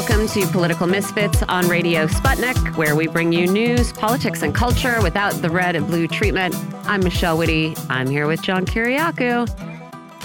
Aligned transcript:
Welcome 0.00 0.28
to 0.28 0.46
Political 0.46 0.86
Misfits 0.86 1.42
on 1.42 1.68
Radio 1.68 2.06
Sputnik, 2.06 2.74
where 2.78 2.96
we 2.96 3.06
bring 3.06 3.32
you 3.34 3.46
news, 3.46 3.92
politics, 3.92 4.40
and 4.40 4.54
culture 4.54 4.98
without 5.02 5.34
the 5.42 5.50
red 5.50 5.76
and 5.76 5.86
blue 5.86 6.08
treatment. 6.08 6.54
I'm 6.86 7.04
Michelle 7.04 7.36
Witte. 7.36 7.78
I'm 7.90 8.08
here 8.08 8.26
with 8.26 8.40
John 8.40 8.64
Kiriakou. 8.64 9.46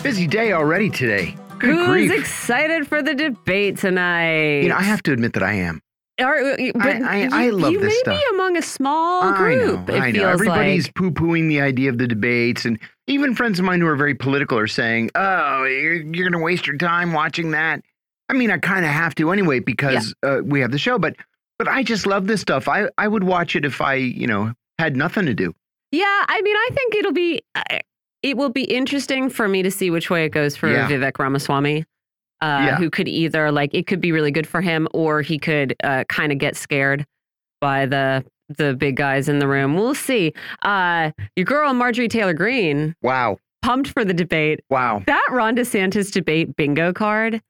Busy 0.02 0.28
day 0.28 0.54
already 0.54 0.90
today. 0.90 1.36
Good 1.60 1.76
Who's 1.76 2.08
grief. 2.08 2.20
excited 2.22 2.88
for 2.88 3.04
the 3.04 3.14
debate 3.14 3.78
tonight? 3.78 4.62
You 4.62 4.70
know, 4.70 4.78
I 4.78 4.82
have 4.84 5.04
to 5.04 5.12
admit 5.12 5.34
that 5.34 5.44
I 5.44 5.56
am. 5.56 5.82
Are, 6.22 6.38
uh, 6.38 6.56
but 6.76 6.86
I- 6.86 7.28
I 7.34 7.46
you, 7.48 7.52
love 7.52 7.74
you 7.74 7.80
this 7.82 7.90
may 7.90 8.00
stuff. 8.00 8.18
be 8.18 8.24
among 8.36 8.56
a 8.56 8.62
small 8.62 9.24
I 9.24 9.36
group. 9.38 9.90
know. 9.90 9.94
it 9.94 10.00
I 10.00 10.12
know. 10.12 10.20
feels 10.20 10.34
Everybody's 10.36 10.86
like. 10.86 10.96
poo 10.96 11.12
pooing 11.12 11.50
the 11.50 11.60
idea 11.60 11.90
of 11.90 11.98
the 11.98 12.08
debates. 12.08 12.64
And 12.64 12.80
even 13.08 13.36
friends 13.36 13.60
of 13.60 13.66
mine 13.66 13.82
who 13.82 13.88
are 13.88 13.98
very 13.98 14.16
political 14.16 14.58
are 14.58 14.68
saying, 14.68 15.12
oh, 15.16 15.66
you're, 15.66 15.96
you're 15.96 16.30
going 16.30 16.32
to 16.32 16.40
waste 16.40 16.66
your 16.66 16.78
time 16.78 17.12
watching 17.12 17.52
that. 17.52 17.82
I 18.30 18.34
mean, 18.34 18.50
I 18.52 18.58
kind 18.58 18.86
of 18.86 18.92
have 18.92 19.14
to 19.16 19.32
anyway 19.32 19.60
because 19.60 20.14
uh, 20.24 20.40
we 20.44 20.60
have 20.62 20.72
the 20.72 20.78
show. 20.80 20.98
But 20.98 21.16
but 21.60 21.68
I 21.68 21.84
just 21.84 22.06
love 22.06 22.28
this 22.28 22.42
stuff. 22.42 22.68
I, 22.68 22.90
I 22.98 23.08
would 23.08 23.24
watch 23.24 23.56
it 23.56 23.64
if 23.66 23.80
I, 23.82 23.94
you 23.96 24.28
know, 24.28 24.52
had 24.80 24.96
nothing 24.98 25.26
to 25.28 25.34
do. 25.34 25.54
Yeah, 25.92 26.24
I 26.28 26.42
mean, 26.42 26.56
I 26.56 26.70
think 26.74 26.96
it'll 26.96 27.14
be. 27.14 27.42
Uh, 27.56 27.80
it 28.24 28.38
will 28.38 28.50
be 28.50 28.64
interesting 28.64 29.30
for 29.30 29.48
me 29.48 29.62
to 29.62 29.70
see 29.70 29.92
which 29.92 30.10
way 30.10 30.26
it 30.26 30.30
goes 30.30 30.56
for 30.56 30.70
Yeah. 30.72 30.90
Vivek 30.90 31.20
Ramaswamy. 31.20 31.86
Uh, 32.42 32.46
Yeah. 32.66 32.76
Who 32.78 32.90
could 32.90 33.08
either 33.08 33.52
like 33.52 33.74
it 33.74 33.86
could 33.88 34.02
be 34.02 34.12
really 34.12 34.32
good 34.32 34.48
for 34.48 34.62
him, 34.62 34.88
or 34.94 35.22
he 35.22 35.38
could 35.38 35.76
uh, 35.84 36.04
kind 36.10 36.32
of 36.32 36.38
get 36.40 36.56
scared 36.56 37.06
by 37.62 37.86
the 37.86 38.26
the 38.50 38.74
big 38.76 38.96
guys 38.96 39.28
in 39.30 39.40
the 39.40 39.48
room. 39.48 39.76
We'll 39.76 39.96
see. 39.96 40.34
Uh, 40.64 41.12
your 41.36 41.46
girl 41.46 41.74
Marjorie 41.74 42.08
Taylor 42.08 42.34
Greene 42.34 42.96
Wow. 43.02 43.38
pumped 43.64 43.90
for 43.90 44.04
the 44.06 44.14
debate. 44.14 44.60
Wow. 44.70 45.02
That 45.08 45.28
Ron 45.32 45.56
DeSantis 45.56 46.12
debate 46.12 46.56
bingo 46.56 46.94
card. 46.94 47.42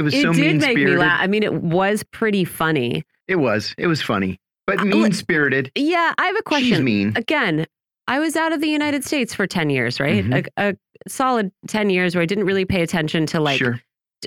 It 0.00 0.02
was 0.02 0.14
it 0.14 0.22
so 0.22 0.32
did 0.32 0.40
mean 0.40 0.58
make 0.58 0.68
me 0.76 0.82
spirited. 0.82 0.98
laugh. 0.98 1.20
I 1.20 1.26
mean, 1.26 1.42
it 1.42 1.52
was 1.52 2.02
pretty 2.04 2.44
funny. 2.44 3.04
It 3.28 3.36
was. 3.36 3.74
It 3.76 3.86
was 3.86 4.00
funny. 4.00 4.40
But 4.66 4.82
mean 4.84 5.12
spirited. 5.12 5.70
Yeah, 5.74 6.14
I 6.16 6.26
have 6.26 6.36
a 6.36 6.42
question. 6.42 6.68
She's 6.68 6.80
mean. 6.80 7.12
again, 7.16 7.66
I 8.08 8.18
was 8.18 8.34
out 8.34 8.52
of 8.52 8.60
the 8.60 8.68
United 8.68 9.04
States 9.04 9.34
for 9.34 9.46
10 9.46 9.68
years, 9.68 10.00
right? 10.00 10.24
Mhm. 10.24 10.48
A, 10.56 10.70
a 10.70 10.74
solid 11.06 11.52
10 11.68 11.90
years 11.90 12.14
where 12.14 12.22
I 12.22 12.26
didn't 12.26 12.44
really 12.44 12.64
pay 12.64 12.82
attention 12.82 13.26
to 13.26 13.40
like 13.40 13.58
sure. 13.58 13.80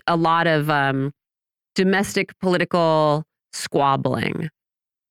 a 0.05 0.16
lot 0.16 0.45
of 0.45 0.69
um, 0.69 1.11
domestic 1.75 2.38
political 2.39 3.25
squabbling. 3.51 4.49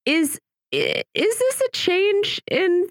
Is 0.06 0.38
is 0.70 1.02
this 1.12 1.60
a 1.60 1.70
change 1.72 2.40
in 2.50 2.88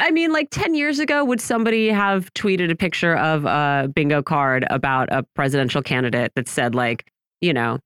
I 0.00 0.10
mean, 0.10 0.32
like 0.32 0.48
10 0.50 0.74
years 0.74 0.98
ago, 0.98 1.24
would 1.24 1.40
somebody 1.40 1.88
have 1.88 2.32
tweeted 2.34 2.70
a 2.70 2.76
picture 2.76 3.16
of 3.16 3.44
a 3.44 3.88
bingo 3.94 4.22
card 4.22 4.64
about 4.70 5.08
a 5.12 5.24
presidential 5.34 5.82
candidate 5.82 6.32
that 6.36 6.48
said, 6.48 6.74
like, 6.74 7.10
you 7.40 7.52
know, 7.52 7.78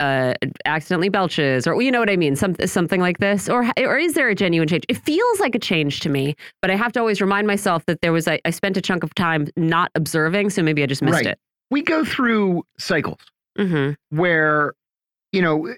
uh, 0.00 0.32
accidentally 0.64 1.08
belches, 1.08 1.66
or 1.66 1.82
you 1.82 1.90
know 1.90 1.98
what 1.98 2.08
I 2.08 2.16
mean, 2.16 2.36
some, 2.36 2.54
something 2.66 3.00
like 3.00 3.18
this, 3.18 3.48
or 3.48 3.66
or 3.78 3.98
is 3.98 4.14
there 4.14 4.28
a 4.28 4.34
genuine 4.34 4.68
change? 4.68 4.84
It 4.88 4.96
feels 4.96 5.40
like 5.40 5.54
a 5.56 5.58
change 5.58 6.00
to 6.00 6.08
me, 6.08 6.36
but 6.62 6.70
I 6.70 6.76
have 6.76 6.92
to 6.92 7.00
always 7.00 7.20
remind 7.20 7.46
myself 7.48 7.84
that 7.86 8.00
there 8.00 8.12
was 8.12 8.28
I, 8.28 8.38
I 8.44 8.50
spent 8.50 8.76
a 8.76 8.80
chunk 8.80 9.02
of 9.02 9.12
time 9.16 9.48
not 9.56 9.90
observing, 9.96 10.50
so 10.50 10.62
maybe 10.62 10.82
I 10.84 10.86
just 10.86 11.02
missed 11.02 11.14
Right. 11.16 11.26
it. 11.26 11.38
We 11.70 11.82
go 11.82 12.04
through 12.04 12.64
cycles. 12.78 13.18
hmm 13.58 13.90
where 14.10 14.72
you 15.32 15.42
know 15.42 15.74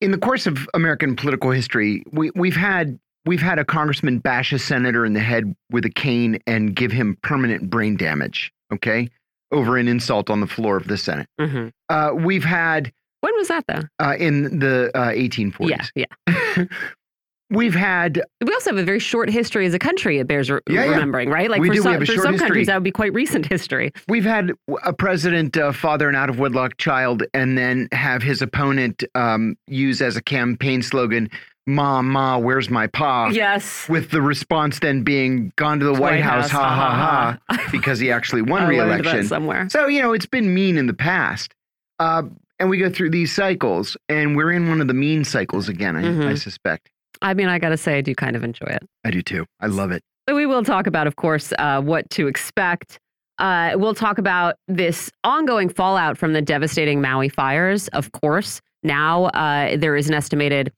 in 0.00 0.12
the 0.12 0.18
course 0.18 0.46
of 0.46 0.68
American 0.72 1.16
political 1.16 1.50
history 1.50 2.04
we 2.12 2.30
we've 2.36 2.56
had 2.56 2.98
we've 3.26 3.40
had 3.42 3.58
a 3.58 3.64
congressman 3.64 4.18
bash 4.18 4.52
a 4.52 4.58
senator 4.58 5.04
in 5.04 5.12
the 5.12 5.20
head 5.20 5.54
with 5.70 5.84
a 5.84 5.90
cane 5.90 6.38
and 6.46 6.74
give 6.74 6.92
him 6.92 7.16
permanent 7.22 7.68
brain 7.70 7.96
damage 7.96 8.52
okay 8.72 9.08
over 9.52 9.76
an 9.76 9.88
insult 9.88 10.28
on 10.30 10.40
the 10.40 10.46
floor 10.46 10.76
of 10.76 10.88
the 10.88 10.96
Senate 10.96 11.26
hmm 11.40 11.68
uh, 11.88 12.10
we've 12.14 12.44
had 12.44 12.92
When 13.20 13.34
was 13.36 13.48
that 13.48 13.64
though? 13.66 13.82
uh, 13.98 14.14
in 14.18 14.58
the 14.58 14.90
uh, 14.94 15.08
1840s 15.10 15.90
Yeah, 15.94 16.04
yeah. 16.26 16.64
we've 17.50 17.74
had 17.74 18.22
We 18.44 18.52
also 18.52 18.70
have 18.70 18.78
a 18.78 18.82
very 18.84 18.98
short 18.98 19.30
history 19.30 19.64
as 19.66 19.72
a 19.74 19.78
country. 19.78 20.18
It 20.18 20.26
bears 20.26 20.50
re- 20.50 20.60
Yeah, 20.68 20.84
yeah. 20.84 20.90
remembering, 20.92 21.30
right? 21.30 21.50
Like 21.50 21.60
We 21.62 21.68
for 21.68 21.74
do. 21.74 21.80
We 21.80 21.82
some, 21.84 21.92
have 21.94 22.02
a 22.02 22.06
for 22.06 22.12
short 22.12 22.24
some 22.24 22.32
history. 22.34 22.46
countries, 22.48 22.66
that 22.66 22.74
would 22.74 22.84
be 22.84 22.90
quite 22.92 23.14
recent 23.14 23.46
history. 23.46 23.90
We've 24.08 24.24
had 24.24 24.52
a 24.84 24.92
president 24.92 25.56
uh, 25.56 25.72
father 25.72 26.08
an 26.10 26.14
out 26.14 26.28
of 26.28 26.38
wedlock 26.38 26.76
child 26.76 27.22
and 27.32 27.56
then 27.56 27.88
have 27.92 28.22
his 28.22 28.42
opponent 28.42 29.02
um, 29.14 29.56
use 29.66 30.02
as 30.02 30.14
a 30.16 30.22
campaign 30.22 30.82
slogan, 30.82 31.30
Ma, 31.68 32.00
Ma, 32.02 32.38
where's 32.38 32.70
my 32.70 32.86
pa? 32.86 33.28
Yes. 33.28 33.88
With 33.88 34.10
the 34.10 34.22
response 34.22 34.78
then 34.78 35.02
being 35.02 35.52
gone 35.56 35.78
to 35.80 35.84
the 35.84 35.92
White, 35.92 36.22
House, 36.22 36.50
ha 36.50 36.62
ha 36.74 37.38
ha, 37.50 37.68
because 37.72 37.98
he 37.98 38.10
actually 38.10 38.40
won 38.42 38.62
I 38.62 38.66
learned 38.66 38.78
that 38.78 38.96
re-election. 39.04 39.26
somewhere. 39.28 39.68
So, 39.68 39.86
you 39.86 40.00
know, 40.00 40.12
it's 40.14 40.26
been 40.26 40.54
mean 40.54 40.78
in 40.78 40.86
the 40.86 40.94
past. 40.94 41.54
Uh, 41.98 42.22
and 42.58 42.70
we 42.70 42.78
go 42.78 42.88
through 42.90 43.10
these 43.10 43.34
cycles, 43.34 43.96
and 44.08 44.34
we're 44.34 44.50
in 44.50 44.68
one 44.68 44.80
of 44.80 44.88
the 44.88 44.94
mean 44.94 45.24
cycles 45.24 45.68
again, 45.68 45.94
I, 45.94 46.00
I 46.00 46.02
Mhm. 46.04 46.38
suspect. 46.38 46.88
I 47.20 47.34
mean, 47.34 47.48
I 47.48 47.58
got 47.58 47.68
to 47.70 47.76
say, 47.76 47.98
I 47.98 48.00
do 48.00 48.14
kind 48.14 48.34
of 48.34 48.44
enjoy 48.44 48.66
it. 48.68 48.82
I 49.04 49.10
do 49.10 49.20
too. 49.22 49.44
I 49.60 49.66
love 49.66 49.90
it. 49.90 50.02
But 50.26 50.36
we 50.36 50.46
will 50.46 50.64
talk 50.64 50.86
about, 50.86 51.06
of 51.06 51.16
course, 51.16 51.52
uh, 51.58 51.80
what 51.82 52.08
to 52.10 52.28
expect. 52.28 52.98
Uh, 53.38 53.72
we'll 53.76 53.94
talk 53.94 54.18
about 54.18 54.54
this 54.68 55.10
ongoing 55.22 55.68
fallout 55.68 56.16
from 56.16 56.32
the 56.32 56.42
devastating 56.42 57.00
Maui 57.00 57.28
fires. 57.28 57.88
Of 57.88 58.10
course, 58.12 58.60
now 58.82 59.24
uh, 59.26 59.76
there 59.76 59.96
is 59.96 60.08
an 60.08 60.14
estimated, 60.14 60.72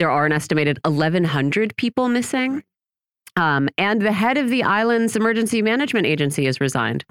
there 0.00 0.10
are 0.10 0.26
an 0.26 0.32
estimated 0.32 0.80
1,100 0.84 1.76
people 1.76 2.08
missing, 2.08 2.64
um, 3.36 3.68
and 3.78 4.00
the 4.02 4.10
head 4.12 4.38
of 4.38 4.48
the 4.48 4.62
island's 4.64 5.14
emergency 5.14 5.60
management 5.62 6.06
agency 6.06 6.46
has 6.46 6.58
resigned, 6.60 7.04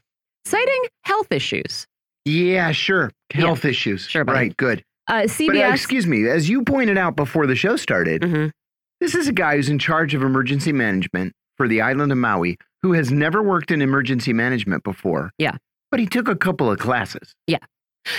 citing 0.45 0.83
health 1.03 1.31
issues. 1.31 1.85
Yeah, 2.25 2.71
sure. 2.71 3.11
Yeah. 3.33 3.41
Health 3.41 3.63
issues. 3.63 4.07
Sure, 4.07 4.25
buddy. 4.25 4.37
Right, 4.39 4.57
good. 4.57 4.79
Uh, 5.07 5.21
But 5.21 5.25
uh, 5.25 5.27
CBS. 5.27 5.73
excuse 5.75 6.07
me, 6.07 6.27
as 6.27 6.49
you 6.49 6.63
pointed 6.63 6.97
out 6.97 7.15
before 7.15 7.45
the 7.47 7.55
show 7.55 7.75
started, 7.77 8.23
Mhm. 8.23 8.51
this 8.99 9.13
is 9.15 9.27
a 9.27 9.33
guy 9.33 9.55
who's 9.55 9.69
in 9.69 9.77
charge 9.79 10.13
of 10.15 10.23
emergency 10.23 10.73
management 10.73 11.33
for 11.57 11.67
the 11.67 11.81
island 11.81 12.11
of 12.11 12.17
Maui 12.17 12.57
who 12.81 12.93
has 12.93 13.11
never 13.11 13.43
worked 13.43 13.69
in 13.71 13.81
emergency 13.81 14.33
management 14.33 14.83
before. 14.83 15.31
Yeah. 15.37 15.57
But 15.91 15.99
he 15.99 16.05
took 16.07 16.27
a 16.27 16.35
couple 16.35 16.71
of 16.71 16.79
classes. 16.79 17.33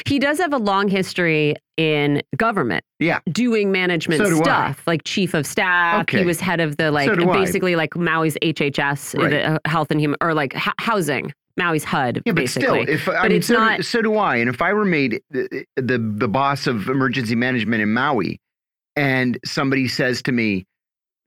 He 0.06 0.18
does 0.18 0.38
have 0.38 0.52
a 0.52 0.58
long 0.58 0.88
history 0.88 1.54
in 1.76 2.22
government. 2.36 2.84
Yeah. 2.98 3.20
Doing 3.32 3.72
management 3.72 4.18
So 4.22 4.28
do 4.30 4.40
I. 4.40 4.42
stuff, 4.42 4.82
like 4.86 5.02
chief 5.04 5.34
of 5.34 5.46
staff. 5.46 6.08
He 6.10 6.24
was 6.24 6.38
head 6.40 6.60
of 6.60 6.76
the 6.76 6.90
like 6.90 7.08
So 7.08 7.14
do 7.16 7.30
I. 7.30 7.38
basically 7.44 7.76
like 7.76 7.94
Maui's 7.96 8.36
HHS, 8.42 9.14
Right. 9.18 9.30
the 9.30 9.60
health 9.68 9.90
and 9.90 10.00
human 10.00 10.16
or 10.20 10.34
like 10.34 10.52
housing. 10.78 11.32
Maui's 11.58 11.84
HUD, 11.84 12.22
Yeah, 12.24 12.32
but 12.32 12.36
basically. 12.36 12.84
still, 12.84 12.94
if 12.94 13.08
I 13.08 13.22
But 13.22 13.28
mean, 13.28 13.38
it's 13.38 13.48
so, 13.48 13.54
not- 13.54 13.76
do, 13.78 13.82
so 13.82 14.00
do 14.00 14.16
I. 14.16 14.36
And 14.36 14.48
if 14.48 14.62
I 14.62 14.72
were 14.72 14.84
made 14.84 15.20
the, 15.30 15.66
the 15.76 15.98
the 15.98 16.28
boss 16.28 16.66
of 16.66 16.88
emergency 16.88 17.34
management 17.34 17.82
in 17.82 17.92
Maui, 17.92 18.38
and 18.96 19.36
somebody 19.44 19.86
says 19.88 20.22
to 20.22 20.32
me, 20.32 20.64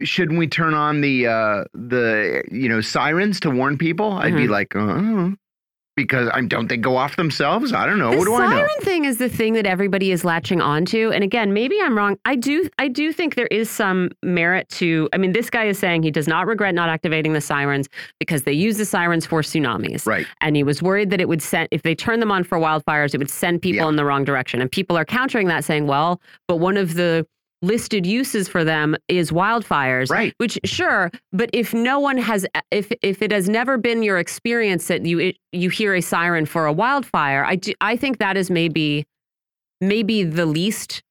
"Shouldn't 0.02 0.40
we 0.40 0.47
turn 0.47 0.74
on 0.74 1.02
the 1.02 1.28
uh, 1.28 1.64
the 1.74 2.41
you 2.52 2.68
know 2.70 2.81
sirens 2.81 3.40
to 3.41 3.52
warn 3.52 3.78
people?" 3.78 4.14
I'd 4.14 4.35
be 4.35 4.47
Mhm. 4.47 4.50
like, 4.50 4.75
uh, 4.75 5.35
because 5.96 6.30
I 6.34 6.42
don't 6.42 6.68
they 6.68 6.78
go 6.78 6.98
off 6.98 7.16
themselves? 7.16 7.74
I 7.74 7.86
don't 7.86 8.00
know. 8.00 8.12
the 8.12 8.18
what 8.18 8.26
do 8.26 8.34
I 8.36 8.40
know? 8.50 8.56
siren 8.58 8.70
thing 8.81 9.06
is 9.06 9.18
the 9.18 9.30
thing 9.30 9.54
that 9.54 9.66
everybody 9.66 10.12
is 10.12 10.24
latching 10.26 10.62
onto. 10.62 11.12
And 11.12 11.24
again, 11.24 11.54
maybe 11.54 11.78
I'm 11.81 11.98
wrong. 11.98 12.18
I 12.26 12.36
do 12.36 12.70
I 12.80 12.88
do 12.88 13.14
think 13.14 13.36
there 13.36 13.48
is 13.48 13.70
some 13.70 14.09
merit 14.24 14.70
to 14.70 15.09
I 15.14 15.18
mean, 15.18 15.34
this 15.34 15.50
guy 15.50 15.66
is 15.66 15.78
saying 15.80 16.03
he 16.03 16.12
does 16.12 16.28
not 16.28 16.48
regret 16.48 16.74
not 16.74 16.90
activating 16.90 17.34
the 17.34 17.42
sirens 17.42 17.88
because 18.20 18.44
they 18.44 18.53
use 18.53 18.78
the 18.78 18.86
sirens 18.86 19.26
for 19.26 19.42
tsunamis. 19.42 20.06
Right. 20.06 20.26
And 20.42 20.56
he 20.56 20.64
was 20.64 20.82
worried 20.82 21.09
that 21.12 21.22
it 21.22 21.28
would 21.30 21.42
send 21.42 21.68
if 21.72 21.84
they 21.84 21.96
turned 21.96 22.22
them 22.22 22.32
on 22.32 22.44
for 22.44 22.58
wildfires, 22.58 23.14
it 23.14 23.18
would 23.20 23.30
send 23.30 23.62
people 23.62 23.84
Yeah. 23.84 23.90
in 23.90 23.96
the 23.96 24.06
wrong 24.06 24.24
direction. 24.24 24.62
And 24.62 24.72
people 24.72 24.98
are 24.98 25.06
countering 25.06 25.48
that 25.48 25.64
saying, 25.64 25.88
well, 25.88 26.22
but 26.48 26.58
one 26.58 26.78
of 26.78 26.96
the 26.96 27.26
listed 27.63 28.06
uses 28.06 28.47
for 28.47 28.63
them 28.63 28.96
is 29.07 29.31
wildfires. 29.31 30.09
Right. 30.12 30.34
Which 30.38 30.59
sure, 30.66 31.09
but 31.31 31.50
if 31.53 31.73
no 31.73 31.99
one 31.99 32.17
has 32.17 32.46
if 32.72 32.91
if 33.02 33.22
it 33.22 33.32
has 33.32 33.49
never 33.49 33.78
been 33.78 34.03
your 34.03 34.20
experience 34.20 34.88
that 34.88 35.05
you 35.05 35.17
it, 35.20 35.38
you 35.52 35.70
hear 35.70 35.96
a 35.96 36.02
siren 36.02 36.46
for 36.46 36.66
a 36.67 36.73
wildfire, 36.73 37.43
I 37.46 37.55
do, 37.55 37.73
I 37.82 37.96
think 37.96 38.20
that 38.20 38.38
is 38.38 38.52
maybe 38.52 39.05
maybe 39.82 40.23
the 40.23 40.46
least 40.46 41.02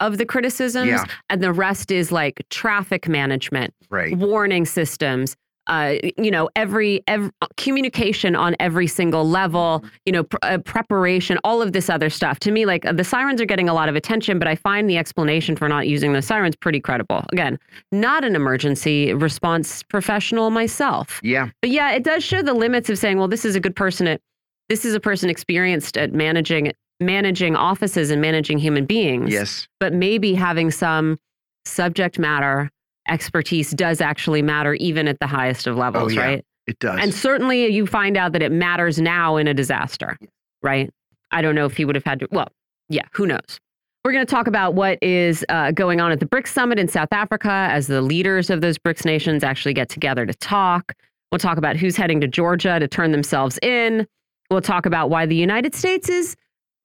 of 0.00 0.16
the 0.18 0.24
criticisms 0.26 0.88
Yeah. 0.88 1.04
and 1.28 1.42
the 1.42 1.52
rest 1.52 1.90
is 1.90 2.10
like 2.12 2.42
traffic 2.50 3.08
management, 3.08 3.74
Right. 3.90 4.16
warning 4.16 4.64
systems, 4.64 5.36
uh, 5.68 5.94
you 6.16 6.30
know, 6.30 6.48
every, 6.56 7.02
every 7.06 7.30
communication 7.56 8.34
on 8.34 8.56
every 8.58 8.86
single 8.86 9.28
level, 9.28 9.84
you 10.06 10.12
know, 10.12 10.24
pr 10.24 10.36
uh, 10.42 10.58
preparation, 10.58 11.38
all 11.44 11.62
of 11.62 11.72
this 11.72 11.90
other 11.90 12.10
stuff. 12.10 12.38
To 12.40 12.50
me, 12.50 12.66
like 12.66 12.84
the 12.90 13.04
sirens 13.04 13.40
are 13.40 13.46
getting 13.46 13.68
a 13.68 13.74
lot 13.74 13.88
of 13.88 13.96
attention, 13.96 14.38
but 14.38 14.48
I 14.48 14.54
find 14.54 14.88
the 14.88 14.96
explanation 14.96 15.56
for 15.56 15.68
not 15.68 15.86
using 15.86 16.12
the 16.12 16.22
sirens 16.22 16.56
pretty 16.56 16.80
credible. 16.80 17.24
Again, 17.32 17.58
not 17.92 18.24
an 18.24 18.34
emergency 18.34 19.12
response 19.14 19.82
professional 19.82 20.50
myself. 20.50 21.20
Yeah. 21.22 21.50
But 21.60 21.70
yeah, 21.70 21.92
it 21.92 22.02
does 22.02 22.24
show 22.24 22.42
the 22.42 22.54
limits 22.54 22.88
of 22.90 22.98
saying, 22.98 23.18
well, 23.18 23.28
this 23.28 23.44
is 23.44 23.56
a 23.56 23.60
good 23.60 23.76
person 23.76 24.06
at 24.06 24.20
this 24.68 24.84
is 24.84 24.94
a 24.94 25.00
person 25.00 25.30
experienced 25.30 25.96
at 25.96 26.12
managing 26.12 26.72
managing 27.00 27.56
offices 27.56 28.10
and 28.10 28.20
managing 28.20 28.58
human 28.58 28.84
beings. 28.84 29.32
Yes. 29.32 29.68
But 29.80 29.92
maybe 29.92 30.34
having 30.34 30.70
some 30.70 31.18
subject 31.64 32.18
matter 32.18 32.70
expertise 33.08 33.70
does 33.72 34.00
actually 34.00 34.42
matter 34.42 34.74
even 34.74 35.08
at 35.08 35.18
the 35.20 35.26
highest 35.26 35.66
of 35.66 35.76
levels, 35.76 36.12
Oh, 36.12 36.14
yeah. 36.14 36.24
right? 36.24 36.44
It 36.66 36.78
does. 36.78 36.98
And 37.00 37.14
certainly 37.14 37.66
you 37.68 37.86
find 37.86 38.16
out 38.16 38.32
that 38.32 38.42
it 38.42 38.52
matters 38.52 39.00
now 39.00 39.36
in 39.36 39.48
a 39.48 39.54
disaster, 39.54 40.18
right? 40.62 40.90
I 41.30 41.40
don't 41.42 41.54
know 41.54 41.66
if 41.66 41.76
he 41.76 41.84
would 41.84 41.94
have 41.94 42.04
had 42.04 42.20
to, 42.20 42.28
well, 42.30 42.48
yeah, 42.88 43.02
who 43.12 43.26
knows? 43.26 43.58
We're 44.04 44.12
going 44.12 44.24
to 44.26 44.30
talk 44.30 44.46
about 44.46 44.74
what 44.74 44.98
is 45.02 45.44
uh, 45.48 45.72
going 45.72 46.00
on 46.00 46.12
at 46.12 46.20
the 46.20 46.26
BRICS 46.26 46.48
summit 46.48 46.78
in 46.78 46.88
South 46.88 47.08
Africa 47.12 47.50
as 47.70 47.86
the 47.88 48.00
leaders 48.00 48.48
of 48.48 48.60
those 48.60 48.78
BRICS 48.78 49.04
nations 49.04 49.44
actually 49.44 49.74
get 49.74 49.88
together 49.88 50.24
to 50.24 50.34
talk. 50.34 50.92
We'll 51.32 51.38
talk 51.38 51.58
about 51.58 51.76
who's 51.76 51.96
heading 51.96 52.20
to 52.22 52.26
Georgia 52.28 52.78
to 52.78 52.88
turn 52.88 53.12
themselves 53.12 53.58
in. 53.60 54.06
We'll 54.50 54.62
talk 54.62 54.86
about 54.86 55.10
why 55.10 55.26
the 55.26 55.36
United 55.36 55.74
States 55.74 56.08
is, 56.08 56.36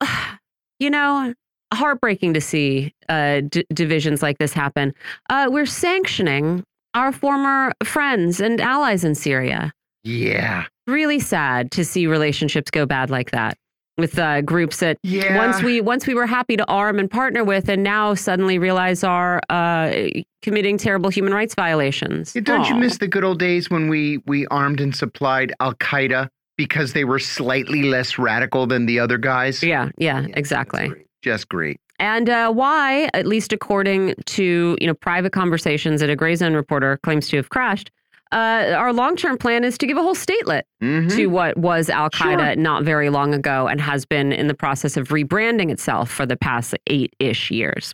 you 0.80 0.90
know, 0.90 1.34
heartbreaking 1.76 2.34
to 2.34 2.42
see 2.42 2.94
uh, 3.10 3.42
divisions 3.74 4.22
like 4.22 4.38
this 4.38 4.54
happen. 4.54 4.94
Uh, 5.30 5.48
we're 5.52 5.66
sanctioning 5.66 6.64
our 6.94 7.12
former 7.12 7.74
friends 7.84 8.40
and 8.40 8.62
allies 8.62 9.04
in 9.04 9.16
Syria. 9.16 9.72
Yeah. 10.04 10.66
Really 10.88 11.20
sad 11.20 11.72
to 11.72 11.86
see 11.86 12.08
relationships 12.08 12.70
go 12.70 12.86
bad 12.86 13.10
like 13.10 13.32
that 13.32 13.58
with 13.98 14.18
uh, 14.18 14.42
groups 14.42 14.80
that 14.80 14.98
yeah. 15.04 15.38
once 15.38 15.62
we 15.62 15.80
once 15.82 16.08
we 16.08 16.14
were 16.14 16.26
happy 16.26 16.58
to 16.58 16.66
arm 16.68 17.00
and 17.00 17.10
partner 17.10 17.44
with, 17.44 17.70
and 17.70 17.84
now 17.84 18.14
suddenly 18.14 18.58
realize 18.58 19.04
are 19.04 19.42
uh, 19.50 19.94
committing 20.42 20.78
terrible 20.78 21.10
human 21.10 21.34
rights 21.34 21.56
violations. 21.56 22.34
Yeah, 22.36 22.42
don't 22.42 22.64
Aww. 22.64 22.70
you 22.70 22.76
miss 22.76 22.98
the 22.98 23.08
good 23.08 23.24
old 23.24 23.40
days 23.40 23.70
when 23.70 23.90
we 23.90 24.20
we 24.26 24.48
armed 24.48 24.82
and 24.82 24.96
supplied 24.96 25.54
Al 25.60 25.76
Qaeda 25.76 26.28
because 26.58 26.94
they 26.94 27.04
were 27.04 27.20
slightly 27.20 27.84
less 27.84 28.18
radical 28.18 28.68
than 28.68 28.86
the 28.86 29.00
other 29.00 29.18
guys? 29.18 29.64
Yeah, 29.64 29.90
yeah, 29.98 30.22
yeah 30.22 30.34
exactly. 30.36 30.92
Just 31.24 31.50
great. 31.50 31.80
And 32.00 32.30
uh, 32.30 32.52
why, 32.52 33.10
at 33.14 33.26
least 33.26 33.54
according 33.54 34.16
to 34.26 34.78
you 34.80 34.88
know 34.88 34.94
private 34.94 35.32
conversations 35.32 36.02
that 36.02 36.10
a 36.10 36.16
Gray 36.16 36.36
Zone 36.36 36.54
reporter 36.54 37.00
claims 37.04 37.30
to 37.30 37.38
have 37.38 37.50
crashed, 37.50 37.92
uh, 38.34 38.74
our 38.76 38.92
long 38.92 39.16
term 39.16 39.38
plan 39.38 39.64
is 39.64 39.78
to 39.78 39.88
give 39.88 39.98
a 39.98 40.02
whole 40.02 40.16
statelet 40.16 40.64
mm 40.82 41.06
-hmm. 41.06 41.16
to 41.16 41.28
what 41.28 41.58
was 41.58 41.90
Al 41.90 42.10
Qaeda 42.10 42.54
sure. 42.54 42.56
not 42.56 42.84
very 42.84 43.10
long 43.10 43.34
ago 43.34 43.68
and 43.68 43.80
has 43.82 44.06
been 44.06 44.34
in 44.34 44.48
the 44.48 44.54
process 44.54 44.98
of 44.98 45.12
rebranding 45.12 45.70
itself 45.72 46.10
for 46.10 46.26
the 46.26 46.36
past 46.36 46.76
eight 46.88 47.16
ish 47.20 47.52
years. 47.52 47.94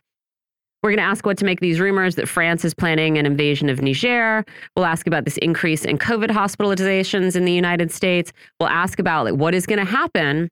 We're 0.81 0.91
going 0.95 1.05
to 1.05 1.11
ask 1.11 1.25
what 1.25 1.37
to 1.39 1.45
make 1.45 1.59
these 1.59 1.81
rumors 1.83 2.15
that 2.15 2.29
France 2.29 2.63
is 2.67 2.73
planning 2.73 3.17
an 3.17 3.25
invasion 3.25 3.69
of 3.69 3.81
Niger. 3.81 4.45
We'll 4.75 4.85
ask 4.85 5.07
about 5.07 5.25
this 5.25 5.37
increase 5.37 5.83
in 5.89 5.97
COVID 5.97 6.31
hospitalizations 6.31 7.35
in 7.35 7.43
the 7.43 7.51
United 7.51 7.91
States. 7.91 8.31
We'll 8.59 8.69
ask 8.83 8.97
about 8.99 9.25
like 9.25 9.35
what 9.35 9.53
is 9.53 9.65
going 9.65 9.85
to 9.85 9.91
happen 9.99 10.47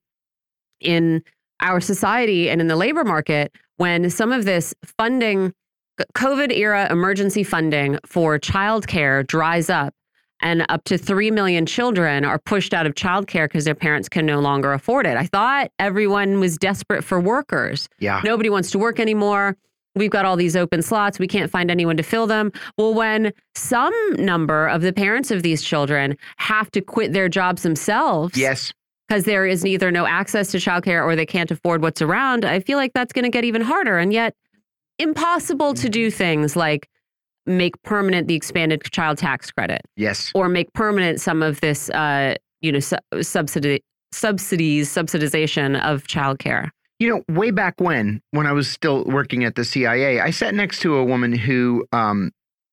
in 0.82 1.24
our 1.62 1.80
society 1.80 2.50
and 2.50 2.62
in 2.62 2.68
the 2.68 2.76
labor 2.76 3.04
market 3.04 3.52
when 3.78 4.10
some 4.10 4.32
of 4.32 4.46
this 4.46 4.74
funding 4.98 5.54
COVID 6.14 6.56
era 6.56 6.88
emergency 6.92 7.44
funding 7.44 7.98
for 8.06 8.38
childcare 8.38 9.26
dries 9.26 9.70
up 9.70 9.94
and 10.42 10.66
up 10.70 10.84
to 10.84 10.98
3 10.98 11.32
million 11.32 11.66
children 11.66 12.24
are 12.24 12.38
pushed 12.38 12.74
out 12.74 12.86
of 12.86 12.94
childcare 12.94 13.46
because 13.46 13.66
their 13.66 13.76
parents 13.76 14.08
can 14.08 14.26
no 14.26 14.40
longer 14.40 14.74
afford 14.74 15.08
it. 15.08 15.18
I 15.18 15.26
thought 15.26 15.72
everyone 15.80 16.40
was 16.40 16.58
desperate 16.58 17.04
for 17.04 17.20
workers. 17.20 17.90
Yeah. 18.00 18.22
Nobody 18.24 18.50
wants 18.50 18.70
to 18.72 18.80
work 18.80 19.00
anymore. 19.00 19.58
We've 19.96 20.12
got 20.12 20.26
all 20.26 20.36
these 20.36 20.56
open 20.56 20.84
slots. 20.84 21.18
We 21.18 21.28
can't 21.28 21.50
find 21.50 21.72
anyone 21.72 21.98
to 21.98 22.04
fill 22.04 22.28
them. 22.28 22.52
Well, 22.78 22.94
when 22.94 23.34
some 23.56 23.94
number 24.14 24.68
of 24.68 24.84
the 24.84 24.94
parents 24.94 25.32
of 25.32 25.42
these 25.42 25.64
children 25.64 26.16
have 26.38 26.70
to 26.72 26.82
quit 26.82 27.14
their 27.14 27.30
jobs 27.30 27.64
themselves. 27.64 28.38
Yes. 28.38 28.74
Because 29.08 29.24
there 29.24 29.46
is 29.46 29.66
either 29.66 29.90
no 29.90 30.06
access 30.06 30.52
to 30.52 30.58
childcare 30.58 31.04
or 31.04 31.16
they 31.16 31.26
can't 31.26 31.50
afford 31.50 31.82
what's 31.82 32.02
around, 32.02 32.44
I 32.44 32.60
feel 32.60 32.78
like 32.78 32.92
that's 32.94 33.14
going 33.14 33.24
to 33.24 33.30
get 33.30 33.46
even 33.46 33.62
harder. 33.62 33.98
And 33.98 34.12
yet, 34.12 34.36
impossible 35.00 35.74
to 35.76 35.90
do 35.90 36.12
things 36.12 36.56
like 36.56 36.90
make 37.46 37.82
permanent 37.84 38.28
the 38.28 38.36
expanded 38.36 38.84
child 38.84 39.18
tax 39.18 39.52
credit. 39.52 39.82
Yes. 39.96 40.32
Or 40.36 40.50
make 40.50 40.74
permanent 40.74 41.22
some 41.22 41.42
of 41.42 41.62
this, 41.62 41.90
uh, 41.92 42.36
you 42.62 42.72
know, 42.72 42.80
su 42.80 42.98
subsidy 43.22 43.82
subsidies, 44.12 44.90
subsidization 44.90 45.80
of 45.82 46.04
childcare. 46.04 46.70
You 47.00 47.10
know, 47.10 47.36
way 47.36 47.52
back 47.52 47.76
when, 47.78 48.22
when 48.32 48.48
I 48.48 48.54
was 48.54 48.68
still 48.68 49.04
working 49.06 49.44
at 49.44 49.56
the 49.56 49.64
CIA, 49.64 50.20
I 50.20 50.32
sat 50.32 50.56
next 50.56 50.80
to 50.82 50.96
a 50.96 51.04
woman 51.06 51.32
who 51.32 51.86
um, 51.92 52.32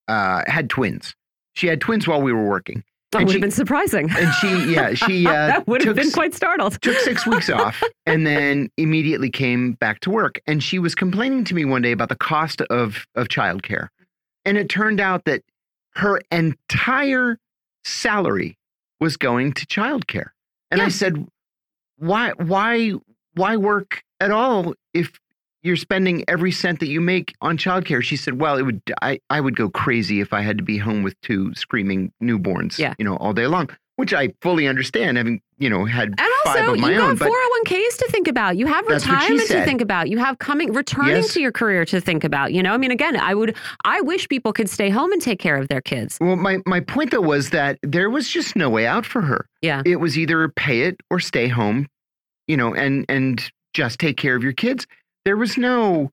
uh, 0.09 0.43
had 0.47 0.71
twins. 0.71 1.15
She 1.55 1.67
had 1.67 1.81
twins 1.81 2.09
while 2.09 2.23
we 2.23 2.33
were 2.33 2.49
working. 2.49 2.83
That 3.15 3.27
would 3.27 3.33
have 3.35 3.41
been 3.41 3.51
surprising. 3.51 4.11
And 4.11 4.33
she, 4.35 4.73
yeah, 4.73 4.95
she 4.95 5.27
uh, 5.27 5.33
that 5.33 5.67
would 5.67 5.85
have 5.85 5.97
been 5.97 6.11
quite 6.11 6.35
startled. 6.35 6.81
took 6.83 6.97
six 6.99 7.27
weeks 7.27 7.49
off 7.51 7.83
and 8.07 8.27
then 8.27 8.71
immediately 8.77 9.31
came 9.31 9.73
back 9.73 10.01
to 10.01 10.11
work. 10.11 10.41
And 10.47 10.63
she 10.63 10.79
was 10.79 10.95
complaining 10.95 11.45
to 11.45 11.55
me 11.55 11.65
one 11.65 11.83
day 11.83 11.93
about 11.93 12.09
the 12.09 12.17
cost 12.17 12.61
of 12.63 13.07
of 13.15 13.29
childcare, 13.29 13.89
and 14.45 14.59
it 14.59 14.69
turned 14.69 15.01
out 15.01 15.25
that 15.25 15.43
her 15.97 16.21
entire 16.31 17.39
salary 17.85 18.59
was 19.01 19.17
going 19.17 19.53
to 19.55 19.67
childcare. 19.67 20.31
And. 20.71 20.83
I 20.83 20.89
said, 20.89 21.27
"Why, 21.99 22.33
why, 22.37 22.95
why 23.35 23.57
work 23.57 24.03
at 24.21 24.33
all 24.33 24.75
if 24.93 25.21
you're 25.65 25.77
spending 25.77 26.25
every 26.29 26.53
cent 26.53 26.79
that 26.81 26.89
you 26.89 27.01
make 27.01 27.35
on 27.41 27.57
childcare. 27.57 28.03
She 28.03 28.17
said, 28.17 28.39
well, 28.39 28.57
it 28.59 28.63
would, 28.63 28.83
I, 29.03 29.19
I 29.31 29.41
would 29.41 29.57
go 29.57 29.71
crazy 29.71 30.21
if 30.21 30.33
I 30.33 30.43
had 30.43 30.59
to 30.59 30.63
be 30.63 30.77
home 30.77 31.03
with 31.03 31.19
two 31.23 31.55
screaming 31.55 32.13
newborns, 32.23 32.79
yeah. 32.79 32.95
you 32.99 33.05
know, 33.05 33.17
all 33.17 33.33
day 33.33 33.47
long, 33.47 33.71
which 33.97 34.13
I 34.13 34.35
fully 34.43 34.69
understand 34.69 35.17
having, 35.17 35.41
you 35.57 35.71
know, 35.71 35.87
had 35.87 36.09
and 36.09 36.21
also, 36.21 36.59
five 36.59 36.69
of 36.69 36.79
my 36.79 36.93
you 36.93 37.01
own. 37.01 37.17
got 37.17 37.31
401ks 37.31 37.97
to 37.97 38.09
think 38.11 38.29
about. 38.29 38.59
You 38.59 38.67
have 38.67 38.87
retirement 38.87 39.49
to 39.49 39.65
think 39.65 39.81
about. 39.81 40.11
You 40.11 40.19
have 40.19 40.39
coming, 40.39 40.75
returning 40.75 41.17
yes. 41.17 41.33
to 41.33 41.41
your 41.41 41.53
career 41.53 41.87
to 41.87 41.99
think 41.99 42.25
about, 42.25 42.53
you 42.53 42.63
know, 42.63 42.75
I 42.75 42.77
mean, 42.77 42.91
again, 42.91 43.17
I 43.17 43.35
would, 43.35 43.57
I 43.85 44.03
wish 44.03 44.29
people 44.29 44.53
could 44.53 44.69
stay 44.69 44.91
home 44.91 45.13
and 45.13 45.23
take 45.23 45.39
care 45.39 45.57
of 45.57 45.69
their 45.69 45.81
kids. 45.81 46.19
Well, 46.21 46.37
my, 46.37 46.59
my 46.67 46.81
point 46.81 47.11
though 47.11 47.23
was 47.23 47.51
that 47.51 47.79
there 47.83 48.11
was 48.11 48.29
just 48.29 48.55
no 48.55 48.69
way 48.69 48.87
out 48.87 49.07
for 49.07 49.23
her. 49.23 49.47
Yeah. 49.63 49.81
It 49.87 49.97
was 49.97 50.19
either 50.19 50.47
pay 50.51 50.83
it 50.83 51.01
or 51.11 51.21
stay 51.21 51.49
home, 51.49 51.89
you 52.47 52.59
know, 52.59 52.75
and, 52.75 53.07
and 53.09 53.43
just 53.73 53.99
take 53.99 54.19
care 54.19 54.37
of 54.37 54.43
your 54.43 54.53
kids 54.53 54.87
there 55.25 55.37
was 55.37 55.57
no 55.57 56.11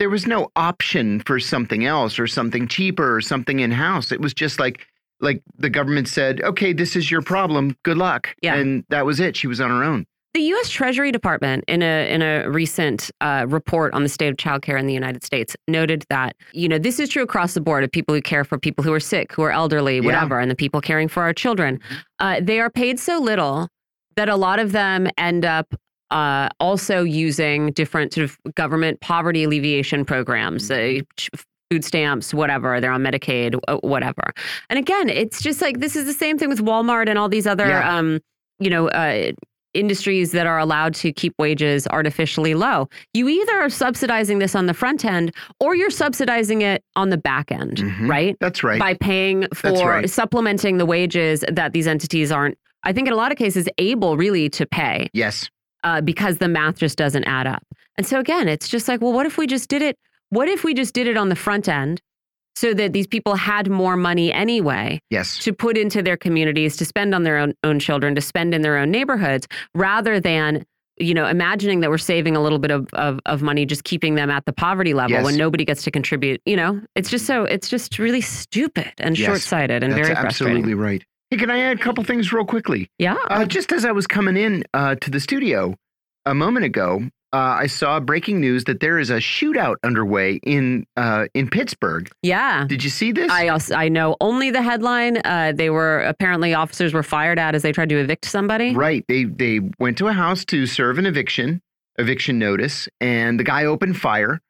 there 0.00 0.10
was 0.10 0.26
no 0.26 0.50
option 0.56 1.20
for 1.20 1.38
something 1.38 1.86
else 1.86 2.18
or 2.18 2.26
something 2.26 2.66
cheaper 2.66 3.14
or 3.14 3.20
something 3.20 3.60
in 3.60 3.70
house. 3.70 4.10
It 4.10 4.20
was 4.20 4.34
just 4.34 4.58
like 4.58 4.86
like 5.20 5.42
the 5.56 5.70
government 5.70 6.08
said, 6.08 6.40
"Okay, 6.42 6.72
this 6.72 6.96
is 6.96 7.10
your 7.10 7.22
problem. 7.22 7.76
Good 7.84 7.96
luck." 7.96 8.34
Yeah. 8.42 8.56
And 8.56 8.84
that 8.88 9.06
was 9.06 9.20
it. 9.20 9.36
She 9.36 9.46
was 9.46 9.60
on 9.60 9.70
her 9.70 9.84
own. 9.84 10.06
The 10.34 10.42
U.S. 10.42 10.68
Treasury 10.68 11.12
Department, 11.12 11.62
in 11.68 11.80
a 11.80 12.12
in 12.12 12.20
a 12.20 12.50
recent 12.50 13.08
uh, 13.20 13.46
report 13.48 13.94
on 13.94 14.02
the 14.02 14.08
state 14.08 14.28
of 14.28 14.36
childcare 14.36 14.78
in 14.78 14.88
the 14.88 14.92
United 14.92 15.22
States, 15.22 15.54
noted 15.68 16.04
that 16.10 16.34
you 16.52 16.68
know 16.68 16.76
this 16.76 16.98
is 16.98 17.08
true 17.08 17.22
across 17.22 17.54
the 17.54 17.60
board 17.60 17.84
of 17.84 17.92
people 17.92 18.14
who 18.14 18.20
care 18.20 18.42
for 18.42 18.58
people 18.58 18.82
who 18.82 18.92
are 18.92 19.00
sick, 19.00 19.32
who 19.32 19.42
are 19.42 19.52
elderly, 19.52 20.00
whatever, 20.00 20.36
yeah. 20.36 20.42
and 20.42 20.50
the 20.50 20.56
people 20.56 20.80
caring 20.80 21.06
for 21.06 21.22
our 21.22 21.32
children. 21.32 21.78
Uh, 22.18 22.40
they 22.42 22.58
are 22.58 22.68
paid 22.68 22.98
so 22.98 23.20
little 23.20 23.68
that 24.16 24.28
a 24.28 24.36
lot 24.36 24.58
of 24.58 24.72
them 24.72 25.08
end 25.18 25.44
up 25.44 25.74
uh, 26.14 26.48
also 26.60 27.02
using 27.02 27.72
different 27.72 28.14
sort 28.14 28.24
of 28.24 28.54
government 28.54 29.00
poverty 29.00 29.44
alleviation 29.44 30.04
programs, 30.04 30.70
uh, 30.70 31.00
food 31.70 31.84
stamps, 31.84 32.32
whatever. 32.32 32.80
They're 32.80 32.92
on 32.92 33.02
Medicaid, 33.02 33.58
whatever. 33.82 34.32
And 34.70 34.78
again, 34.78 35.08
it's 35.08 35.42
just 35.42 35.60
like 35.60 35.80
this 35.80 35.96
is 35.96 36.06
the 36.06 36.12
same 36.12 36.38
thing 36.38 36.48
with 36.48 36.60
Walmart 36.60 37.08
and 37.08 37.18
all 37.18 37.28
these 37.28 37.48
other, 37.48 37.66
yeah. 37.66 37.98
um, 37.98 38.20
you 38.60 38.70
know, 38.70 38.88
uh, 38.88 39.32
industries 39.74 40.30
that 40.30 40.46
are 40.46 40.60
allowed 40.60 40.94
to 40.94 41.12
keep 41.12 41.34
wages 41.36 41.88
artificially 41.88 42.54
low. 42.54 42.88
You 43.12 43.28
either 43.28 43.54
are 43.60 43.68
subsidizing 43.68 44.38
this 44.38 44.54
on 44.54 44.66
the 44.66 44.74
front 44.74 45.04
end 45.04 45.34
or 45.58 45.74
you're 45.74 45.90
subsidizing 45.90 46.62
it 46.62 46.84
on 46.94 47.08
the 47.10 47.18
back 47.18 47.50
end, 47.50 47.80
mm 47.80 47.90
-hmm. 47.90 48.08
right? 48.08 48.36
That's 48.38 48.62
right. 48.62 48.78
By 48.78 48.94
paying 48.94 49.48
for 49.52 49.72
right. 49.72 50.08
supplementing 50.08 50.78
the 50.78 50.86
wages 50.86 51.40
that 51.52 51.72
these 51.72 51.90
entities 51.90 52.30
aren't, 52.30 52.56
I 52.84 52.92
think 52.92 53.08
in 53.08 53.12
a 53.12 53.16
lot 53.16 53.32
of 53.32 53.38
cases, 53.38 53.66
able 53.78 54.16
really 54.16 54.48
to 54.50 54.64
pay. 54.66 55.08
Yes 55.12 55.50
uh, 55.84 56.00
because 56.00 56.38
the 56.38 56.48
math 56.48 56.78
just 56.78 56.98
doesn't 56.98 57.24
add 57.24 57.46
up. 57.46 57.62
And 57.96 58.06
so 58.06 58.18
again, 58.18 58.48
it's 58.48 58.68
just 58.68 58.88
like, 58.88 59.00
well, 59.00 59.12
what 59.12 59.26
if 59.26 59.38
we 59.38 59.46
just 59.46 59.68
did 59.68 59.82
it? 59.82 59.96
What 60.30 60.48
if 60.48 60.64
we 60.64 60.74
just 60.74 60.94
did 60.94 61.06
it 61.06 61.16
on 61.16 61.28
the 61.28 61.36
front 61.36 61.68
end 61.68 62.00
so 62.56 62.74
that 62.74 62.92
these 62.92 63.06
people 63.06 63.34
had 63.34 63.70
more 63.70 63.96
money 63.96 64.32
anyway 64.32 65.00
yes. 65.10 65.38
to 65.38 65.52
put 65.52 65.76
into 65.76 66.02
their 66.02 66.16
communities, 66.16 66.76
to 66.78 66.84
spend 66.84 67.14
on 67.14 67.22
their 67.22 67.36
own, 67.36 67.54
own 67.62 67.78
children, 67.78 68.14
to 68.14 68.20
spend 68.20 68.54
in 68.54 68.62
their 68.62 68.76
own 68.76 68.90
neighborhoods, 68.90 69.46
rather 69.74 70.18
than 70.18 70.64
you 70.96 71.12
know, 71.12 71.26
imagining 71.26 71.80
that 71.80 71.90
we're 71.90 71.98
saving 71.98 72.36
a 72.36 72.40
little 72.40 72.58
bit 72.60 72.70
of, 72.70 72.88
of, 72.92 73.18
of 73.26 73.42
money, 73.42 73.66
just 73.66 73.82
keeping 73.84 74.14
them 74.14 74.30
at 74.30 74.44
the 74.44 74.52
poverty 74.52 74.94
level 74.94 75.16
yes. 75.16 75.24
when 75.24 75.36
nobody 75.36 75.64
gets 75.64 75.82
to 75.82 75.90
contribute, 75.90 76.40
you 76.46 76.54
know, 76.54 76.80
it's 76.94 77.10
just 77.10 77.26
so, 77.26 77.44
it's 77.44 77.68
just 77.68 77.98
really 77.98 78.20
stupid 78.20 78.92
and 78.98 79.18
yes. 79.18 79.26
short 79.26 79.40
sighted 79.40 79.82
and 79.82 79.92
That's 79.92 80.06
very 80.06 80.14
frustrating. 80.14 80.58
absolutely 80.58 80.74
right. 80.74 81.04
Hey, 81.34 81.38
can 81.38 81.50
I 81.50 81.62
add 81.62 81.80
a 81.80 81.82
couple 81.82 82.04
things 82.04 82.32
real 82.32 82.44
quickly? 82.44 82.88
Yeah. 82.96 83.16
Uh, 83.26 83.44
just 83.44 83.72
as 83.72 83.84
I 83.84 83.90
was 83.90 84.06
coming 84.06 84.36
in 84.36 84.62
uh, 84.72 84.94
to 84.94 85.10
the 85.10 85.18
studio, 85.18 85.74
a 86.24 86.32
moment 86.32 86.64
ago, 86.64 87.10
uh, 87.32 87.36
I 87.58 87.66
saw 87.66 87.98
breaking 87.98 88.40
news 88.40 88.62
that 88.66 88.78
there 88.78 89.00
is 89.00 89.10
a 89.10 89.16
shootout 89.16 89.74
underway 89.82 90.38
in 90.44 90.86
uh, 90.96 91.26
in 91.34 91.50
Pittsburgh. 91.50 92.08
Yeah. 92.22 92.66
Did 92.68 92.84
you 92.84 92.90
see 92.90 93.10
this? 93.10 93.32
I 93.32 93.48
also, 93.48 93.74
I 93.74 93.88
know 93.88 94.14
only 94.20 94.52
the 94.52 94.62
headline. 94.62 95.16
Uh, 95.24 95.50
they 95.52 95.70
were 95.70 96.02
apparently 96.02 96.54
officers 96.54 96.94
were 96.94 97.02
fired 97.02 97.40
at 97.40 97.56
as 97.56 97.62
they 97.62 97.72
tried 97.72 97.88
to 97.88 97.98
evict 97.98 98.26
somebody. 98.26 98.72
Right. 98.72 99.04
They 99.08 99.24
they 99.24 99.58
went 99.80 99.98
to 99.98 100.06
a 100.06 100.12
house 100.12 100.44
to 100.44 100.66
serve 100.66 100.98
an 100.98 101.06
eviction 101.06 101.60
eviction 101.98 102.38
notice, 102.38 102.88
and 103.00 103.40
the 103.40 103.44
guy 103.44 103.64
opened 103.64 103.96
fire. 103.96 104.40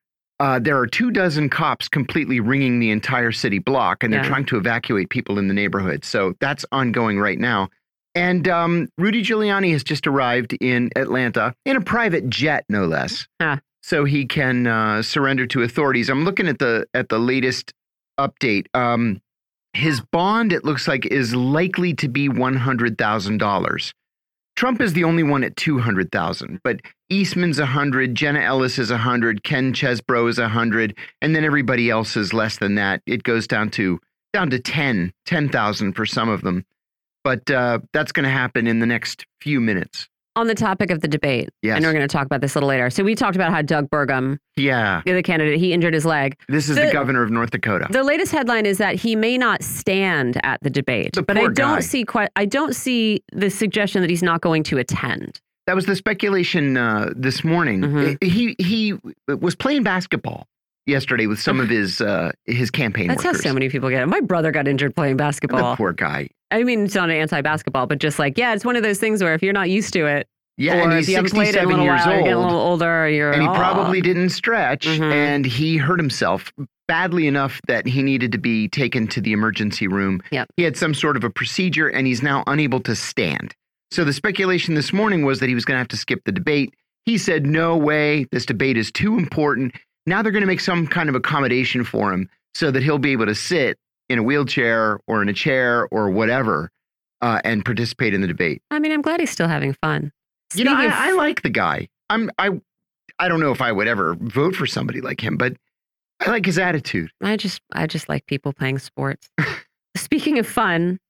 Uh, 0.41 0.59
there 0.59 0.77
are 0.79 0.87
two 0.87 1.11
dozen 1.11 1.49
cops 1.49 1.89
completely 1.89 2.41
ringing 2.41 2.81
the 2.81 2.91
entire 2.91 3.33
city 3.33 3.59
block, 3.59 4.03
and 4.03 4.13
they're 4.13 4.23
yeah. 4.23 4.29
trying 4.29 4.45
to 4.45 4.57
evacuate 4.57 5.09
people 5.09 5.39
in 5.39 5.49
the 5.49 5.55
neighborhood. 5.55 6.05
So 6.05 6.35
that's 6.41 6.65
ongoing 6.73 7.21
right 7.21 7.39
now. 7.39 7.69
And 8.17 8.47
um, 8.49 8.89
Rudy 8.99 9.23
Giuliani 9.23 9.73
has 9.73 9.85
just 9.85 10.07
arrived 10.07 10.53
in 10.61 10.91
Atlanta 10.97 11.55
in 11.65 11.77
a 11.77 11.81
private 11.81 12.29
jet, 12.29 12.65
no 12.69 12.87
less. 12.87 13.27
Huh. 13.41 13.59
so 13.85 14.07
he 14.07 14.25
can 14.25 14.67
uh, 14.67 15.03
surrender 15.03 15.47
to 15.47 15.63
authorities. 15.63 16.09
I'm 16.09 16.25
looking 16.25 16.49
at 16.49 16.59
the 16.59 16.87
at 16.95 17.11
the 17.11 17.19
latest 17.19 17.75
update. 18.19 18.67
Um, 18.73 19.21
his 19.75 20.01
bond, 20.01 20.55
it 20.55 20.65
looks 20.65 20.89
like, 20.89 21.05
is 21.05 21.35
likely 21.35 21.93
to 21.95 22.09
be 22.09 22.31
one 22.31 22.57
hundred 22.57 22.97
thousand 22.97 23.39
dollars. 23.39 23.93
Trump 24.57 24.81
is 24.81 24.93
the 24.93 25.05
only 25.05 25.23
one 25.23 25.43
at 25.43 25.57
200,000, 25.57 26.61
but 26.63 26.81
Eastman's 27.09 27.59
100, 27.59 28.15
Jenna 28.15 28.41
Ellis 28.41 28.79
is 28.79 28.91
100, 28.91 29.43
Ken 29.43 29.73
Chesebro 29.73 30.29
is 30.29 30.39
100, 30.39 30.97
and 31.21 31.35
then 31.35 31.45
everybody 31.45 31.91
else 31.91 32.17
is 32.17 32.33
less 32.33 32.59
than 32.59 32.77
that. 32.77 33.03
It 33.07 33.25
goes 33.25 33.47
down 33.47 33.71
to 33.71 33.99
down 34.33 34.51
to 34.51 34.59
10, 34.59 35.13
10,000 35.27 35.93
for 35.93 36.07
some 36.07 36.29
of 36.29 36.43
them. 36.43 36.65
But 37.23 37.51
uh, 37.51 37.79
that's 37.93 38.13
going 38.13 38.25
to 38.25 38.31
happen 38.31 38.67
in 38.67 38.81
the 38.81 38.87
next 38.87 39.25
few 39.41 39.61
minutes. 39.61 40.09
On 40.37 40.49
the 40.49 40.55
topic 40.55 40.91
of 40.91 41.01
the 41.01 41.07
debate, 41.07 41.49
Yes. 41.63 41.77
and 41.77 41.85
we're 41.85 41.93
going 41.93 42.03
to 42.07 42.13
talk 42.13 42.27
about 42.27 42.41
this 42.41 42.55
a 42.55 42.59
little 42.59 42.69
later. 42.69 42.91
So 42.91 43.05
we 43.05 43.15
talked 43.15 43.37
about 43.37 43.53
how 43.53 43.63
Doug 43.63 43.89
Burgum, 43.89 44.39
Yeah. 44.57 45.01
the 45.05 45.13
other 45.13 45.23
candidate, 45.23 45.61
he 45.61 45.73
injured 45.73 45.95
his 45.95 46.05
leg. 46.05 46.37
This 46.49 46.69
is 46.69 46.75
the, 46.75 46.87
The- 46.87 46.93
governor 46.93 47.23
of 47.23 47.31
North 47.31 47.51
Dakota. 47.51 47.87
The 47.91 48.03
latest 48.03 48.33
headline 48.33 48.67
is 48.67 48.79
that 48.79 48.97
he 48.97 49.15
may 49.15 49.39
not 49.39 49.63
stand 49.63 50.41
at 50.43 50.61
the 50.63 50.71
debate, 50.71 51.13
The 51.13 51.23
but 51.23 51.37
I 51.37 51.43
don't 51.43 51.55
guy. 51.77 51.81
see 51.81 52.05
quite. 52.05 52.31
I 52.35 52.47
don't 52.47 52.75
see 52.75 53.23
the 53.33 53.49
suggestion 53.49 54.01
that 54.01 54.11
he's 54.11 54.23
not 54.25 54.41
going 54.41 54.65
to 54.65 54.79
attend. 54.79 55.41
that 55.67 55.75
was 55.77 55.87
the 55.87 55.97
speculation 55.97 56.77
uh, 56.77 57.11
this 57.17 57.43
morning. 57.43 57.81
Mhm. 57.81 58.23
He 58.23 58.55
he 58.59 58.95
was 59.29 59.55
playing 59.55 59.83
basketball 59.83 60.47
yesterday 60.87 61.27
with 61.27 61.41
some 61.41 61.61
of 61.61 61.69
his 61.69 62.01
uh, 62.01 62.33
his 62.47 62.71
campaign 62.71 63.09
That's 63.09 63.23
how 63.23 63.31
workers. 63.31 63.43
so 63.43 63.53
many 63.55 63.69
people 63.69 63.91
get 63.91 64.03
it. 64.03 64.07
My 64.07 64.21
brother 64.21 64.51
got 64.53 64.69
injured 64.69 64.95
playing 64.95 65.17
the 65.17 65.23
basketball. 65.23 65.77
poor 65.77 65.93
guy. 65.93 66.29
I 66.51 66.63
mean, 66.63 66.85
it's 66.85 66.95
not 66.95 67.11
an 67.11 67.17
anti-basketball, 67.17 67.87
but 67.87 67.99
just 67.99 68.19
like, 68.19 68.39
yeah, 68.39 68.55
it's 68.55 68.65
one 68.65 68.77
of 68.77 68.83
those 68.83 68.99
things 68.99 69.23
where 69.23 69.35
if 69.35 69.43
you're 69.43 69.53
not 69.53 69.71
used 69.71 69.93
to 69.95 70.07
it, 70.07 70.29
Yeah, 70.57 70.77
or 70.79 70.83
and 70.83 70.93
he's 70.93 71.09
you 71.09 71.17
haven't 71.17 71.33
played 71.33 71.55
it 71.55 71.63
in 71.63 71.65
a 71.65 71.69
67 71.69 71.69
little 71.71 71.85
years 71.85 72.01
while, 72.07 72.15
you're 72.15 72.23
getting 72.23 72.35
a 72.35 72.41
little 72.45 72.61
older, 72.61 73.09
you're 73.09 73.33
and 73.33 73.43
he 73.43 73.49
"Oh." 73.49 73.55
probably 73.55 74.01
didn't 74.01 74.29
stretch 74.31 74.87
Mhm. 74.87 75.13
and 75.13 75.45
he 75.47 75.77
hurt 75.79 75.99
himself 75.99 76.53
badly 76.87 77.27
enough 77.27 77.61
that 77.67 77.87
he 77.87 78.03
needed 78.03 78.31
to 78.33 78.39
be 78.39 78.69
taken 78.69 79.07
to 79.09 79.21
the 79.21 79.33
emergency 79.33 79.89
room. 79.89 80.23
Yep. 80.31 80.49
He 80.57 80.63
had 80.63 80.77
some 80.77 80.93
sort 80.95 81.17
of 81.17 81.25
a 81.25 81.31
procedure 81.31 81.89
and 81.89 82.07
he's 82.07 82.23
now 82.23 82.45
unable 82.47 82.79
to 82.81 82.95
stand. 82.95 83.55
So 83.91 84.05
the 84.05 84.13
speculation 84.13 84.75
this 84.75 84.93
morning 84.93 85.25
was 85.25 85.41
that 85.41 85.49
he 85.49 85.55
was 85.55 85.65
going 85.65 85.77
to 85.77 85.79
have 85.79 85.89
to 85.89 85.97
skip 85.97 86.21
the 86.25 86.33
debate. 86.33 86.75
He 87.07 87.17
said, 87.19 87.47
No 87.47 87.77
way, 87.77 88.27
this 88.33 88.45
debate 88.47 88.77
is 88.77 88.93
too 88.93 89.17
important. 89.19 89.75
Now 90.07 90.23
they're 90.23 90.33
going 90.33 90.43
to 90.43 90.47
make 90.47 90.61
some 90.61 90.87
kind 90.87 91.09
of 91.09 91.15
accommodation 91.15 91.85
for 91.85 92.13
him 92.13 92.29
so 92.55 92.71
that 92.71 92.83
he'll 92.83 92.99
be 92.99 93.13
able 93.13 93.27
to 93.27 93.35
sit 93.35 93.79
in 94.09 94.19
a 94.19 94.23
wheelchair 94.23 95.01
or 95.07 95.23
in 95.23 95.29
a 95.29 95.33
chair 95.33 95.89
or 95.91 96.11
whatever 96.11 96.71
uh, 97.23 97.41
and 97.45 97.65
participate 97.65 98.15
in 98.15 98.21
the 98.21 98.27
debate. 98.27 98.63
I 98.71 98.79
mean, 98.79 98.93
I'm 98.93 99.03
glad 99.03 99.21
he's 99.21 99.31
still 99.31 99.49
having 99.49 99.73
fun. 99.75 100.13
You 100.55 100.65
know, 100.65 100.75
I, 100.75 101.09
I 101.09 101.13
like 101.13 101.43
the 101.43 101.51
guy. 101.51 101.89
I'm 102.11 102.31
I 102.39 102.51
I 103.19 103.29
don't 103.29 103.41
know 103.41 103.51
if 103.51 103.61
I 103.61 103.73
would 103.73 103.89
ever 103.89 104.15
vote 104.15 104.55
for 104.55 104.67
somebody 104.67 105.01
like 105.01 105.23
him, 105.23 105.37
but 105.37 105.57
I 106.21 106.31
like 106.31 106.47
his 106.47 106.59
attitude. 106.59 107.11
I 107.23 107.37
just 107.37 107.61
I 107.73 107.87
just 107.87 108.09
like 108.09 108.27
people 108.27 108.53
playing 108.53 108.79
sports. 108.79 109.29
Speaking 109.97 110.39
of 110.39 110.47
fun, 110.47 111.01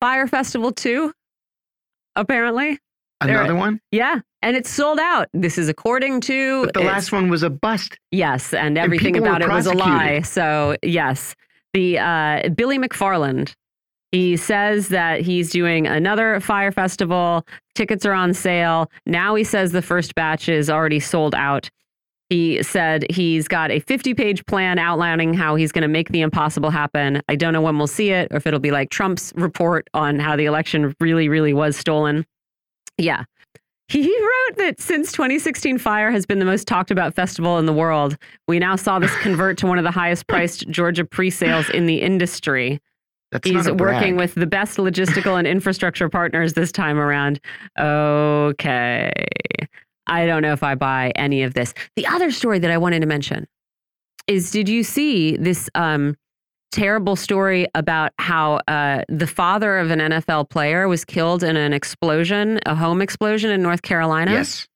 Fyre 0.00 0.26
Festival 0.26 0.72
2 0.72 1.12
apparently. 2.16 2.78
There- 3.26 3.38
Another 3.38 3.54
one, 3.54 3.80
Yeah, 3.90 4.20
and 4.42 4.56
it's 4.56 4.70
sold 4.70 4.98
out. 4.98 5.28
This 5.32 5.58
is 5.58 5.68
according 5.68 6.20
to 6.22 6.64
but 6.66 6.74
the 6.74 6.80
last 6.80 7.12
one 7.12 7.28
was 7.28 7.42
a 7.42 7.50
bust. 7.50 7.96
Yes, 8.10 8.52
and 8.54 8.76
everything 8.78 9.14
were 9.14 9.26
about 9.26 9.42
it 9.42 9.48
was 9.48 9.66
a 9.66 9.72
lie. 9.72 10.20
So, 10.22 10.76
yes. 10.82 11.34
The 11.72 11.98
uh, 11.98 12.48
Billy 12.50 12.78
McFarland, 12.78 13.54
he 14.12 14.36
says 14.36 14.88
that 14.90 15.22
he's 15.22 15.50
doing 15.50 15.86
another 15.88 16.38
Fyre 16.38 16.70
Festival. 16.70 17.44
Tickets 17.74 18.06
are 18.06 18.12
on 18.12 18.32
sale. 18.32 18.90
Now 19.06 19.34
he 19.34 19.42
says 19.42 19.72
the 19.72 19.82
first 19.82 20.14
batch 20.14 20.48
is 20.48 20.70
already 20.70 21.00
sold 21.00 21.34
out. 21.34 21.68
He 22.30 22.62
said 22.62 23.04
he's 23.10 23.48
got 23.48 23.70
a 23.70 23.80
50 23.80 24.14
page 24.14 24.46
plan 24.46 24.78
outlining 24.78 25.34
how 25.34 25.56
he's 25.56 25.72
going 25.72 25.82
to 25.82 25.88
make 25.88 26.08
the 26.10 26.20
impossible 26.20 26.70
happen. 26.70 27.20
I 27.28 27.36
don't 27.36 27.52
know 27.52 27.60
when 27.60 27.76
we'll 27.76 27.86
see 27.86 28.10
it 28.10 28.28
or 28.30 28.36
if 28.36 28.46
it'll 28.46 28.60
be 28.60 28.70
like 28.70 28.90
Trump's 28.90 29.32
report 29.36 29.88
on 29.94 30.18
how 30.20 30.36
the 30.36 30.44
election 30.46 30.94
really, 31.00 31.28
really 31.28 31.52
was 31.52 31.76
stolen. 31.76 32.24
Yeah. 32.98 33.24
He 33.88 34.08
wrote 34.08 34.56
that 34.56 34.80
since 34.80 35.12
2016, 35.12 35.78
Fyre 35.78 36.10
has 36.10 36.24
been 36.24 36.38
the 36.38 36.44
most 36.44 36.66
talked 36.66 36.90
about 36.90 37.14
festival 37.14 37.58
in 37.58 37.66
the 37.66 37.72
world. 37.72 38.16
We 38.48 38.58
now 38.58 38.76
saw 38.76 38.98
this 38.98 39.14
convert 39.16 39.58
to 39.58 39.66
one 39.66 39.78
of 39.78 39.84
the 39.84 39.90
highest 39.90 40.26
priced 40.26 40.68
Georgia 40.70 41.04
pre 41.04 41.30
sales 41.30 41.68
in 41.70 41.86
the 41.86 42.00
industry. 42.00 42.80
That's 43.30 43.48
He's 43.48 43.70
working 43.70 44.16
with 44.16 44.34
the 44.34 44.46
best 44.46 44.78
logistical 44.78 45.38
and 45.38 45.46
infrastructure 45.46 46.08
partners 46.08 46.54
this 46.54 46.70
time 46.72 46.98
around. 46.98 47.40
Okay. 47.78 49.12
I 50.06 50.26
don't 50.26 50.42
know 50.42 50.52
if 50.52 50.62
I 50.62 50.76
buy 50.76 51.12
any 51.16 51.42
of 51.42 51.54
this. 51.54 51.74
The 51.96 52.06
other 52.06 52.30
story 52.30 52.58
that 52.60 52.70
I 52.70 52.78
wanted 52.78 53.00
to 53.00 53.06
mention 53.06 53.46
is 54.26 54.50
did 54.50 54.68
you 54.68 54.82
see 54.82 55.36
this 55.36 55.68
um, 55.74 56.16
terrible 56.74 57.16
story 57.16 57.66
about 57.74 58.12
how 58.18 58.56
uh, 58.68 59.02
the 59.08 59.26
father 59.26 59.78
of 59.78 59.90
an 59.90 60.00
NFL 60.00 60.50
player 60.50 60.88
was 60.88 61.04
killed 61.04 61.42
in 61.42 61.56
an 61.56 61.72
explosion, 61.72 62.58
a 62.66 62.74
home 62.74 63.00
explosion 63.00 63.50
in 63.50 63.62
North 63.62 63.82
Carolina? 63.82 64.32
Yes. 64.32 64.66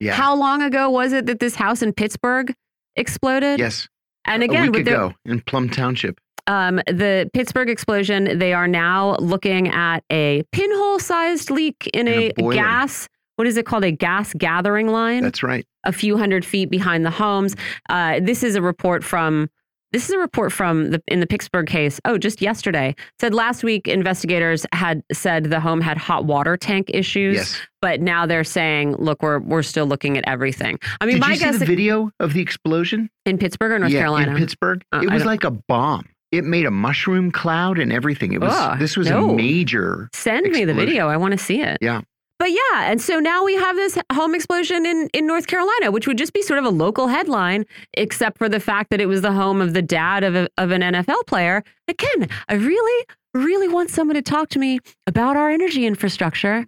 Yeah. 0.00 0.14
How 0.14 0.34
long 0.34 0.62
ago 0.62 0.88
was 0.90 1.12
it 1.12 1.26
that 1.26 1.40
this 1.40 1.54
house 1.54 1.82
in 1.82 1.92
Pittsburgh 1.92 2.54
exploded? 2.96 3.58
yes. 3.58 3.88
And 4.24 4.42
again, 4.44 4.68
a 4.68 4.70
week 4.70 4.72
with 4.78 4.84
the, 4.86 4.92
ago 4.92 5.14
in 5.24 5.40
Plum 5.40 5.68
Township. 5.68 6.20
um, 6.46 6.76
the 6.86 7.28
Pittsburgh 7.34 7.68
explosion, 7.68 8.38
they 8.38 8.52
are 8.52 8.68
now 8.68 9.16
looking 9.16 9.66
at 9.68 10.04
a 10.12 10.44
pinhole 10.52 11.00
sized 11.00 11.50
leak 11.50 11.88
in, 11.92 12.06
In 12.06 12.32
a 12.38 12.48
a, 12.48 12.52
gas, 12.54 13.08
what 13.36 13.48
is 13.48 13.56
it 13.56 13.66
called? 13.66 13.84
A 13.84 13.90
gas 13.90 14.32
gathering 14.34 14.86
line 14.88 15.24
That's 15.24 15.42
right. 15.42 15.66
a 15.84 15.92
few 15.92 16.16
hundred 16.16 16.44
feet 16.44 16.70
behind 16.70 17.04
the 17.04 17.10
homes. 17.10 17.56
Uh, 17.88 18.20
this 18.22 18.42
is 18.44 18.54
a 18.54 18.62
report 18.62 19.02
from. 19.02 19.50
This 19.92 20.08
is 20.08 20.10
a 20.14 20.18
report 20.18 20.52
from 20.52 20.90
the 20.90 21.02
in 21.08 21.20
the 21.20 21.26
Pittsburgh 21.26 21.66
case. 21.66 22.00
Oh, 22.04 22.16
just 22.18 22.40
yesterday 22.40 22.94
said 23.20 23.34
last 23.34 23.62
week 23.62 23.86
investigators 23.86 24.64
had 24.72 25.02
said 25.12 25.44
the 25.44 25.60
home 25.60 25.80
had 25.80 25.98
hot 25.98 26.24
water 26.24 26.56
tank 26.56 26.90
issues, 26.94 27.36
Yes. 27.36 27.60
but 27.80 28.00
now 28.00 28.24
they're 28.26 28.44
saying, 28.44 28.96
look, 28.96 29.22
we're 29.22 29.38
we're 29.40 29.62
still 29.62 29.86
looking 29.86 30.16
at 30.16 30.24
everything. 30.26 30.78
I 31.00 31.06
mean, 31.06 31.16
Did 31.16 31.20
my 31.20 31.28
you 31.30 31.36
see 31.36 31.44
guess 31.44 31.58
the 31.58 31.66
video 31.66 32.10
of 32.20 32.32
the 32.32 32.40
explosion? 32.40 33.10
in 33.26 33.38
Pittsburgh 33.38 33.72
or 33.72 33.78
North 33.78 33.92
yeah, 33.92 34.00
Carolina. 34.00 34.32
in 34.32 34.38
Pittsburgh. 34.38 34.82
Uh, 34.92 35.00
it 35.02 35.10
was 35.10 35.24
like 35.24 35.44
a 35.44 35.50
bomb. 35.50 36.06
It 36.32 36.44
made 36.44 36.64
a 36.64 36.70
mushroom 36.70 37.30
cloud 37.30 37.78
and 37.78 37.92
everything. 37.92 38.32
It 38.32 38.40
was. 38.40 38.78
This 38.78 38.96
was 38.96 39.10
no. 39.10 39.30
a 39.30 39.34
major. 39.34 40.08
Send 40.14 40.50
me 40.50 40.64
the 40.64 40.72
video. 40.72 41.08
I 41.08 41.18
want 41.18 41.32
to 41.32 41.38
see 41.38 41.60
it. 41.60 41.76
Yeah. 41.82 42.00
But 42.42 42.50
yeah, 42.50 42.90
and 42.90 43.00
so 43.00 43.20
now 43.20 43.44
we 43.44 43.54
have 43.54 43.76
this 43.76 43.96
home 44.12 44.34
explosion 44.34 44.84
in, 44.84 45.08
in 45.14 45.28
North 45.28 45.46
Carolina, 45.46 45.92
which 45.92 46.08
would 46.08 46.18
just 46.18 46.32
be 46.32 46.42
sort 46.42 46.58
of 46.58 46.64
a 46.64 46.70
local 46.70 47.06
headline, 47.06 47.64
except 47.94 48.36
for 48.36 48.48
the 48.48 48.58
fact 48.58 48.90
that 48.90 49.00
it 49.00 49.06
was 49.06 49.20
the 49.22 49.30
home 49.30 49.60
of 49.60 49.74
the 49.74 49.80
dad 49.80 50.24
of, 50.24 50.34
a, 50.34 50.48
of 50.58 50.72
an 50.72 50.80
NFL 50.80 51.24
player. 51.28 51.62
Again, 51.86 52.28
I 52.48 52.54
really, 52.54 53.06
really 53.32 53.68
want 53.68 53.90
someone 53.90 54.16
to 54.16 54.22
talk 54.22 54.48
to 54.48 54.58
me 54.58 54.80
about 55.06 55.36
our 55.36 55.50
energy 55.52 55.86
infrastructure 55.86 56.66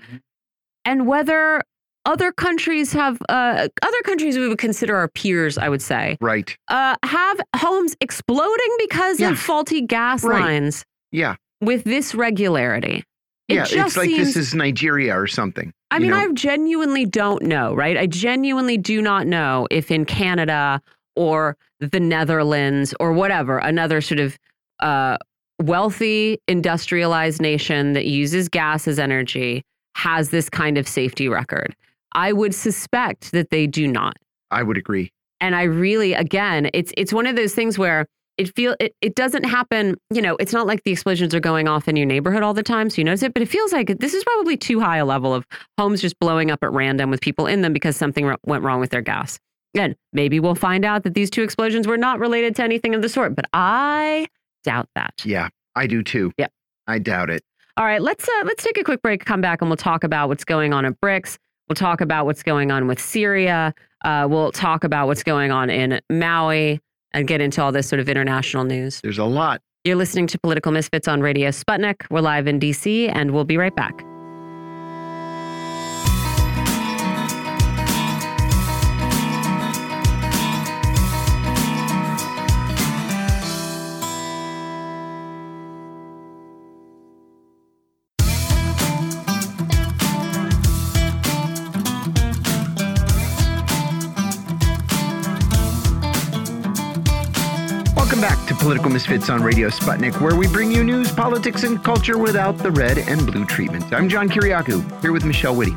and 0.84 1.08
whether 1.08 1.60
other 2.04 2.30
countries 2.30 2.92
have, 2.92 3.20
uh, 3.28 3.66
other 3.82 4.02
countries 4.04 4.38
we 4.38 4.46
would 4.46 4.58
consider 4.58 4.94
our 4.94 5.08
peers, 5.08 5.58
I 5.58 5.68
would 5.70 5.82
say, 5.82 6.16
Right. 6.20 6.56
uh, 6.68 6.94
have 7.02 7.40
homes 7.56 7.96
exploding 8.00 8.76
because 8.78 9.18
Yeah. 9.18 9.30
of 9.32 9.40
faulty 9.40 9.80
gas 9.80 10.22
Right. 10.22 10.40
lines 10.40 10.84
Yeah. 11.10 11.34
with 11.60 11.82
this 11.82 12.14
regularity. 12.14 13.02
It 13.48 13.54
yeah. 13.54 13.64
just 13.64 13.74
It's 13.74 13.96
like 13.96 14.08
seems, 14.08 14.34
this 14.34 14.36
is 14.36 14.54
Nigeria 14.54 15.18
or 15.18 15.26
something. 15.26 15.72
I 15.90 15.98
mean, 15.98 16.10
know? 16.10 16.18
I 16.18 16.32
genuinely 16.32 17.04
don't 17.04 17.42
know, 17.42 17.74
right? 17.74 17.96
I 17.96 18.06
genuinely 18.06 18.78
do 18.78 19.02
not 19.02 19.26
know 19.26 19.68
if 19.70 19.90
in 19.90 20.06
Canada 20.06 20.80
or 21.14 21.56
the 21.80 22.00
Netherlands 22.00 22.94
or 23.00 23.12
whatever, 23.12 23.58
another 23.58 24.00
sort 24.00 24.20
of 24.20 24.38
uh, 24.80 25.18
wealthy, 25.62 26.38
industrialized 26.48 27.40
nation 27.40 27.92
that 27.92 28.06
uses 28.06 28.48
gas 28.48 28.88
as 28.88 28.98
energy 28.98 29.62
has 29.94 30.30
this 30.30 30.48
kind 30.48 30.78
of 30.78 30.88
safety 30.88 31.28
record. 31.28 31.76
I 32.12 32.32
would 32.32 32.54
suspect 32.54 33.32
that 33.32 33.50
they 33.50 33.66
do 33.66 33.86
not. 33.86 34.16
I 34.50 34.62
would 34.62 34.76
agree. 34.76 35.12
And 35.40 35.54
I 35.54 35.64
really, 35.64 36.14
again, 36.14 36.70
it's 36.72 36.92
it's 36.96 37.12
one 37.12 37.26
of 37.26 37.36
those 37.36 37.54
things 37.54 37.78
where 37.78 38.06
it 38.36 38.54
feel 38.54 38.74
it, 38.80 38.94
it 39.00 39.14
doesn't 39.14 39.44
happen, 39.44 39.96
you 40.12 40.20
know, 40.20 40.36
it's 40.36 40.52
not 40.52 40.66
like 40.66 40.82
the 40.84 40.92
explosions 40.92 41.34
are 41.34 41.40
going 41.40 41.68
off 41.68 41.88
in 41.88 41.96
your 41.96 42.06
neighborhood 42.06 42.42
all 42.42 42.54
the 42.54 42.62
time, 42.62 42.90
so 42.90 42.98
you 42.98 43.04
notice 43.04 43.22
it, 43.22 43.34
but 43.34 43.42
it 43.42 43.48
feels 43.48 43.72
like 43.72 43.98
this 43.98 44.14
is 44.14 44.24
probably 44.24 44.56
too 44.56 44.80
high 44.80 44.98
a 44.98 45.04
level 45.04 45.32
of 45.32 45.46
homes 45.78 46.00
just 46.00 46.18
blowing 46.18 46.50
up 46.50 46.62
at 46.62 46.72
random 46.72 47.10
with 47.10 47.20
people 47.20 47.46
in 47.46 47.62
them 47.62 47.72
because 47.72 47.96
something 47.96 48.34
went 48.44 48.62
wrong 48.62 48.80
with 48.80 48.90
their 48.90 49.02
gas. 49.02 49.38
Again, 49.74 49.96
maybe 50.12 50.38
we'll 50.40 50.54
find 50.54 50.84
out 50.84 51.02
that 51.04 51.14
these 51.14 51.30
two 51.30 51.42
explosions 51.42 51.86
were 51.86 51.96
not 51.96 52.20
related 52.20 52.54
to 52.56 52.62
anything 52.62 52.94
of 52.94 53.02
the 53.02 53.08
sort, 53.08 53.34
but 53.34 53.44
I 53.52 54.26
doubt 54.62 54.88
that. 54.94 55.14
Yeah, 55.24 55.48
I 55.74 55.86
do 55.86 56.02
too. 56.02 56.32
yeah 56.38 56.48
I 56.86 56.98
doubt 56.98 57.30
it. 57.30 57.42
All 57.76 57.84
right, 57.84 58.00
let's 58.00 58.28
uh, 58.28 58.44
let's 58.44 58.62
take 58.62 58.78
a 58.78 58.84
quick 58.84 59.02
break, 59.02 59.24
come 59.24 59.40
back, 59.40 59.60
and 59.60 59.68
we'll 59.68 59.76
talk 59.76 60.04
about 60.04 60.28
what's 60.28 60.44
going 60.44 60.72
on 60.72 60.84
at 60.84 61.00
BRICS. 61.00 61.38
We'll 61.68 61.74
talk 61.74 62.00
about 62.00 62.26
what's 62.26 62.42
going 62.42 62.70
on 62.70 62.86
with 62.86 63.00
Syria. 63.00 63.74
Uh, 64.04 64.28
we'll 64.30 64.52
talk 64.52 64.84
about 64.84 65.06
what's 65.06 65.22
going 65.22 65.50
on 65.50 65.70
in 65.70 66.00
Maui 66.10 66.80
and 67.14 67.26
get 67.26 67.40
into 67.40 67.62
all 67.62 67.72
this 67.72 67.88
sort 67.88 68.00
of 68.00 68.08
international 68.08 68.64
news. 68.64 69.00
There's 69.02 69.18
a 69.18 69.24
lot. 69.24 69.62
You're 69.84 69.96
listening 69.96 70.26
to 70.28 70.38
Political 70.38 70.72
Misfits 70.72 71.08
on 71.08 71.20
Radio 71.20 71.48
Sputnik. 71.50 72.06
We're 72.10 72.20
live 72.20 72.46
in 72.46 72.60
DC, 72.60 73.10
and 73.14 73.30
we'll 73.30 73.44
be 73.44 73.56
right 73.56 73.74
back. 73.74 74.04
To 98.46 98.54
Political 98.54 98.90
Misfits 98.90 99.30
on 99.30 99.42
Radio 99.42 99.68
Sputnik, 99.68 100.20
where 100.20 100.36
we 100.36 100.46
bring 100.46 100.70
you 100.70 100.84
news, 100.84 101.10
politics, 101.10 101.62
and 101.62 101.82
culture 101.82 102.18
without 102.18 102.58
the 102.58 102.70
red 102.70 102.98
and 102.98 103.26
blue 103.26 103.46
treatment. 103.46 103.90
I'm 103.92 104.08
John 104.08 104.28
Kiriakou, 104.28 105.00
here 105.00 105.12
with 105.12 105.24
Michelle 105.24 105.56
Witte. 105.56 105.72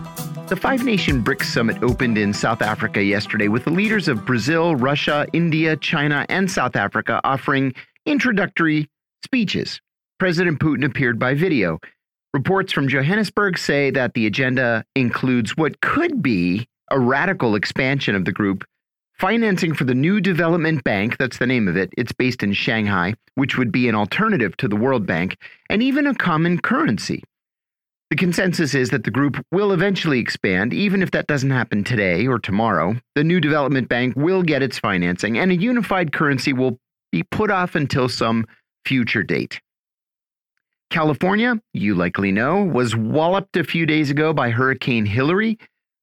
The 0.48 0.56
Five 0.56 0.84
Nation 0.84 1.24
BRICS 1.24 1.46
Summit 1.46 1.82
opened 1.82 2.18
in 2.18 2.34
South 2.34 2.62
Africa 2.62 3.02
yesterday 3.02 3.48
with 3.48 3.64
the 3.64 3.72
leaders 3.72 4.08
of 4.08 4.26
Brazil, 4.26 4.76
Russia, 4.76 5.26
India, 5.32 5.78
China, 5.78 6.26
and 6.28 6.50
South 6.52 6.76
Africa 6.76 7.22
offering 7.24 7.74
introductory 8.06 8.90
speeches. 9.24 9.80
President 10.20 10.60
Putin 10.60 10.86
appeared 10.86 11.18
by 11.18 11.34
video. 11.34 11.80
Reports 12.34 12.74
from 12.74 12.90
Johannesburg 12.90 13.58
say 13.58 13.92
that 13.92 14.14
the 14.14 14.28
agenda 14.28 14.84
includes 14.96 15.56
what 15.56 15.80
could 15.82 16.22
be 16.22 16.68
a 16.92 17.00
radical 17.00 17.56
expansion 17.56 18.16
of 18.16 18.26
the 18.26 18.32
group 18.32 18.64
financing 19.20 19.74
for 19.74 19.84
the 19.84 19.96
New 19.96 20.22
Development 20.22 20.84
Bank, 20.84 21.18
that's 21.18 21.38
the 21.38 21.48
name 21.48 21.68
of 21.68 21.76
it, 21.76 21.92
it's 21.98 22.12
based 22.12 22.44
in 22.44 22.54
Shanghai, 22.54 23.16
which 23.36 23.58
would 23.58 23.72
be 23.72 23.90
an 23.90 23.96
alternative 23.96 24.56
to 24.58 24.68
the 24.68 24.76
World 24.76 25.06
Bank, 25.06 25.38
and 25.70 25.82
even 25.82 26.08
a 26.08 26.16
common 26.16 26.60
currency. 26.60 27.24
The 28.10 28.16
consensus 28.16 28.74
is 28.74 28.90
that 28.92 29.04
the 29.04 29.12
group 29.12 29.44
will 29.52 29.74
eventually 29.74 30.20
expand, 30.20 30.74
even 30.74 31.02
if 31.02 31.12
that 31.12 31.28
doesn't 31.28 31.50
happen 31.50 31.84
today 31.84 32.26
or 32.26 32.40
tomorrow. 32.40 32.96
The 33.16 33.24
New 33.24 33.42
Development 33.42 33.90
Bank 33.90 34.16
will 34.16 34.44
get 34.44 34.64
its 34.64 34.80
financing, 34.80 35.38
and 35.38 35.52
a 35.52 35.56
unified 35.56 36.14
currency 36.14 36.54
will 36.54 36.80
be 37.12 37.24
put 37.24 37.52
off 37.52 37.76
until 37.76 38.08
some 38.08 38.46
future 38.86 39.24
date. 39.24 39.60
California, 40.90 41.62
you 41.74 41.96
likely 41.96 42.32
know, 42.32 42.64
was 42.64 42.96
walloped 42.96 43.58
a 43.58 43.64
few 43.64 43.86
days 43.86 44.10
ago 44.10 44.32
by 44.32 44.52
Hurricane 44.52 45.06
Hilary. 45.06 45.58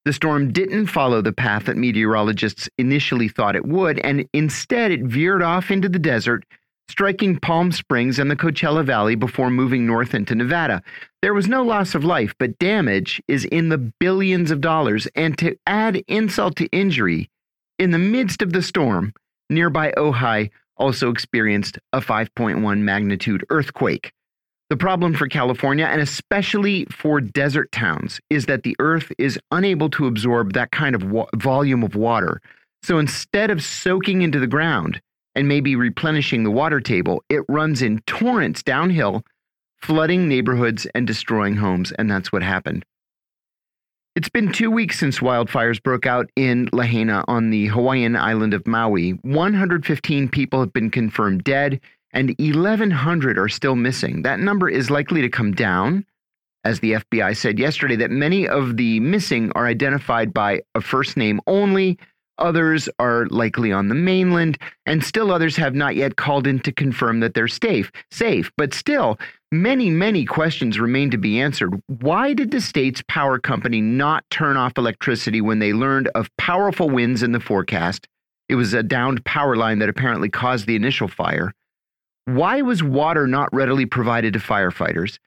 The 0.05 0.13
storm 0.13 0.53
didn't 0.53 0.87
follow 0.87 1.23
the 1.23 1.33
path 1.33 1.65
that 1.65 1.79
meteorologists 1.79 2.69
initially 2.77 3.29
thought 3.29 3.57
it 3.57 3.67
would, 3.67 3.99
and 4.01 4.29
instead 4.35 4.91
it 4.91 5.03
veered 5.03 5.43
off 5.43 5.71
into 5.71 5.89
the 5.89 5.99
desert, 5.99 6.45
striking 6.91 7.39
Palm 7.39 7.73
Springs 7.73 8.19
and 8.19 8.31
the 8.31 8.37
Coachella 8.37 8.85
Valley 8.85 9.15
before 9.15 9.49
moving 9.49 9.87
north 9.87 10.15
into 10.15 10.35
Nevada. 10.35 10.83
There 11.23 11.33
was 11.33 11.49
no 11.49 11.63
loss 11.63 11.95
of 11.95 12.05
life, 12.05 12.35
but 12.39 12.59
damage 12.59 13.23
is 13.29 13.47
in 13.47 13.71
the 13.71 13.79
billions 13.79 14.51
of 14.51 14.61
dollars. 14.61 15.09
And 15.15 15.39
to 15.39 15.57
add 15.67 16.03
insult 16.07 16.57
to 16.57 16.67
injury, 16.67 17.31
in 17.79 17.91
the 17.91 17.99
midst 17.99 18.43
of 18.43 18.53
the 18.53 18.63
storm, 18.63 19.15
nearby 19.49 19.93
Ojai 19.97 20.51
also 20.77 21.11
experienced 21.11 21.79
a 21.95 22.01
5.1 22.01 22.81
magnitude 22.81 23.47
earthquake. 23.49 24.13
The 24.71 24.77
problem 24.79 25.15
for 25.15 25.29
California, 25.29 25.85
and 25.85 26.01
especially 26.01 26.87
for 26.87 27.21
desert 27.21 27.71
towns, 27.71 28.19
is 28.31 28.47
that 28.47 28.63
the 28.63 28.75
earth 28.79 29.13
is 29.19 29.39
unable 29.51 29.91
to 29.91 30.07
absorb 30.07 30.55
that 30.55 30.71
kind 30.71 30.95
of 30.95 31.29
volume 31.37 31.83
of 31.83 31.95
water. 31.95 32.41
So 32.83 32.99
instead 32.99 33.51
of 33.51 33.63
soaking 33.63 34.23
into 34.23 34.39
the 34.39 34.47
ground 34.47 35.01
and 35.35 35.49
maybe 35.49 35.77
replenishing 35.77 36.45
the 36.45 36.51
water 36.51 36.81
table, 36.81 37.23
it 37.29 37.43
runs 37.49 37.83
in 37.83 38.01
torrents 38.07 38.63
downhill, 38.63 39.23
flooding 39.83 40.29
neighborhoods 40.29 40.87
and 40.95 41.07
destroying 41.07 41.57
homes. 41.57 41.93
And 41.93 42.11
that's 42.11 42.33
what 42.33 42.43
happened. 42.43 42.85
It's 44.17 44.29
been 44.29 44.53
two 44.53 44.71
weeks 44.71 44.99
since 44.99 45.19
wildfires 45.19 45.83
broke 45.83 46.07
out 46.07 46.31
in 46.37 46.69
Lahaina 46.73 47.25
on 47.27 47.51
the 47.51 47.67
Hawaiian 47.67 48.17
island 48.17 48.55
of 48.55 48.67
Maui. 48.67 49.11
115 49.23 50.29
people 50.29 50.61
have 50.61 50.73
been 50.73 50.91
confirmed 50.91 51.43
dead 51.45 51.81
and 52.15 52.35
1,100 52.39 53.39
are 53.39 53.49
still 53.49 53.77
missing. 53.77 54.23
That 54.23 54.41
number 54.41 54.69
is 54.69 54.91
likely 54.91 55.21
to 55.23 55.29
come 55.29 55.53
down, 55.53 56.07
as 56.65 56.81
the 56.81 56.93
FBI 56.93 57.37
said 57.37 57.59
yesterday, 57.59 57.97
that 57.97 58.11
many 58.11 58.49
of 58.49 58.77
the 58.77 59.01
missing 59.01 59.53
are 59.55 59.67
identified 59.67 60.33
by 60.33 60.63
a 60.75 60.81
first 60.81 61.17
name 61.17 61.41
only. 61.47 61.99
Others 62.39 62.89
are 62.99 63.27
likely 63.27 63.71
on 63.71 63.89
the 63.89 63.95
mainland, 63.95 64.59
and 64.87 65.05
still 65.05 65.31
others 65.31 65.57
have 65.57 65.75
not 65.75 65.95
yet 65.95 66.17
called 66.17 66.47
in 66.47 66.59
to 66.61 66.73
confirm 66.73 67.21
that 67.21 67.35
they're 67.35 67.47
safe. 67.47 67.93
Safe, 68.11 68.51
but 68.57 68.75
still, 68.75 69.19
many, 69.53 69.91
many 69.91 70.25
questions 70.25 70.81
remain 70.81 71.11
to 71.11 71.19
be 71.19 71.41
answered. 71.41 71.81
Why 71.87 72.33
did 72.33 72.51
the 72.51 72.61
state's 72.61 73.03
power 73.09 73.39
company 73.39 73.81
not 73.81 74.25
turn 74.31 74.57
off 74.57 74.79
electricity 74.79 75.41
when 75.41 75.59
they 75.59 75.73
learned 75.73 76.09
of 76.15 76.29
powerful 76.39 76.91
winds 76.91 77.23
in 77.23 77.33
the 77.33 77.41
forecast? 77.41 78.09
It 78.49 78.57
was 78.57 78.73
a 78.73 78.83
downed 78.83 79.25
power 79.25 79.57
line 79.57 79.79
that 79.81 79.89
apparently 79.89 80.29
caused 80.29 80.67
the 80.67 80.77
initial 80.77 81.09
fire. 81.09 81.53
Why 82.27 82.63
was 82.63 82.83
water 82.83 83.27
not 83.27 83.53
readily 83.53 83.85
provided 83.85 84.33
to 84.33 84.39
firefighters? 84.39 85.19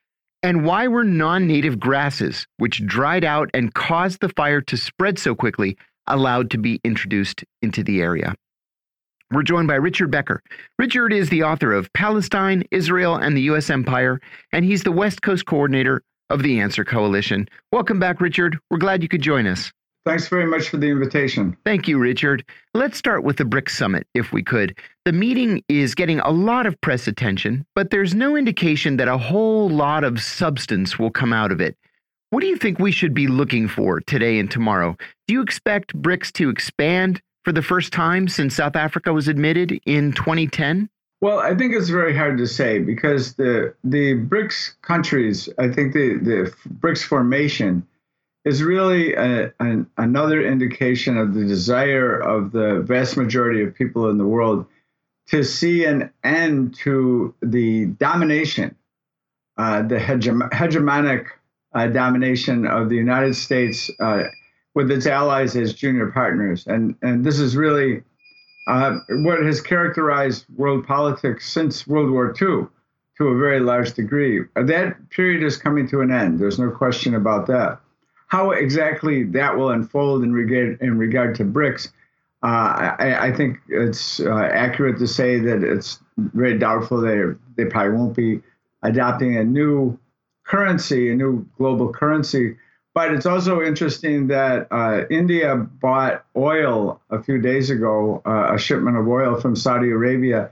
And 0.42 0.66
why 0.66 0.88
were 0.88 1.04
non 1.04 1.46
native 1.46 1.80
grasses, 1.80 2.48
which 2.58 2.86
dried 2.88 3.24
out 3.24 3.52
and 3.54 3.74
caused 3.74 4.20
the 4.20 4.30
fire 4.30 4.62
to 4.62 4.78
spread 4.78 5.20
so 5.20 5.36
quickly, 5.36 5.78
allowed 6.08 6.50
to 6.52 6.58
be 6.58 6.82
introduced 6.84 7.44
into 7.62 7.84
the 7.84 8.02
area? 8.02 8.34
We're 9.30 9.44
joined 9.44 9.68
by 9.68 9.76
Richard 9.76 10.10
Becker. 10.10 10.42
Richard 10.80 11.14
is 11.14 11.30
the 11.30 11.44
author 11.44 11.72
of 11.72 11.92
Palestine, 11.94 12.64
Israel, 12.72 13.16
and 13.16 13.38
the 13.38 13.42
U.S. 13.42 13.70
Empire, 13.70 14.20
and 14.52 14.66
he's 14.66 14.84
the 14.84 14.92
West 14.92 15.22
Coast 15.22 15.46
coordinator 15.46 16.02
of 16.32 16.42
the 16.42 16.60
ANSWER 16.60 16.86
Coalition. 16.86 17.48
Welcome 17.72 18.00
back, 18.00 18.22
Richard. 18.22 18.58
We're 18.72 18.78
glad 18.78 19.04
you 19.04 19.10
could 19.10 19.22
join 19.22 19.46
us. 19.46 19.72
Thanks 20.08 20.30
very 20.30 20.46
much 20.46 20.70
for 20.70 20.78
the 20.78 20.88
invitation. 20.88 21.58
Thank 21.66 21.86
you, 21.86 22.00
Richard. 22.00 22.46
Let's 22.74 22.98
start 22.98 23.26
with 23.26 23.36
the 23.36 23.44
BRICS 23.44 23.72
Summit, 23.72 24.08
if 24.14 24.32
we 24.32 24.42
could. 24.42 24.80
The 25.04 25.12
meeting 25.12 25.62
is 25.68 25.96
getting 25.96 26.22
a 26.22 26.30
lot 26.30 26.66
of 26.66 26.80
press 26.80 27.10
attention, 27.10 27.66
but 27.76 27.90
there's 27.90 28.16
no 28.16 28.38
indication 28.38 28.96
that 28.98 29.10
a 29.10 29.18
whole 29.18 29.68
lot 29.68 30.06
of 30.06 30.22
substance 30.22 30.98
will 30.98 31.12
come 31.12 31.34
out 31.34 31.52
of 31.52 31.60
it. 31.60 31.76
What 32.30 32.40
do 32.40 32.48
you 32.48 32.56
think 32.56 32.80
we 32.80 32.94
should 32.94 33.14
be 33.14 33.28
looking 33.28 33.68
for 33.68 34.00
today 34.00 34.40
and 34.40 34.50
tomorrow? 34.50 34.96
Do 35.28 35.34
you 35.34 35.42
expect 35.42 35.94
BRICS 36.02 36.32
to 36.36 36.50
expand 36.50 37.22
for 37.44 37.52
the 37.52 37.62
first 37.62 37.92
time 37.92 38.30
since 38.30 38.56
South 38.56 38.78
Africa 38.78 39.12
was 39.12 39.28
admitted 39.28 39.78
in 39.86 40.14
2010? 40.14 40.90
Well, 41.20 41.40
I 41.40 41.54
think 41.54 41.74
it's 41.74 41.90
very 41.90 42.16
hard 42.16 42.38
to 42.38 42.48
say 42.48 42.80
because 42.80 43.34
the 43.34 43.74
the 43.84 44.16
BRICS 44.16 44.76
countries, 44.84 45.50
I 45.60 45.68
think 45.68 45.92
the 45.92 46.18
the 46.18 46.54
BRICS 46.80 47.04
formation 47.04 47.86
is 48.48 48.64
really 48.64 49.14
a, 49.14 49.54
an, 49.60 49.86
another 49.98 50.42
indication 50.42 51.18
of 51.18 51.34
the 51.34 51.44
desire 51.44 52.18
of 52.18 52.54
the 52.54 52.80
vast 52.80 53.18
majority 53.18 53.62
of 53.62 53.76
people 53.76 54.10
in 54.10 54.18
the 54.18 54.26
world 54.26 54.66
to 55.28 55.44
see 55.44 55.84
an 55.84 56.10
end 56.24 56.74
to 56.76 57.36
the 57.42 57.88
domination, 57.88 58.74
uh, 59.58 59.82
the 59.82 59.98
hegem- 59.98 60.50
hegemonic 60.52 61.26
uh, 61.74 61.88
domination 61.88 62.66
of 62.66 62.88
the 62.88 62.96
United 62.96 63.36
States 63.36 63.92
uh, 64.00 64.24
with 64.74 64.90
its 64.92 65.06
allies 65.06 65.58
as 65.58 65.74
junior 65.74 66.08
partners. 66.12 66.66
And, 66.68 66.96
and 67.02 67.26
this 67.26 67.40
is 67.40 67.58
really 67.58 68.02
uh, 68.68 69.00
what 69.10 69.44
has 69.44 69.60
characterized 69.60 70.46
world 70.56 70.88
politics 70.88 71.52
since 71.52 71.86
World 71.86 72.12
War 72.12 72.30
II 72.30 72.68
to 73.18 73.28
a 73.28 73.38
very 73.38 73.60
large 73.60 73.94
degree. 73.94 74.46
That 74.56 75.10
period 75.10 75.44
is 75.44 75.58
coming 75.58 75.86
to 75.90 76.00
an 76.00 76.12
end. 76.12 76.40
There's 76.40 76.60
no 76.60 76.72
question 76.72 77.14
about 77.14 77.48
that. 77.48 77.82
How 78.28 78.52
exactly 78.52 79.24
that 79.24 79.58
will 79.58 79.70
unfold 79.70 80.24
in 80.24 80.34
regard 80.34 80.82
in 80.82 80.98
regard 80.98 81.36
to 81.36 81.46
BRICS, 81.46 81.90
uh, 82.44 82.96
I, 83.00 83.28
I, 83.28 83.34
think 83.34 83.58
it's 83.68 84.20
uh, 84.20 84.50
accurate 84.54 85.00
to 85.00 85.08
say 85.08 85.40
that 85.40 85.64
it's 85.64 86.00
very 86.18 86.58
doubtful 86.58 87.02
they 87.02 87.22
they 87.56 87.70
probably 87.70 87.98
won't 87.98 88.16
be 88.16 88.42
adopting 88.84 89.38
a 89.38 89.44
new 89.44 89.98
currency, 90.44 91.10
a 91.10 91.16
new 91.16 91.48
global 91.58 91.92
currency. 91.92 92.58
But 92.94 93.14
it's 93.14 93.26
also 93.26 93.62
interesting 93.62 94.28
that 94.28 94.68
uh, 94.72 95.04
India 95.10 95.56
bought 95.56 96.26
oil 96.36 97.00
a 97.12 97.22
few 97.22 97.40
days 97.40 97.70
ago, 97.70 98.22
uh, 98.26 98.56
a 98.56 98.58
shipment 98.58 98.98
of 98.98 99.08
oil 99.08 99.40
from 99.40 99.56
Saudi 99.56 99.92
Arabia, 99.92 100.50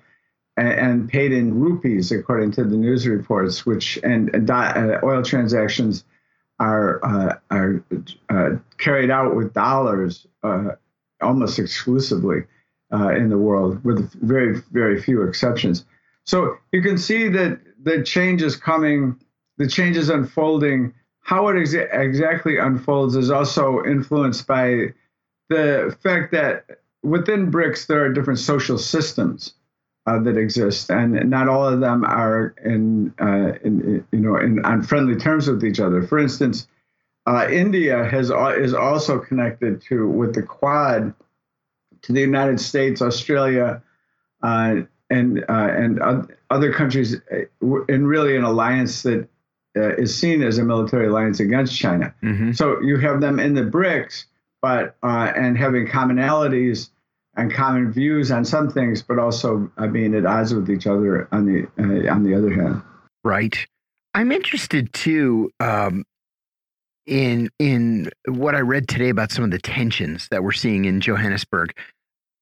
and, 0.55 0.67
and, 0.67 1.09
paid 1.09 1.31
in 1.31 1.59
rupees, 1.59 2.11
according 2.11 2.51
to 2.51 2.63
the 2.63 2.77
news 2.77 3.07
reports, 3.07 3.65
which 3.65 3.99
and, 4.03 4.33
and 4.35 4.49
uh, 4.49 4.99
oil 5.03 5.23
transactions 5.23 6.03
are 6.59 7.03
uh, 7.03 7.35
are 7.51 7.83
uh, 8.29 8.49
carried 8.77 9.09
out 9.09 9.35
with 9.35 9.53
dollars 9.53 10.27
uh, 10.43 10.69
almost 11.21 11.59
exclusively 11.59 12.43
uh, 12.93 13.09
in 13.09 13.29
the 13.29 13.37
world, 13.37 13.83
with 13.83 14.13
very 14.21 14.61
very 14.71 15.01
few 15.01 15.23
exceptions. 15.23 15.85
So 16.25 16.57
you 16.71 16.81
can 16.81 16.97
see 16.97 17.27
that 17.29 17.59
the 17.83 18.03
change 18.03 18.41
is 18.41 18.55
coming, 18.55 19.19
the 19.57 19.67
change 19.67 19.97
is 19.97 20.09
unfolding. 20.09 20.93
How 21.21 21.47
it 21.47 21.55
exa- 21.55 21.91
exactly 21.91 22.57
unfolds 22.57 23.15
is 23.15 23.31
also 23.31 23.83
influenced 23.83 24.45
by 24.45 24.93
the 25.49 25.95
fact 26.03 26.31
that 26.31 26.65
within 27.03 27.51
BRICS 27.51 27.87
there 27.87 28.03
are 28.03 28.13
different 28.13 28.39
social 28.39 28.77
systems 28.77 29.53
uh, 30.05 30.19
that 30.19 30.37
exist, 30.37 30.89
and 30.91 31.29
not 31.29 31.47
all 31.47 31.67
of 31.67 31.79
them 31.79 32.03
are 32.05 32.53
in, 32.63 33.13
uh, 33.19 33.53
in 33.63 34.05
you 34.11 34.19
know 34.19 34.37
in, 34.37 34.63
on 34.63 34.83
friendly 34.83 35.15
terms 35.15 35.47
with 35.47 35.63
each 35.63 35.79
other. 35.79 36.03
For 36.03 36.19
instance, 36.19 36.67
uh, 37.25 37.47
India 37.49 38.05
has 38.05 38.29
is 38.57 38.73
also 38.73 39.19
connected 39.19 39.81
to 39.83 40.07
with 40.07 40.35
the 40.35 40.43
Quad 40.43 41.13
to 42.03 42.13
the 42.13 42.21
United 42.21 42.59
States, 42.59 43.01
Australia, 43.01 43.81
uh, 44.43 44.81
and 45.09 45.43
uh, 45.49 45.69
and 45.71 45.99
other 46.51 46.71
countries, 46.71 47.15
uh, 47.31 47.83
in 47.89 48.05
really 48.05 48.37
an 48.37 48.43
alliance 48.43 49.01
that 49.03 49.27
is 49.73 50.15
seen 50.15 50.43
as 50.43 50.59
a 50.59 50.63
military 50.63 51.07
alliance 51.07 51.39
against 51.39 51.75
China. 51.75 52.13
Mm-hmm. 52.21 52.51
So 52.51 52.79
you 52.81 52.97
have 52.97 53.21
them 53.21 53.39
in 53.39 53.55
the 53.55 53.63
BRICS, 53.63 54.25
but 54.61 54.95
and 55.01 55.57
having 55.57 55.87
commonalities 55.87 56.89
and 57.37 57.53
common 57.53 57.91
views 57.91 58.31
on 58.31 58.45
some 58.45 58.69
things, 58.69 59.01
but 59.01 59.19
also 59.19 59.69
uh, 59.77 59.87
being 59.87 60.15
at 60.15 60.25
odds 60.25 60.53
with 60.53 60.69
each 60.69 60.87
other 60.87 61.27
on 61.31 61.45
the 61.45 61.67
uh, 61.79 62.13
on 62.13 62.23
the 62.23 62.35
other 62.35 62.53
hand. 62.53 62.81
Right. 63.23 63.67
I'm 64.13 64.31
interested 64.31 64.93
too 64.93 65.51
um, 65.59 66.05
in 67.05 67.49
in 67.59 68.09
what 68.27 68.55
I 68.55 68.59
read 68.59 68.87
today 68.87 69.09
about 69.09 69.31
some 69.31 69.43
of 69.43 69.51
the 69.51 69.59
tensions 69.59 70.27
that 70.29 70.43
we're 70.43 70.53
seeing 70.53 70.85
in 70.85 71.01
Johannesburg. 71.01 71.73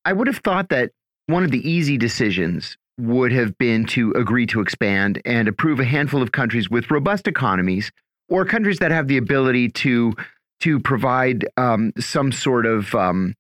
I 0.06 0.14
would 0.14 0.28
have 0.28 0.38
thought 0.38 0.70
that 0.70 0.92
one 1.28 1.44
of 1.44 1.52
the 1.52 1.68
easy 1.68 1.98
decisions 1.98 2.78
would 3.00 3.32
have 3.32 3.58
been 3.58 3.86
to 3.86 4.12
agree 4.12 4.46
to 4.48 4.62
expand 4.62 5.22
and 5.26 5.48
approve 5.48 5.80
a 5.80 5.86
handful 5.86 6.22
of 6.22 6.32
countries 6.32 6.70
with 6.70 6.92
robust 6.92 7.28
economies 7.28 7.92
or 8.30 8.46
countries 8.46 8.80
that 8.80 8.92
have 8.92 9.08
the 9.08 9.18
ability 9.18 9.70
to 9.70 10.14
to 10.60 10.80
provide 10.80 11.46
um, 11.58 11.92
some 12.00 12.32
sort 12.32 12.66
of 12.66 12.94
um, 12.96 13.34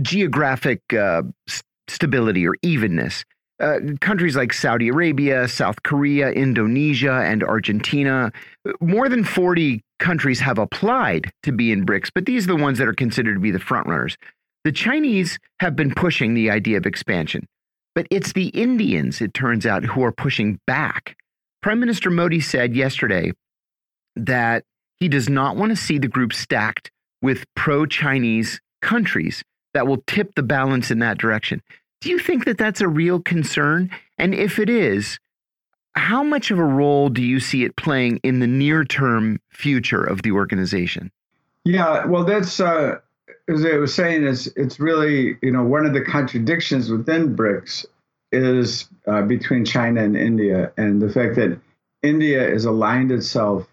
geographic 0.00 0.80
uh, 0.92 1.22
stability 1.88 2.46
or 2.46 2.56
evenness. 2.62 3.24
Uh, 3.58 3.78
countries 4.02 4.36
like 4.36 4.52
Saudi 4.52 4.88
Arabia, 4.88 5.48
South 5.48 5.82
Korea, 5.82 6.30
Indonesia, 6.30 7.22
and 7.24 7.42
Argentina. 7.42 8.30
More 8.80 9.08
than 9.08 9.24
40 9.24 9.82
countries 9.98 10.40
have 10.40 10.58
applied 10.58 11.32
to 11.42 11.52
be 11.52 11.72
in 11.72 11.86
BRICS, 11.86 12.10
but 12.14 12.26
these 12.26 12.44
are 12.44 12.48
the 12.48 12.56
ones 12.56 12.76
that 12.76 12.86
are 12.86 12.92
considered 12.92 13.34
to 13.34 13.40
be 13.40 13.50
the 13.50 13.58
frontrunners. 13.58 14.16
The 14.64 14.72
Chinese 14.72 15.38
have 15.60 15.74
been 15.74 15.94
pushing 15.94 16.34
the 16.34 16.50
idea 16.50 16.76
of 16.76 16.84
expansion, 16.84 17.46
but 17.94 18.06
it's 18.10 18.34
the 18.34 18.48
Indians, 18.48 19.22
it 19.22 19.32
turns 19.32 19.64
out, 19.64 19.84
who 19.84 20.04
are 20.04 20.12
pushing 20.12 20.60
back. 20.66 21.16
Prime 21.62 21.80
Minister 21.80 22.10
Modi 22.10 22.40
said 22.40 22.76
yesterday 22.76 23.32
that 24.16 24.64
he 25.00 25.08
does 25.08 25.30
not 25.30 25.56
want 25.56 25.70
to 25.70 25.76
see 25.76 25.98
the 25.98 26.08
group 26.08 26.34
stacked 26.34 26.90
with 27.22 27.46
pro 27.54 27.86
Chinese 27.86 28.60
countries 28.82 29.42
that 29.76 29.86
will 29.86 30.02
tip 30.06 30.34
the 30.34 30.42
balance 30.42 30.90
in 30.90 31.00
that 31.00 31.18
direction. 31.18 31.62
Do 32.00 32.08
you 32.08 32.18
think 32.18 32.46
that 32.46 32.56
that's 32.56 32.80
a 32.80 32.88
real 32.88 33.20
concern? 33.20 33.90
And 34.16 34.34
if 34.34 34.58
it 34.58 34.70
is, 34.70 35.18
how 35.94 36.22
much 36.22 36.50
of 36.50 36.58
a 36.58 36.64
role 36.64 37.10
do 37.10 37.20
you 37.20 37.40
see 37.40 37.62
it 37.62 37.76
playing 37.76 38.20
in 38.22 38.40
the 38.40 38.46
near 38.46 38.84
term 38.84 39.38
future 39.50 40.02
of 40.02 40.22
the 40.22 40.32
organization? 40.32 41.12
Yeah, 41.66 42.06
well, 42.06 42.24
that's 42.24 42.58
uh, 42.58 43.00
as 43.48 43.66
I 43.66 43.76
was 43.76 43.94
saying, 43.94 44.26
it's 44.26 44.46
it's 44.56 44.80
really 44.80 45.36
you 45.42 45.50
know 45.50 45.62
one 45.62 45.84
of 45.84 45.92
the 45.92 46.00
contradictions 46.00 46.90
within 46.90 47.36
BRICS 47.36 47.84
is 48.32 48.88
uh, 49.06 49.22
between 49.22 49.66
China 49.66 50.02
and 50.02 50.16
India, 50.16 50.72
and 50.78 51.02
the 51.02 51.10
fact 51.10 51.34
that 51.36 51.60
India 52.02 52.48
has 52.48 52.64
aligned 52.64 53.12
itself 53.12 53.66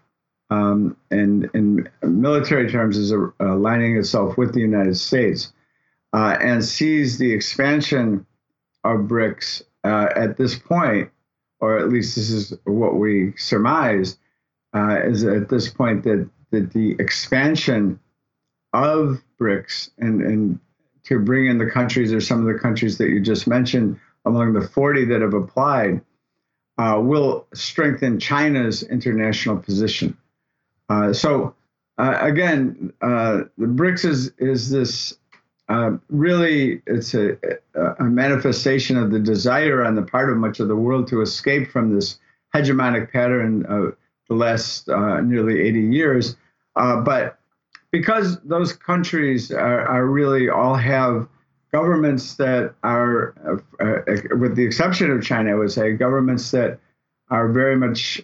um, 0.50 0.98
and 1.10 1.48
in 1.54 1.88
military 2.02 2.70
terms 2.70 2.98
is 2.98 3.10
aligning 3.40 3.96
itself 3.96 4.36
with 4.36 4.52
the 4.52 4.60
United 4.60 4.98
States 4.98 5.50
uh, 6.14 6.38
and 6.40 6.64
sees 6.64 7.18
the 7.18 7.32
expansion 7.32 8.24
of 8.84 9.00
BRICS 9.00 9.62
uh, 9.82 10.08
at 10.14 10.36
this 10.36 10.56
point, 10.56 11.10
or 11.60 11.78
at 11.78 11.88
least 11.88 12.14
this 12.14 12.30
is 12.30 12.54
what 12.64 12.94
we 12.96 13.34
surmise, 13.36 14.16
uh, 14.74 15.00
is 15.04 15.24
at 15.24 15.48
this 15.48 15.68
point 15.68 16.04
that, 16.04 16.28
that 16.52 16.72
the 16.72 16.94
expansion 17.00 17.98
of 18.72 19.20
BRICS 19.40 19.90
and, 19.98 20.22
and 20.22 20.60
to 21.02 21.18
bring 21.18 21.46
in 21.46 21.58
the 21.58 21.70
countries 21.70 22.12
or 22.12 22.20
some 22.20 22.46
of 22.46 22.52
the 22.52 22.60
countries 22.60 22.96
that 22.98 23.08
you 23.08 23.20
just 23.20 23.46
mentioned 23.48 23.98
among 24.24 24.52
the 24.52 24.66
40 24.66 25.06
that 25.06 25.20
have 25.20 25.34
applied 25.34 26.00
uh, 26.78 27.00
will 27.02 27.46
strengthen 27.54 28.20
China's 28.20 28.84
international 28.84 29.56
position. 29.56 30.16
Uh, 30.88 31.12
so 31.12 31.54
uh, 31.98 32.18
again, 32.20 32.92
uh, 33.00 33.42
the 33.58 33.66
BRICS 33.66 34.04
is 34.04 34.32
is 34.38 34.70
this 34.70 35.16
uh, 35.68 35.92
really 36.10 36.82
it's 36.86 37.14
a, 37.14 37.36
a 37.74 38.04
manifestation 38.04 38.96
of 38.96 39.10
the 39.10 39.18
desire 39.18 39.84
on 39.84 39.94
the 39.94 40.02
part 40.02 40.30
of 40.30 40.36
much 40.36 40.60
of 40.60 40.68
the 40.68 40.76
world 40.76 41.08
to 41.08 41.22
escape 41.22 41.70
from 41.70 41.94
this 41.94 42.18
hegemonic 42.54 43.12
pattern 43.12 43.64
of 43.66 43.96
the 44.28 44.34
last 44.34 44.88
uh, 44.88 45.20
nearly 45.20 45.60
80 45.60 45.80
years. 45.80 46.36
but 46.74 47.38
because 47.90 48.40
those 48.40 48.72
countries 48.72 49.50
are, 49.52 49.86
are, 49.86 50.06
really 50.06 50.48
all 50.48 50.74
have 50.74 51.28
governments 51.72 52.34
that 52.34 52.74
are, 52.82 53.34
with 54.36 54.56
the 54.56 54.64
exception 54.64 55.10
of 55.10 55.22
China, 55.22 55.52
I 55.52 55.54
would 55.54 55.70
say, 55.70 55.92
governments 55.92 56.50
that 56.50 56.80
are 57.30 57.48
very 57.48 57.76
much 57.76 58.20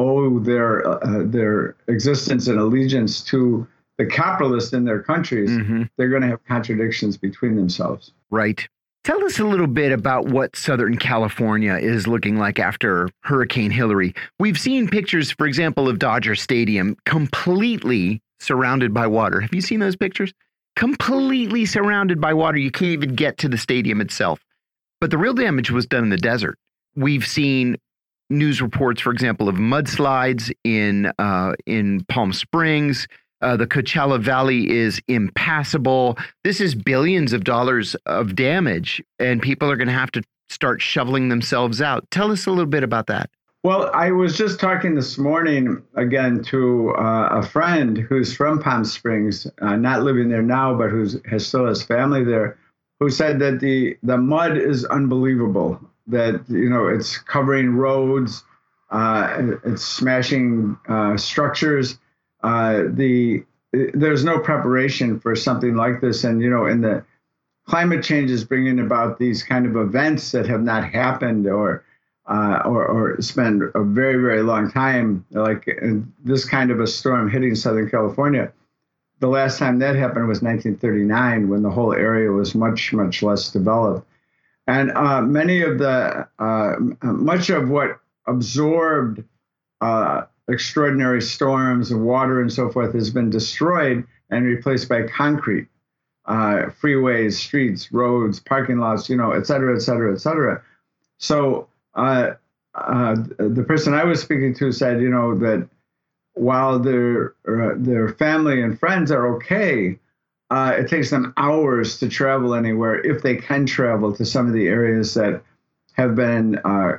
owe 0.00 0.38
their 0.38 0.86
uh, 0.86 1.24
their 1.24 1.76
existence 1.88 2.48
and 2.48 2.58
allegiance 2.58 3.22
to 3.24 3.66
the 4.00 4.06
capitalists 4.06 4.72
in 4.72 4.86
their 4.86 5.02
countries, 5.02 5.50
mm-hmm. 5.50 5.82
they're 5.98 6.08
going 6.08 6.22
to 6.22 6.28
have 6.28 6.42
contradictions 6.46 7.18
between 7.18 7.54
themselves. 7.54 8.12
Right. 8.30 8.66
Tell 9.04 9.22
us 9.24 9.38
a 9.38 9.44
little 9.44 9.66
bit 9.66 9.92
about 9.92 10.24
what 10.24 10.56
Southern 10.56 10.96
California 10.96 11.74
is 11.74 12.06
looking 12.06 12.38
like 12.38 12.58
after 12.58 13.10
Hurricane 13.24 13.70
Hilary. 13.70 14.14
We've 14.38 14.58
seen 14.58 14.88
pictures, 14.88 15.30
for 15.30 15.46
example, 15.46 15.86
of 15.86 15.98
Dodger 15.98 16.34
Stadium 16.34 16.96
completely 17.04 18.22
surrounded 18.38 18.94
by 18.94 19.06
water. 19.06 19.42
Have 19.42 19.52
you 19.52 19.60
seen 19.60 19.80
those 19.80 19.96
pictures? 19.96 20.32
Completely 20.76 21.66
surrounded 21.66 22.22
by 22.22 22.32
water. 22.32 22.56
You 22.56 22.70
can't 22.70 22.92
even 22.92 23.14
get 23.14 23.36
to 23.38 23.50
the 23.50 23.58
stadium 23.58 24.00
itself. 24.00 24.40
But 24.98 25.10
the 25.10 25.18
real 25.18 25.34
damage 25.34 25.70
was 25.70 25.84
done 25.84 26.04
in 26.04 26.10
the 26.10 26.16
desert. 26.16 26.56
We've 26.96 27.26
seen 27.26 27.76
news 28.30 28.62
reports, 28.62 29.02
for 29.02 29.12
example, 29.12 29.46
of 29.46 29.56
mudslides 29.56 30.50
in 30.64 31.12
uh, 31.18 31.52
in 31.66 32.04
Palm 32.04 32.32
Springs. 32.32 33.06
Uh, 33.42 33.56
the 33.56 33.66
Coachella 33.66 34.20
Valley 34.20 34.70
is 34.70 35.00
impassable. 35.08 36.18
This 36.44 36.60
is 36.60 36.74
billions 36.74 37.32
of 37.32 37.44
dollars 37.44 37.94
of 38.06 38.34
damage, 38.34 39.02
and 39.18 39.40
people 39.40 39.70
are 39.70 39.76
going 39.76 39.88
to 39.88 39.94
have 39.94 40.12
to 40.12 40.22
start 40.48 40.82
shoveling 40.82 41.28
themselves 41.28 41.80
out. 41.80 42.10
Tell 42.10 42.30
us 42.30 42.46
a 42.46 42.50
little 42.50 42.66
bit 42.66 42.82
about 42.82 43.06
that. 43.06 43.30
Well, 43.62 43.90
I 43.92 44.10
was 44.10 44.38
just 44.38 44.58
talking 44.58 44.94
this 44.94 45.18
morning 45.18 45.82
again 45.94 46.42
to 46.44 46.94
uh, 46.96 47.28
a 47.30 47.42
friend 47.42 47.98
who's 47.98 48.34
from 48.34 48.58
Palm 48.58 48.86
Springs, 48.86 49.46
uh, 49.60 49.76
not 49.76 50.02
living 50.02 50.30
there 50.30 50.42
now, 50.42 50.74
but 50.74 50.88
who 50.88 51.06
has 51.28 51.46
still 51.46 51.66
has 51.66 51.82
family 51.82 52.24
there, 52.24 52.58
who 53.00 53.10
said 53.10 53.38
that 53.40 53.60
the 53.60 53.98
the 54.02 54.16
mud 54.16 54.56
is 54.56 54.86
unbelievable 54.86 55.78
that 56.06 56.42
you 56.48 56.70
know 56.70 56.86
it's 56.86 57.18
covering 57.18 57.76
roads, 57.76 58.44
uh, 58.90 59.36
it's 59.64 59.84
smashing 59.84 60.78
uh, 60.88 61.18
structures. 61.18 61.98
Uh, 62.42 62.84
the 62.88 63.44
there's 63.72 64.24
no 64.24 64.38
preparation 64.40 65.20
for 65.20 65.36
something 65.36 65.76
like 65.76 66.00
this, 66.00 66.24
and 66.24 66.42
you 66.42 66.50
know, 66.50 66.66
in 66.66 66.80
the 66.80 67.04
climate 67.66 68.02
change 68.02 68.30
is 68.30 68.44
bringing 68.44 68.80
about 68.80 69.18
these 69.18 69.42
kind 69.42 69.66
of 69.66 69.76
events 69.76 70.32
that 70.32 70.46
have 70.46 70.62
not 70.62 70.84
happened 70.84 71.46
or 71.46 71.84
uh, 72.26 72.62
or, 72.64 72.86
or 72.86 73.22
spend 73.22 73.62
a 73.74 73.82
very 73.82 74.20
very 74.20 74.42
long 74.42 74.70
time, 74.70 75.24
like 75.30 75.68
this 76.24 76.44
kind 76.44 76.70
of 76.70 76.80
a 76.80 76.86
storm 76.86 77.30
hitting 77.30 77.54
Southern 77.54 77.88
California. 77.90 78.52
The 79.20 79.28
last 79.28 79.58
time 79.58 79.78
that 79.80 79.96
happened 79.96 80.28
was 80.28 80.40
1939, 80.40 81.48
when 81.48 81.62
the 81.62 81.70
whole 81.70 81.92
area 81.92 82.30
was 82.30 82.54
much 82.54 82.92
much 82.92 83.22
less 83.22 83.50
developed. 83.50 84.06
And 84.70 84.92
uh, 84.92 85.20
many 85.22 85.62
of 85.62 85.78
the, 85.78 86.28
uh, 86.38 86.76
much 87.02 87.50
of 87.50 87.68
what 87.68 87.98
absorbed 88.26 89.24
uh, 89.80 90.22
extraordinary 90.50 91.22
storms 91.22 91.90
and 91.90 92.04
water 92.04 92.40
and 92.40 92.52
so 92.52 92.70
forth 92.70 92.94
has 92.94 93.10
been 93.10 93.30
destroyed 93.30 94.06
and 94.30 94.44
replaced 94.44 94.88
by 94.88 95.02
concrete, 95.06 95.66
uh, 96.26 96.70
freeways, 96.80 97.34
streets, 97.34 97.92
roads, 97.92 98.40
parking 98.40 98.78
lots, 98.78 99.08
you 99.08 99.16
know, 99.16 99.32
et 99.32 99.46
cetera, 99.46 99.74
et 99.74 99.80
cetera, 99.80 100.12
et 100.12 100.18
cetera. 100.18 100.62
So 101.18 101.68
uh, 101.94 102.32
uh, 102.74 103.16
the 103.38 103.64
person 103.66 103.94
I 103.94 104.04
was 104.04 104.20
speaking 104.20 104.54
to 104.54 104.72
said, 104.72 105.00
you 105.00 105.10
know, 105.10 105.36
that 105.38 105.68
while 106.34 106.78
their 106.78 107.34
their 107.76 108.08
family 108.10 108.62
and 108.62 108.78
friends 108.78 109.10
are 109.10 109.34
okay, 109.36 109.98
uh, 110.50 110.76
it 110.78 110.88
takes 110.88 111.10
them 111.10 111.34
hours 111.36 111.98
to 111.98 112.08
travel 112.08 112.54
anywhere 112.54 113.04
if 113.04 113.22
they 113.22 113.36
can 113.36 113.66
travel 113.66 114.14
to 114.14 114.24
some 114.24 114.46
of 114.46 114.52
the 114.52 114.68
areas 114.68 115.14
that 115.14 115.42
have 115.94 116.14
been 116.14 116.56
uh, 116.58 116.98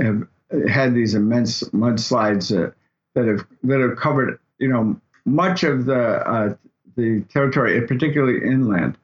have 0.00 0.26
had 0.68 0.94
these 0.94 1.14
immense 1.14 1.62
mudslides 1.70 2.50
uh, 2.56 2.72
that 3.14 3.26
have 3.26 3.46
that 3.64 3.80
have 3.80 3.96
covered 3.96 4.38
you 4.58 4.68
know 4.68 5.00
much 5.24 5.62
of 5.62 5.86
the 5.86 6.28
uh, 6.28 6.54
the 6.96 7.22
territory, 7.32 7.80
particularly 7.86 8.44
inland. 8.46 8.96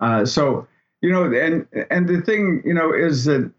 Uh, 0.00 0.24
so 0.24 0.66
you 1.00 1.10
know, 1.10 1.24
and 1.32 1.66
and 1.90 2.08
the 2.08 2.20
thing 2.20 2.62
you 2.64 2.74
know 2.74 2.92
is 2.92 3.24
that 3.24 3.50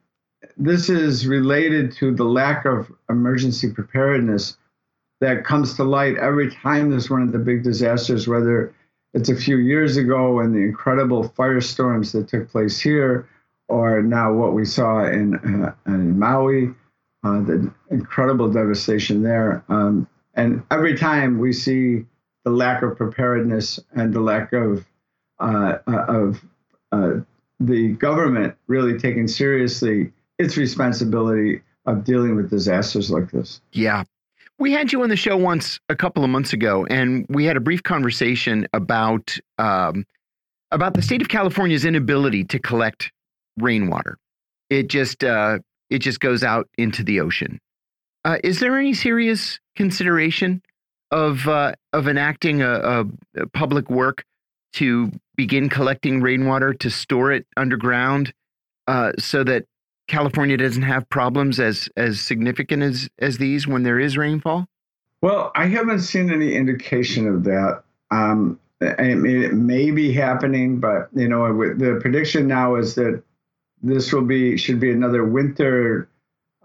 this 0.57 0.89
is 0.89 1.27
related 1.27 1.91
to 1.93 2.13
the 2.13 2.23
lack 2.23 2.65
of 2.65 2.91
emergency 3.09 3.71
preparedness 3.71 4.57
that 5.21 5.45
comes 5.45 5.75
to 5.75 5.83
light 5.83 6.17
every 6.17 6.51
time 6.51 6.89
there's 6.89 7.09
one 7.09 7.21
of 7.21 7.31
the 7.31 7.39
big 7.39 7.63
disasters, 7.63 8.27
whether 8.27 8.73
it's 9.13 9.29
a 9.29 9.35
few 9.35 9.57
years 9.57 9.95
ago 9.95 10.39
and 10.39 10.53
the 10.53 10.59
incredible 10.59 11.29
firestorms 11.29 12.11
that 12.11 12.27
took 12.27 12.49
place 12.49 12.79
here, 12.79 13.29
or 13.69 14.01
now 14.01 14.33
what 14.33 14.53
we 14.53 14.65
saw 14.65 15.05
in, 15.05 15.35
uh, 15.35 15.73
in 15.85 16.19
Maui, 16.19 16.73
uh, 17.23 17.41
the 17.41 17.71
incredible 17.89 18.49
devastation 18.51 19.23
there. 19.23 19.63
Um, 19.69 20.07
and 20.33 20.63
every 20.71 20.97
time 20.97 21.39
we 21.39 21.53
see 21.53 22.05
the 22.43 22.51
lack 22.51 22.83
of 22.83 22.97
preparedness 22.97 23.79
and 23.95 24.13
the 24.13 24.19
lack 24.19 24.51
of 24.53 24.85
uh, 25.39 25.77
uh 25.87 26.05
of 26.07 26.45
uh, 26.91 27.13
the 27.59 27.93
government 27.93 28.55
really 28.67 28.97
taking 28.97 29.27
seriously 29.27 30.11
its 30.37 30.57
responsibility 30.57 31.61
of 31.85 32.03
dealing 32.03 32.35
with 32.35 32.49
disasters 32.49 33.11
like 33.11 33.31
this. 33.31 33.61
Yeah. 33.71 34.03
We 34.59 34.71
had 34.71 34.93
you 34.93 35.01
on 35.03 35.09
the 35.09 35.15
show 35.15 35.35
once 35.35 35.79
a 35.89 35.95
couple 35.95 36.23
of 36.23 36.29
months 36.29 36.53
ago, 36.53 36.85
and 36.85 37.25
we 37.27 37.45
had 37.45 37.57
a 37.57 37.59
brief 37.59 37.83
conversation 37.83 38.67
about 38.73 39.37
um, 39.57 40.05
about 40.71 40.93
the 40.93 41.01
state 41.01 41.21
of 41.21 41.29
California's 41.29 41.85
inability 41.85 42.43
to 42.45 42.59
collect 42.59 43.11
rainwater. 43.57 44.17
It 44.69 44.87
just 44.87 45.23
uh, 45.23 45.59
it 45.93 45.99
just 45.99 46.19
goes 46.19 46.43
out 46.43 46.67
into 46.77 47.03
the 47.03 47.19
ocean. 47.19 47.59
Uh, 48.25 48.37
is 48.43 48.59
there 48.59 48.77
any 48.77 48.93
serious 48.93 49.59
consideration 49.75 50.61
of 51.11 51.47
uh, 51.47 51.73
of 51.93 52.07
enacting 52.07 52.63
a, 52.63 53.05
a, 53.35 53.47
public 53.53 53.89
work 53.91 54.25
to 54.73 55.11
begin 55.35 55.69
collecting 55.69 56.19
rainwater 56.19 56.73
to 56.73 56.89
store 56.89 57.31
it 57.31 57.45
underground, 57.55 58.33
uh, 58.87 59.11
so 59.19 59.43
that 59.43 59.65
California 60.07 60.57
doesn't 60.57 60.81
have 60.81 61.07
problems 61.09 61.59
as 61.59 61.89
as 61.95 62.19
significant 62.19 62.81
as 62.81 63.07
as 63.19 63.37
these 63.37 63.67
when 63.67 63.83
there 63.83 63.99
is 63.99 64.17
rainfall? 64.17 64.65
Well, 65.21 65.51
I 65.55 65.67
haven't 65.67 65.99
seen 65.99 66.31
any 66.31 66.55
indication 66.55 67.27
of 67.27 67.43
that. 67.43 67.83
Um, 68.09 68.59
I 68.81 69.13
mean, 69.13 69.43
it 69.43 69.53
may 69.53 69.91
be 69.91 70.11
happening, 70.11 70.79
but 70.79 71.09
you 71.13 71.27
know, 71.27 71.47
the 71.75 71.99
prediction 72.01 72.47
now 72.47 72.75
is 72.75 72.95
that 72.95 73.21
this 73.83 74.13
will 74.13 74.23
be 74.23 74.57
should 74.57 74.79
be 74.79 74.91
another 74.91 75.23
winter 75.25 76.09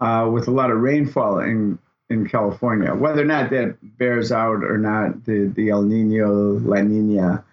uh, 0.01 0.31
with 0.33 0.49
a 0.49 0.53
lot 0.53 0.71
of 0.71 0.79
rainfall 0.79 1.41
in 1.41 1.79
in 2.09 2.27
California. 2.29 2.95
Whether 2.95 3.23
or 3.23 3.27
not 3.27 3.51
that 3.51 3.77
bears 3.99 4.33
out 4.33 4.65
or 4.65 4.79
not, 4.79 5.25
the 5.25 5.53
the 5.55 5.71
El 5.71 5.83
Nino 5.83 6.59
La 6.61 6.81
Nina 6.81 7.45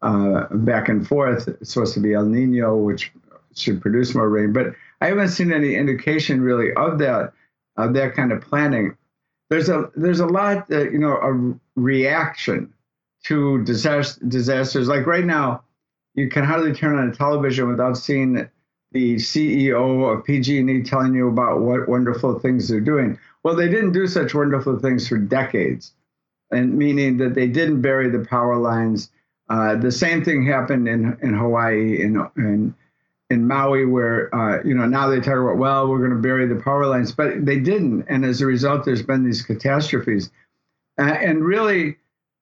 uh, 0.00 0.46
back 0.52 0.88
and 0.88 1.06
forth. 1.06 1.48
It's 1.48 1.72
supposed 1.72 1.94
to 1.94 2.00
be 2.00 2.14
El 2.14 2.26
Nino, 2.26 2.76
which 2.76 3.12
should 3.54 3.82
produce 3.82 4.14
more 4.14 4.28
rain, 4.28 4.52
but 4.52 4.74
I 5.00 5.08
haven't 5.08 5.30
seen 5.30 5.52
any 5.52 5.74
indication 5.74 6.40
really 6.40 6.72
of 6.74 6.98
that 7.00 7.32
of 7.76 7.94
that 7.94 8.14
kind 8.14 8.32
of 8.32 8.40
planning. 8.40 8.96
There's 9.50 9.68
a 9.68 9.90
there's 9.96 10.20
a 10.20 10.26
lot 10.26 10.68
that, 10.68 10.92
you 10.92 10.98
know 10.98 11.16
a 11.16 11.80
reaction 11.80 12.72
to 13.24 13.64
disaster, 13.64 14.24
disasters. 14.26 14.88
Like 14.88 15.06
right 15.06 15.24
now, 15.24 15.62
you 16.14 16.28
can 16.28 16.44
hardly 16.44 16.72
turn 16.72 16.96
on 16.96 17.08
a 17.08 17.14
television 17.14 17.68
without 17.68 17.96
seeing 17.96 18.48
the 18.92 19.16
CEO 19.16 20.16
of 20.16 20.24
PG&E 20.24 20.82
telling 20.82 21.14
you 21.14 21.28
about 21.28 21.60
what 21.60 21.88
wonderful 21.88 22.38
things 22.38 22.68
they're 22.68 22.80
doing. 22.80 23.18
Well, 23.42 23.54
they 23.54 23.68
didn't 23.68 23.92
do 23.92 24.06
such 24.06 24.34
wonderful 24.34 24.78
things 24.78 25.08
for 25.08 25.18
decades, 25.18 25.92
and 26.50 26.76
meaning 26.76 27.18
that 27.18 27.34
they 27.34 27.46
didn't 27.46 27.82
bury 27.82 28.08
the 28.08 28.24
power 28.24 28.56
lines. 28.56 29.10
Uh, 29.48 29.76
the 29.76 29.92
same 29.92 30.24
thing 30.24 30.44
happened 30.44 30.88
in 30.88 31.16
in 31.22 31.34
Hawaii 31.34 32.00
in 32.00 32.26
in, 32.36 32.74
in 33.30 33.46
Maui, 33.46 33.84
where 33.84 34.34
uh, 34.34 34.62
you 34.64 34.74
know 34.74 34.86
now 34.86 35.08
they 35.08 35.20
talk 35.20 35.38
about 35.38 35.58
well 35.58 35.88
we're 35.88 35.98
going 35.98 36.10
to 36.10 36.16
bury 36.16 36.46
the 36.46 36.60
power 36.60 36.86
lines, 36.86 37.12
but 37.12 37.44
they 37.44 37.58
didn't, 37.58 38.06
and 38.08 38.24
as 38.24 38.40
a 38.40 38.46
result, 38.46 38.84
there's 38.84 39.02
been 39.02 39.24
these 39.24 39.42
catastrophes, 39.42 40.30
uh, 40.98 41.02
and 41.02 41.44
really. 41.44 41.96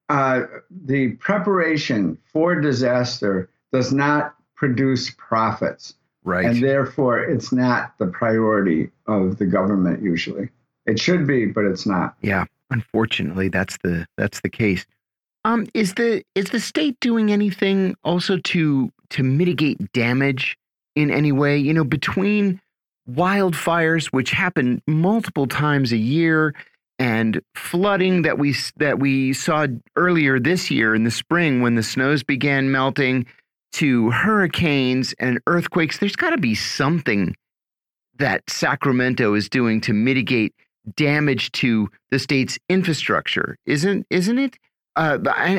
Uh, 0.09 0.43
the 0.85 1.09
preparation 1.15 2.17
for 2.33 2.55
disaster 2.61 3.51
does 3.73 3.93
not 3.93 4.37
produce 4.55 5.11
profits. 5.19 5.95
Right. 6.27 6.45
And 6.45 6.61
therefore, 6.61 7.21
it's 7.21 7.53
not 7.53 7.97
the 7.99 8.09
priority 8.09 8.91
of 9.07 9.39
the 9.39 9.47
government 9.47 10.03
usually. 10.03 10.49
It 10.85 10.99
should 10.99 11.25
be, 11.25 11.47
but 11.47 11.65
it's 11.65 11.87
not. 11.87 12.17
Yeah, 12.21 12.47
unfortunately, 12.71 13.49
that's 13.49 13.79
the 13.85 14.07
that's 14.19 14.41
the 14.41 14.51
case. 14.51 14.85
Um, 15.45 15.69
is 15.73 15.95
the 15.95 16.25
is 16.35 16.47
the 16.47 16.59
state 16.59 16.99
doing 16.99 17.31
anything 17.31 17.95
also 18.03 18.39
to 18.39 18.93
to 19.11 19.23
mitigate 19.23 19.93
damage 19.93 20.59
in 20.97 21.13
any 21.13 21.31
way? 21.31 21.57
You 21.59 21.73
know, 21.73 21.85
between 21.85 22.61
wildfires, 23.09 24.07
which 24.07 24.33
happen 24.33 24.83
multiple 24.89 25.47
times 25.47 25.93
a 25.93 25.97
year, 25.97 26.55
and 26.99 27.41
flooding 27.55 28.23
that 28.23 28.37
we 28.37 28.57
that 28.79 28.99
we 28.99 29.33
saw 29.33 29.69
earlier 29.95 30.41
this 30.41 30.73
year 30.73 30.93
in 30.93 31.05
the 31.05 31.13
spring 31.13 31.63
when 31.63 31.77
the 31.77 31.85
snows 31.85 32.25
began 32.25 32.73
melting 32.73 33.27
to 33.73 34.11
hurricanes 34.11 35.15
and 35.19 35.41
earthquakes, 35.47 35.99
there's 35.99 36.17
got 36.17 36.31
to 36.31 36.39
be 36.39 36.55
something 36.55 37.35
that 38.19 38.49
Sacramento 38.49 39.35
is 39.35 39.49
doing 39.49 39.81
to 39.83 39.93
mitigate 39.93 40.55
damage 40.95 41.53
to 41.53 41.91
the 42.11 42.19
state's 42.19 42.59
infrastructure, 42.69 43.59
isn't 43.67 44.07
isn't 44.11 44.39
it? 44.39 44.57
Uh, 44.95 45.19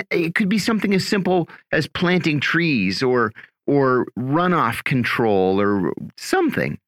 it 0.10 0.34
could 0.34 0.50
be 0.50 0.58
something 0.58 0.94
as 0.94 1.06
simple 1.06 1.48
as 1.72 1.88
planting 1.88 2.40
trees 2.40 3.04
or 3.04 3.32
or 3.68 4.08
runoff 4.18 4.84
control 4.84 5.60
or 5.62 5.94
something. 6.16 6.80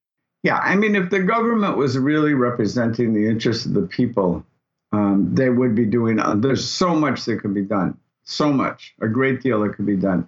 Yeah, 0.44 0.58
I 0.58 0.76
mean, 0.76 0.96
if 0.96 1.10
the 1.10 1.20
government 1.20 1.78
was 1.78 1.98
really 1.98 2.34
representing 2.34 3.14
the 3.14 3.28
interests 3.28 3.66
of 3.66 3.74
the 3.74 3.82
people, 3.82 4.46
um, 4.94 5.30
they 5.36 5.50
would 5.50 5.76
be 5.76 5.86
doing. 5.86 6.20
Uh, 6.20 6.36
there's 6.36 6.68
so 6.68 6.96
much 6.96 7.26
that 7.26 7.42
could 7.42 7.54
be 7.54 7.62
done, 7.62 7.98
so 8.24 8.52
much, 8.52 8.96
a 9.02 9.08
great 9.08 9.42
deal 9.42 9.62
that 9.62 9.76
could 9.76 9.86
be 9.86 9.98
done 9.98 10.28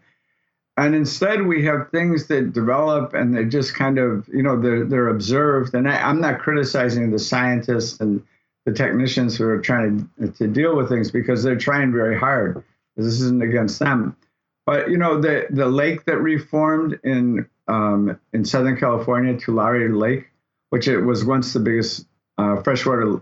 and 0.78 0.96
instead 0.96 1.46
we 1.46 1.66
have 1.66 1.90
things 1.92 2.28
that 2.28 2.54
develop 2.54 3.14
and 3.14 3.36
they 3.36 3.46
just 3.46 3.76
kind 3.76 3.98
of 3.98 4.28
you 4.30 4.44
know 4.44 4.60
they're, 4.60 4.86
they're 4.86 5.10
observed. 5.10 5.74
And 5.74 5.90
I, 5.90 6.10
am 6.10 6.22
not 6.22 6.40
criticizing 6.40 7.12
the 7.12 7.20
scientists 7.20 8.00
and 8.00 8.24
the 8.66 8.74
technicians 8.74 9.38
who 9.38 9.46
are 9.48 9.60
trying 9.60 10.10
to, 10.20 10.28
to 10.32 10.48
deal 10.48 10.76
with 10.76 10.90
things 10.90 11.12
because 11.12 11.44
they're 11.44 11.58
trying 11.58 11.92
very 11.92 12.18
hard. 12.18 12.64
This 12.96 13.06
isn't 13.06 13.42
against 13.42 13.80
them. 13.80 14.16
But 14.66 14.90
you 14.90 14.98
know 14.98 15.20
the 15.20 15.48
the 15.50 15.68
lake 15.68 16.06
that 16.06 16.18
reformed 16.18 17.00
in 17.04 17.48
um, 17.68 18.20
in 18.34 18.46
southern 18.46 18.78
california 18.78 19.38
tulare 19.38 19.94
lake 19.94 20.28
which 20.72 20.88
it 20.88 21.02
was 21.02 21.24
once 21.24 21.54
the 21.54 21.60
biggest 21.60 22.08
uh, 22.38 22.62
freshwater 22.64 23.22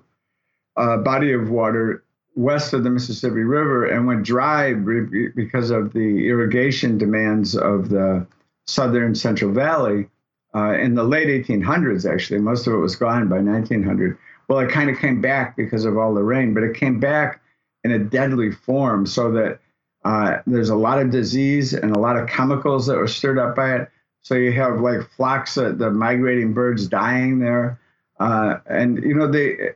uh, 0.77 0.97
body 0.97 1.33
of 1.33 1.49
water 1.49 2.03
west 2.35 2.73
of 2.73 2.83
the 2.83 2.89
Mississippi 2.89 3.41
River 3.41 3.85
and 3.85 4.07
went 4.07 4.23
dry 4.23 4.73
because 4.73 5.71
of 5.71 5.93
the 5.93 6.27
irrigation 6.27 6.97
demands 6.97 7.55
of 7.55 7.89
the 7.89 8.25
southern 8.65 9.15
Central 9.15 9.51
Valley 9.51 10.07
uh, 10.55 10.73
in 10.73 10.95
the 10.95 11.03
late 11.03 11.27
1800s, 11.27 12.09
actually. 12.09 12.39
Most 12.39 12.67
of 12.67 12.73
it 12.73 12.77
was 12.77 12.95
gone 12.95 13.27
by 13.27 13.39
1900. 13.39 14.17
Well, 14.47 14.59
it 14.59 14.71
kind 14.71 14.89
of 14.89 14.97
came 14.97 15.21
back 15.21 15.55
because 15.55 15.85
of 15.85 15.97
all 15.97 16.13
the 16.13 16.23
rain, 16.23 16.53
but 16.53 16.63
it 16.63 16.75
came 16.75 16.99
back 16.99 17.41
in 17.83 17.91
a 17.91 17.99
deadly 17.99 18.51
form 18.51 19.05
so 19.05 19.31
that 19.31 19.59
uh, 20.05 20.37
there's 20.47 20.69
a 20.69 20.75
lot 20.75 20.99
of 20.99 21.11
disease 21.11 21.73
and 21.73 21.95
a 21.95 21.99
lot 21.99 22.17
of 22.17 22.27
chemicals 22.27 22.87
that 22.87 22.97
were 22.97 23.07
stirred 23.07 23.37
up 23.37 23.55
by 23.55 23.75
it. 23.75 23.89
So 24.21 24.35
you 24.35 24.51
have 24.53 24.81
like 24.81 25.09
flocks 25.15 25.57
of 25.57 25.77
the 25.77 25.91
migrating 25.91 26.53
birds 26.53 26.87
dying 26.87 27.39
there. 27.39 27.79
Uh, 28.19 28.57
and, 28.65 29.01
you 29.03 29.13
know, 29.13 29.27
they, 29.27 29.71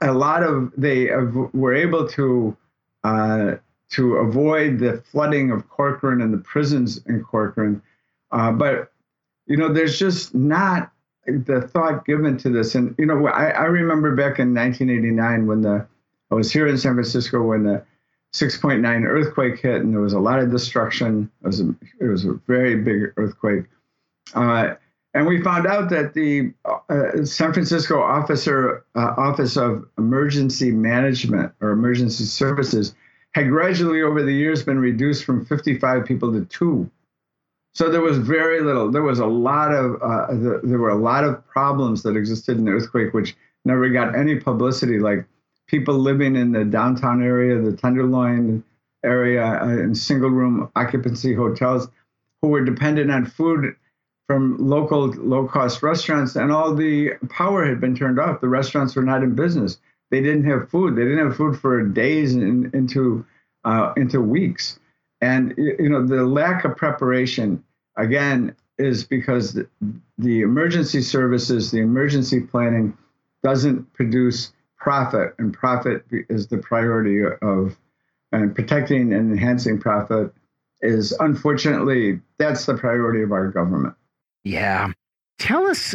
a 0.00 0.12
lot 0.12 0.42
of 0.42 0.72
they 0.76 1.10
were 1.52 1.74
able 1.74 2.08
to 2.08 2.56
uh, 3.04 3.56
to 3.90 4.16
avoid 4.16 4.78
the 4.78 5.02
flooding 5.10 5.50
of 5.50 5.68
Corcoran 5.68 6.20
and 6.22 6.32
the 6.32 6.38
prisons 6.38 7.00
in 7.06 7.22
Corcoran, 7.22 7.82
uh, 8.30 8.52
but 8.52 8.92
you 9.46 9.56
know 9.56 9.72
there's 9.72 9.98
just 9.98 10.34
not 10.34 10.90
the 11.26 11.68
thought 11.68 12.04
given 12.04 12.36
to 12.38 12.50
this. 12.50 12.74
And 12.74 12.94
you 12.98 13.06
know 13.06 13.26
I, 13.28 13.50
I 13.50 13.64
remember 13.64 14.14
back 14.14 14.38
in 14.38 14.54
1989 14.54 15.46
when 15.46 15.62
the 15.62 15.86
I 16.30 16.34
was 16.34 16.50
here 16.50 16.66
in 16.66 16.78
San 16.78 16.94
Francisco 16.94 17.42
when 17.42 17.64
the 17.64 17.84
6.9 18.32 19.04
earthquake 19.04 19.60
hit 19.60 19.82
and 19.82 19.92
there 19.92 20.00
was 20.00 20.14
a 20.14 20.18
lot 20.18 20.38
of 20.38 20.50
destruction. 20.50 21.30
It 21.42 21.46
was 21.46 21.60
a, 21.60 21.74
it 22.00 22.06
was 22.06 22.24
a 22.24 22.32
very 22.46 22.76
big 22.76 23.12
earthquake. 23.16 23.64
Uh, 24.34 24.74
and 25.14 25.26
we 25.26 25.42
found 25.42 25.66
out 25.66 25.90
that 25.90 26.14
the 26.14 26.52
uh, 26.64 27.24
San 27.24 27.52
Francisco 27.52 28.00
officer 28.00 28.84
uh, 28.94 29.14
Office 29.18 29.56
of 29.56 29.86
Emergency 29.98 30.70
Management 30.70 31.52
or 31.60 31.70
Emergency 31.70 32.24
Services 32.24 32.94
had 33.34 33.48
gradually 33.48 34.02
over 34.02 34.22
the 34.22 34.32
years 34.32 34.62
been 34.62 34.78
reduced 34.78 35.24
from 35.24 35.44
55 35.44 36.04
people 36.06 36.32
to 36.32 36.44
two. 36.46 36.90
So 37.74 37.90
there 37.90 38.00
was 38.00 38.18
very 38.18 38.62
little. 38.62 38.90
There 38.90 39.02
was 39.02 39.18
a 39.18 39.26
lot 39.26 39.72
of 39.72 39.94
uh, 40.02 40.26
the, 40.28 40.60
there 40.62 40.78
were 40.78 40.90
a 40.90 40.94
lot 40.94 41.24
of 41.24 41.46
problems 41.46 42.02
that 42.02 42.16
existed 42.16 42.58
in 42.58 42.64
the 42.64 42.72
earthquake, 42.72 43.14
which 43.14 43.34
never 43.64 43.88
got 43.88 44.14
any 44.14 44.36
publicity. 44.36 44.98
Like 44.98 45.26
people 45.66 45.94
living 45.94 46.36
in 46.36 46.52
the 46.52 46.64
downtown 46.64 47.22
area, 47.22 47.58
the 47.60 47.74
Tenderloin 47.74 48.62
area, 49.04 49.44
uh, 49.44 49.68
in 49.68 49.94
single 49.94 50.28
room 50.28 50.70
occupancy 50.76 51.34
hotels, 51.34 51.88
who 52.42 52.48
were 52.48 52.64
dependent 52.64 53.10
on 53.10 53.24
food 53.24 53.74
from 54.26 54.56
local 54.58 55.08
low 55.08 55.46
cost 55.46 55.82
restaurants, 55.82 56.36
and 56.36 56.52
all 56.52 56.74
the 56.74 57.12
power 57.28 57.66
had 57.66 57.80
been 57.80 57.94
turned 57.94 58.18
off. 58.18 58.40
The 58.40 58.48
restaurants 58.48 58.96
were 58.96 59.02
not 59.02 59.22
in 59.22 59.34
business. 59.34 59.78
They 60.10 60.20
didn't 60.20 60.44
have 60.44 60.68
food. 60.70 60.96
They 60.96 61.02
didn't 61.02 61.26
have 61.26 61.36
food 61.36 61.58
for 61.58 61.82
days 61.82 62.34
and 62.34 62.74
into 62.74 63.24
uh, 63.64 63.92
into 63.96 64.20
weeks. 64.20 64.78
And 65.20 65.54
you 65.56 65.88
know 65.88 66.06
the 66.06 66.24
lack 66.24 66.64
of 66.64 66.76
preparation 66.76 67.62
again 67.96 68.56
is 68.78 69.04
because 69.04 69.52
the, 69.52 69.68
the 70.18 70.40
emergency 70.40 71.02
services, 71.02 71.70
the 71.70 71.80
emergency 71.80 72.40
planning, 72.40 72.96
doesn't 73.42 73.92
produce 73.92 74.52
profit, 74.76 75.34
and 75.38 75.52
profit 75.52 76.04
is 76.10 76.48
the 76.48 76.58
priority 76.58 77.20
of 77.42 77.76
and 78.32 78.54
protecting 78.54 79.12
and 79.12 79.32
enhancing 79.32 79.78
profit 79.78 80.32
is 80.80 81.12
unfortunately 81.20 82.20
that's 82.38 82.66
the 82.66 82.74
priority 82.74 83.22
of 83.22 83.30
our 83.30 83.48
government. 83.48 83.94
Yeah. 84.44 84.92
Tell 85.38 85.66
us 85.66 85.94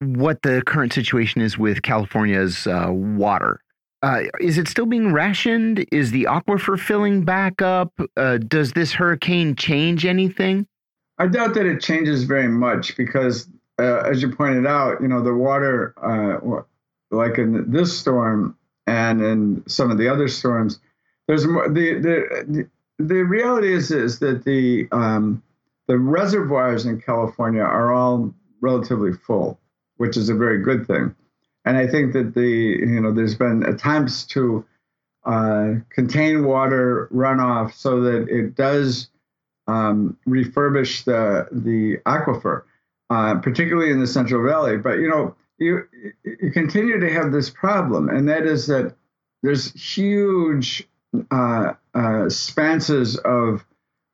what 0.00 0.42
the 0.42 0.62
current 0.66 0.92
situation 0.92 1.40
is 1.40 1.58
with 1.58 1.82
California's 1.82 2.66
uh, 2.66 2.88
water. 2.90 3.60
Uh, 4.00 4.22
is 4.40 4.58
it 4.58 4.68
still 4.68 4.86
being 4.86 5.12
rationed? 5.12 5.84
Is 5.90 6.12
the 6.12 6.24
aquifer 6.24 6.78
filling 6.78 7.24
back 7.24 7.60
up? 7.60 7.92
Uh, 8.16 8.38
does 8.38 8.72
this 8.72 8.92
hurricane 8.92 9.56
change 9.56 10.06
anything? 10.06 10.66
I 11.18 11.26
doubt 11.26 11.54
that 11.54 11.66
it 11.66 11.80
changes 11.80 12.22
very 12.22 12.46
much 12.46 12.96
because, 12.96 13.48
uh, 13.80 13.98
as 14.00 14.22
you 14.22 14.30
pointed 14.30 14.66
out, 14.66 15.00
you 15.00 15.08
know 15.08 15.20
the 15.20 15.34
water, 15.34 15.94
uh, 16.00 16.62
like 17.10 17.38
in 17.38 17.68
this 17.70 17.98
storm 17.98 18.56
and 18.86 19.20
in 19.20 19.64
some 19.66 19.90
of 19.90 19.98
the 19.98 20.08
other 20.08 20.28
storms, 20.28 20.78
there's 21.26 21.44
more. 21.44 21.68
The 21.68 21.94
the 21.98 22.68
the 23.00 23.22
reality 23.22 23.72
is 23.72 23.90
is 23.90 24.20
that 24.20 24.44
the 24.44 24.86
um, 24.92 25.42
the 25.88 25.98
reservoirs 25.98 26.86
in 26.86 27.00
California 27.00 27.62
are 27.62 27.92
all 27.92 28.32
relatively 28.60 29.12
full, 29.12 29.58
which 29.96 30.16
is 30.16 30.28
a 30.28 30.34
very 30.34 30.62
good 30.62 30.86
thing. 30.86 31.14
And 31.64 31.76
I 31.76 31.86
think 31.86 32.12
that 32.12 32.34
the 32.34 32.48
you 32.48 33.00
know 33.00 33.12
there's 33.12 33.34
been 33.34 33.64
attempts 33.64 34.24
to 34.26 34.64
uh, 35.24 35.74
contain 35.90 36.44
water 36.44 37.08
runoff 37.12 37.74
so 37.74 38.02
that 38.02 38.28
it 38.28 38.54
does 38.54 39.08
um, 39.66 40.16
refurbish 40.26 41.04
the 41.04 41.48
the 41.50 41.98
aquifer, 42.06 42.62
uh, 43.10 43.36
particularly 43.40 43.90
in 43.90 44.00
the 44.00 44.06
Central 44.06 44.46
Valley. 44.46 44.76
But 44.76 44.98
you 44.98 45.08
know 45.08 45.34
you 45.58 45.82
you 46.24 46.50
continue 46.52 47.00
to 47.00 47.12
have 47.12 47.32
this 47.32 47.50
problem, 47.50 48.08
and 48.08 48.28
that 48.28 48.46
is 48.46 48.66
that 48.68 48.94
there's 49.42 49.72
huge 49.72 50.88
uh, 51.30 51.72
uh, 51.94 52.24
expanses 52.26 53.16
of 53.16 53.64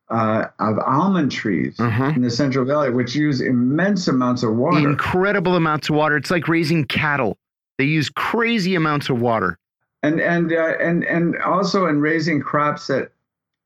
uh, 0.09 0.47
of 0.59 0.77
almond 0.79 1.31
trees 1.31 1.79
uh-huh. 1.79 2.13
in 2.15 2.21
the 2.21 2.29
Central 2.29 2.65
Valley, 2.65 2.91
which 2.91 3.15
use 3.15 3.41
immense 3.41 4.07
amounts 4.07 4.43
of 4.43 4.55
water. 4.55 4.77
Incredible 4.77 5.55
amounts 5.55 5.89
of 5.89 5.95
water. 5.95 6.17
It's 6.17 6.31
like 6.31 6.47
raising 6.47 6.85
cattle. 6.85 7.37
They 7.77 7.85
use 7.85 8.09
crazy 8.09 8.75
amounts 8.75 9.09
of 9.09 9.21
water. 9.21 9.57
And 10.03 10.19
and 10.19 10.53
uh, 10.53 10.77
and 10.79 11.03
and 11.03 11.37
also 11.41 11.87
in 11.87 11.99
raising 11.99 12.39
crops 12.39 12.87
that, 12.87 13.11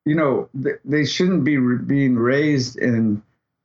you 0.06 0.15
know, 0.15 0.49
they 0.86 1.06
shouldn't 1.06 1.43
be 1.43 1.58
being 1.58 2.15
raised 2.15 2.78
in 2.78 3.21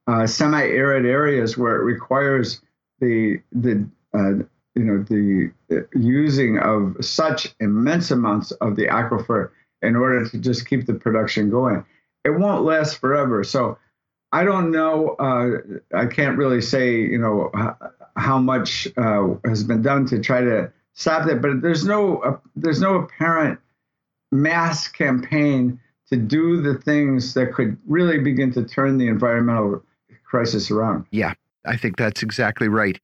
uh, 0.07 0.27
semi-arid 0.27 1.07
areas 1.07 1.57
where 1.57 1.77
it 1.77 1.85
requires 1.85 2.61
the 3.01 3.41
the 3.53 3.89
uh, 4.13 4.43
you 4.75 4.85
know 4.85 5.05
the 5.05 5.53
using 5.95 6.59
of 6.59 6.97
such 7.01 7.55
immense 7.61 8.11
amounts 8.11 8.51
of 8.53 8.75
the 8.75 8.87
aquifer 8.89 9.51
in 9.83 9.95
order 9.95 10.29
to 10.29 10.39
just 10.39 10.67
keep 10.69 10.87
the 10.87 10.95
production 10.95 11.51
going. 11.51 11.85
It 12.25 12.31
won't 12.31 12.65
last 12.65 12.99
forever. 12.99 13.45
So 13.45 13.79
I 14.33 14.45
don't 14.45 14.71
know. 14.71 15.11
Uh, 15.11 15.97
I 15.97 16.07
can't 16.07 16.37
really 16.37 16.61
say, 16.61 16.97
you 16.97 17.19
know, 17.19 17.51
how 18.17 18.39
much 18.39 18.89
uh, 18.97 19.29
has 19.45 19.63
been 19.65 19.83
done 19.83 20.07
to 20.07 20.21
try 20.21 20.41
to 20.41 20.73
stop 20.95 21.27
that. 21.27 21.41
But 21.41 21.63
there's 21.63 21.85
no 21.85 22.19
uh, 22.19 22.39
there's 22.57 22.81
no 22.81 22.97
apparent 22.97 23.61
mass 24.33 24.89
campaign 24.89 25.79
to 26.09 26.17
do 26.17 26.61
the 26.61 26.75
things 26.75 27.35
that 27.35 27.53
could 27.55 27.77
really 27.87 28.19
begin 28.19 28.53
to 28.53 28.65
turn 28.65 28.99
the 28.99 29.09
environmental 29.09 29.83
crisis 30.25 30.71
around. 30.71 31.07
Yeah, 31.11 31.35
I 31.65 31.77
think 31.77 31.97
that's 31.97 32.23
exactly 32.23 32.69
right. 32.69 33.01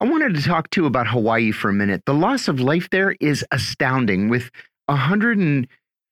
I 0.00 0.04
wanted 0.04 0.34
to 0.34 0.42
talk 0.42 0.70
too 0.70 0.86
about 0.86 1.06
Hawaii 1.06 1.50
for 1.50 1.70
a 1.70 1.72
minute. 1.72 2.02
The 2.04 2.14
loss 2.14 2.48
of 2.48 2.60
life 2.60 2.90
there 2.90 3.16
is 3.20 3.44
astounding 3.50 4.28
with 4.28 4.50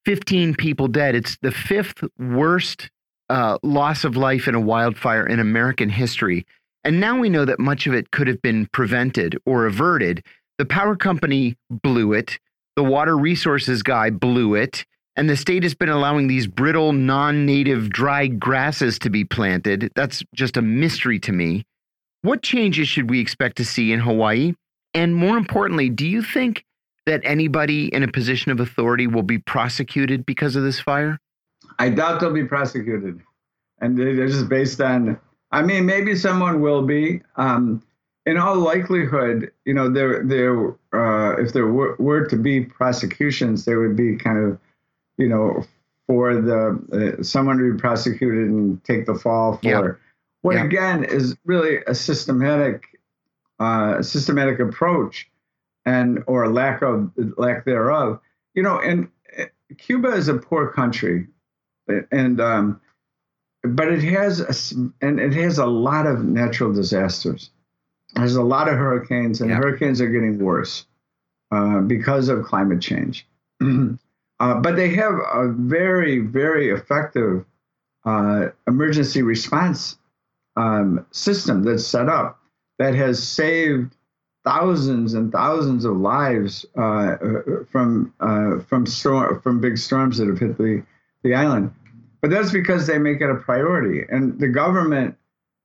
115 0.04 0.56
people 0.56 0.88
dead. 0.88 1.14
It's 1.14 1.36
the 1.42 1.52
fifth 1.52 2.02
worst 2.18 2.90
uh, 3.28 3.58
loss 3.62 4.02
of 4.02 4.16
life 4.16 4.48
in 4.48 4.56
a 4.56 4.60
wildfire 4.60 5.24
in 5.24 5.38
American 5.38 5.88
history. 5.88 6.44
And 6.82 6.98
now 6.98 7.20
we 7.20 7.28
know 7.28 7.44
that 7.44 7.60
much 7.60 7.86
of 7.86 7.94
it 7.94 8.10
could 8.10 8.26
have 8.26 8.42
been 8.42 8.66
prevented 8.72 9.38
or 9.46 9.66
averted. 9.66 10.24
The 10.58 10.64
power 10.64 10.96
company 10.96 11.56
blew 11.70 12.14
it, 12.14 12.40
the 12.74 12.82
water 12.82 13.16
resources 13.16 13.84
guy 13.84 14.10
blew 14.10 14.56
it, 14.56 14.84
and 15.14 15.30
the 15.30 15.36
state 15.36 15.62
has 15.62 15.74
been 15.74 15.88
allowing 15.88 16.26
these 16.26 16.48
brittle, 16.48 16.92
non 16.92 17.46
native 17.46 17.90
dry 17.90 18.26
grasses 18.26 18.98
to 19.00 19.10
be 19.10 19.24
planted. 19.24 19.92
That's 19.94 20.24
just 20.34 20.56
a 20.56 20.62
mystery 20.62 21.20
to 21.20 21.32
me. 21.32 21.64
What 22.22 22.42
changes 22.42 22.88
should 22.88 23.08
we 23.08 23.20
expect 23.20 23.56
to 23.58 23.64
see 23.64 23.92
in 23.92 24.00
Hawaii? 24.00 24.54
And 24.94 25.14
more 25.14 25.36
importantly, 25.36 25.90
do 25.90 26.06
you 26.06 26.22
think 26.22 26.64
that 27.06 27.20
anybody 27.24 27.88
in 27.88 28.02
a 28.02 28.08
position 28.08 28.52
of 28.52 28.60
authority 28.60 29.06
will 29.06 29.22
be 29.22 29.38
prosecuted 29.38 30.24
because 30.24 30.56
of 30.56 30.62
this 30.62 30.80
fire? 30.80 31.18
I 31.78 31.88
doubt 31.88 32.20
they'll 32.20 32.32
be 32.32 32.44
prosecuted. 32.44 33.20
And 33.80 33.98
they're 33.98 34.28
just 34.28 34.48
based 34.48 34.80
on, 34.80 35.18
I 35.50 35.62
mean, 35.62 35.86
maybe 35.86 36.14
someone 36.14 36.60
will 36.60 36.82
be. 36.82 37.22
Um, 37.36 37.82
in 38.24 38.38
all 38.38 38.56
likelihood, 38.56 39.50
you 39.64 39.74
know, 39.74 39.90
there, 39.90 40.22
there, 40.24 40.68
uh, 40.92 41.36
if 41.42 41.52
there 41.52 41.66
were, 41.66 41.96
were, 41.98 42.24
to 42.26 42.36
be 42.36 42.64
prosecutions, 42.64 43.64
there 43.64 43.80
would 43.80 43.96
be 43.96 44.16
kind 44.16 44.38
of, 44.38 44.58
you 45.16 45.28
know, 45.28 45.64
for 46.06 46.40
the 46.40 47.18
uh, 47.18 47.22
someone 47.22 47.58
to 47.58 47.72
be 47.72 47.78
prosecuted 47.78 48.48
and 48.48 48.82
take 48.84 49.06
the 49.06 49.14
fall 49.14 49.56
for 49.56 49.68
yeah. 49.68 49.92
what 50.42 50.54
yeah. 50.54 50.64
again 50.64 51.04
is 51.04 51.36
really 51.44 51.78
a 51.86 51.94
systematic, 51.94 53.00
uh, 53.58 54.02
systematic 54.02 54.60
approach, 54.60 55.28
and 55.85 56.23
or 56.27 56.53
lack 56.53 56.83
of 56.83 57.11
lack 57.37 57.64
thereof. 57.64 58.21
You 58.55 58.62
know, 58.62 58.79
and 58.79 59.09
uh, 59.38 59.45
Cuba 59.79 60.09
is 60.09 60.29
a 60.29 60.35
poor 60.35 60.68
country 60.68 61.27
and 62.11 62.40
um, 62.40 62.81
but 63.62 63.88
it 63.88 64.03
has 64.03 64.40
a, 64.40 65.05
and 65.05 65.21
it 65.21 65.33
has 65.35 65.59
a 65.59 65.66
lot 65.66 66.07
of 66.07 66.25
natural 66.25 66.73
disasters. 66.73 67.51
There's 68.14 68.37
a 68.37 68.42
lot 68.42 68.68
of 68.68 68.75
hurricanes, 68.75 69.40
and 69.40 69.51
hurricanes 69.51 70.01
are 70.01 70.09
getting 70.09 70.38
worse 70.38 70.87
uh, 71.51 71.81
because 71.81 72.29
of 72.29 72.45
climate 72.45 72.81
change. 72.81 73.27
uh, 73.62 73.97
but 74.38 74.77
they 74.77 74.90
have 74.90 75.14
a 75.14 75.49
very, 75.49 76.18
very 76.18 76.71
effective 76.71 77.45
uh, 78.05 78.49
emergency 78.66 79.23
response 79.23 79.97
um, 80.57 81.07
system 81.12 81.62
that's 81.62 81.87
set 81.87 82.09
up 82.09 82.40
that 82.79 82.95
has 82.95 83.23
saved 83.23 83.97
thousands 84.44 85.14
and 85.14 85.33
thousands 85.33 85.85
of 85.85 85.96
lives 85.96 86.66
uh, 86.76 87.16
from 87.70 88.12
uh, 88.20 88.61
from 88.61 88.87
storm 88.87 89.40
from 89.40 89.61
big 89.61 89.78
storms 89.78 90.18
that 90.18 90.28
have 90.28 90.38
hit 90.38 90.59
the 90.59 90.83
the 91.22 91.35
island. 91.35 91.72
But 92.20 92.31
that's 92.31 92.52
because 92.52 92.87
they 92.87 92.98
make 92.98 93.20
it 93.20 93.31
a 93.31 93.35
priority, 93.35 94.05
and 94.09 94.38
the 94.38 94.48
government 94.48 95.16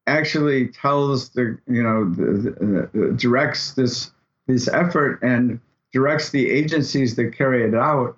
actually 0.08 0.70
tells 0.70 1.30
the 1.30 1.58
you 1.68 1.84
know 1.84 2.10
the, 2.10 2.90
the, 2.94 3.13
directs 3.13 3.74
this 3.74 4.12
this 4.48 4.68
effort 4.70 5.22
and 5.22 5.60
directs 5.92 6.30
the 6.30 6.50
agencies 6.50 7.16
that 7.16 7.36
carry 7.38 7.68
it 7.68 7.76
out 7.76 8.18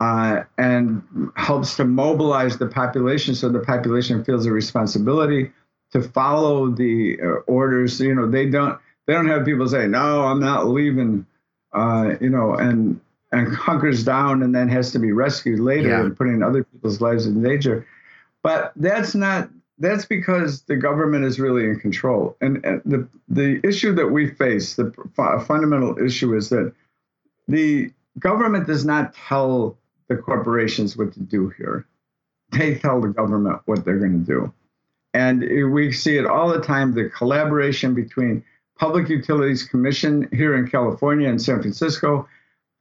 uh, 0.00 0.42
and 0.58 1.02
helps 1.36 1.76
to 1.76 1.84
mobilize 1.84 2.58
the 2.58 2.66
population 2.66 3.34
so 3.34 3.48
the 3.48 3.60
population 3.60 4.22
feels 4.24 4.46
a 4.46 4.52
responsibility 4.52 5.50
to 5.92 6.02
follow 6.02 6.68
the 6.68 7.18
uh, 7.22 7.26
orders 7.46 7.98
you 8.00 8.14
know 8.14 8.30
they 8.30 8.48
don't 8.48 8.78
they 9.12 9.18
don't 9.18 9.28
have 9.28 9.44
people 9.44 9.68
say 9.68 9.86
no 9.86 10.22
i'm 10.22 10.40
not 10.40 10.66
leaving 10.66 11.26
uh, 11.74 12.14
you 12.20 12.30
know 12.30 12.54
and 12.54 13.00
and 13.32 13.48
hunkers 13.54 14.04
down 14.04 14.42
and 14.42 14.54
then 14.54 14.68
has 14.68 14.92
to 14.92 14.98
be 14.98 15.12
rescued 15.12 15.58
later 15.58 15.88
yeah. 15.88 16.00
and 16.00 16.16
putting 16.16 16.42
other 16.42 16.62
people's 16.64 17.00
lives 17.00 17.26
in 17.26 17.42
danger. 17.42 17.86
But 18.42 18.72
that's 18.76 19.14
not 19.14 19.48
that's 19.78 20.04
because 20.04 20.62
the 20.62 20.76
government 20.76 21.24
is 21.24 21.40
really 21.40 21.64
in 21.64 21.80
control. 21.80 22.36
And, 22.40 22.64
and 22.64 22.82
the 22.84 23.08
the 23.28 23.60
issue 23.66 23.94
that 23.94 24.08
we 24.08 24.28
face, 24.28 24.74
the 24.76 24.92
fundamental 25.16 25.98
issue 25.98 26.36
is 26.36 26.50
that 26.50 26.72
the 27.48 27.90
government 28.18 28.66
does 28.66 28.84
not 28.84 29.14
tell 29.14 29.76
the 30.08 30.16
corporations 30.16 30.96
what 30.96 31.12
to 31.14 31.20
do 31.20 31.48
here. 31.56 31.86
They 32.50 32.74
tell 32.74 33.00
the 33.00 33.08
government 33.08 33.62
what 33.64 33.84
they're 33.84 33.98
going 33.98 34.24
to 34.24 34.30
do. 34.30 34.52
And 35.14 35.72
we 35.72 35.92
see 35.92 36.16
it 36.16 36.26
all 36.26 36.48
the 36.48 36.60
time 36.60 36.94
the 36.94 37.08
collaboration 37.08 37.94
between 37.94 38.44
Public 38.78 39.08
Utilities 39.08 39.62
Commission 39.62 40.28
here 40.32 40.56
in 40.56 40.68
California 40.68 41.28
and 41.28 41.40
San 41.40 41.60
Francisco 41.60 42.28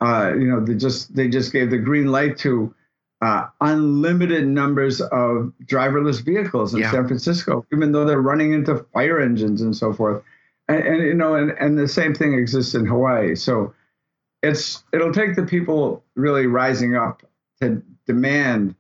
uh, 0.02 0.34
you 0.34 0.48
know, 0.48 0.60
they 0.60 0.74
just 0.74 1.16
they 1.16 1.30
just 1.30 1.54
gave 1.54 1.70
the 1.70 1.78
green 1.78 2.08
light 2.08 2.38
to 2.40 2.74
uh, 3.22 3.46
unlimited 3.62 4.48
numbers 4.48 5.00
of 5.00 5.54
driverless 5.66 6.26
vehicles 6.26 6.74
in 6.74 6.82
yeah. 6.82 6.92
San 6.92 7.08
Francisco, 7.08 7.66
even 7.72 7.92
though 7.92 8.04
they're 8.04 8.22
running 8.22 8.52
into 8.52 8.84
fire 8.94 9.20
engines 9.20 9.62
and 9.62 9.78
so 9.78 9.94
forth. 9.94 10.24
And, 10.68 10.84
and, 10.84 11.04
you 11.04 11.14
know, 11.14 11.36
and, 11.36 11.52
and 11.52 11.78
the 11.78 11.88
same 11.88 12.16
thing 12.16 12.34
exists 12.34 12.74
in 12.74 12.86
Hawaii. 12.86 13.36
So 13.36 13.74
it's 14.42 14.84
it'll 14.92 15.14
take 15.14 15.36
the 15.36 15.44
people 15.44 16.04
really 16.16 16.48
rising 16.48 16.96
up 16.96 17.22
to 17.62 17.84
demand 18.08 18.74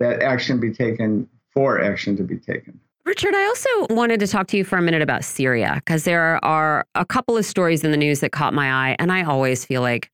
that 0.00 0.22
action 0.22 0.60
be 0.60 0.72
taken 0.72 1.28
for 1.50 1.78
action 1.78 2.16
to 2.16 2.22
be 2.22 2.38
taken. 2.38 2.80
Richard, 3.06 3.34
I 3.34 3.44
also 3.44 3.68
wanted 3.90 4.18
to 4.20 4.26
talk 4.26 4.46
to 4.48 4.56
you 4.56 4.64
for 4.64 4.78
a 4.78 4.82
minute 4.82 5.02
about 5.02 5.24
Syria 5.24 5.74
because 5.74 6.04
there 6.04 6.42
are 6.42 6.86
a 6.94 7.04
couple 7.04 7.36
of 7.36 7.44
stories 7.44 7.84
in 7.84 7.90
the 7.90 7.98
news 7.98 8.20
that 8.20 8.32
caught 8.32 8.54
my 8.54 8.72
eye, 8.72 8.96
and 8.98 9.12
I 9.12 9.24
always 9.24 9.62
feel 9.62 9.82
like 9.82 10.10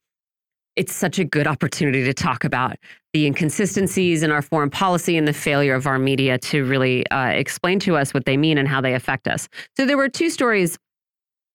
it's 0.74 0.92
such 0.92 1.18
a 1.18 1.24
good 1.24 1.46
opportunity 1.46 2.04
to 2.04 2.12
talk 2.12 2.42
about 2.42 2.76
the 3.12 3.26
inconsistencies 3.26 4.24
in 4.24 4.32
our 4.32 4.42
foreign 4.42 4.70
policy 4.70 5.16
and 5.16 5.28
the 5.28 5.32
failure 5.32 5.74
of 5.74 5.86
our 5.86 6.00
media 6.00 6.36
to 6.38 6.64
really 6.64 7.08
uh, 7.10 7.26
explain 7.26 7.78
to 7.80 7.96
us 7.96 8.12
what 8.12 8.24
they 8.24 8.36
mean 8.36 8.58
and 8.58 8.66
how 8.66 8.80
they 8.80 8.94
affect 8.94 9.28
us. 9.28 9.48
So 9.76 9.86
there 9.86 9.96
were 9.96 10.08
two 10.08 10.30
stories 10.30 10.76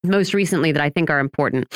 most 0.03 0.33
recently 0.33 0.71
that 0.71 0.81
I 0.81 0.89
think 0.89 1.09
are 1.09 1.19
important. 1.19 1.67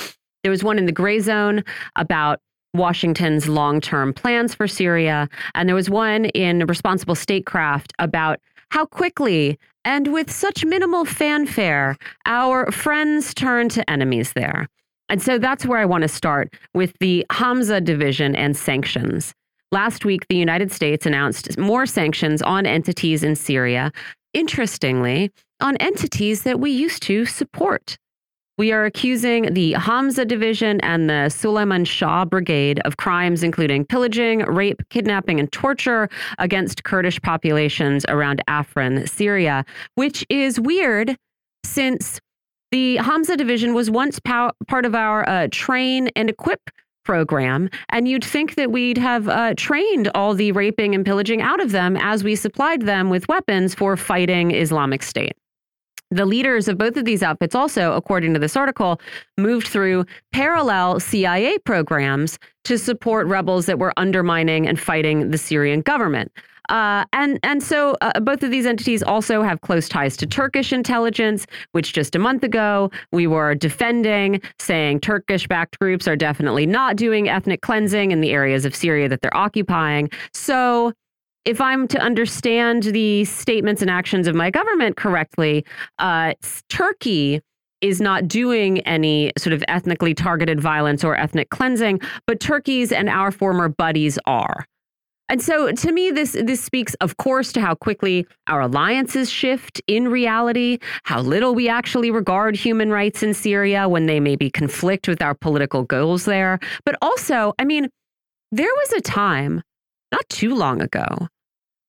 There 0.43 0.51
was 0.51 0.64
one 0.64 0.78
in 0.78 0.86
the 0.86 0.93
gray 0.93 1.20
zone 1.20 1.66
about 1.97 2.39
Washington's 2.74 3.49
long 3.49 3.82
term 3.82 4.14
plans 4.14 4.53
for 4.53 4.70
Syria, 4.70 5.28
and 5.53 5.68
there 5.68 5.76
was 5.76 5.89
one 5.89 6.26
in 6.26 6.66
Responsible 6.66 7.16
Statecraft 7.16 7.91
about 7.99 8.39
how 8.72 8.86
quickly 8.86 9.58
and 9.86 10.12
with 10.14 10.32
such 10.32 10.66
minimal 10.66 11.06
fanfare 11.06 11.98
our 12.26 12.72
friends 12.72 13.34
turn 13.34 13.70
to 13.70 13.90
enemies 13.90 14.34
there. 14.34 14.68
And 15.10 15.22
so 15.22 15.40
that's 15.40 15.66
where 15.66 15.80
I 15.80 15.86
want 15.86 16.04
to 16.04 16.08
start 16.08 16.54
with 16.74 16.94
the 17.00 17.26
Hamza 17.32 17.82
division 17.82 18.36
and 18.36 18.56
sanctions. 18.56 19.34
Last 19.72 20.06
week, 20.06 20.28
the 20.28 20.36
United 20.36 20.72
States 20.72 21.06
announced 21.06 21.58
more 21.58 21.86
sanctions 21.86 22.42
on 22.42 22.66
entities 22.66 23.24
in 23.24 23.36
Syria, 23.36 23.92
interestingly, 24.34 25.32
on 25.62 25.78
entities 25.78 26.44
that 26.44 26.60
we 26.60 26.72
used 26.72 27.04
to 27.04 27.26
support. 27.26 27.98
We 28.60 28.74
are 28.74 28.84
accusing 28.84 29.53
the 29.53 29.72
Hamza 29.72 30.26
Division 30.26 30.82
and 30.82 31.10
the 31.10 31.30
Suleiman 31.30 31.86
Shah 31.86 32.26
Brigade 32.26 32.82
of 32.84 32.97
crimes 32.97 33.41
including 33.41 33.86
pillaging, 33.86 34.39
rape, 34.39 34.82
kidnapping, 34.89 35.39
and 35.39 35.49
torture 35.49 36.10
against 36.39 36.84
Kurdish 36.84 37.22
populations 37.22 38.03
around 38.10 38.41
Afrin, 38.49 39.07
Syria, 39.07 39.64
which 39.95 40.26
is 40.28 40.60
weird 40.60 41.16
since 41.64 42.20
the 42.72 42.97
Hamza 42.97 43.38
Division 43.38 43.74
was 43.74 43.89
once 43.89 44.20
part 44.20 44.86
of 44.86 44.93
our 44.93 45.28
uh, 45.30 45.47
train 45.53 46.10
and 46.18 46.30
equip 46.30 46.60
program, 47.05 47.70
and 47.88 48.10
you'd 48.10 48.26
think 48.26 48.55
that 48.55 48.74
we'd 48.74 48.97
have 48.97 49.30
uh, 49.30 49.53
trained 49.55 50.12
all 50.14 50.34
the 50.34 50.51
raping 50.51 50.93
and 50.93 51.05
pillaging 51.05 51.41
out 51.41 51.62
of 51.62 51.72
them 51.72 51.95
as 51.95 52.26
we 52.26 52.36
supplied 52.36 52.82
them 52.82 53.10
with 53.10 53.26
weapons 53.30 53.74
for 53.74 53.95
fighting 53.95 54.51
Islamic 54.51 55.01
State. 55.01 55.38
The 56.12 56.26
leaders 56.26 56.68
of 56.68 56.78
both 56.78 56.97
of 56.97 57.05
these 57.05 57.22
outfits 57.22 57.53
also, 57.53 57.93
according 57.93 58.34
to 58.34 58.39
this 58.39 58.55
article, 58.55 58.99
moved 59.38 59.68
through 59.68 60.05
parallel 60.32 60.99
CIA 60.99 61.60
programs 61.60 62.39
to 62.64 62.78
support 62.78 63.28
rebels 63.28 63.68
that 63.68 63.78
were 63.78 63.93
undermining 63.97 64.68
and 64.68 64.80
fighting 64.80 65.30
the 65.30 65.38
Syrian 65.38 65.82
government. 65.82 66.32
Uh, 66.70 67.03
and 67.14 67.39
and 67.43 67.64
so 67.64 67.95
uh, 68.01 68.20
both 68.20 68.43
of 68.43 68.51
these 68.51 68.66
entities 68.66 69.01
also 69.01 69.41
have 69.41 69.62
close 69.62 69.89
ties 69.89 70.16
to 70.18 70.28
Turkish 70.28 70.72
intelligence, 70.72 71.47
which 71.72 71.93
just 71.93 72.16
a 72.16 72.20
month 72.20 72.43
ago 72.43 72.91
we 73.12 73.26
were 73.26 73.55
defending, 73.55 74.39
saying 74.60 74.99
Turkish-backed 74.99 75.80
groups 75.80 76.07
are 76.07 76.16
definitely 76.16 76.68
not 76.68 76.95
doing 76.95 77.28
ethnic 77.28 77.62
cleansing 77.62 78.12
in 78.12 78.22
the 78.22 78.32
areas 78.32 78.66
of 78.66 78.76
Syria 78.76 79.10
that 79.10 79.22
they're 79.22 79.36
occupying. 79.36 80.10
So 80.34 80.93
if 81.46 81.62
I'm 81.62 81.88
to 81.88 82.00
understand 82.00 82.84
the 82.84 83.26
statements 83.26 83.82
and 83.82 83.90
actions 83.90 84.28
of 84.28 84.36
my 84.36 84.50
government 84.50 84.98
correctly, 84.98 85.66
uh, 85.98 86.34
Turkey 86.70 87.42
is 87.82 88.02
not 88.02 88.28
doing 88.28 88.80
any 88.82 89.32
sort 89.38 89.54
of 89.54 89.64
ethnically 89.68 90.14
targeted 90.14 90.60
violence 90.60 91.04
or 91.04 91.16
ethnic 91.16 91.50
cleansing, 91.50 92.02
but 92.28 92.40
Turkey's 92.40 92.92
and 92.92 93.10
our 93.10 93.32
former 93.32 93.70
buddies 93.70 94.20
are. 94.26 94.66
And 95.30 95.42
so 95.42 95.72
to 95.72 95.92
me, 95.92 96.10
this 96.10 96.32
this 96.32 96.62
speaks, 96.62 96.96
of 96.96 97.18
course, 97.18 97.52
to 97.54 97.62
how 97.62 97.76
quickly 97.76 98.26
our 98.48 98.62
alliances 98.62 99.30
shift 99.30 99.80
in 99.86 100.08
reality, 100.08 100.80
how 101.04 101.22
little 101.22 101.54
we 101.54 101.70
actually 101.70 102.10
regard 102.10 102.56
human 102.56 102.90
rights 102.90 103.22
in 103.22 103.36
Syria 103.36 103.88
when 103.88 104.08
they 104.08 104.20
maybe 104.20 104.50
conflict 104.50 105.08
with 105.08 105.22
our 105.22 105.36
political 105.36 105.84
goals 105.84 106.26
there. 106.26 106.60
But 106.84 106.96
also, 107.02 107.54
I 107.60 107.66
mean, 107.66 107.90
there 108.52 108.74
was 108.76 108.94
a 108.94 109.02
time 109.02 109.62
not 110.12 110.28
too 110.30 110.55
long 110.55 110.82
ago 110.82 111.28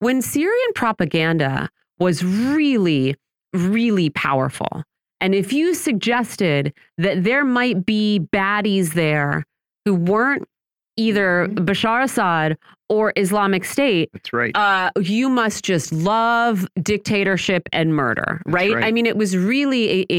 when 0.00 0.22
Syrian 0.22 0.72
propaganda 0.74 1.68
was 1.98 2.24
really, 2.24 3.14
really 3.52 4.10
powerful. 4.10 4.82
And 5.20 5.34
if 5.34 5.52
you 5.52 5.74
suggested 5.74 6.72
that 6.98 7.24
there 7.24 7.44
might 7.44 7.84
be 7.84 8.26
baddies 8.32 8.94
there 8.94 9.44
who 9.84 9.94
weren't 9.94 10.48
either 10.96 11.46
mm-hmm. 11.46 11.64
Bashar 11.64 12.02
Assad 12.02 12.56
or 12.88 13.12
Islamic 13.16 13.64
State, 13.64 14.08
that's 14.12 14.32
right. 14.32 14.56
Uh, 14.56 14.90
you 15.00 15.28
must 15.28 15.62
just 15.62 15.92
love 15.92 16.66
dictatorship 16.82 17.68
and 17.72 17.94
murder, 17.94 18.40
right? 18.46 18.74
right? 18.74 18.84
I 18.84 18.92
mean, 18.92 19.06
it 19.06 19.16
was 19.16 19.36
really 19.36 20.00
a, 20.00 20.06
a, 20.10 20.16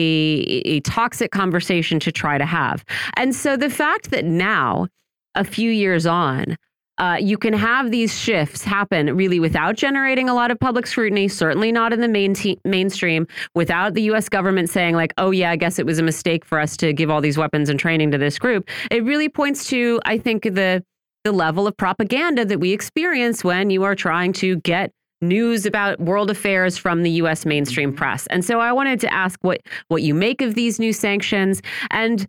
a 0.75 0.79
toxic 0.81 1.31
conversation 1.31 1.99
to 1.99 2.11
try 2.11 2.37
to 2.37 2.45
have. 2.45 2.85
And 3.17 3.35
so 3.35 3.57
the 3.57 3.69
fact 3.69 4.11
that 4.11 4.23
now, 4.23 4.87
a 5.33 5.43
few 5.43 5.71
years 5.71 6.05
on, 6.05 6.57
uh, 7.01 7.17
you 7.19 7.35
can 7.35 7.51
have 7.51 7.89
these 7.89 8.15
shifts 8.15 8.63
happen 8.63 9.15
really 9.17 9.39
without 9.39 9.75
generating 9.75 10.29
a 10.29 10.35
lot 10.35 10.51
of 10.51 10.59
public 10.59 10.85
scrutiny, 10.85 11.27
certainly 11.27 11.71
not 11.71 11.91
in 11.91 11.99
the 11.99 12.07
main 12.07 12.35
mainstream, 12.63 13.27
without 13.55 13.95
the 13.95 14.03
US 14.03 14.29
government 14.29 14.69
saying, 14.69 14.95
like, 14.95 15.11
oh, 15.17 15.31
yeah, 15.31 15.49
I 15.49 15.55
guess 15.55 15.79
it 15.79 15.85
was 15.87 15.97
a 15.97 16.03
mistake 16.03 16.45
for 16.45 16.59
us 16.59 16.77
to 16.77 16.93
give 16.93 17.09
all 17.09 17.19
these 17.19 17.39
weapons 17.39 17.69
and 17.69 17.79
training 17.79 18.11
to 18.11 18.19
this 18.19 18.37
group. 18.37 18.69
It 18.91 19.03
really 19.03 19.29
points 19.29 19.67
to, 19.69 19.99
I 20.05 20.19
think, 20.19 20.43
the 20.43 20.83
the 21.23 21.31
level 21.31 21.67
of 21.67 21.77
propaganda 21.77 22.45
that 22.45 22.59
we 22.59 22.71
experience 22.71 23.43
when 23.43 23.69
you 23.69 23.83
are 23.83 23.93
trying 23.93 24.33
to 24.33 24.55
get 24.57 24.91
news 25.21 25.67
about 25.67 25.99
world 25.99 26.31
affairs 26.31 26.77
from 26.77 27.03
the 27.03 27.11
US 27.11 27.45
mainstream 27.45 27.89
mm-hmm. 27.89 27.97
press. 27.97 28.27
And 28.27 28.45
so 28.45 28.59
I 28.59 28.71
wanted 28.71 28.99
to 29.01 29.13
ask 29.13 29.39
what 29.41 29.61
what 29.87 30.03
you 30.03 30.13
make 30.13 30.41
of 30.41 30.53
these 30.53 30.79
new 30.79 30.93
sanctions 30.93 31.61
and 31.89 32.27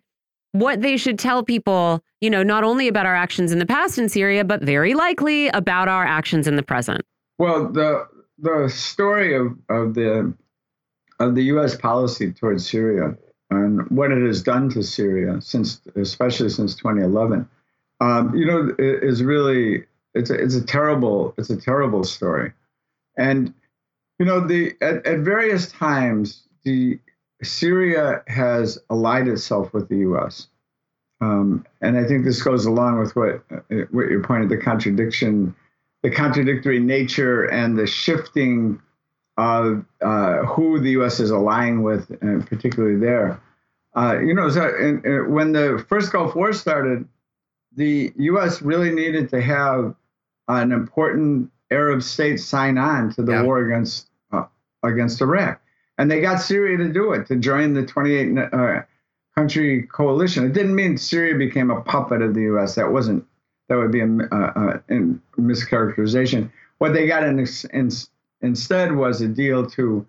what 0.53 0.81
they 0.81 0.97
should 0.97 1.19
tell 1.19 1.43
people, 1.43 2.01
you 2.21 2.29
know, 2.29 2.43
not 2.43 2.63
only 2.63 2.87
about 2.87 3.05
our 3.05 3.15
actions 3.15 3.51
in 3.51 3.59
the 3.59 3.65
past 3.65 3.97
in 3.97 4.07
Syria, 4.07 4.43
but 4.43 4.61
very 4.61 4.93
likely 4.93 5.49
about 5.49 5.87
our 5.87 6.05
actions 6.05 6.47
in 6.47 6.55
the 6.55 6.63
present. 6.63 7.01
Well, 7.37 7.69
the 7.69 8.07
the 8.39 8.69
story 8.69 9.35
of, 9.35 9.57
of 9.69 9.93
the 9.93 10.33
of 11.19 11.35
the 11.35 11.43
U.S. 11.45 11.75
policy 11.75 12.31
towards 12.31 12.69
Syria 12.69 13.15
and 13.49 13.87
what 13.89 14.11
it 14.11 14.25
has 14.25 14.41
done 14.41 14.69
to 14.71 14.83
Syria 14.83 15.39
since, 15.41 15.81
especially 15.95 16.49
since 16.49 16.75
2011, 16.75 17.47
um, 18.01 18.35
you 18.35 18.45
know, 18.45 18.73
is 18.79 19.23
really 19.23 19.85
it's 20.13 20.29
a, 20.29 20.35
it's 20.35 20.55
a 20.55 20.65
terrible 20.65 21.33
it's 21.37 21.49
a 21.49 21.57
terrible 21.57 22.03
story, 22.03 22.51
and 23.17 23.53
you 24.19 24.25
know 24.25 24.45
the 24.45 24.75
at, 24.81 25.05
at 25.05 25.19
various 25.19 25.71
times 25.71 26.43
the 26.63 26.99
Syria 27.43 28.23
has 28.27 28.79
allied 28.89 29.27
itself 29.27 29.73
with 29.73 29.89
the 29.89 29.97
U.S. 29.97 30.47
Um, 31.21 31.65
and 31.81 31.97
I 31.97 32.05
think 32.05 32.25
this 32.25 32.41
goes 32.41 32.65
along 32.65 32.99
with 32.99 33.15
what 33.15 33.43
uh, 33.51 33.85
what 33.91 34.09
you 34.09 34.21
pointed 34.21 34.49
the 34.49 34.57
contradiction, 34.57 35.55
the 36.01 36.11
contradictory 36.11 36.79
nature 36.79 37.45
and 37.45 37.77
the 37.77 37.87
shifting 37.87 38.81
of 39.37 39.85
uh, 40.01 40.39
who 40.43 40.79
the 40.79 40.91
U.S. 40.91 41.19
is 41.19 41.31
allying 41.31 41.81
with, 41.81 42.11
and 42.21 42.45
particularly 42.45 42.99
there. 42.99 43.39
Uh, 43.95 44.19
you 44.19 44.33
know, 44.33 44.49
so 44.49 44.67
in, 44.75 45.01
in, 45.05 45.31
when 45.31 45.51
the 45.53 45.83
first 45.87 46.11
Gulf 46.11 46.35
War 46.35 46.51
started, 46.53 47.07
the 47.75 48.11
U.S. 48.17 48.61
really 48.61 48.91
needed 48.91 49.29
to 49.29 49.41
have 49.41 49.95
an 50.47 50.71
important 50.71 51.51
Arab 51.71 52.03
state 52.03 52.37
sign 52.37 52.77
on 52.77 53.11
to 53.13 53.23
the 53.23 53.31
yeah. 53.31 53.43
war 53.43 53.65
against 53.65 54.09
uh, 54.31 54.45
against 54.83 55.21
Iraq 55.21 55.62
and 55.97 56.09
they 56.09 56.21
got 56.21 56.41
Syria 56.41 56.77
to 56.77 56.91
do 56.91 57.13
it 57.13 57.27
to 57.27 57.35
join 57.35 57.73
the 57.73 57.85
28 57.85 58.37
uh, 58.37 58.81
country 59.35 59.83
coalition. 59.83 60.45
It 60.45 60.53
didn't 60.53 60.75
mean 60.75 60.97
Syria 60.97 61.37
became 61.37 61.69
a 61.69 61.81
puppet 61.81 62.21
of 62.21 62.33
the 62.33 62.41
U.S. 62.41 62.75
That 62.75 62.91
wasn't 62.91 63.25
that 63.69 63.77
would 63.77 63.91
be 63.91 64.01
a, 64.01 64.05
a, 64.05 64.81
a 64.89 65.39
mischaracterization. 65.39 66.51
What 66.79 66.93
they 66.93 67.07
got 67.07 67.23
in, 67.23 67.39
in, 67.71 67.89
instead 68.41 68.95
was 68.95 69.21
a 69.21 69.27
deal 69.27 69.65
to 69.71 70.05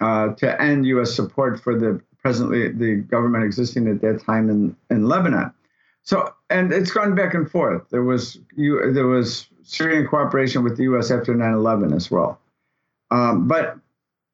uh, 0.00 0.34
to 0.34 0.60
end 0.60 0.86
U.S. 0.86 1.14
support 1.14 1.60
for 1.60 1.78
the 1.78 2.00
presently 2.18 2.70
the 2.72 2.96
government 2.96 3.44
existing 3.44 3.88
at 3.88 4.00
that 4.02 4.22
time 4.24 4.50
in, 4.50 4.76
in 4.90 5.06
Lebanon. 5.06 5.52
So 6.02 6.34
and 6.50 6.72
it's 6.72 6.92
gone 6.92 7.14
back 7.14 7.34
and 7.34 7.50
forth. 7.50 7.88
There 7.90 8.02
was 8.02 8.38
you 8.54 8.92
there 8.92 9.06
was 9.06 9.46
Syrian 9.62 10.06
cooperation 10.06 10.62
with 10.62 10.76
the 10.76 10.84
U.S. 10.84 11.10
after 11.10 11.34
9/11 11.34 11.94
as 11.94 12.10
well. 12.10 12.38
Um, 13.10 13.48
but 13.48 13.78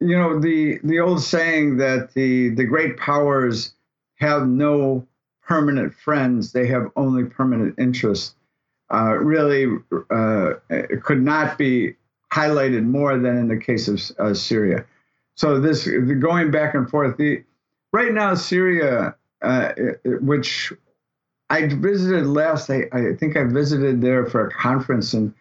you 0.02 0.16
know 0.16 0.38
the 0.38 0.80
the 0.84 0.98
old 1.00 1.22
saying 1.22 1.76
that 1.78 2.12
the 2.14 2.50
the 2.50 2.64
great 2.64 2.96
powers 2.96 3.74
have 4.16 4.46
no 4.46 5.06
permanent 5.42 5.94
friends; 5.94 6.52
they 6.52 6.66
have 6.66 6.90
only 6.96 7.24
permanent 7.24 7.78
interests. 7.78 8.34
Uh, 8.92 9.14
really, 9.14 9.66
uh, 10.10 10.54
could 11.02 11.22
not 11.22 11.56
be 11.56 11.94
highlighted 12.32 12.84
more 12.84 13.18
than 13.18 13.36
in 13.38 13.48
the 13.48 13.56
case 13.56 13.88
of 13.88 14.00
uh, 14.18 14.34
Syria. 14.34 14.84
So 15.36 15.60
this 15.60 15.86
going 15.86 16.50
back 16.50 16.74
and 16.74 16.88
forth. 16.88 17.16
The 17.16 17.42
right 17.92 18.12
now 18.12 18.34
Syria, 18.34 19.14
uh, 19.40 19.72
which 20.04 20.72
I 21.50 21.66
visited 21.66 22.26
last, 22.26 22.70
I, 22.70 22.84
I 22.92 23.14
think 23.18 23.36
I 23.36 23.44
visited 23.44 24.00
there 24.00 24.26
for 24.26 24.46
a 24.46 24.50
conference 24.50 25.14
in 25.14 25.34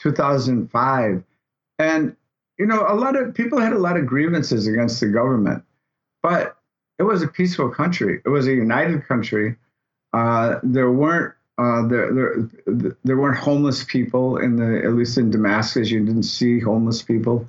2005, 0.00 1.22
and 1.78 2.16
you 2.58 2.66
know, 2.66 2.84
a 2.88 2.94
lot 2.94 3.16
of 3.16 3.34
people 3.34 3.58
had 3.60 3.72
a 3.72 3.78
lot 3.78 3.96
of 3.96 4.06
grievances 4.06 4.66
against 4.66 5.00
the 5.00 5.06
government, 5.06 5.62
but 6.22 6.56
it 6.98 7.04
was 7.04 7.22
a 7.22 7.28
peaceful 7.28 7.70
country. 7.70 8.20
It 8.24 8.28
was 8.28 8.46
a 8.46 8.52
united 8.52 9.06
country. 9.06 9.56
Uh, 10.12 10.58
there 10.62 10.90
weren't 10.90 11.34
Uh, 11.58 11.88
there, 11.88 12.12
there, 12.14 12.96
there 13.02 13.16
weren't 13.16 13.36
homeless 13.36 13.82
people 13.82 14.38
in 14.38 14.54
the 14.56 14.78
at 14.86 14.94
least 14.94 15.18
in 15.18 15.28
Damascus. 15.28 15.90
You 15.90 16.04
didn't 16.04 16.22
see 16.38 16.60
homeless 16.60 17.02
people. 17.02 17.48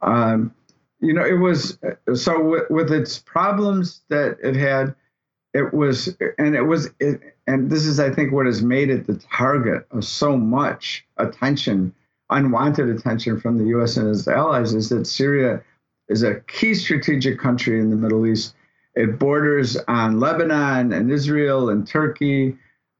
Um, 0.00 0.54
you 1.00 1.12
know, 1.12 1.26
it 1.26 1.38
was 1.38 1.78
so 2.14 2.32
with, 2.42 2.70
with, 2.70 2.90
its 2.90 3.18
problems 3.18 4.00
that 4.08 4.38
it 4.42 4.56
had. 4.56 4.94
It 5.52 5.74
was, 5.74 6.16
and 6.38 6.54
it 6.54 6.62
was, 6.62 6.88
it, 7.00 7.20
and 7.46 7.68
this 7.70 7.84
is, 7.84 8.00
I 8.00 8.10
think, 8.14 8.32
what 8.32 8.46
has 8.46 8.62
made 8.62 8.88
it 8.88 9.06
the 9.06 9.18
target 9.18 9.86
of 9.90 10.04
so 10.04 10.38
much 10.38 11.04
attention, 11.18 11.92
unwanted 12.30 12.88
attention 12.88 13.40
from 13.40 13.58
the 13.58 13.64
U.S. 13.68 13.96
and 13.96 14.08
its 14.08 14.26
allies, 14.28 14.74
is 14.74 14.88
that 14.90 15.06
Syria 15.06 15.62
is 16.08 16.22
a 16.22 16.40
key 16.40 16.74
strategic 16.74 17.38
country 17.38 17.80
in 17.80 17.90
the 17.90 17.96
Middle 17.96 18.26
East. 18.26 18.54
It 18.94 19.18
borders 19.18 19.76
on 19.88 20.18
Lebanon 20.18 20.92
and 20.92 21.10
Israel 21.10 21.68
and 21.70 21.86
Turkey 21.86 22.56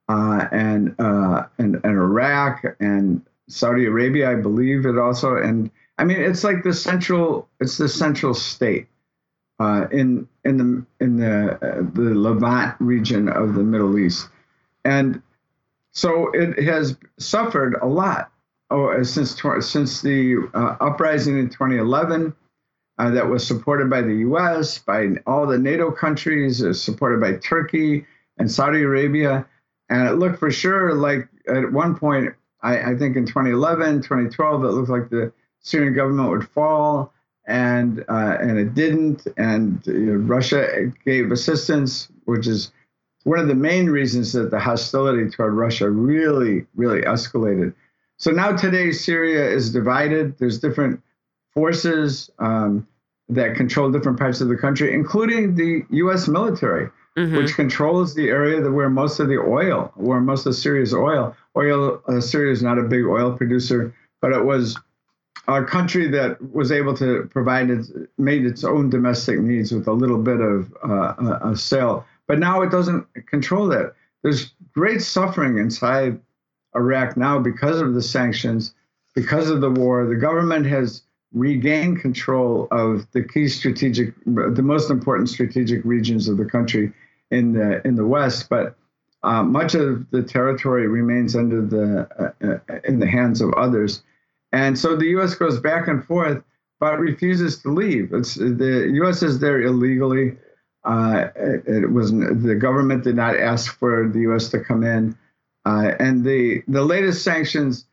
uh, 0.09 0.47
and, 0.53 0.95
uh, 0.99 1.45
and 1.59 1.77
and 1.85 1.85
Iraq 1.85 2.65
and 2.81 3.23
Saudi 3.49 3.87
Arabia, 3.87 4.31
I 4.31 4.37
believe 4.37 4.87
it 4.87 4.99
also. 4.99 5.37
And 5.37 5.71
I 5.99 6.05
mean, 6.05 6.21
it's 6.21 6.45
like 6.45 6.63
the 6.63 6.73
central. 6.73 7.49
It's 7.61 7.77
the 7.77 7.89
central 7.89 8.35
state 8.35 8.87
uh, 9.59 9.87
in 9.93 10.27
in 10.45 10.57
the 10.57 10.87
in 11.05 11.17
the 11.17 11.55
uh, 11.55 11.83
the 11.93 12.15
Levant 12.15 12.75
region 12.81 13.29
of 13.29 13.55
the 13.55 13.63
Middle 13.63 13.99
East, 13.99 14.29
and 14.85 15.21
so 15.93 16.31
it 16.33 16.63
has 16.65 16.97
suffered 17.19 17.77
a 17.83 17.87
lot 17.87 18.30
oh, 18.71 19.03
since 19.03 19.41
since 19.61 20.03
the 20.03 20.49
uh, 20.55 20.77
uprising 20.81 21.39
in 21.39 21.49
2011. 21.49 22.35
Uh, 22.99 23.09
that 23.09 23.27
was 23.27 23.47
supported 23.47 23.89
by 23.89 24.03
the 24.03 24.17
U.S., 24.17 24.79
by 24.79 25.09
all 25.27 25.47
the 25.47 25.57
NATO 25.57 25.91
countries, 25.91 26.63
supported 26.79 27.19
by 27.19 27.33
Turkey 27.39 28.05
and 28.37 28.51
Saudi 28.51 28.83
Arabia. 28.83 29.47
And 29.89 30.07
it 30.07 30.17
looked 30.17 30.39
for 30.39 30.51
sure 30.51 30.93
like 30.93 31.27
at 31.49 31.73
one 31.73 31.97
point, 31.97 32.35
I, 32.63 32.93
I 32.93 32.97
think 32.97 33.17
in 33.17 33.27
2011, 33.27 34.03
2012, 34.03 34.65
it 34.65 34.69
looked 34.69 34.91
like 34.91 35.09
the 35.09 35.33
Syrian 35.61 35.95
government 35.95 36.31
would 36.31 36.49
fall, 36.49 37.13
and 37.47 38.05
uh, 38.09 38.37
and 38.41 38.59
it 38.59 38.75
didn't. 38.75 39.27
And 39.37 39.85
you 39.87 39.99
know, 39.99 40.15
Russia 40.15 40.93
gave 41.05 41.33
assistance, 41.33 42.09
which 42.25 42.47
is 42.47 42.73
one 43.25 43.39
of 43.39 43.49
the 43.49 43.55
main 43.55 43.91
reasons 43.91 44.33
that 44.33 44.51
the 44.51 44.61
hostility 44.61 45.29
toward 45.31 45.55
Russia 45.55 45.91
really, 45.91 46.67
really 46.75 47.03
escalated. 47.03 47.75
So 48.21 48.31
now 48.31 48.55
today, 48.55 48.93
Syria 48.93 49.51
is 49.51 49.73
divided. 49.73 50.39
There's 50.39 50.61
different 50.61 51.03
forces 51.53 52.31
um, 52.39 52.87
that 53.29 53.57
control 53.57 53.91
different 53.91 54.19
parts 54.19 54.41
of 54.41 54.49
the 54.49 54.57
country, 54.57 54.95
including 54.95 55.57
the 55.57 55.85
U.S. 55.91 56.29
military 56.29 56.91
mm-hmm. 57.17 57.37
which 57.37 57.55
controls 57.55 58.15
the 58.15 58.29
area 58.29 58.61
that 58.61 58.73
where 58.73 58.91
most 58.91 59.21
of 59.21 59.29
the 59.29 59.39
oil, 59.39 59.93
where 59.97 60.21
most 60.21 60.47
of 60.47 60.55
Syria's 60.55 60.95
oil, 60.95 61.37
oil, 61.57 62.03
uh, 62.09 62.21
Syria 62.21 62.53
is 62.53 62.63
not 62.63 62.79
a 62.79 62.83
big 62.83 63.05
oil 63.05 63.33
producer, 63.33 63.95
but 64.21 64.33
it 64.33 64.45
was 64.45 64.79
a 65.49 65.65
country 65.65 66.09
that 66.09 66.53
was 66.53 66.71
able 66.71 66.97
to 66.97 67.29
provide 67.33 67.71
its, 67.71 67.91
made 68.19 68.45
its 68.45 68.65
own 68.65 68.91
domestic 68.91 69.41
needs 69.41 69.73
with 69.73 69.89
a 69.89 69.93
little 69.93 70.23
bit 70.23 70.41
of 70.41 70.73
uh, 70.85 71.39
a 71.43 71.57
sale. 71.57 72.07
But 72.27 72.39
now 72.39 72.63
it 72.63 72.71
doesn't 72.71 73.07
control 73.27 73.67
that. 73.69 73.95
There's 74.23 74.53
great 74.73 75.03
suffering 75.03 75.59
inside 75.59 76.21
Iraq 76.75 77.17
now 77.17 77.39
because 77.39 77.81
of 77.81 77.95
the 77.95 78.03
sanctions, 78.03 78.75
because 79.15 79.51
of 79.51 79.61
the 79.61 79.71
war. 79.71 80.07
The 80.07 80.17
government 80.17 80.67
has 80.67 81.03
regained 81.33 82.01
control 82.01 82.69
of 82.71 83.07
the 83.13 83.23
key 83.23 83.49
strategic, 83.49 84.15
the 84.25 84.63
most 84.63 84.91
important 84.91 85.29
strategic 85.29 85.85
regions 85.85 86.29
of 86.29 86.37
the 86.37 86.45
country 86.45 86.93
in 87.31 87.53
the 87.53 87.87
in 87.87 87.95
the 87.95 88.07
West, 88.07 88.49
but 88.49 88.77
uh, 89.23 89.43
much 89.43 89.75
of 89.75 90.09
the 90.11 90.23
territory 90.23 90.89
remains 90.89 91.37
under 91.37 91.65
the 91.65 92.09
uh, 92.19 92.47
uh 92.47 92.81
in 92.85 92.99
the 92.99 93.07
hands 93.07 93.41
of 93.41 93.53
others, 93.55 94.03
and 94.53 94.79
so 94.79 94.97
the 94.97 95.07
U.S. 95.07 95.35
goes 95.35 95.61
back 95.61 95.87
and 95.87 96.05
forth, 96.05 96.43
but 96.81 96.99
refuses 96.99 97.63
to 97.63 97.69
leave. 97.69 98.13
It's 98.13 98.35
the 98.35 98.91
U.S. 98.95 99.23
is 99.23 99.39
there 99.39 99.63
illegally. 99.63 100.37
Uh, 100.83 101.29
it, 101.37 101.63
it, 101.67 101.93
was 101.93 102.11
the 102.11 102.57
government 102.59 103.05
did 103.05 103.15
not 103.15 103.37
ask 103.37 103.79
for 103.79 104.09
the 104.09 104.21
U.S. 104.21 104.49
to 104.49 104.61
come 104.61 104.83
in, 104.83 105.17
uh, 105.65 105.93
and 105.99 106.25
the 106.25 106.63
the 106.69 106.83
latest 106.83 107.23
sanctions 107.23 107.87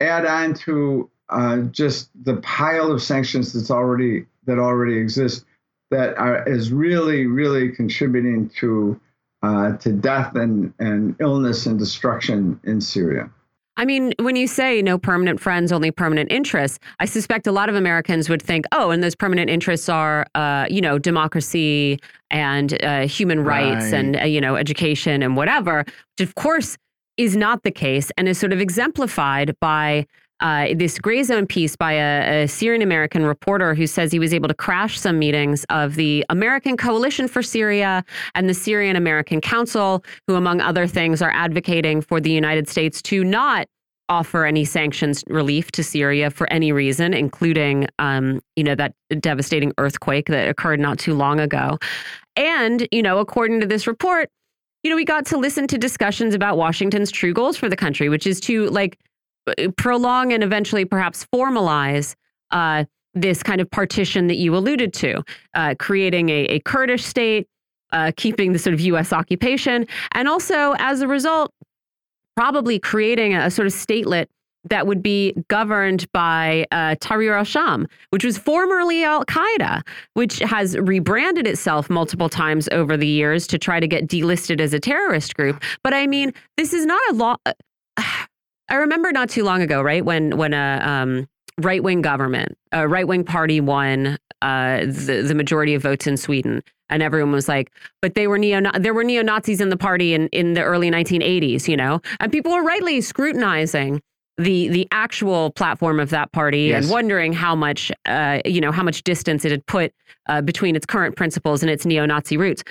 add 0.00 0.26
on 0.26 0.54
to 0.54 1.10
uh, 1.28 1.58
just 1.70 2.10
the 2.24 2.36
pile 2.36 2.90
of 2.90 3.02
sanctions 3.02 3.52
that's 3.52 3.70
already 3.70 4.26
that 4.46 4.58
already 4.58 4.96
exists 4.96 5.44
that 5.90 6.16
are, 6.18 6.46
is 6.48 6.72
really 6.72 7.26
really 7.26 7.70
contributing 7.70 8.50
to 8.60 9.00
uh, 9.42 9.76
to 9.76 9.92
death 9.92 10.34
and 10.34 10.72
and 10.78 11.16
illness 11.20 11.66
and 11.66 11.78
destruction 11.78 12.58
in 12.64 12.80
Syria. 12.80 13.30
I 13.78 13.84
mean, 13.84 14.14
when 14.18 14.36
you 14.36 14.46
say 14.46 14.80
no 14.80 14.96
permanent 14.96 15.38
friends, 15.38 15.70
only 15.70 15.90
permanent 15.90 16.32
interests, 16.32 16.78
I 16.98 17.04
suspect 17.04 17.46
a 17.46 17.52
lot 17.52 17.68
of 17.68 17.74
Americans 17.74 18.30
would 18.30 18.40
think, 18.40 18.64
oh, 18.72 18.90
and 18.90 19.02
those 19.02 19.14
permanent 19.14 19.50
interests 19.50 19.90
are, 19.90 20.26
uh, 20.34 20.64
you 20.70 20.80
know, 20.80 20.98
democracy 20.98 21.98
and 22.30 22.82
uh, 22.82 23.06
human 23.06 23.44
rights 23.44 23.84
right. 23.84 23.94
and, 23.94 24.16
uh, 24.16 24.24
you 24.24 24.40
know, 24.40 24.56
education 24.56 25.22
and 25.22 25.36
whatever, 25.36 25.84
which 26.16 26.26
of 26.26 26.34
course 26.36 26.78
is 27.16 27.36
not 27.36 27.62
the 27.62 27.70
case 27.70 28.10
and 28.16 28.28
is 28.28 28.38
sort 28.38 28.52
of 28.52 28.60
exemplified 28.60 29.54
by 29.60 30.06
uh, 30.40 30.68
this 30.74 30.98
gray 30.98 31.22
zone 31.22 31.46
piece 31.46 31.76
by 31.76 31.92
a, 31.92 32.44
a 32.44 32.48
Syrian 32.48 32.82
American 32.82 33.24
reporter 33.24 33.74
who 33.74 33.86
says 33.86 34.12
he 34.12 34.18
was 34.18 34.34
able 34.34 34.48
to 34.48 34.54
crash 34.54 34.98
some 34.98 35.18
meetings 35.18 35.64
of 35.70 35.94
the 35.94 36.24
American 36.28 36.76
Coalition 36.76 37.26
for 37.26 37.42
Syria 37.42 38.04
and 38.34 38.48
the 38.48 38.54
Syrian 38.54 38.96
American 38.96 39.40
Council, 39.40 40.04
who, 40.26 40.34
among 40.34 40.60
other 40.60 40.86
things, 40.86 41.22
are 41.22 41.32
advocating 41.32 42.02
for 42.02 42.20
the 42.20 42.30
United 42.30 42.68
States 42.68 43.00
to 43.02 43.24
not 43.24 43.66
offer 44.08 44.44
any 44.44 44.64
sanctions 44.64 45.24
relief 45.26 45.72
to 45.72 45.82
Syria 45.82 46.30
for 46.30 46.50
any 46.52 46.70
reason, 46.70 47.12
including, 47.12 47.88
um, 47.98 48.40
you 48.54 48.62
know, 48.62 48.74
that 48.74 48.94
devastating 49.20 49.72
earthquake 49.78 50.26
that 50.26 50.48
occurred 50.48 50.78
not 50.78 50.98
too 50.98 51.14
long 51.14 51.40
ago. 51.40 51.78
And, 52.36 52.86
you 52.92 53.02
know, 53.02 53.18
according 53.18 53.60
to 53.60 53.66
this 53.66 53.86
report, 53.86 54.28
you 54.86 54.90
know, 54.90 54.94
we 54.94 55.04
got 55.04 55.26
to 55.26 55.36
listen 55.36 55.66
to 55.66 55.78
discussions 55.78 56.32
about 56.32 56.56
Washington's 56.56 57.10
true 57.10 57.32
goals 57.34 57.56
for 57.56 57.68
the 57.68 57.74
country, 57.74 58.08
which 58.08 58.24
is 58.24 58.38
to 58.42 58.66
like 58.66 58.96
prolong 59.76 60.32
and 60.32 60.44
eventually 60.44 60.84
perhaps 60.84 61.26
formalize 61.34 62.14
uh, 62.52 62.84
this 63.12 63.42
kind 63.42 63.60
of 63.60 63.68
partition 63.68 64.28
that 64.28 64.36
you 64.36 64.54
alluded 64.54 64.92
to, 64.92 65.24
uh, 65.54 65.74
creating 65.80 66.28
a, 66.28 66.44
a, 66.44 66.60
Kurdish 66.60 67.04
state, 67.04 67.48
uh, 67.90 68.12
keeping 68.16 68.52
the 68.52 68.60
sort 68.60 68.74
of 68.74 68.80
U.S. 68.82 69.12
occupation, 69.12 69.88
and 70.12 70.28
also 70.28 70.76
as 70.78 71.00
a 71.00 71.08
result, 71.08 71.52
probably 72.36 72.78
creating 72.78 73.34
a, 73.34 73.46
a 73.46 73.50
sort 73.50 73.66
of 73.66 73.72
statelet 73.72 74.26
that 74.68 74.86
would 74.86 75.02
be 75.02 75.34
governed 75.48 76.10
by 76.12 76.66
uh, 76.70 76.96
Tahrir 76.96 77.36
al-Sham, 77.36 77.86
which 78.10 78.24
was 78.24 78.38
formerly 78.38 79.04
al-Qaeda, 79.04 79.86
which 80.14 80.38
has 80.40 80.76
rebranded 80.78 81.46
itself 81.46 81.88
multiple 81.88 82.28
times 82.28 82.68
over 82.72 82.96
the 82.96 83.06
years 83.06 83.46
to 83.48 83.58
try 83.58 83.80
to 83.80 83.86
get 83.86 84.06
delisted 84.06 84.60
as 84.60 84.72
a 84.72 84.80
terrorist 84.80 85.34
group. 85.34 85.62
But 85.82 85.94
I 85.94 86.06
mean, 86.06 86.32
this 86.56 86.72
is 86.72 86.86
not 86.86 87.00
a 87.10 87.14
law. 87.14 87.36
I 88.68 88.74
remember 88.74 89.12
not 89.12 89.30
too 89.30 89.44
long 89.44 89.62
ago, 89.62 89.80
right 89.80 90.04
when 90.04 90.36
when 90.36 90.52
a 90.52 90.80
um, 90.82 91.28
right 91.60 91.82
wing 91.82 92.02
government, 92.02 92.56
a 92.72 92.88
right 92.88 93.06
wing 93.06 93.22
party 93.22 93.60
won 93.60 94.18
uh, 94.42 94.80
the 94.80 95.24
the 95.26 95.34
majority 95.34 95.74
of 95.74 95.82
votes 95.82 96.06
in 96.06 96.16
Sweden, 96.16 96.62
and 96.90 97.00
everyone 97.00 97.30
was 97.30 97.48
like, 97.48 97.70
"But 98.02 98.14
they 98.14 98.26
were 98.26 98.38
neo 98.38 98.60
there 98.78 98.92
were 98.92 99.04
neo 99.04 99.22
Nazis 99.22 99.60
in 99.60 99.68
the 99.68 99.76
party 99.76 100.14
in 100.14 100.26
in 100.28 100.54
the 100.54 100.62
early 100.62 100.90
1980s," 100.90 101.68
you 101.68 101.76
know, 101.76 102.00
and 102.18 102.32
people 102.32 102.52
were 102.52 102.62
rightly 102.62 103.00
scrutinizing 103.00 104.02
the 104.38 104.68
the 104.68 104.86
actual 104.90 105.50
platform 105.52 105.98
of 105.98 106.10
that 106.10 106.30
party 106.32 106.64
yes. 106.64 106.84
and 106.84 106.92
wondering 106.92 107.32
how 107.32 107.54
much 107.54 107.90
uh, 108.06 108.40
you 108.44 108.60
know 108.60 108.72
how 108.72 108.82
much 108.82 109.02
distance 109.02 109.44
it 109.44 109.50
had 109.50 109.64
put 109.66 109.92
uh, 110.28 110.42
between 110.42 110.76
its 110.76 110.86
current 110.86 111.16
principles 111.16 111.62
and 111.62 111.70
its 111.70 111.86
neo-Nazi 111.86 112.36
roots. 112.36 112.62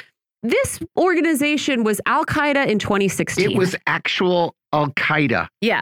This 0.44 0.80
organization 0.96 1.84
was 1.84 2.00
Al 2.06 2.24
Qaeda 2.26 2.68
in 2.68 2.78
2016. 2.78 3.52
It 3.52 3.58
was 3.58 3.76
actual 3.88 4.56
Al 4.74 4.92
Qaeda. 4.92 5.48
Yeah. 5.62 5.82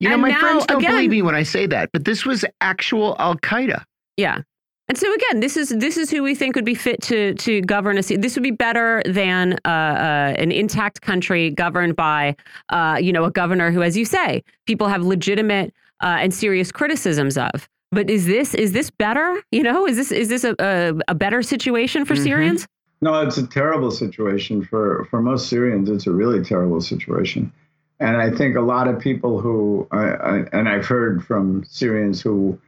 You 0.00 0.08
know, 0.08 0.14
and 0.14 0.22
my 0.22 0.28
now, 0.30 0.40
friends 0.40 0.66
don't 0.66 0.78
again, 0.78 0.90
believe 0.92 1.10
me 1.10 1.22
when 1.22 1.34
I 1.34 1.44
say 1.44 1.66
that, 1.66 1.90
but 1.92 2.04
this 2.04 2.26
was 2.26 2.44
actual 2.60 3.14
Al 3.18 3.36
Qaeda. 3.36 3.84
Yeah. 4.16 4.40
And 4.88 4.96
so 4.96 5.12
again, 5.12 5.40
this 5.40 5.56
is 5.56 5.70
this 5.70 5.96
is 5.96 6.10
who 6.10 6.22
we 6.22 6.34
think 6.34 6.54
would 6.54 6.64
be 6.64 6.74
fit 6.74 7.02
to 7.02 7.34
to 7.34 7.60
govern 7.62 7.98
us. 7.98 8.08
This 8.08 8.36
would 8.36 8.44
be 8.44 8.52
better 8.52 9.02
than 9.04 9.54
uh, 9.64 9.68
uh, 9.68 10.34
an 10.38 10.52
intact 10.52 11.00
country 11.02 11.50
governed 11.50 11.96
by, 11.96 12.36
uh, 12.68 12.98
you 13.00 13.12
know, 13.12 13.24
a 13.24 13.30
governor 13.30 13.72
who, 13.72 13.82
as 13.82 13.96
you 13.96 14.04
say, 14.04 14.44
people 14.66 14.86
have 14.86 15.02
legitimate 15.02 15.74
uh, 16.02 16.18
and 16.20 16.32
serious 16.32 16.70
criticisms 16.70 17.36
of. 17.36 17.68
But 17.90 18.08
is 18.10 18.26
this 18.26 18.54
is 18.54 18.72
this 18.72 18.90
better? 18.90 19.42
You 19.50 19.64
know, 19.64 19.86
is 19.86 19.96
this 19.96 20.12
is 20.12 20.28
this 20.28 20.44
a 20.44 20.54
a, 20.60 20.94
a 21.08 21.14
better 21.14 21.42
situation 21.42 22.04
for 22.04 22.14
mm 22.14 22.18
-hmm. 22.18 22.24
Syrians? 22.24 22.68
No, 23.00 23.20
it's 23.22 23.38
a 23.38 23.46
terrible 23.46 23.90
situation 23.90 24.64
for 24.64 25.06
for 25.10 25.20
most 25.20 25.48
Syrians. 25.48 25.88
It's 25.88 26.06
a 26.06 26.12
really 26.12 26.42
terrible 26.44 26.80
situation. 26.80 27.52
And 27.98 28.16
I 28.16 28.30
think 28.36 28.56
a 28.56 28.60
lot 28.60 28.88
of 28.88 28.98
people 28.98 29.40
who, 29.40 29.86
I, 29.90 30.04
I, 30.32 30.34
and 30.52 30.68
I've 30.68 30.86
heard 30.86 31.24
from 31.24 31.64
Syrians 31.64 32.20
who 32.20 32.58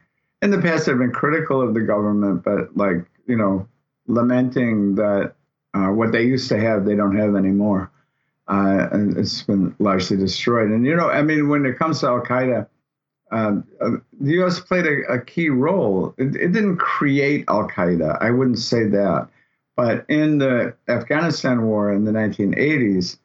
in 0.42 0.50
the 0.50 0.60
past 0.60 0.86
have 0.86 0.98
been 0.98 1.12
critical 1.12 1.60
of 1.60 1.74
the 1.74 1.80
government, 1.80 2.44
but 2.44 2.76
like, 2.76 3.04
you 3.26 3.36
know, 3.36 3.68
lamenting 4.06 4.94
that 4.96 5.34
uh, 5.74 5.88
what 5.88 6.12
they 6.12 6.22
used 6.22 6.48
to 6.48 6.58
have, 6.58 6.84
they 6.84 6.94
don't 6.94 7.16
have 7.16 7.34
anymore. 7.36 7.90
uh, 8.48 8.88
and 8.92 9.16
it's 9.16 9.42
been 9.42 9.74
largely 9.78 10.16
destroyed. 10.16 10.70
And 10.70 10.84
you 10.86 10.96
know, 10.96 11.10
I 11.10 11.22
mean, 11.22 11.48
when 11.48 11.66
it 11.66 11.78
comes 11.78 12.00
to 12.00 12.08
Al 12.08 12.22
Qaeda, 12.22 12.66
um, 13.30 13.64
uh, 13.80 13.90
the 14.20 14.32
U.S. 14.34 14.58
played 14.58 14.86
a, 14.86 15.12
a 15.12 15.20
key 15.20 15.50
role. 15.50 16.14
It, 16.16 16.34
it, 16.34 16.52
didn't 16.52 16.78
create 16.78 17.44
Al 17.48 17.68
Qaeda. 17.68 18.16
I 18.22 18.30
wouldn't 18.30 18.58
say 18.58 18.84
that, 18.84 19.28
but 19.76 20.06
in 20.08 20.38
the 20.38 20.74
Afghanistan 20.88 21.64
war 21.64 21.92
in 21.92 22.04
the 22.04 22.12
1980s, 22.12 23.18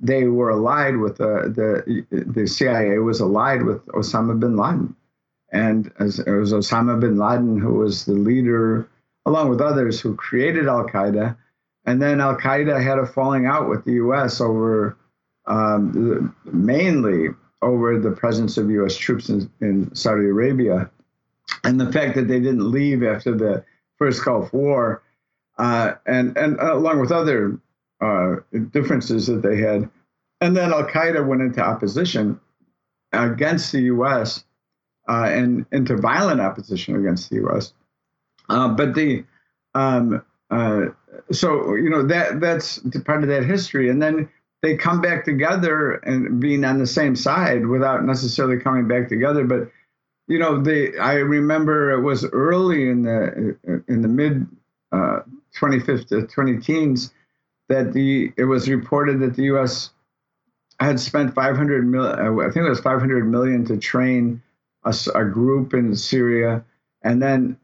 they 0.00 0.24
were 0.24 0.50
allied 0.50 0.98
with 0.98 1.16
the 1.16 2.04
the, 2.08 2.24
the 2.24 2.46
CIA 2.46 2.98
was 2.98 3.20
allied 3.20 3.64
with 3.64 3.84
Osama 3.88 4.38
bin 4.38 4.56
Laden, 4.56 4.94
and 5.50 5.92
as, 5.98 6.18
it 6.18 6.30
was 6.30 6.52
Osama 6.52 7.00
bin 7.00 7.16
Laden 7.16 7.58
who 7.58 7.74
was 7.74 8.04
the 8.04 8.12
leader, 8.12 8.88
along 9.26 9.48
with 9.48 9.60
others, 9.60 10.00
who 10.00 10.14
created 10.14 10.66
Al 10.68 10.86
Qaeda 10.86 11.36
and 11.88 12.02
then 12.02 12.20
Al 12.20 12.36
Qaeda 12.36 12.82
had 12.82 12.98
a 12.98 13.06
falling 13.06 13.46
out 13.46 13.66
with 13.66 13.82
the 13.86 13.92
U.S. 13.92 14.42
over 14.42 14.98
um, 15.46 16.34
mainly 16.44 17.28
over 17.62 17.98
the 17.98 18.10
presence 18.10 18.58
of 18.58 18.70
U.S. 18.70 18.94
troops 18.94 19.30
in, 19.30 19.50
in, 19.62 19.94
Saudi 19.94 20.26
Arabia, 20.26 20.90
and 21.64 21.80
the 21.80 21.90
fact 21.90 22.14
that 22.16 22.28
they 22.28 22.40
didn't 22.40 22.70
leave 22.70 23.02
after 23.02 23.34
the 23.34 23.64
first 23.96 24.22
Gulf 24.22 24.52
War, 24.52 25.02
uh, 25.56 25.94
and 26.04 26.36
and 26.36 26.58
along 26.60 27.00
with 27.00 27.10
other 27.10 27.58
uh, 28.02 28.36
differences 28.70 29.26
that 29.28 29.40
they 29.40 29.56
had, 29.56 29.88
and 30.42 30.54
then 30.54 30.70
Al 30.74 30.84
Qaeda 30.84 31.26
went 31.26 31.40
into 31.40 31.62
opposition 31.62 32.38
against 33.14 33.72
the 33.72 33.80
U.S. 33.84 34.44
Uh, 35.08 35.24
and 35.26 35.64
into 35.72 35.96
violent 35.96 36.40
opposition 36.40 36.94
against 36.94 37.30
the 37.30 37.36
U.S. 37.36 37.72
Uh, 38.48 38.68
but 38.68 38.94
the 38.94 39.24
um, 39.74 40.22
uh, 40.50 40.86
so 41.32 41.74
you 41.74 41.88
know 41.90 42.06
that 42.06 42.40
that's 42.40 42.78
part 43.04 43.22
of 43.22 43.28
that 43.28 43.44
history, 43.44 43.88
and 43.88 44.02
then 44.02 44.28
they 44.62 44.76
come 44.76 45.00
back 45.00 45.24
together 45.24 45.92
and 45.92 46.40
being 46.40 46.64
on 46.64 46.78
the 46.78 46.86
same 46.86 47.14
side 47.14 47.66
without 47.66 48.04
necessarily 48.04 48.58
coming 48.58 48.88
back 48.88 49.08
together. 49.08 49.44
But 49.44 49.70
you 50.26 50.38
know, 50.38 50.60
they 50.60 50.96
I 50.98 51.14
remember 51.14 51.92
it 51.92 52.02
was 52.02 52.24
early 52.26 52.88
in 52.88 53.02
the 53.02 53.56
in 53.88 54.02
the 54.02 54.08
mid 54.08 54.46
uh, 54.92 55.20
25th 55.58 56.08
to 56.08 56.26
20 56.26 56.58
teens 56.58 57.12
that 57.68 57.92
the 57.92 58.32
it 58.36 58.44
was 58.44 58.68
reported 58.68 59.20
that 59.20 59.34
the 59.34 59.44
U.S. 59.44 59.90
had 60.80 60.98
spent 61.00 61.34
500 61.34 61.86
million. 61.86 62.18
Uh, 62.18 62.40
I 62.40 62.50
think 62.50 62.66
it 62.66 62.70
was 62.70 62.80
500 62.80 63.26
million 63.26 63.64
to 63.66 63.76
train 63.76 64.42
a, 64.84 64.94
a 65.14 65.24
group 65.24 65.74
in 65.74 65.94
Syria, 65.94 66.64
and 67.02 67.22
then 67.22 67.58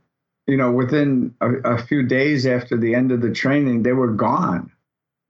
you 0.46 0.56
know, 0.56 0.70
within 0.70 1.34
a, 1.40 1.50
a, 1.74 1.78
few 1.78 2.02
days 2.02 2.46
after 2.46 2.76
the 2.76 2.94
end 2.94 3.12
of 3.12 3.22
the 3.22 3.32
training, 3.32 3.82
they 3.82 3.92
were 3.92 4.12
gone, 4.12 4.70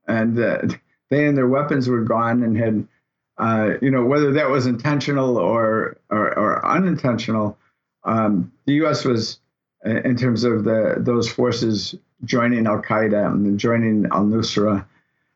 and 0.08 0.38
uh, 0.38 0.62
they 1.10 1.26
and 1.26 1.36
their 1.36 1.46
weapons 1.46 1.88
were 1.88 2.02
gone, 2.02 2.42
and 2.42 2.56
had, 2.56 2.88
uh, 3.38 3.74
you 3.80 3.90
know, 3.90 4.04
whether 4.04 4.32
that 4.32 4.50
was 4.50 4.66
intentional 4.66 5.36
or 5.36 5.98
or, 6.10 6.36
or 6.36 6.66
unintentional, 6.66 7.56
um, 8.04 8.52
the 8.66 8.74
U.S. 8.74 9.04
was, 9.04 9.38
uh, 9.86 10.00
in 10.00 10.16
terms 10.16 10.44
of 10.44 10.64
the 10.64 10.96
those 10.98 11.30
forces 11.30 11.94
joining 12.24 12.66
Al 12.66 12.82
Qaeda 12.82 13.26
and 13.26 13.58
joining 13.58 14.06
Al 14.06 14.24
Nusra, 14.24 14.84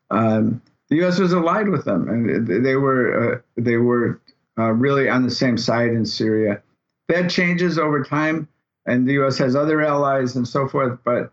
um, 0.09 0.61
the 0.89 0.97
U.S. 0.97 1.19
was 1.19 1.31
allied 1.31 1.69
with 1.69 1.85
them, 1.85 2.09
and 2.09 2.65
they 2.65 2.75
were 2.75 3.35
uh, 3.35 3.41
they 3.55 3.77
were 3.77 4.19
uh, 4.59 4.71
really 4.71 5.09
on 5.09 5.23
the 5.23 5.31
same 5.31 5.57
side 5.57 5.91
in 5.91 6.05
Syria. 6.05 6.61
That 7.07 7.29
changes 7.29 7.79
over 7.79 8.03
time 8.03 8.47
and 8.89 9.07
the 9.07 9.13
U.S. 9.13 9.37
has 9.37 9.55
other 9.55 9.81
allies 9.81 10.35
and 10.35 10.47
so 10.47 10.67
forth. 10.67 10.99
But 11.03 11.31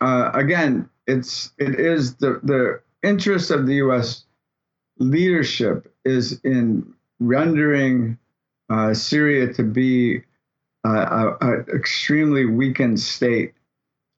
uh, 0.00 0.30
again, 0.34 0.88
it's 1.06 1.52
it 1.58 1.80
is 1.80 2.16
the 2.16 2.40
the 2.42 2.80
interest 3.02 3.50
of 3.50 3.66
the 3.66 3.76
U.S. 3.76 4.24
leadership 4.98 5.92
is 6.04 6.40
in 6.44 6.94
rendering 7.18 8.18
uh, 8.68 8.92
Syria 8.94 9.52
to 9.54 9.62
be 9.62 10.22
uh, 10.86 11.34
a, 11.40 11.46
a, 11.46 11.60
extremely 11.74 12.44
weakened 12.44 13.00
state. 13.00 13.54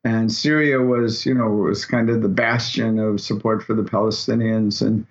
And 0.05 0.33
Syria 0.33 0.81
was, 0.81 1.27
you 1.27 1.35
know, 1.35 1.49
was 1.49 1.85
kind 1.85 2.09
of 2.09 2.23
the 2.23 2.29
bastion 2.29 2.99
of 2.99 3.21
support 3.21 3.63
for 3.63 3.75
the 3.75 3.83
Palestinians 3.83 4.81
and 4.85 5.07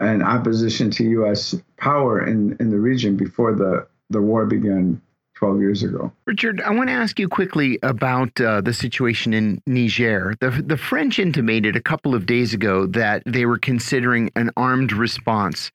and 0.00 0.22
opposition 0.22 0.90
to 0.92 1.04
U.S. 1.04 1.54
power 1.76 2.26
in, 2.26 2.56
in 2.58 2.70
the 2.70 2.78
region 2.78 3.16
before 3.16 3.54
the, 3.54 3.86
the 4.08 4.20
war 4.20 4.46
began 4.46 5.00
12 5.34 5.60
years 5.60 5.82
ago. 5.82 6.12
Richard, 6.26 6.60
I 6.60 6.70
want 6.70 6.88
to 6.88 6.94
ask 6.94 7.18
you 7.18 7.28
quickly 7.28 7.78
about 7.82 8.38
uh, 8.40 8.60
the 8.60 8.74
situation 8.74 9.32
in 9.32 9.62
Niger. 9.66 10.34
The, 10.40 10.50
the 10.50 10.76
French 10.76 11.18
intimated 11.18 11.76
a 11.76 11.82
couple 11.82 12.14
of 12.14 12.26
days 12.26 12.52
ago 12.52 12.86
that 12.88 13.22
they 13.24 13.46
were 13.46 13.58
considering 13.58 14.30
an 14.36 14.50
armed 14.56 14.92
response. 14.92 15.70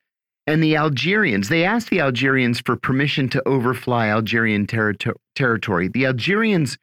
And 0.48 0.62
the 0.62 0.76
Algerians, 0.76 1.50
they 1.50 1.64
asked 1.64 1.90
the 1.90 2.02
Algerians 2.02 2.60
for 2.60 2.76
permission 2.76 3.28
to 3.30 3.48
overfly 3.48 4.10
Algerian 4.10 4.68
territory. 4.68 5.88
The 5.88 6.06
Algerians 6.06 6.78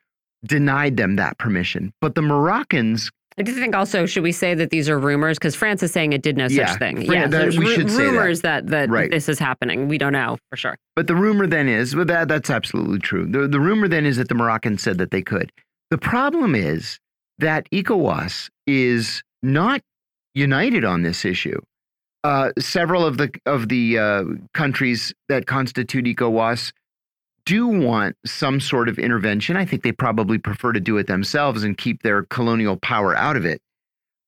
denied 0.44 0.96
them 0.96 1.14
that 1.16 1.38
permission, 1.38 1.92
but 2.00 2.16
the 2.16 2.22
Moroccans 2.22 3.12
I 3.38 3.42
do 3.42 3.52
think 3.52 3.74
also 3.74 4.06
should 4.06 4.22
we 4.22 4.32
say 4.32 4.54
that 4.54 4.70
these 4.70 4.88
are 4.88 4.98
rumors 4.98 5.38
because 5.38 5.54
France 5.54 5.82
is 5.82 5.92
saying 5.92 6.12
it 6.12 6.22
did 6.22 6.36
no 6.36 6.46
yeah, 6.48 6.66
such 6.66 6.78
thing. 6.78 7.06
Fran 7.06 7.12
yeah, 7.12 7.26
that, 7.28 7.54
we 7.54 7.66
should 7.74 7.90
say 7.90 8.04
rumors 8.04 8.42
that 8.42 8.66
that, 8.66 8.88
that 8.88 8.90
right. 8.90 9.10
this 9.10 9.28
is 9.28 9.38
happening. 9.38 9.88
We 9.88 9.98
don't 9.98 10.12
know 10.12 10.38
for 10.50 10.56
sure. 10.56 10.76
But 10.96 11.06
the 11.06 11.14
rumor 11.14 11.46
then 11.46 11.68
is 11.68 11.96
well, 11.96 12.04
that 12.04 12.28
that's 12.28 12.50
absolutely 12.50 12.98
true. 12.98 13.26
The 13.26 13.48
the 13.48 13.60
rumor 13.60 13.88
then 13.88 14.04
is 14.04 14.16
that 14.16 14.28
the 14.28 14.34
Moroccans 14.34 14.82
said 14.82 14.98
that 14.98 15.10
they 15.10 15.22
could. 15.22 15.50
The 15.90 15.98
problem 15.98 16.54
is 16.54 16.98
that 17.38 17.68
ECOWAS 17.70 18.48
is 18.66 19.22
not 19.42 19.80
united 20.34 20.84
on 20.84 21.02
this 21.02 21.24
issue. 21.24 21.60
Uh, 22.24 22.50
several 22.58 23.04
of 23.04 23.18
the 23.18 23.30
of 23.46 23.68
the 23.68 23.98
uh, 23.98 24.24
countries 24.54 25.12
that 25.28 25.46
constitute 25.46 26.04
ECOWAS 26.04 26.72
do 27.46 27.66
want 27.66 28.16
some 28.24 28.60
sort 28.60 28.88
of 28.88 28.98
intervention. 28.98 29.56
I 29.56 29.64
think 29.64 29.82
they 29.82 29.92
probably 29.92 30.38
prefer 30.38 30.72
to 30.72 30.80
do 30.80 30.96
it 30.98 31.06
themselves 31.06 31.64
and 31.64 31.76
keep 31.76 32.02
their 32.02 32.24
colonial 32.24 32.76
power 32.76 33.16
out 33.16 33.36
of 33.36 33.44
it. 33.44 33.60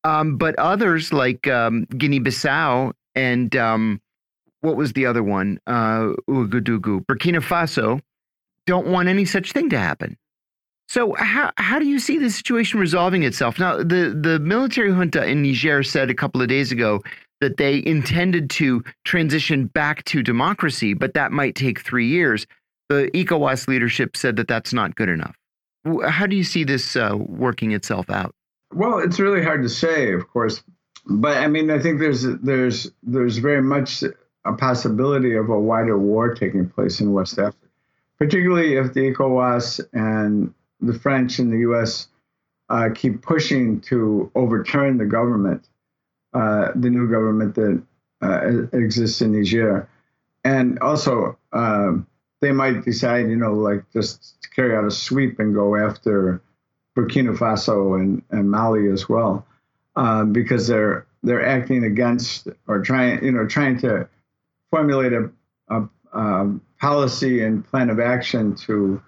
Um, 0.04 0.36
but 0.36 0.58
others 0.58 1.12
like 1.12 1.46
um, 1.46 1.84
Guinea 1.96 2.20
Bissau 2.20 2.92
and 3.14 3.54
um, 3.56 4.00
what 4.60 4.76
was 4.76 4.92
the 4.92 5.06
other 5.06 5.22
one? 5.22 5.58
Uh, 5.66 6.12
Ouagadougou, 6.28 7.06
Burkina 7.06 7.40
Faso, 7.40 8.00
don't 8.66 8.86
want 8.86 9.08
any 9.08 9.24
such 9.24 9.52
thing 9.52 9.70
to 9.70 9.78
happen. 9.78 10.16
So 10.88 11.14
how 11.14 11.50
how 11.56 11.78
do 11.78 11.86
you 11.86 11.98
see 11.98 12.18
the 12.18 12.30
situation 12.30 12.78
resolving 12.78 13.22
itself? 13.22 13.58
Now 13.58 13.78
the 13.78 14.16
the 14.20 14.38
military 14.40 14.92
junta 14.92 15.24
in 15.24 15.42
Niger 15.42 15.82
said 15.82 16.10
a 16.10 16.14
couple 16.14 16.42
of 16.42 16.48
days 16.48 16.72
ago 16.72 17.02
that 17.40 17.56
they 17.56 17.82
intended 17.84 18.50
to 18.50 18.82
transition 19.04 19.66
back 19.66 20.04
to 20.04 20.22
democracy, 20.22 20.92
but 20.94 21.14
that 21.14 21.32
might 21.32 21.54
take 21.54 21.80
three 21.80 22.06
years 22.06 22.46
the 22.88 23.10
ECOWAS 23.14 23.68
leadership 23.68 24.16
said 24.16 24.36
that 24.36 24.48
that's 24.48 24.72
not 24.72 24.94
good 24.94 25.08
enough. 25.08 25.36
How 26.08 26.26
do 26.26 26.36
you 26.36 26.44
see 26.44 26.64
this 26.64 26.96
uh, 26.96 27.14
working 27.16 27.72
itself 27.72 28.08
out? 28.08 28.34
Well, 28.72 28.98
it's 28.98 29.20
really 29.20 29.42
hard 29.42 29.62
to 29.62 29.68
say, 29.68 30.12
of 30.12 30.28
course, 30.28 30.62
but 31.06 31.36
I 31.36 31.48
mean, 31.48 31.70
I 31.70 31.78
think 31.78 32.00
there's 32.00 32.22
there's 32.22 32.90
there's 33.02 33.38
very 33.38 33.62
much 33.62 34.02
a 34.44 34.52
possibility 34.54 35.34
of 35.34 35.48
a 35.50 35.58
wider 35.58 35.98
war 35.98 36.34
taking 36.34 36.68
place 36.68 37.00
in 37.00 37.12
West 37.12 37.38
Africa, 37.38 37.68
particularly 38.18 38.76
if 38.76 38.94
the 38.94 39.12
ECOWAS 39.12 39.80
and 39.92 40.52
the 40.80 40.98
French 40.98 41.38
and 41.38 41.52
the 41.52 41.58
U.S. 41.58 42.08
Uh, 42.70 42.88
keep 42.94 43.20
pushing 43.20 43.80
to 43.82 44.30
overturn 44.34 44.96
the 44.96 45.04
government, 45.04 45.68
uh, 46.32 46.68
the 46.74 46.88
new 46.88 47.08
government 47.10 47.54
that 47.54 47.82
uh, 48.22 48.76
exists 48.76 49.20
in 49.20 49.32
Niger, 49.32 49.88
and 50.44 50.78
also. 50.78 51.38
Um, 51.52 52.06
they 52.40 52.52
might 52.52 52.84
decide, 52.84 53.28
you 53.28 53.36
know, 53.36 53.54
like 53.54 53.84
just 53.92 54.36
carry 54.54 54.76
out 54.76 54.84
a 54.84 54.90
sweep 54.90 55.38
and 55.38 55.54
go 55.54 55.76
after 55.76 56.42
Burkina 56.96 57.36
Faso 57.36 57.98
and, 57.98 58.22
and 58.30 58.50
Mali 58.50 58.88
as 58.88 59.08
well, 59.08 59.46
uh, 59.96 60.24
because 60.24 60.66
they're 60.66 61.06
they're 61.22 61.44
acting 61.44 61.84
against 61.84 62.48
or 62.68 62.80
trying, 62.82 63.24
you 63.24 63.32
know, 63.32 63.46
trying 63.46 63.78
to 63.78 64.08
formulate 64.70 65.12
a, 65.12 65.30
a, 65.68 65.88
a 66.12 66.60
policy 66.78 67.42
and 67.42 67.66
plan 67.66 67.88
of 67.88 67.98
action 67.98 68.54
to 68.54 69.00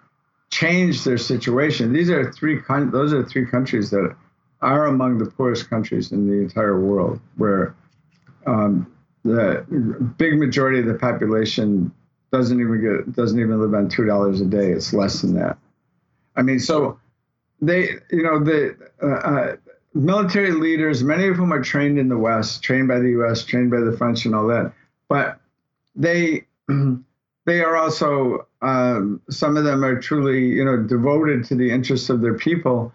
change 0.50 1.04
their 1.04 1.18
situation. 1.18 1.92
These 1.92 2.10
are 2.10 2.32
three 2.32 2.60
those 2.68 3.12
are 3.12 3.24
three 3.24 3.46
countries 3.46 3.90
that 3.90 4.16
are 4.62 4.86
among 4.86 5.18
the 5.18 5.26
poorest 5.26 5.68
countries 5.68 6.12
in 6.12 6.26
the 6.26 6.38
entire 6.38 6.80
world, 6.80 7.20
where 7.36 7.74
um, 8.46 8.90
the 9.24 9.64
big 10.16 10.38
majority 10.38 10.80
of 10.80 10.86
the 10.86 10.94
population 10.94 11.92
doesn't 12.32 12.60
even 12.60 12.80
get 12.80 13.14
doesn't 13.14 13.38
even 13.38 13.60
live 13.60 13.74
on 13.74 13.88
two 13.88 14.04
dollars 14.04 14.40
a 14.40 14.44
day. 14.44 14.72
It's 14.72 14.92
less 14.92 15.22
than 15.22 15.34
that. 15.34 15.58
I 16.36 16.42
mean, 16.42 16.58
so 16.60 16.98
they, 17.60 17.90
you 18.10 18.22
know, 18.22 18.42
the 18.42 18.76
uh, 19.02 19.06
uh, 19.06 19.56
military 19.94 20.52
leaders, 20.52 21.02
many 21.02 21.28
of 21.28 21.36
whom 21.36 21.52
are 21.52 21.62
trained 21.62 21.98
in 21.98 22.08
the 22.08 22.18
West, 22.18 22.62
trained 22.62 22.88
by 22.88 22.98
the 22.98 23.10
U.S., 23.10 23.44
trained 23.44 23.70
by 23.70 23.80
the 23.80 23.96
French, 23.96 24.26
and 24.26 24.34
all 24.34 24.46
that, 24.48 24.72
but 25.08 25.40
they 25.94 26.44
they 27.46 27.60
are 27.60 27.76
also 27.76 28.46
um, 28.62 29.20
some 29.30 29.56
of 29.56 29.64
them 29.64 29.84
are 29.84 30.00
truly, 30.00 30.46
you 30.46 30.64
know, 30.64 30.76
devoted 30.76 31.44
to 31.46 31.54
the 31.54 31.70
interests 31.70 32.10
of 32.10 32.20
their 32.20 32.34
people, 32.34 32.92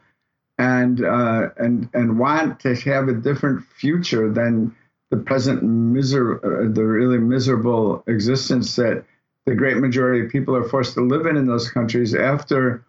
and 0.57 1.03
uh, 1.03 1.49
and 1.57 1.89
and 1.93 2.19
want 2.19 2.59
to 2.61 2.75
have 2.75 3.07
a 3.07 3.13
different 3.13 3.65
future 3.65 4.32
than 4.32 4.75
the 5.09 5.17
present 5.17 5.63
miser 5.63 6.38
uh, 6.38 6.71
the 6.71 6.84
really 6.84 7.17
miserable 7.17 8.03
existence 8.07 8.75
that 8.75 9.03
the 9.45 9.55
great 9.55 9.77
majority 9.77 10.25
of 10.25 10.31
people 10.31 10.55
are 10.55 10.67
forced 10.67 10.93
to 10.93 11.01
live 11.01 11.25
in 11.25 11.37
in 11.37 11.47
those 11.47 11.69
countries 11.69 12.13
after 12.13 12.85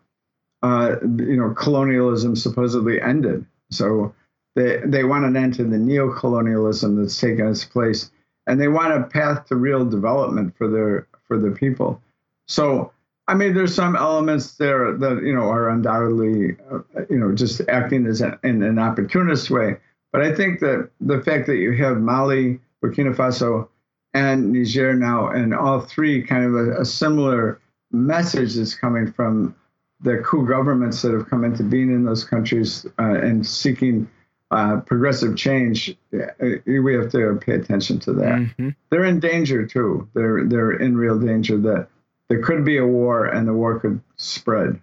uh, 0.63 0.97
you 1.03 1.37
know 1.37 1.51
colonialism 1.51 2.37
supposedly 2.37 3.01
ended. 3.01 3.45
So 3.71 4.15
they 4.55 4.81
they 4.85 5.05
want 5.05 5.25
an 5.25 5.37
end 5.37 5.55
to 5.55 5.65
the 5.65 5.79
neo-colonialism 5.79 6.97
that's 6.97 7.19
taken 7.19 7.49
its 7.49 7.65
place, 7.65 8.11
and 8.47 8.61
they 8.61 8.69
want 8.69 8.93
a 8.93 9.07
path 9.07 9.47
to 9.47 9.57
real 9.57 9.85
development 9.85 10.57
for 10.57 10.69
their 10.69 11.07
for 11.27 11.39
the 11.39 11.51
people. 11.51 12.01
So 12.47 12.93
I 13.29 13.35
mean, 13.35 13.55
there's 13.55 13.75
some 13.75 13.97
elements 13.97 14.57
there 14.57 14.93
that 14.93 15.23
you 15.23 15.35
know 15.35 15.49
are 15.49 15.71
undoubtedly 15.71 16.57
uh, 16.71 16.81
you 17.09 17.19
know 17.19 17.35
just 17.35 17.63
acting 17.69 18.07
as 18.07 18.21
an, 18.21 18.39
in 18.45 18.63
an 18.63 18.79
opportunist 18.79 19.51
way. 19.51 19.79
But 20.13 20.21
I 20.21 20.35
think 20.35 20.61
that 20.61 20.91
the 21.01 21.23
fact 21.23 21.47
that 21.47 21.57
you 21.57 21.73
have 21.73 21.99
Mali, 21.99 22.61
Burkina 22.83 23.17
Faso, 23.17 23.69
and 24.15 24.53
Niger 24.53 24.95
now, 24.95 25.29
and 25.29 25.55
all 25.55 25.81
three 25.81 26.23
kind 26.23 26.45
of 26.45 26.55
a, 26.55 26.81
a 26.81 26.85
similar 26.85 27.61
message 27.91 28.57
is 28.57 28.75
coming 28.75 29.13
from 29.13 29.55
the 30.01 30.19
coup 30.19 30.47
governments 30.47 31.03
that 31.03 31.13
have 31.13 31.29
come 31.29 31.45
into 31.45 31.63
being 31.63 31.89
in 31.89 32.05
those 32.05 32.25
countries 32.25 32.87
uh, 32.99 33.15
and 33.15 33.47
seeking 33.47 34.09
uh, 34.51 34.81
progressive 34.81 35.37
change, 35.37 35.97
uh, 36.13 36.27
we 36.67 36.95
have 36.95 37.11
to 37.11 37.39
pay 37.41 37.55
attention 37.55 37.99
to 38.01 38.13
that. 38.13 38.39
Mm-hmm. 38.39 38.69
They're 38.91 39.05
in 39.05 39.19
danger 39.19 39.67
too. 39.67 40.09
They're 40.13 40.45
they're 40.45 40.73
in 40.73 40.97
real 40.97 41.19
danger 41.19 41.57
that 41.59 41.89
there 42.29 42.43
could 42.43 42.65
be 42.65 42.77
a 42.77 42.87
war 42.87 43.25
and 43.27 43.49
the 43.49 43.55
war 43.55 43.81
could 43.81 44.01
spread. 44.17 44.79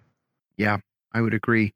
Yeah, 0.56 0.78
I 1.12 1.20
would 1.20 1.34
agree. 1.34 1.72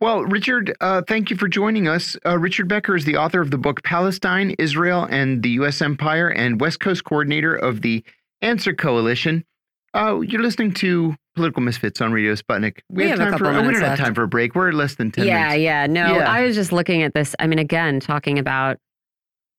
Well, 0.00 0.22
Richard, 0.22 0.76
uh, 0.80 1.02
thank 1.08 1.28
you 1.28 1.36
for 1.36 1.48
joining 1.48 1.88
us. 1.88 2.16
Uh, 2.24 2.38
Richard 2.38 2.68
Becker 2.68 2.94
is 2.94 3.04
the 3.04 3.16
author 3.16 3.40
of 3.40 3.50
the 3.50 3.58
book 3.58 3.82
Palestine, 3.82 4.54
Israel, 4.58 5.08
and 5.10 5.42
the 5.42 5.50
U.S. 5.50 5.82
Empire, 5.82 6.28
and 6.28 6.60
West 6.60 6.78
Coast 6.78 7.02
coordinator 7.02 7.54
of 7.54 7.82
the 7.82 8.04
ANSWER 8.40 8.74
Coalition. 8.78 9.44
Uh, 9.94 10.20
you're 10.20 10.42
listening 10.42 10.72
to 10.74 11.16
Political 11.34 11.62
Misfits 11.62 12.00
on 12.00 12.12
Radio 12.12 12.34
Sputnik. 12.34 12.78
We, 12.88 13.04
we 13.04 13.10
have, 13.10 13.18
have, 13.18 13.30
time 13.30 13.38
for. 13.38 13.62
we 13.66 13.72
don't 13.72 13.82
have 13.82 13.98
time 13.98 14.14
for 14.14 14.22
a 14.22 14.28
break. 14.28 14.54
We're 14.54 14.70
less 14.70 14.94
than 14.94 15.10
ten. 15.10 15.26
Yeah, 15.26 15.48
minutes. 15.48 15.62
yeah. 15.62 15.86
No, 15.86 16.18
yeah. 16.18 16.30
I 16.30 16.44
was 16.44 16.54
just 16.54 16.70
looking 16.70 17.02
at 17.02 17.14
this. 17.14 17.34
I 17.40 17.48
mean, 17.48 17.58
again, 17.58 17.98
talking 17.98 18.38
about 18.38 18.78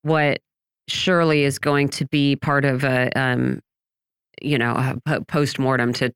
what 0.04 0.40
surely 0.88 1.44
is 1.44 1.60
going 1.60 1.90
to 1.90 2.06
be 2.06 2.38
part 2.38 2.64
of 2.64 2.86
a, 2.86 3.12
um, 3.20 3.60
you 4.42 4.58
know, 4.58 4.98
a 5.06 5.22
post 5.26 5.60
mortem 5.60 5.92
to. 5.94 6.14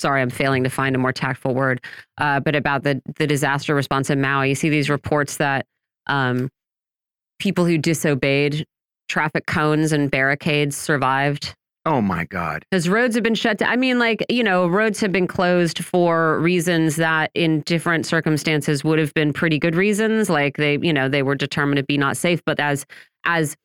Sorry, 0.00 0.20
I'm 0.22 0.30
failing 0.30 0.64
to 0.64 0.70
find 0.70 0.96
a 0.96 0.98
more 0.98 1.12
tactful 1.12 1.54
word. 1.54 1.84
Uh, 2.18 2.40
but 2.40 2.56
about 2.56 2.82
the 2.82 3.00
the 3.16 3.26
disaster 3.26 3.74
response 3.74 4.10
in 4.10 4.20
Maui, 4.20 4.50
you 4.50 4.54
see 4.54 4.68
these 4.68 4.90
reports 4.90 5.36
that 5.36 5.66
um, 6.06 6.48
people 7.38 7.66
who 7.66 7.78
disobeyed 7.78 8.64
traffic 9.08 9.46
cones 9.46 9.92
and 9.92 10.10
barricades 10.10 10.76
survived 10.76 11.54
Oh 11.86 12.02
my 12.02 12.24
God. 12.26 12.64
Because 12.70 12.88
roads 12.88 13.14
have 13.14 13.24
been 13.24 13.34
shut 13.34 13.58
down. 13.58 13.70
I 13.70 13.76
mean, 13.76 13.98
like, 13.98 14.24
you 14.28 14.44
know, 14.44 14.68
roads 14.68 15.00
have 15.00 15.12
been 15.12 15.26
closed 15.26 15.82
for 15.82 16.38
reasons 16.40 16.96
that 16.96 17.30
in 17.34 17.62
different 17.62 18.04
circumstances 18.04 18.84
would 18.84 18.98
have 18.98 19.14
been 19.14 19.32
pretty 19.32 19.58
good 19.58 19.74
reasons. 19.74 20.28
Like 20.28 20.58
they, 20.58 20.78
you 20.82 20.92
know, 20.92 21.08
they 21.08 21.22
were 21.22 21.34
determined 21.34 21.78
to 21.78 21.82
be 21.82 21.96
not 21.96 22.18
safe. 22.18 22.42
But 22.44 22.60
as 22.60 22.84
as 23.24 23.56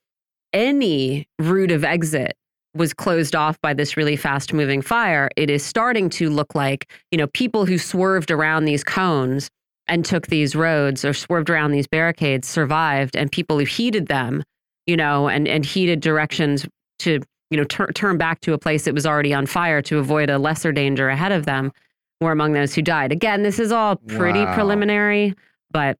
any 0.53 1.27
route 1.39 1.71
of 1.71 1.83
exit 1.83 2.37
was 2.75 2.93
closed 2.93 3.35
off 3.35 3.59
by 3.61 3.73
this 3.73 3.97
really 3.97 4.15
fast 4.15 4.53
moving 4.53 4.81
fire, 4.81 5.29
it 5.35 5.49
is 5.49 5.65
starting 5.65 6.09
to 6.11 6.29
look 6.29 6.53
like, 6.53 6.91
you 7.11 7.17
know, 7.17 7.27
people 7.27 7.65
who 7.65 7.77
swerved 7.77 8.31
around 8.31 8.65
these 8.65 8.83
cones 8.83 9.49
and 9.87 10.03
took 10.03 10.27
these 10.27 10.55
roads 10.55 11.05
or 11.05 11.13
swerved 11.13 11.49
around 11.49 11.71
these 11.71 11.87
barricades 11.87 12.47
survived 12.47 13.15
and 13.15 13.31
people 13.31 13.57
who 13.59 13.65
heeded 13.65 14.07
them, 14.07 14.43
you 14.85 14.97
know, 14.97 15.27
and 15.27 15.47
and 15.47 15.65
heeded 15.65 16.01
directions 16.01 16.65
to 16.99 17.21
you 17.51 17.57
know, 17.57 17.63
tur 17.63 17.87
turn 17.93 18.17
back 18.17 18.41
to 18.41 18.53
a 18.53 18.57
place 18.57 18.85
that 18.85 18.93
was 18.93 19.05
already 19.05 19.33
on 19.33 19.45
fire 19.45 19.81
to 19.81 19.99
avoid 19.99 20.29
a 20.29 20.37
lesser 20.37 20.71
danger 20.71 21.09
ahead 21.09 21.31
of 21.31 21.45
them 21.45 21.71
were 22.21 22.31
among 22.31 22.53
those 22.53 22.73
who 22.73 22.81
died. 22.81 23.11
Again, 23.11 23.43
this 23.43 23.59
is 23.59 23.71
all 23.71 23.97
pretty 24.07 24.43
wow. 24.43 24.53
preliminary, 24.55 25.33
but 25.71 25.97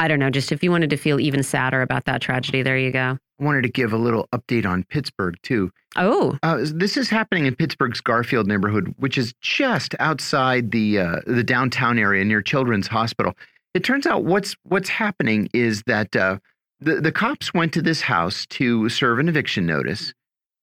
I 0.00 0.08
don't 0.08 0.18
know, 0.18 0.30
just 0.30 0.52
if 0.52 0.62
you 0.62 0.70
wanted 0.70 0.90
to 0.90 0.96
feel 0.96 1.18
even 1.18 1.42
sadder 1.42 1.82
about 1.82 2.04
that 2.04 2.20
tragedy, 2.20 2.62
there 2.62 2.78
you 2.78 2.92
go. 2.92 3.18
I 3.40 3.44
wanted 3.44 3.62
to 3.62 3.68
give 3.68 3.92
a 3.92 3.96
little 3.96 4.28
update 4.32 4.66
on 4.66 4.84
Pittsburgh, 4.84 5.36
too. 5.42 5.70
Oh. 5.96 6.38
Uh, 6.42 6.58
this 6.62 6.96
is 6.96 7.08
happening 7.08 7.46
in 7.46 7.54
Pittsburgh's 7.54 8.00
Garfield 8.00 8.46
neighborhood, 8.46 8.94
which 8.98 9.18
is 9.18 9.34
just 9.40 9.94
outside 9.98 10.70
the 10.70 10.98
uh, 10.98 11.16
the 11.26 11.44
downtown 11.44 11.98
area 11.98 12.24
near 12.24 12.42
Children's 12.42 12.86
Hospital. 12.86 13.34
It 13.74 13.84
turns 13.84 14.06
out 14.06 14.24
what's 14.24 14.56
what's 14.64 14.88
happening 14.88 15.48
is 15.52 15.82
that 15.86 16.14
uh, 16.14 16.38
the, 16.80 17.00
the 17.00 17.12
cops 17.12 17.54
went 17.54 17.72
to 17.74 17.82
this 17.82 18.00
house 18.00 18.46
to 18.46 18.88
serve 18.88 19.18
an 19.18 19.28
eviction 19.28 19.66
notice 19.66 20.12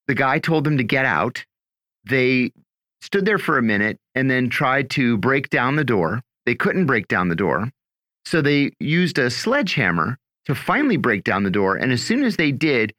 the 0.08 0.16
guy 0.16 0.40
told 0.40 0.64
them 0.64 0.78
to 0.78 0.84
get 0.84 1.06
out. 1.06 1.44
They 2.06 2.52
stood 3.02 3.26
there 3.26 3.38
for 3.38 3.58
a 3.58 3.64
minute 3.64 4.00
and 4.14 4.30
then 4.30 4.50
tried 4.50 4.90
to 4.92 5.18
break 5.18 5.50
down 5.50 5.76
the 5.76 5.84
door. 5.84 6.22
They 6.46 6.56
couldn't 6.56 6.86
break 6.86 7.08
down 7.08 7.30
the 7.30 7.36
door. 7.36 7.72
So 8.26 8.42
they 8.42 8.72
used 8.80 9.18
a 9.18 9.30
sledgehammer 9.30 10.18
to 10.46 10.56
finally 10.56 10.98
break 10.98 11.24
down 11.24 11.44
the 11.44 11.52
door. 11.52 11.76
And 11.76 11.92
as 11.92 12.02
soon 12.02 12.24
as 12.24 12.38
they 12.38 12.52
did, 12.52 12.94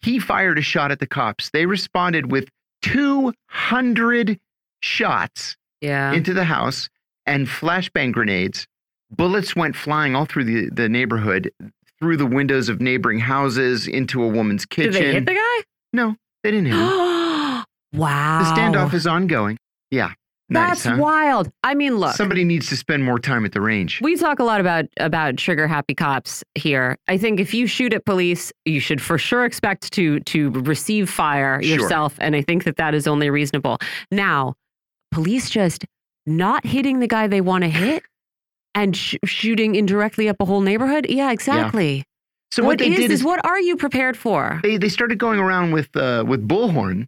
he 0.00 0.18
fired 0.18 0.58
a 0.58 0.62
shot 0.62 0.90
at 0.90 0.98
the 0.98 1.06
cops. 1.06 1.50
They 1.50 1.66
responded 1.66 2.30
with 2.30 2.48
200 2.82 4.38
shots 4.82 5.56
yeah. 5.80 6.12
into 6.12 6.34
the 6.34 6.44
house 6.44 6.88
and 7.26 7.46
flashbang 7.46 8.12
grenades. 8.12 8.66
Bullets 9.10 9.54
went 9.54 9.76
flying 9.76 10.16
all 10.16 10.24
through 10.24 10.44
the, 10.44 10.70
the 10.70 10.88
neighborhood, 10.88 11.52
through 12.00 12.16
the 12.16 12.26
windows 12.26 12.68
of 12.68 12.80
neighboring 12.80 13.20
houses, 13.20 13.86
into 13.86 14.22
a 14.22 14.28
woman's 14.28 14.64
kitchen. 14.64 14.92
Did 14.92 15.02
they 15.02 15.12
hit 15.12 15.26
the 15.26 15.34
guy? 15.34 15.64
No, 15.92 16.16
they 16.42 16.50
didn't 16.50 16.66
hit 16.66 16.74
him. 16.74 16.80
wow. 17.92 18.38
The 18.42 18.60
standoff 18.60 18.94
is 18.94 19.06
ongoing. 19.06 19.58
Yeah. 19.90 20.12
Nice, 20.48 20.82
That's 20.82 20.96
huh? 20.96 21.02
wild. 21.02 21.50
I 21.64 21.74
mean, 21.74 21.96
look. 21.96 22.14
Somebody 22.14 22.44
needs 22.44 22.68
to 22.68 22.76
spend 22.76 23.04
more 23.04 23.18
time 23.18 23.44
at 23.44 23.52
the 23.52 23.60
range. 23.60 24.00
We 24.02 24.16
talk 24.16 24.38
a 24.38 24.44
lot 24.44 24.60
about 24.60 24.84
about 24.98 25.36
trigger 25.36 25.66
happy 25.66 25.94
cops 25.94 26.44
here. 26.54 26.98
I 27.08 27.16
think 27.16 27.40
if 27.40 27.54
you 27.54 27.66
shoot 27.66 27.94
at 27.94 28.04
police, 28.04 28.52
you 28.64 28.80
should 28.80 29.00
for 29.00 29.18
sure 29.18 29.44
expect 29.44 29.92
to 29.94 30.20
to 30.20 30.50
receive 30.50 31.08
fire 31.08 31.62
sure. 31.62 31.78
yourself, 31.78 32.16
and 32.18 32.36
I 32.36 32.42
think 32.42 32.64
that 32.64 32.76
that 32.76 32.94
is 32.94 33.06
only 33.06 33.30
reasonable. 33.30 33.78
Now, 34.10 34.54
police 35.10 35.48
just 35.48 35.86
not 36.26 36.66
hitting 36.66 37.00
the 37.00 37.08
guy 37.08 37.28
they 37.28 37.40
want 37.40 37.64
to 37.64 37.70
hit 37.70 38.02
and 38.74 38.96
sh 38.96 39.16
shooting 39.24 39.74
indirectly 39.74 40.28
up 40.28 40.36
a 40.40 40.44
whole 40.44 40.60
neighborhood. 40.60 41.06
Yeah, 41.08 41.32
exactly. 41.32 41.96
Yeah. 41.96 42.02
So 42.50 42.62
what, 42.62 42.68
what 42.68 42.78
they 42.80 42.88
is, 42.88 42.96
did 42.96 43.10
is, 43.10 43.20
is, 43.20 43.24
what 43.24 43.42
are 43.46 43.58
you 43.58 43.76
prepared 43.76 44.18
for? 44.18 44.60
They 44.62 44.76
they 44.76 44.90
started 44.90 45.18
going 45.18 45.38
around 45.38 45.72
with 45.72 45.96
uh, 45.96 46.24
with 46.26 46.46
bullhorn 46.46 47.06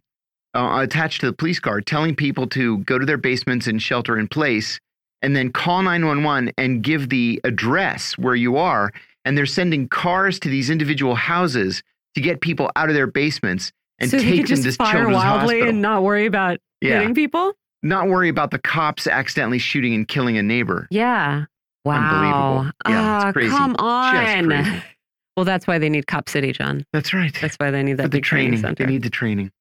uh, 0.55 0.81
attached 0.81 1.21
to 1.21 1.27
the 1.27 1.33
police 1.33 1.59
car, 1.59 1.81
telling 1.81 2.15
people 2.15 2.47
to 2.47 2.79
go 2.79 2.97
to 2.97 3.05
their 3.05 3.17
basements 3.17 3.67
and 3.67 3.81
shelter 3.81 4.17
in 4.17 4.27
place, 4.27 4.79
and 5.21 5.35
then 5.35 5.51
call 5.51 5.81
911 5.83 6.53
and 6.57 6.83
give 6.83 7.09
the 7.09 7.39
address 7.43 8.17
where 8.17 8.35
you 8.35 8.57
are. 8.57 8.91
And 9.25 9.37
they're 9.37 9.45
sending 9.45 9.87
cars 9.87 10.39
to 10.39 10.49
these 10.49 10.69
individual 10.69 11.15
houses 11.15 11.83
to 12.15 12.21
get 12.21 12.41
people 12.41 12.71
out 12.75 12.89
of 12.89 12.95
their 12.95 13.07
basements 13.07 13.71
and 13.99 14.09
so 14.09 14.19
take 14.19 14.47
them 14.47 14.61
to 14.61 14.71
fire 14.71 14.93
children's 14.93 15.15
wildly 15.15 15.55
hospital. 15.55 15.69
and 15.69 15.81
not 15.81 16.03
worry 16.03 16.25
about 16.25 16.59
yeah. 16.81 16.99
hitting 16.99 17.15
people. 17.15 17.53
Not 17.81 18.07
worry 18.07 18.29
about 18.29 18.51
the 18.51 18.59
cops 18.59 19.07
accidentally 19.07 19.59
shooting 19.59 19.93
and 19.93 20.07
killing 20.07 20.37
a 20.37 20.43
neighbor. 20.43 20.87
Yeah. 20.89 21.45
Wow. 21.85 21.97
Unbelievable. 21.97 22.71
Yeah, 22.87 23.17
uh, 23.17 23.27
it's 23.27 23.33
crazy. 23.33 23.49
Come 23.49 23.75
on. 23.77 24.81
Well, 25.37 25.43
that's 25.43 25.67
why 25.67 25.77
they 25.77 25.89
need 25.89 26.07
Cop 26.07 26.29
City, 26.29 26.51
John. 26.53 26.85
That's 26.93 27.13
right. 27.13 27.35
That's 27.41 27.55
why 27.57 27.69
they 27.69 27.83
need 27.83 27.97
that 27.97 28.11
the 28.11 28.21
training. 28.21 28.61
training. 28.61 28.75
They 28.79 28.85
need 28.85 29.03
the 29.03 29.09
training. 29.09 29.51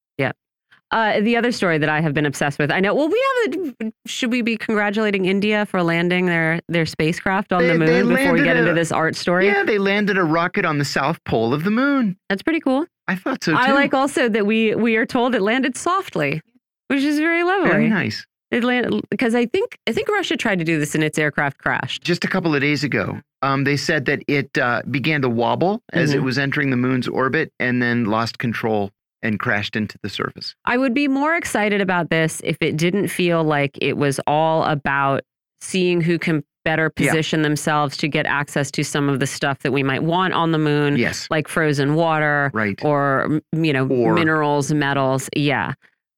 Uh, 0.95 1.20
the 1.22 1.36
other 1.36 1.51
story 1.51 1.76
that 1.76 1.88
I 1.88 2.01
have 2.01 2.14
been 2.14 2.24
obsessed 2.24 2.57
with, 2.57 2.70
I 2.70 2.78
know. 2.78 2.95
Well, 2.95 3.09
we 3.09 3.20
have. 3.47 3.74
A, 3.80 3.92
should 4.07 4.30
we 4.30 4.42
be 4.42 4.57
congratulating 4.57 5.24
India 5.24 5.66
for 5.66 5.82
landing 5.82 6.26
their 6.26 6.61
their 6.68 6.86
spacecraft 6.86 7.53
on 7.53 7.62
they, 7.62 7.72
the 7.72 7.78
moon 7.80 8.09
before 8.14 8.32
we 8.32 8.45
get 8.45 8.55
a, 8.55 8.61
into 8.61 8.74
this 8.74 8.92
art 8.92 9.16
story? 9.16 9.47
Yeah, 9.47 9.64
they 9.64 9.78
landed 9.78 10.16
a 10.16 10.22
rocket 10.22 10.64
on 10.64 10.78
the 10.78 10.84
south 10.84 11.18
pole 11.24 11.53
of 11.53 11.64
the 11.64 11.72
moon. 11.72 12.16
That's 12.28 12.45
pretty 12.45 12.61
cool. 12.61 12.86
I 13.09 13.16
thought 13.16 13.42
so 13.42 13.51
too. 13.51 13.59
I 13.59 13.72
like 13.72 13.92
also 13.92 14.28
that 14.28 14.47
we 14.47 14.76
we 14.76 14.95
are 14.95 15.05
told 15.05 15.34
it 15.34 15.42
landed 15.42 15.76
softly, 15.76 16.40
which 16.86 17.03
is 17.03 17.18
very 17.18 17.42
lovely. 17.42 17.70
Very 17.70 17.88
nice. 17.88 18.24
It 18.53 18.62
landed 18.62 19.03
because 19.11 19.34
I 19.34 19.47
think 19.47 19.76
I 19.88 19.92
think 19.92 20.09
Russia 20.09 20.36
tried 20.36 20.61
to 20.61 20.64
do 20.64 20.78
this 20.78 20.95
and 20.95 21.03
its 21.03 21.18
aircraft 21.18 21.59
crashed 21.59 22.05
just 22.05 22.24
a 22.24 22.28
couple 22.28 22.55
of 22.55 22.61
days 22.61 22.84
ago. 22.84 23.20
Um, 23.42 23.64
they 23.64 23.76
said 23.76 24.05
that 24.05 24.22
it 24.28 24.57
uh, 24.57 24.82
began 24.88 25.22
to 25.22 25.28
wobble 25.28 25.82
as 25.92 26.11
mm 26.11 26.14
-hmm. 26.14 26.18
it 26.18 26.24
was 26.24 26.38
entering 26.38 26.70
the 26.70 26.76
moon's 26.76 27.09
orbit 27.09 27.51
and 27.59 27.82
then 27.82 28.05
lost 28.05 28.38
control 28.38 28.92
and 29.25 29.41
crashed 29.41 29.75
into 29.75 29.99
the 30.03 30.09
surface. 30.09 30.55
I 30.64 30.79
would 30.79 30.95
be 30.95 31.09
more 31.09 31.35
excited 31.35 31.81
about 31.81 32.11
this 32.11 32.41
if 32.45 32.57
it 32.61 32.77
didn't 32.77 33.09
feel 33.09 33.43
like 33.43 33.77
it 33.81 33.97
was 33.97 34.20
all 34.27 34.62
about 34.64 35.22
seeing 35.61 36.01
who 36.01 36.18
can 36.18 36.45
better 36.64 36.91
position 36.91 37.41
yeah. 37.41 37.45
themselves 37.45 37.97
to 37.99 38.09
get 38.09 38.27
access 38.27 38.70
to 38.70 38.85
some 38.85 39.09
of 39.09 39.20
the 39.20 39.27
stuff 39.27 39.59
that 39.61 39.72
we 39.72 39.83
might 39.83 40.03
want 40.03 40.35
on 40.35 40.53
the 40.53 40.59
moon. 40.59 40.97
Yes. 40.97 41.27
Like 41.31 41.49
frozen 41.49 41.95
water. 41.95 42.51
Right. 42.55 42.79
Or, 42.85 43.41
you 43.53 43.72
know, 43.72 43.87
or, 43.89 44.14
minerals, 44.14 44.72
metals. 44.72 45.29
Yeah. 45.37 45.72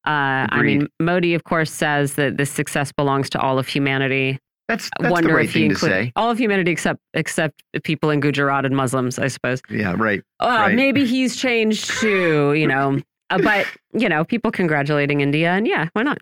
Uh, 0.05 0.47
I 0.49 0.61
mean, 0.61 0.87
Modi, 1.01 1.33
of 1.33 1.43
course, 1.43 1.71
says 1.71 2.13
that 2.13 2.37
this 2.37 2.49
success 2.49 2.93
belongs 2.93 3.29
to 3.31 3.39
all 3.39 3.59
of 3.59 3.67
humanity. 3.67 4.39
That's, 4.67 4.89
that's 4.99 5.11
wonder 5.11 5.29
the 5.29 5.35
right 5.35 5.45
if 5.45 5.53
thing 5.53 5.71
include, 5.71 5.91
to 5.91 5.95
say. 5.95 6.11
All 6.15 6.29
of 6.29 6.37
humanity 6.37 6.71
except 6.71 6.99
except 7.13 7.63
people 7.83 8.09
in 8.09 8.19
Gujarat 8.19 8.65
and 8.65 8.75
Muslims, 8.75 9.17
I 9.17 9.27
suppose. 9.27 9.61
Yeah, 9.69 9.95
right. 9.97 10.21
Uh, 10.39 10.47
right. 10.47 10.75
Maybe 10.75 11.05
he's 11.05 11.37
changed 11.37 11.89
too, 11.99 12.53
you 12.53 12.67
know. 12.67 13.01
uh, 13.29 13.39
but, 13.41 13.65
you 13.93 14.09
know, 14.09 14.25
people 14.25 14.51
congratulating 14.51 15.21
India, 15.21 15.51
and 15.51 15.67
yeah, 15.67 15.87
why 15.93 16.03
not? 16.03 16.17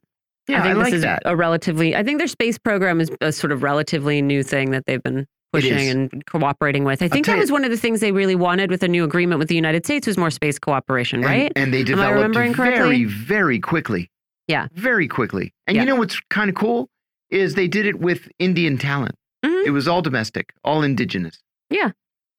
Yeah, 0.48 0.60
I 0.60 0.62
think 0.62 0.72
I 0.72 0.74
this 0.76 0.84
like 0.84 0.93
is 0.93 1.02
that. 1.02 1.24
a 1.26 1.36
relatively, 1.36 1.96
I 1.96 2.04
think 2.04 2.20
their 2.20 2.28
space 2.28 2.60
program 2.60 3.02
is 3.02 3.10
a 3.20 3.32
sort 3.32 3.52
of 3.52 3.64
relatively 3.64 4.22
new 4.22 4.43
thing 4.43 4.70
that 4.72 4.86
they've 4.86 5.02
been 5.02 5.26
pushing 5.52 5.89
and 5.89 6.26
cooperating 6.28 6.84
with. 6.84 7.02
I 7.02 7.08
think 7.08 7.26
that 7.26 7.38
was 7.38 7.52
one 7.52 7.66
of 7.66 7.72
the 7.72 7.78
things 7.78 8.00
they 8.00 8.12
really 8.12 8.36
wanted 8.36 8.70
with 8.70 8.84
a 8.84 8.88
new 8.88 9.04
agreement 9.04 9.39
with 9.39 9.48
the 9.48 9.56
United 9.56 9.86
States 9.86 10.06
was 10.06 10.18
more 10.18 10.30
space 10.30 10.60
cooperation, 10.60 11.22
right? 11.22 11.52
And, 11.56 11.66
and 11.66 11.74
they 11.74 11.82
developed 11.82 12.36
very, 12.36 13.06
very 13.06 13.60
quickly. 13.60 14.12
Yeah. 14.48 14.68
Very 14.74 15.08
quickly. 15.08 15.54
And 15.66 15.76
yeah. 15.76 15.82
you 15.82 15.88
know 15.88 15.96
what's 15.96 16.20
kind 16.30 16.50
of 16.50 16.56
cool 16.56 16.89
is 17.36 17.56
they 17.56 17.68
did 17.68 17.86
it 17.86 18.00
with 18.00 18.30
Indian 18.40 18.78
talent. 18.78 19.16
Mm 19.46 19.52
-hmm. 19.52 19.68
It 19.68 19.72
was 19.72 19.88
all 19.88 20.02
domestic, 20.02 20.54
all 20.64 20.84
indigenous. 20.84 21.44
Yeah. 21.70 21.92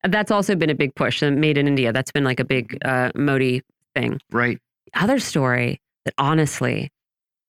That's 0.02 0.30
also 0.30 0.56
been 0.56 0.70
a 0.70 0.74
big 0.74 0.94
push. 0.94 1.22
Made 1.22 1.60
in 1.60 1.66
India. 1.66 1.92
That's 1.92 2.12
been 2.12 2.28
like 2.28 2.42
a 2.42 2.44
big 2.44 2.76
uh, 2.84 3.08
Modi 3.14 3.62
thing. 3.94 4.20
Right. 4.30 4.58
Other 5.02 5.18
story 5.18 5.80
that 6.04 6.14
honestly, 6.16 6.90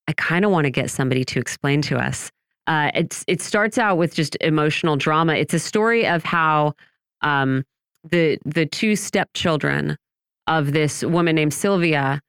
I 0.10 0.14
kind 0.14 0.46
of 0.46 0.52
want 0.52 0.66
to 0.66 0.82
get 0.82 0.90
somebody 0.90 1.24
to 1.24 1.40
explain 1.40 1.82
to 1.82 1.96
us 2.08 2.32
uh, 2.68 2.92
it's 2.94 3.24
it 3.28 3.42
starts 3.42 3.78
out 3.78 3.98
with 3.98 4.14
just 4.14 4.38
emotional 4.42 4.98
drama. 4.98 5.34
It's 5.34 5.54
a 5.54 5.60
story 5.60 6.06
of 6.06 6.24
how 6.24 6.74
um, 7.22 7.64
the 8.04 8.38
the 8.46 8.66
two 8.66 8.96
stepchildren 8.96 9.98
of 10.48 10.74
this 10.74 11.04
woman 11.04 11.36
named 11.36 11.54
Sylvia 11.54 12.22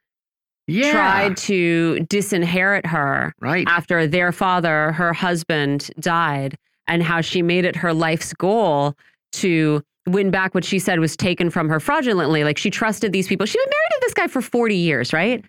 yeah. 0.69 0.93
tried 0.93 1.37
to 1.39 2.01
disinherit 2.09 2.87
her 2.87 3.35
right. 3.41 3.67
after 3.69 4.07
their 4.07 4.33
father, 4.33 4.93
her 4.93 5.13
husband, 5.13 5.91
died, 5.99 6.57
and 6.87 7.03
how 7.03 7.21
she 7.21 7.43
made 7.43 7.65
it 7.65 7.75
her 7.77 7.93
life's 7.93 8.33
goal 8.35 8.95
to 9.33 9.83
win 10.07 10.31
back 10.31 10.55
what 10.55 10.65
she 10.65 10.79
said 10.79 11.01
was 11.01 11.17
taken 11.17 11.51
from 11.51 11.69
her 11.69 11.81
fraudulently. 11.81 12.45
Like 12.45 12.59
she 12.59 12.71
trusted 12.71 13.13
these 13.13 13.29
people. 13.29 13.47
She's 13.47 13.57
been 13.57 13.71
married 13.71 13.91
to 13.93 13.99
this 14.03 14.15
guy 14.15 14.27
for 14.27 14.41
40 14.41 14.75
years, 14.75 15.13
right? 15.13 15.45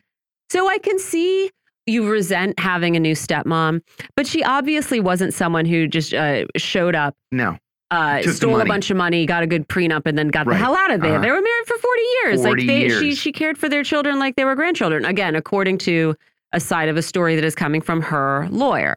So 0.49 0.67
I 0.67 0.77
can 0.79 0.97
see 0.99 1.51
you 1.85 2.09
resent 2.09 2.59
having 2.59 2.95
a 2.95 2.99
new 2.99 3.15
stepmom, 3.15 3.81
but 4.15 4.27
she 4.27 4.43
obviously 4.43 4.99
wasn't 4.99 5.33
someone 5.33 5.65
who 5.65 5.87
just 5.87 6.13
uh, 6.13 6.45
showed 6.55 6.95
up. 6.95 7.15
No. 7.31 7.57
Uh, 7.91 8.21
stole 8.21 8.61
a 8.61 8.65
bunch 8.65 8.91
of 8.91 8.97
money, 8.97 9.25
got 9.25 9.41
a 9.41 9.47
good 9.47 9.67
prenup, 9.67 10.03
and 10.05 10.17
then 10.17 10.27
got 10.27 10.45
right. 10.45 10.53
the 10.53 10.59
hell 10.59 10.75
out 10.75 10.91
of 10.91 11.01
there. 11.01 11.13
Uh 11.13 11.17
-huh. 11.17 11.21
They 11.21 11.31
were 11.31 11.41
married 11.41 11.67
for 11.67 11.77
forty 11.77 12.03
years. 12.23 12.41
40 12.41 12.61
like 12.61 12.67
they, 12.67 12.79
years. 12.87 12.99
she 12.99 13.15
she 13.15 13.31
cared 13.31 13.57
for 13.57 13.69
their 13.69 13.83
children 13.83 14.19
like 14.19 14.35
they 14.35 14.45
were 14.45 14.55
grandchildren. 14.55 15.05
Again, 15.05 15.35
according 15.35 15.79
to 15.79 16.15
a 16.51 16.59
side 16.59 16.89
of 16.89 16.97
a 16.97 17.01
story 17.01 17.35
that 17.35 17.45
is 17.45 17.55
coming 17.55 17.81
from 17.81 18.01
her 18.01 18.47
lawyer. 18.51 18.93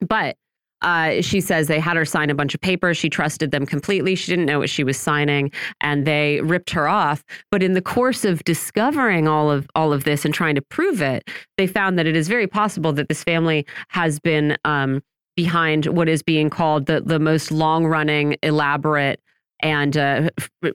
But 0.00 0.36
uh, 0.82 1.20
she 1.20 1.40
says 1.40 1.66
they 1.66 1.78
had 1.78 1.96
her 1.96 2.04
sign 2.04 2.30
a 2.30 2.34
bunch 2.34 2.54
of 2.54 2.60
papers. 2.60 2.96
She 2.96 3.10
trusted 3.10 3.50
them 3.50 3.66
completely. 3.66 4.14
She 4.14 4.32
didn't 4.32 4.46
know 4.46 4.60
what 4.60 4.70
she 4.70 4.82
was 4.82 4.96
signing, 4.96 5.52
and 5.80 6.06
they 6.06 6.40
ripped 6.40 6.70
her 6.70 6.88
off. 6.88 7.22
But 7.50 7.62
in 7.62 7.74
the 7.74 7.82
course 7.82 8.24
of 8.24 8.42
discovering 8.44 9.28
all 9.28 9.50
of 9.50 9.68
all 9.74 9.92
of 9.92 10.04
this 10.04 10.24
and 10.24 10.32
trying 10.32 10.54
to 10.54 10.62
prove 10.62 11.02
it, 11.02 11.28
they 11.58 11.66
found 11.66 11.98
that 11.98 12.06
it 12.06 12.16
is 12.16 12.28
very 12.28 12.46
possible 12.46 12.92
that 12.94 13.08
this 13.08 13.22
family 13.22 13.66
has 13.88 14.18
been 14.18 14.56
um, 14.64 15.02
behind 15.42 15.86
what 15.86 16.08
is 16.08 16.22
being 16.22 16.50
called 16.50 16.86
the 16.86 17.00
the 17.00 17.18
most 17.18 17.50
long 17.50 17.86
running, 17.86 18.36
elaborate, 18.42 19.20
and 19.60 19.96
uh, 19.96 20.28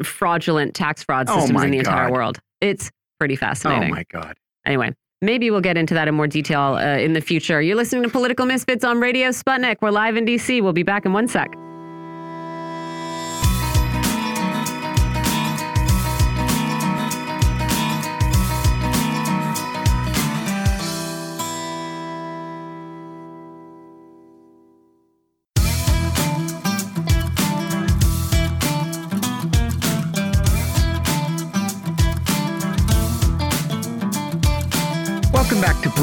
fraudulent 0.03 0.74
tax 0.74 1.03
fraud 1.03 1.28
oh 1.30 1.39
systems 1.39 1.61
oh 1.61 1.66
in 1.66 1.72
the 1.72 1.78
God. 1.78 1.91
entire 1.91 2.11
world. 2.11 2.39
It's 2.61 2.91
pretty 3.20 3.36
fascinating. 3.36 3.91
Oh 3.91 3.95
my 3.95 4.05
God. 4.09 4.36
Anyway, 4.66 4.93
Maybe 5.22 5.49
we'll 5.49 5.61
get 5.61 5.78
into 5.78 5.93
that 5.93 6.07
in 6.07 6.13
more 6.13 6.28
detail 6.28 6.76
uh, 6.76 6.97
in 6.97 7.13
the 7.13 7.22
future. 7.22 7.61
You're 7.61 7.78
listening 7.78 8.03
to 8.03 8.09
Political 8.09 8.45
Misfits 8.45 8.84
on 8.84 8.99
Radio 8.99 9.30
Sputnik. 9.30 9.78
We're 9.82 9.89
live 9.89 10.18
in 10.18 10.26
D.C. 10.26 10.61
We'll 10.61 10.74
be 10.74 10.84
back 10.84 11.05
in 11.05 11.13
one 11.13 11.28
sec. 11.28 11.49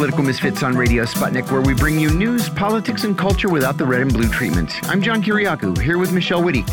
Political 0.03 0.25
Misfits 0.25 0.63
on 0.65 0.77
Radio 0.77 1.05
Sputnik, 1.05 1.49
where 1.53 1.61
we 1.61 1.75
bring 1.75 1.97
you 1.97 2.11
news, 2.11 2.49
politics, 2.49 3.05
and 3.05 3.17
culture 3.17 3.49
without 3.49 3.79
the 3.79 3.87
red 3.87 4.01
and 4.01 4.13
blue 4.13 4.29
treatment. 4.29 4.73
I'm 4.91 5.01
John 5.01 5.23
Kiriakou, 5.23 5.81
here 5.81 5.97
with 5.97 6.13
Michelle 6.13 6.43
Witte. 6.43 6.69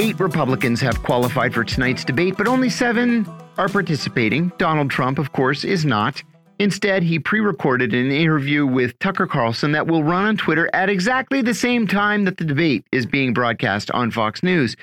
Eight 0.00 0.18
Republicans 0.18 0.80
have 0.80 1.00
qualified 1.04 1.54
for 1.54 1.62
tonight's 1.62 2.04
debate, 2.04 2.36
but 2.36 2.48
only 2.48 2.68
seven 2.68 3.28
are 3.58 3.68
participating. 3.68 4.50
Donald 4.58 4.90
Trump, 4.90 5.20
of 5.20 5.30
course, 5.30 5.62
is 5.62 5.84
not. 5.84 6.20
Instead, 6.58 7.04
he 7.04 7.20
pre 7.20 7.38
recorded 7.38 7.94
an 7.94 8.10
interview 8.10 8.66
with 8.66 8.98
Tucker 8.98 9.28
Carlson 9.28 9.70
that 9.70 9.86
will 9.86 10.02
run 10.02 10.24
on 10.24 10.36
Twitter 10.36 10.68
at 10.72 10.88
exactly 10.88 11.42
the 11.42 11.54
same 11.54 11.86
time 11.86 12.24
that 12.24 12.38
the 12.38 12.44
debate 12.44 12.84
is 12.90 13.06
being 13.06 13.32
broadcast 13.32 13.88
on 13.92 14.10
Fox 14.10 14.42
News. 14.42 14.74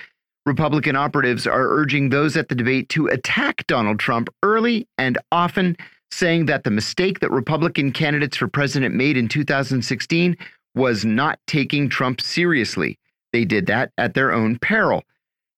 Republican 0.46 0.96
operatives 0.96 1.46
are 1.46 1.68
urging 1.68 2.08
those 2.08 2.38
at 2.38 2.48
the 2.48 2.56
debate 2.56 2.88
to 2.88 3.08
attack 3.08 3.68
Donald 3.68 4.00
Trump 4.00 4.30
early 4.44 4.88
and 4.98 5.18
often 5.34 5.76
saying 6.12 6.46
that 6.48 6.64
the 6.64 6.72
mistake 6.72 7.20
that 7.20 7.32
Republican 7.32 7.92
candidates 7.92 8.38
for 8.38 8.48
president 8.48 8.96
made 8.96 9.18
in 9.18 9.28
2016 9.28 10.38
was 10.76 11.06
not 11.06 11.40
taking 11.48 11.90
Trump 11.90 12.22
seriously. 12.22 12.98
They 13.34 13.46
did 13.46 13.66
that 13.68 13.92
at 13.98 14.14
their 14.14 14.32
own 14.32 14.60
peril. 14.60 15.04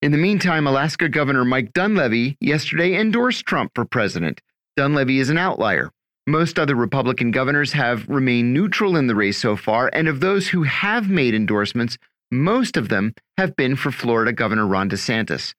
In 0.02 0.12
the 0.12 0.18
meantime, 0.18 0.66
Alaska 0.66 1.08
Governor 1.08 1.44
Mike 1.44 1.72
Dunleavy 1.72 2.36
yesterday 2.40 2.94
endorsed 2.94 3.46
Trump 3.46 3.72
for 3.74 3.84
president. 3.84 4.40
Dunleavy 4.76 5.18
is 5.18 5.30
an 5.30 5.38
outlier. 5.38 5.90
Most 6.26 6.58
other 6.58 6.74
Republican 6.74 7.30
governors 7.30 7.72
have 7.72 8.08
remained 8.08 8.54
neutral 8.54 8.96
in 8.96 9.06
the 9.06 9.14
race 9.14 9.38
so 9.38 9.56
far, 9.56 9.90
and 9.92 10.08
of 10.08 10.20
those 10.20 10.48
who 10.48 10.62
have 10.62 11.10
made 11.10 11.34
endorsements, 11.34 11.98
most 12.30 12.76
of 12.76 12.88
them 12.88 13.14
have 13.38 13.56
been 13.56 13.76
for 13.76 13.90
Florida 13.90 14.32
Governor 14.32 14.66
Ron 14.66 14.88
DeSantis. 14.88 15.54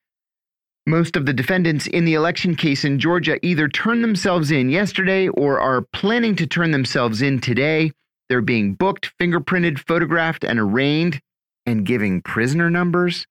Most 0.88 1.16
of 1.16 1.26
the 1.26 1.34
defendants 1.34 1.88
in 1.88 2.06
the 2.06 2.14
election 2.14 2.56
case 2.56 2.86
in 2.86 3.00
Georgia 3.00 3.44
either 3.44 3.68
turned 3.68 4.04
themselves 4.04 4.52
in 4.52 4.70
yesterday 4.70 5.28
or 5.28 5.60
are 5.60 5.82
planning 5.82 6.36
to 6.36 6.46
turn 6.46 6.70
themselves 6.70 7.24
in 7.24 7.40
today. 7.40 7.92
They're 8.30 8.42
being 8.42 8.76
booked, 8.76 9.12
fingerprinted, 9.20 9.80
photographed, 9.80 10.44
and 10.44 10.60
arraigned, 10.60 11.20
and 11.66 11.86
giving 11.86 12.22
prisoner 12.22 12.70
numbers, 12.70 13.26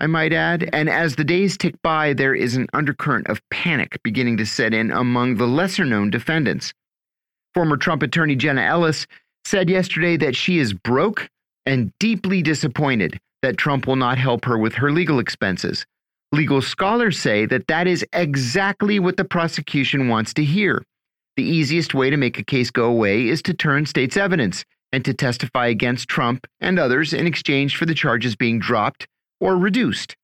I 0.00 0.06
might 0.06 0.32
add. 0.32 0.68
And 0.72 0.90
as 0.90 1.16
the 1.16 1.24
days 1.24 1.56
tick 1.56 1.80
by, 1.80 2.12
there 2.12 2.34
is 2.34 2.56
an 2.56 2.66
undercurrent 2.74 3.28
of 3.28 3.40
panic 3.50 3.98
beginning 4.02 4.36
to 4.38 4.46
set 4.46 4.74
in 4.74 4.90
among 4.90 5.36
the 5.36 5.46
lesser 5.46 5.84
known 5.84 6.10
defendants. 6.10 6.74
Former 7.54 7.76
Trump 7.76 8.02
attorney 8.02 8.34
Jenna 8.34 8.62
Ellis 8.62 9.06
said 9.46 9.70
yesterday 9.70 10.16
that 10.18 10.36
she 10.36 10.58
is 10.58 10.72
broke 10.72 11.28
and 11.64 11.92
deeply 12.00 12.42
disappointed 12.42 13.18
that 13.40 13.56
Trump 13.56 13.86
will 13.86 13.96
not 13.96 14.18
help 14.18 14.44
her 14.44 14.58
with 14.58 14.74
her 14.74 14.92
legal 14.92 15.18
expenses. 15.18 15.86
Legal 16.34 16.62
scholars 16.62 17.18
say 17.18 17.44
that 17.44 17.66
that 17.66 17.86
is 17.86 18.06
exactly 18.14 18.98
what 18.98 19.18
the 19.18 19.24
prosecution 19.24 20.08
wants 20.08 20.32
to 20.32 20.42
hear. 20.42 20.82
The 21.36 21.42
easiest 21.42 21.92
way 21.92 22.08
to 22.08 22.16
make 22.16 22.38
a 22.38 22.44
case 22.44 22.70
go 22.70 22.86
away 22.86 23.28
is 23.28 23.42
to 23.42 23.52
turn 23.52 23.84
state's 23.84 24.16
evidence 24.16 24.64
and 24.92 25.04
to 25.04 25.12
testify 25.12 25.66
against 25.66 26.08
Trump 26.08 26.46
and 26.58 26.78
others 26.78 27.12
in 27.12 27.26
exchange 27.26 27.76
for 27.76 27.84
the 27.84 27.94
charges 27.94 28.34
being 28.34 28.58
dropped 28.58 29.06
or 29.40 29.56
reduced. 29.56 30.16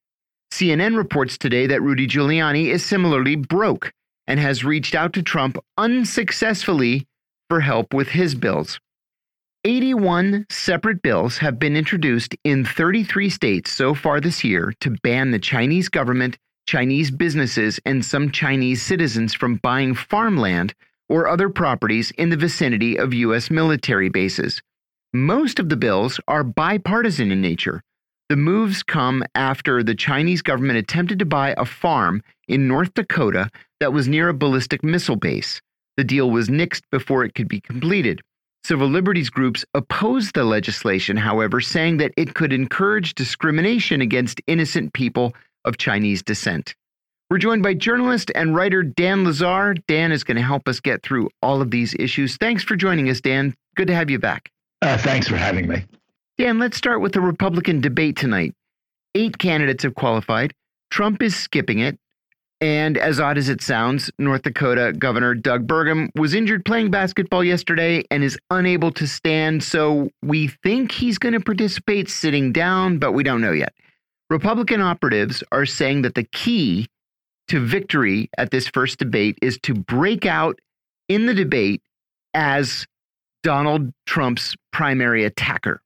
CNN 0.50 0.96
reports 0.96 1.36
today 1.36 1.66
that 1.66 1.82
Rudy 1.82 2.06
Giuliani 2.06 2.68
is 2.68 2.82
similarly 2.82 3.36
broke 3.36 3.92
and 4.26 4.40
has 4.40 4.64
reached 4.64 4.94
out 4.94 5.12
to 5.12 5.22
Trump 5.22 5.59
unsuccessfully 5.76 7.06
for 7.50 7.61
help 7.61 7.92
with 7.92 8.09
his 8.09 8.34
bills. 8.34 8.80
81 9.64 10.46
separate 10.50 11.02
bills 11.02 11.38
have 11.38 11.59
been 11.59 11.76
introduced 11.76 12.36
in 12.44 12.64
33 12.64 13.28
states 13.28 13.72
so 13.72 13.92
far 13.92 14.20
this 14.20 14.44
year 14.44 14.72
to 14.80 14.96
ban 15.02 15.32
the 15.32 15.38
Chinese 15.38 15.88
government, 15.88 16.38
Chinese 16.68 17.11
businesses, 17.11 17.80
and 17.84 18.04
some 18.04 18.30
Chinese 18.30 18.80
citizens 18.82 19.34
from 19.34 19.56
buying 19.56 19.94
farmland 19.94 20.74
or 21.09 21.26
other 21.26 21.48
properties 21.48 22.12
in 22.12 22.28
the 22.28 22.36
vicinity 22.36 22.96
of 22.96 23.12
U.S. 23.12 23.50
military 23.50 24.09
bases. 24.09 24.62
Most 25.12 25.59
of 25.59 25.70
the 25.70 25.76
bills 25.76 26.20
are 26.28 26.44
bipartisan 26.44 27.32
in 27.32 27.40
nature. 27.40 27.82
The 28.28 28.36
moves 28.36 28.84
come 28.84 29.24
after 29.34 29.82
the 29.82 29.94
Chinese 29.94 30.42
government 30.42 30.78
attempted 30.78 31.18
to 31.18 31.24
buy 31.24 31.54
a 31.56 31.64
farm 31.64 32.22
in 32.46 32.68
North 32.68 32.94
Dakota 32.94 33.50
that 33.80 33.92
was 33.92 34.06
near 34.06 34.28
a 34.28 34.34
ballistic 34.34 34.84
missile 34.84 35.16
base. 35.16 35.61
The 35.96 36.04
deal 36.04 36.30
was 36.30 36.48
nixed 36.48 36.82
before 36.92 37.24
it 37.24 37.34
could 37.34 37.48
be 37.48 37.61
completed. 37.61 38.20
Civil 38.68 38.88
liberties 38.88 39.30
groups 39.30 39.64
opposed 39.72 40.34
the 40.34 40.44
legislation, 40.44 41.16
however, 41.16 41.58
saying 41.58 41.96
that 41.96 42.12
it 42.18 42.34
could 42.34 42.52
encourage 42.52 43.14
discrimination 43.14 44.02
against 44.02 44.42
innocent 44.46 44.92
people 44.92 45.34
of 45.64 45.78
Chinese 45.78 46.22
descent. 46.22 46.74
We're 47.30 47.38
joined 47.38 47.62
by 47.62 47.72
journalist 47.72 48.30
and 48.34 48.54
writer 48.54 48.82
Dan 48.82 49.24
Lazare. 49.24 49.82
Dan 49.86 50.12
is 50.12 50.22
going 50.22 50.36
to 50.36 50.42
help 50.42 50.68
us 50.68 50.80
get 50.80 51.02
through 51.02 51.30
all 51.40 51.62
of 51.62 51.70
these 51.70 51.94
issues. 51.98 52.36
Thanks 52.36 52.62
for 52.62 52.76
joining 52.76 53.08
us, 53.08 53.22
Dan. 53.22 53.54
Good 53.74 53.86
to 53.86 53.94
have 53.94 54.10
you 54.10 54.18
back. 54.18 54.50
Uh, 54.82 54.98
thanks 54.98 55.28
for 55.28 55.38
having 55.38 55.66
me. 55.66 55.86
Dan, 56.36 56.58
let's 56.58 56.76
start 56.76 57.00
with 57.00 57.14
the 57.14 57.22
Republican 57.22 57.80
debate 57.80 58.16
tonight. 58.16 58.54
Eight 59.14 59.38
candidates 59.38 59.84
have 59.84 59.94
qualified. 59.94 60.52
Trump 60.90 61.22
is 61.22 61.34
skipping 61.34 61.78
it. 61.78 61.98
And 62.61 62.98
as 62.98 63.20
odd 63.20 63.38
as 63.38 63.48
it 63.48 63.62
sounds, 63.62 64.11
North 64.18 64.42
Dakota 64.42 64.92
Governor 64.92 65.34
Doug 65.34 65.66
Burgum 65.66 66.11
was 66.16 66.34
injured 66.34 66.64
playing 66.64 66.90
basketball 66.90 67.44
yesterday 67.44 68.02
and 68.11 68.24
is 68.24 68.36
unable 68.50 68.90
to 68.92 69.06
stand. 69.06 69.62
So 69.62 70.11
we 70.22 70.48
think 70.48 70.90
he's 70.90 71.18
going 71.18 71.34
to 71.34 71.40
participate 71.40 72.11
sitting 72.11 72.52
down, 72.52 72.98
but 72.98 73.12
we 73.12 73.22
don't 73.22 73.40
know 73.40 73.52
yet. 73.52 73.72
Republican 74.28 74.80
operatives 74.80 75.44
are 75.52 75.66
saying 75.66 76.02
that 76.02 76.14
the 76.14 76.24
key 76.24 76.88
to 77.46 77.64
victory 77.64 78.28
at 78.36 78.50
this 78.50 78.68
first 78.68 78.98
debate 78.98 79.38
is 79.40 79.59
to 79.62 79.74
break 79.74 80.26
out 80.26 80.59
in 81.09 81.26
the 81.26 81.34
debate 81.34 81.82
as 82.34 82.86
Donald 83.42 83.92
Trump's 84.06 84.54
primary 84.72 85.24
attacker. 85.24 85.80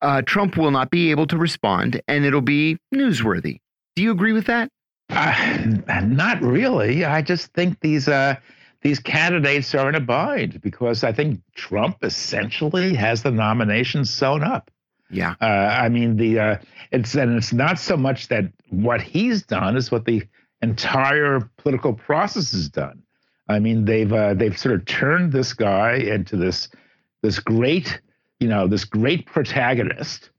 Uh, 0.00 0.22
Trump 0.22 0.56
will 0.56 0.70
not 0.70 0.90
be 0.90 1.10
able 1.10 1.26
to 1.26 1.36
respond, 1.36 2.00
and 2.06 2.24
it'll 2.24 2.40
be 2.40 2.78
newsworthy. 2.94 3.58
Do 3.96 4.02
you 4.02 4.12
agree 4.12 4.32
with 4.32 4.46
that? 4.46 4.70
Uh, 5.10 6.02
not 6.04 6.40
really. 6.42 7.04
I 7.04 7.22
just 7.22 7.52
think 7.54 7.80
these 7.80 8.08
uh, 8.08 8.36
these 8.82 8.98
candidates 8.98 9.74
are 9.74 9.88
in 9.88 9.94
a 9.94 10.00
bind 10.00 10.60
because 10.60 11.02
I 11.02 11.12
think 11.12 11.40
Trump 11.54 11.98
essentially 12.02 12.94
has 12.94 13.22
the 13.22 13.30
nomination 13.30 14.04
sewn 14.04 14.42
up. 14.42 14.70
Yeah. 15.10 15.34
Uh, 15.40 15.44
I 15.44 15.88
mean, 15.88 16.16
the 16.16 16.38
uh, 16.38 16.56
it's 16.92 17.14
and 17.14 17.36
it's 17.36 17.52
not 17.52 17.78
so 17.78 17.96
much 17.96 18.28
that 18.28 18.44
what 18.70 19.00
he's 19.00 19.42
done 19.42 19.76
is 19.76 19.90
what 19.90 20.04
the 20.04 20.22
entire 20.60 21.50
political 21.56 21.94
process 21.94 22.52
has 22.52 22.68
done. 22.68 23.02
I 23.48 23.58
mean, 23.58 23.86
they've 23.86 24.12
uh, 24.12 24.34
they've 24.34 24.58
sort 24.58 24.74
of 24.74 24.84
turned 24.84 25.32
this 25.32 25.54
guy 25.54 25.94
into 25.94 26.36
this 26.36 26.68
this 27.22 27.38
great, 27.38 28.00
you 28.40 28.48
know, 28.48 28.66
this 28.66 28.84
great 28.84 29.26
protagonist 29.26 30.30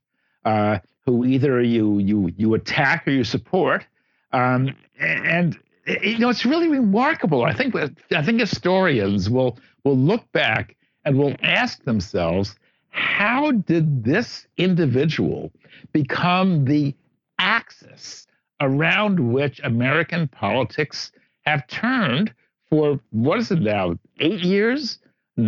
uh, 0.44 0.78
who 1.04 1.24
either 1.24 1.60
you 1.60 1.98
you 1.98 2.32
you 2.36 2.54
attack 2.54 3.08
or 3.08 3.10
you 3.10 3.24
support, 3.24 3.84
um, 4.32 4.74
and 4.98 5.58
you 6.02 6.18
know 6.18 6.28
it's 6.28 6.44
really 6.44 6.68
remarkable. 6.68 7.44
I 7.44 7.52
think 7.52 7.74
I 7.74 8.22
think 8.22 8.40
historians 8.40 9.28
will 9.28 9.58
will 9.84 9.96
look 9.96 10.30
back 10.32 10.76
and 11.04 11.18
will 11.18 11.34
ask 11.42 11.82
themselves, 11.84 12.56
how 12.90 13.52
did 13.52 14.04
this 14.04 14.46
individual 14.56 15.50
become 15.92 16.64
the 16.64 16.94
axis 17.38 18.26
around 18.60 19.32
which 19.32 19.60
American 19.64 20.28
politics 20.28 21.12
have 21.46 21.66
turned 21.66 22.32
for 22.68 23.00
what 23.10 23.38
is 23.38 23.50
it 23.50 23.60
now? 23.60 23.96
Eight 24.20 24.40
years? 24.40 24.98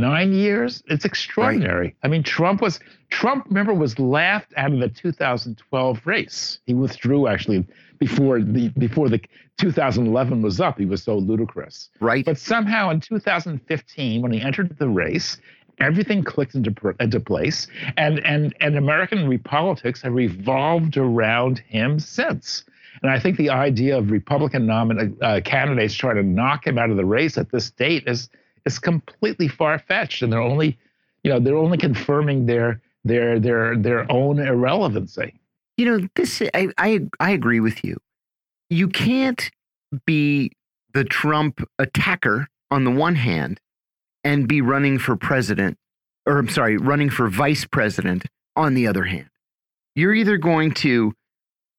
Nine 0.00 0.32
years? 0.32 0.82
It's 0.86 1.04
extraordinary. 1.04 1.94
I 2.02 2.08
mean, 2.08 2.22
Trump 2.22 2.60
was 2.60 2.80
Trump, 3.10 3.46
remember, 3.48 3.74
was 3.74 3.98
laughed 3.98 4.52
out 4.56 4.72
of 4.72 4.80
the 4.80 4.88
2012 4.88 6.00
race. 6.06 6.60
He 6.66 6.74
withdrew 6.74 7.28
actually 7.28 7.66
before 7.98 8.40
the 8.40 8.68
before 8.70 9.08
the 9.08 9.20
2011 9.58 10.42
was 10.42 10.60
up. 10.60 10.78
He 10.78 10.86
was 10.86 11.02
so 11.02 11.16
ludicrous. 11.16 11.90
Right. 12.00 12.24
But 12.24 12.38
somehow 12.38 12.90
in 12.90 13.00
2015, 13.00 14.22
when 14.22 14.32
he 14.32 14.40
entered 14.40 14.76
the 14.78 14.88
race, 14.88 15.38
everything 15.78 16.24
clicked 16.24 16.54
into 16.54 16.74
into 17.00 17.20
place, 17.20 17.66
and 17.96 18.24
and 18.24 18.54
and 18.60 18.76
American 18.76 19.38
politics 19.40 20.02
have 20.02 20.14
revolved 20.14 20.96
around 20.96 21.58
him 21.58 21.98
since. 21.98 22.64
And 23.02 23.10
I 23.10 23.18
think 23.18 23.36
the 23.36 23.50
idea 23.50 23.98
of 23.98 24.10
Republican 24.10 24.66
nomin- 24.66 25.16
uh, 25.22 25.40
candidates 25.40 25.94
trying 25.94 26.16
to 26.16 26.22
knock 26.22 26.66
him 26.66 26.78
out 26.78 26.90
of 26.90 26.96
the 26.96 27.04
race 27.04 27.38
at 27.38 27.50
this 27.50 27.70
date 27.70 28.04
is 28.06 28.28
is 28.66 28.78
completely 28.78 29.48
far 29.48 29.78
fetched, 29.78 30.22
and 30.22 30.32
they're 30.32 30.40
only, 30.40 30.78
you 31.24 31.30
know, 31.30 31.40
they're 31.40 31.56
only 31.56 31.78
confirming 31.78 32.46
their 32.46 32.80
their 33.04 33.38
their 33.38 33.76
their 33.76 34.10
own 34.10 34.38
irrelevancy. 34.38 35.34
You 35.76 35.86
know, 35.86 36.08
this 36.14 36.42
I 36.54 36.68
I, 36.78 37.00
I 37.20 37.30
agree 37.30 37.60
with 37.60 37.84
you. 37.84 37.96
You 38.70 38.88
can't 38.88 39.50
be 40.06 40.52
the 40.94 41.04
Trump 41.04 41.66
attacker 41.78 42.48
on 42.70 42.84
the 42.84 42.90
one 42.90 43.14
hand 43.14 43.60
and 44.24 44.48
be 44.48 44.60
running 44.60 44.98
for 44.98 45.16
president, 45.16 45.78
or 46.26 46.38
I'm 46.38 46.48
sorry, 46.48 46.76
running 46.76 47.10
for 47.10 47.28
vice 47.28 47.64
president 47.64 48.24
on 48.56 48.74
the 48.74 48.86
other 48.86 49.04
hand. 49.04 49.28
You're 49.94 50.14
either 50.14 50.36
going 50.38 50.72
to 50.74 51.12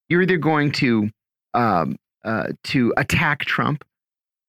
you're 0.09 0.21
either 0.21 0.38
going 0.38 0.71
to 0.73 1.09
um, 1.53 1.97
uh, 2.23 2.47
to 2.65 2.93
attack 2.97 3.45
Trump 3.45 3.84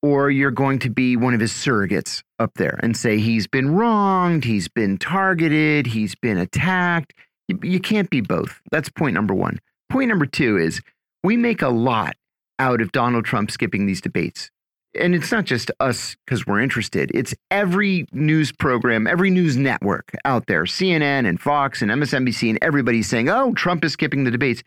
or 0.05 0.31
you're 0.31 0.51
going 0.51 0.79
to 0.79 0.91
be 0.91 1.17
one 1.17 1.33
of 1.33 1.41
his 1.41 1.51
surrogates 1.51 2.23
up 2.39 2.53
there 2.57 2.79
and 2.83 2.95
say 2.95 3.19
he's 3.19 3.47
been 3.47 3.75
wronged, 3.75 4.45
he's 4.45 4.69
been 4.69 4.99
targeted, 4.99 5.87
he's 5.87 6.15
been 6.15 6.37
attacked. 6.37 7.15
You, 7.49 7.59
you 7.63 7.81
can't 7.81 8.11
be 8.11 8.21
both. 8.21 8.61
That's 8.71 8.91
point 8.91 9.15
number 9.15 9.33
one. 9.33 9.61
Point 9.89 10.11
number 10.11 10.27
two 10.27 10.59
is 10.59 10.83
we 11.23 11.39
make 11.39 11.63
a 11.63 11.71
lot 11.71 12.17
out 12.59 12.83
of 12.83 12.93
Donald 12.93 13.25
Trump 13.25 13.51
skipping 13.51 13.87
these 13.87 14.03
debates. 14.03 14.51
And 14.95 15.15
it's 15.15 15.33
not 15.33 15.47
just 15.47 15.71
us 15.81 16.17
because 16.27 16.47
we're 16.47 16.61
interested. 16.61 17.11
It's 17.15 17.35
every 17.51 18.07
news 18.13 18.53
program, 18.53 19.07
every 19.07 19.31
news 19.31 19.57
network 19.57 20.13
out 20.27 20.49
there, 20.49 20.65
CNN 20.65 21.27
and 21.27 21.41
Fox 21.41 21.81
and 21.81 21.91
MSNBC, 21.91 22.51
and 22.51 22.59
everybody's 22.61 23.09
saying, 23.09 23.31
oh, 23.31 23.55
Trump 23.55 23.83
is 23.83 23.93
skipping 23.93 24.25
the 24.25 24.31
debates. 24.31 24.63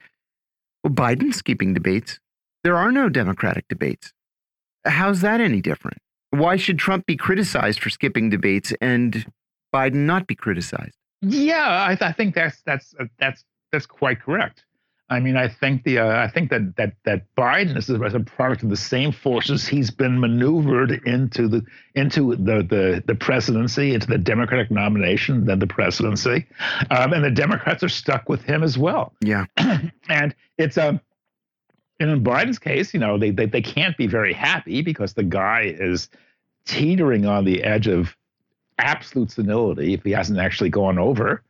Well, 0.83 0.93
Biden's 0.93 1.35
skipping 1.35 1.75
debates. 1.75 2.19
There 2.63 2.75
are 2.75 2.91
no 2.91 3.07
Democratic 3.07 3.67
debates. 3.67 4.13
How's 4.85 5.21
that 5.21 5.41
any 5.41 5.61
different? 5.61 5.97
Why 6.31 6.55
should 6.57 6.77
Trump 6.77 7.05
be 7.05 7.15
criticized 7.15 7.81
for 7.81 7.89
skipping 7.89 8.29
debates 8.29 8.73
and 8.81 9.25
Biden 9.73 10.05
not 10.05 10.27
be 10.27 10.35
criticized? 10.35 10.97
Yeah, 11.21 11.85
I, 11.87 11.95
th 11.95 12.01
I 12.01 12.11
think 12.11 12.35
that's 12.35 12.61
that's 12.61 12.93
uh, 12.99 13.05
that's 13.17 13.43
that's 13.71 13.85
quite 13.85 14.21
correct. 14.21 14.65
I 15.09 15.19
mean, 15.21 15.37
I 15.37 15.47
think 15.47 15.83
the 15.83 15.99
uh, 15.99 16.19
I 16.21 16.27
think 16.27 16.49
that 16.49 16.75
that 16.75 16.93
that 17.05 17.23
Biden 17.37 17.77
is 17.77 17.89
a, 17.89 18.19
product 18.19 18.63
of 18.63 18.69
the 18.69 18.75
same 18.75 19.13
forces 19.13 19.65
he's 19.65 19.89
been 19.89 20.19
maneuvered 20.19 20.91
into 21.05 21.47
the 21.47 21.65
into 21.95 22.35
the 22.35 22.61
the 22.63 23.03
the 23.05 23.15
presidency, 23.15 23.93
into 23.93 24.07
the 24.07 24.17
Democratic 24.17 24.69
nomination, 24.69 25.45
then 25.45 25.59
the 25.59 25.67
presidency, 25.67 26.45
um, 26.91 27.13
and 27.13 27.23
the 27.23 27.31
Democrats 27.31 27.83
are 27.83 27.89
stuck 27.89 28.27
with 28.27 28.43
him 28.43 28.63
as 28.63 28.77
well. 28.77 29.13
Yeah, 29.21 29.45
and 30.09 30.35
it's 30.57 30.75
a 30.75 30.89
um, 30.89 31.01
and 31.99 32.11
in 32.11 32.23
Biden's 32.23 32.59
case, 32.59 32.93
you 32.93 32.99
know, 32.99 33.17
they, 33.17 33.31
they 33.31 33.45
they 33.45 33.61
can't 33.61 33.97
be 33.97 34.07
very 34.07 34.33
happy 34.33 34.81
because 34.81 35.13
the 35.13 35.23
guy 35.23 35.75
is 35.79 36.09
teetering 36.65 37.25
on 37.25 37.45
the 37.45 37.63
edge 37.63 37.87
of 37.87 38.15
absolute 38.77 39.31
senility 39.31 39.93
if 39.93 40.03
he 40.03 40.11
hasn't 40.11 40.39
actually 40.39 40.69
gone 40.69 40.99
over. 40.99 41.43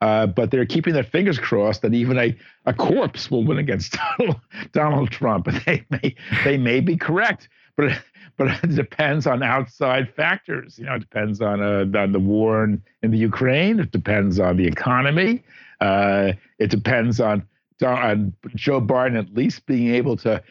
Uh, 0.00 0.26
but 0.26 0.50
they're 0.50 0.66
keeping 0.66 0.92
their 0.92 1.04
fingers 1.04 1.38
crossed 1.38 1.80
that 1.80 1.94
even 1.94 2.18
a, 2.18 2.36
a 2.66 2.74
corpse 2.74 3.30
will 3.30 3.44
win 3.44 3.58
against 3.58 3.96
Donald, 4.18 4.40
Donald 4.72 5.10
Trump. 5.10 5.46
And 5.46 5.56
they 5.64 5.84
may 5.90 6.14
they 6.44 6.58
may 6.58 6.80
be 6.80 6.96
correct, 6.96 7.48
but 7.76 7.92
but 8.36 8.48
it 8.64 8.74
depends 8.74 9.26
on 9.26 9.42
outside 9.42 10.12
factors. 10.12 10.78
You 10.78 10.86
know, 10.86 10.94
it 10.94 11.00
depends 11.00 11.40
on 11.40 11.62
uh, 11.62 11.86
on 11.98 12.12
the 12.12 12.20
war 12.20 12.64
in, 12.64 12.82
in 13.02 13.12
the 13.12 13.18
Ukraine. 13.18 13.80
It 13.80 13.92
depends 13.92 14.38
on 14.38 14.56
the 14.56 14.66
economy. 14.66 15.42
Uh, 15.80 16.32
it 16.58 16.70
depends 16.70 17.20
on 17.20 17.46
on 17.82 18.34
Joe 18.54 18.80
Biden 18.80 19.18
at 19.18 19.34
least 19.34 19.66
being 19.66 19.94
able 19.94 20.16
to 20.18 20.42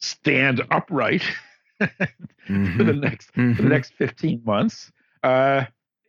stand 0.00 0.62
upright 0.70 1.22
mm-hmm. 1.80 2.76
for 2.76 2.84
the 2.84 2.92
next 2.92 3.32
mm-hmm. 3.32 3.52
for 3.52 3.62
the 3.62 3.62
mm-hmm. 3.62 3.68
next 3.68 3.94
15 3.94 4.42
months. 4.44 4.92
Uh, 5.22 5.64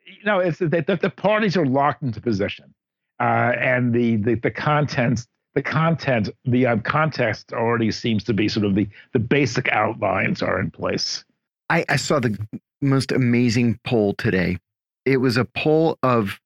you 0.06 0.24
know, 0.26 0.40
it's 0.40 0.60
that 0.60 0.88
the, 0.88 0.98
the, 1.02 1.10
parties 1.10 1.56
are 1.56 1.66
locked 1.66 2.04
into 2.04 2.22
position, 2.22 2.74
uh, 3.20 3.54
and 3.60 3.94
the, 3.94 4.18
the 4.18 4.36
the 4.36 4.52
contents 4.52 5.28
the 5.56 5.64
content 5.64 6.30
the 6.44 6.66
uh, 6.66 6.78
context 6.78 7.54
already 7.54 7.92
seems 7.92 8.24
to 8.26 8.34
be 8.34 8.48
sort 8.48 8.66
of 8.66 8.76
the 8.76 8.88
the 9.14 9.20
basic 9.20 9.70
outlines 9.70 10.42
are 10.42 10.60
in 10.60 10.70
place. 10.70 11.24
I, 11.70 11.86
I 11.90 11.96
saw 11.96 12.20
the 12.20 12.38
most 12.82 13.12
amazing 13.12 13.80
poll 13.84 14.14
today. 14.14 14.58
It 15.06 15.18
was 15.18 15.38
a 15.38 15.46
poll 15.46 15.98
of 16.04 16.40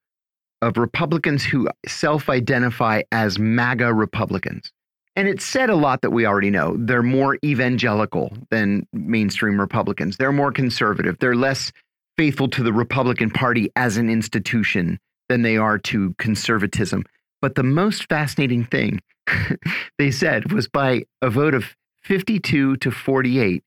of 0.62 0.78
Republicans 0.78 1.44
who 1.44 1.70
self 1.88 2.30
identify 2.30 3.04
as 3.12 3.40
MAGA 3.40 3.94
Republicans. 3.94 4.72
And 5.16 5.28
it 5.28 5.42
said 5.42 5.70
a 5.70 5.76
lot 5.76 6.02
that 6.02 6.12
we 6.12 6.26
already 6.26 6.50
know. 6.50 6.76
They're 6.78 7.04
more 7.04 7.38
evangelical 7.44 8.32
than 8.52 8.88
mainstream 8.94 9.60
Republicans. 9.60 10.18
They're 10.18 10.32
more 10.32 10.52
conservative. 10.52 11.18
They're 11.20 11.36
less 11.36 11.72
faithful 12.18 12.48
to 12.50 12.64
the 12.64 12.74
Republican 12.74 13.30
Party 13.30 13.70
as 13.76 13.98
an 13.98 14.10
institution 14.10 15.00
than 15.28 15.42
they 15.42 15.58
are 15.58 15.78
to 15.78 16.14
conservatism. 16.18 17.06
But 17.42 17.56
the 17.56 17.64
most 17.64 18.08
fascinating 18.10 18.66
thing 18.66 19.02
they 19.98 20.12
said 20.12 20.52
was 20.52 20.68
by 20.68 21.04
a 21.22 21.30
vote 21.30 21.54
of 21.54 21.76
52 22.04 22.78
to 22.78 22.92
48, 22.92 23.64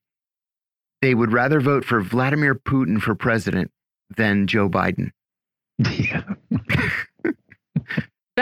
they 1.00 1.14
would 1.14 1.32
rather 1.32 1.60
vote 1.60 1.84
for 1.84 2.00
Vladimir 2.00 2.54
Putin 2.54 3.00
for 3.00 3.14
president 3.14 3.70
than 4.16 4.46
Joe 4.46 4.68
Biden. 4.68 5.10
Yeah. 5.98 6.22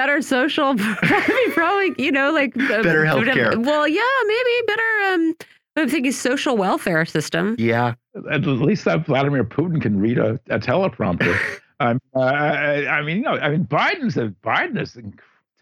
Better 0.01 0.23
social, 0.23 0.75
probably, 1.53 1.95
you 1.99 2.11
know, 2.11 2.33
like 2.33 2.57
uh, 2.57 2.83
better 2.83 3.05
healthcare. 3.05 3.63
Well, 3.63 3.87
yeah, 3.87 4.01
maybe 4.27 4.51
better. 4.67 5.13
Um, 5.13 5.35
I'm 5.77 5.91
thinking 5.91 6.13
social 6.13 6.57
welfare 6.57 7.05
system. 7.05 7.55
Yeah. 7.59 7.95
At 8.31 8.47
least 8.47 8.87
that 8.87 9.05
Vladimir 9.05 9.45
Putin 9.45 9.79
can 9.83 10.01
read 10.01 10.17
a, 10.17 10.41
a 10.49 10.59
teleprompter. 10.59 11.39
Um, 11.83 11.99
uh, 12.15 12.19
I 12.21 13.01
mean, 13.01 13.17
you 13.17 13.23
know, 13.23 13.39
I 13.39 13.49
mean, 13.49 13.65
Biden's 13.65 14.19
a, 14.19 14.35
Biden 14.45 14.79
is 14.79 14.99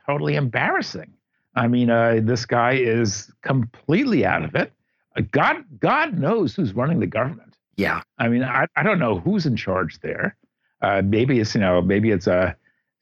totally 0.04 0.34
embarrassing. 0.34 1.12
I 1.54 1.68
mean, 1.68 1.90
uh, 1.90 2.18
this 2.20 2.44
guy 2.44 2.72
is 2.72 3.30
completely 3.42 4.26
out 4.26 4.42
of 4.42 4.56
it. 4.56 4.72
Uh, 5.16 5.22
God, 5.30 5.58
God 5.78 6.18
knows 6.18 6.56
who's 6.56 6.74
running 6.74 6.98
the 6.98 7.06
government. 7.06 7.56
Yeah. 7.76 8.02
I 8.18 8.26
mean, 8.26 8.42
I, 8.42 8.66
I 8.74 8.82
don't 8.82 8.98
know 8.98 9.20
who's 9.20 9.46
in 9.46 9.54
charge 9.54 10.00
there. 10.00 10.36
Uh, 10.82 11.02
maybe 11.04 11.38
it's 11.38 11.54
you 11.54 11.60
know 11.60 11.80
maybe 11.80 12.10
it's 12.10 12.26
a 12.26 12.36
uh, 12.36 12.52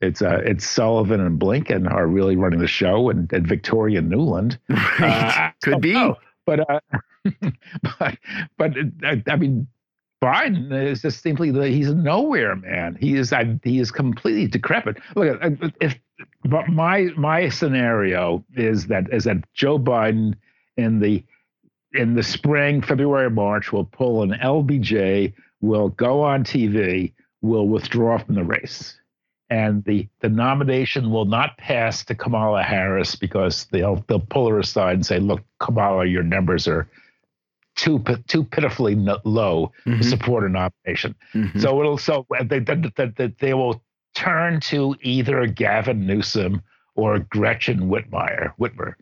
it's 0.01 0.23
uh, 0.23 0.41
it's 0.45 0.67
Sullivan 0.67 1.21
and 1.21 1.41
Blinken 1.41 1.91
are 1.91 2.07
really 2.07 2.37
running 2.37 2.61
the 2.61 2.67
show, 2.67 3.09
and, 3.09 3.33
and 3.33 3.47
Victoria 3.47 4.03
Nuland 4.03 4.59
Right. 4.69 5.01
Uh, 5.01 5.51
Could 5.63 5.81
be. 5.81 5.93
Know. 5.93 6.17
But 6.45 6.69
uh, 6.71 6.81
but 7.99 8.19
but 8.59 8.73
uh, 9.05 9.17
I 9.27 9.37
mean, 9.37 9.67
Biden 10.23 10.73
is 10.73 11.03
just 11.03 11.23
simply 11.23 11.51
the, 11.51 11.69
he's 11.69 11.89
a 11.89 11.95
nowhere 11.95 12.57
man. 12.57 12.97
He 13.01 13.17
is 13.17 13.33
I, 13.33 13.59
he 13.65 13.79
is 13.79 13.91
completely 13.91 14.47
decrepit. 14.47 14.99
Look, 15.15 15.41
if 15.81 15.99
but 16.45 16.69
my 16.69 17.11
my 17.17 17.49
scenario 17.49 18.45
is 18.55 18.87
that 18.89 19.13
is 19.13 19.25
that 19.25 19.39
Joe 19.55 19.79
Biden 19.79 20.35
in 20.77 21.01
the 21.01 21.25
in 21.93 22.15
the 22.15 22.23
spring, 22.23 22.83
February, 22.83 23.31
March, 23.31 23.73
will 23.73 23.85
pull 23.85 24.23
an 24.23 24.33
LBJ, 24.43 25.33
will 25.61 25.89
go 25.89 26.23
on 26.23 26.45
TV, 26.45 27.13
will 27.41 27.69
withdraw 27.69 28.19
from 28.19 28.35
the 28.35 28.45
race. 28.45 28.99
And 29.49 29.85
the, 29.85 30.09
the 30.21 30.29
nomination 30.29 31.11
will 31.11 31.25
not 31.25 31.57
pass 31.57 32.05
to 32.07 32.15
Kamala 32.15 32.63
Harris 32.63 33.15
because 33.15 33.67
they'll 33.71 34.05
they'll 34.09 34.19
pull 34.19 34.49
her 34.49 34.59
aside 34.59 34.95
and 34.95 35.07
say, 35.07 35.21
"Look, 35.21 35.43
Kamala, 35.61 36.07
your 36.07 36.25
numbers 36.25 36.67
are 36.67 36.89
too 37.77 38.03
too 38.27 38.43
pitifully 38.43 38.97
low 38.97 39.73
mm-hmm. 39.87 39.99
to 39.99 40.05
support 40.05 40.45
a 40.45 40.49
nomination." 40.49 41.15
Mm-hmm. 41.33 41.61
So 41.61 41.81
it'll 41.81 41.99
so 41.99 42.27
they, 42.45 42.59
they, 42.59 42.75
they, 42.97 43.35
they 43.39 43.55
will 43.55 43.85
turn 44.17 44.59
to 44.61 44.97
either 45.03 45.47
Gavin 45.47 46.07
Newsom 46.07 46.63
or 46.97 47.21
Gretchen 47.21 47.89
Whitmire, 47.89 48.53
Whitmer, 48.59 48.95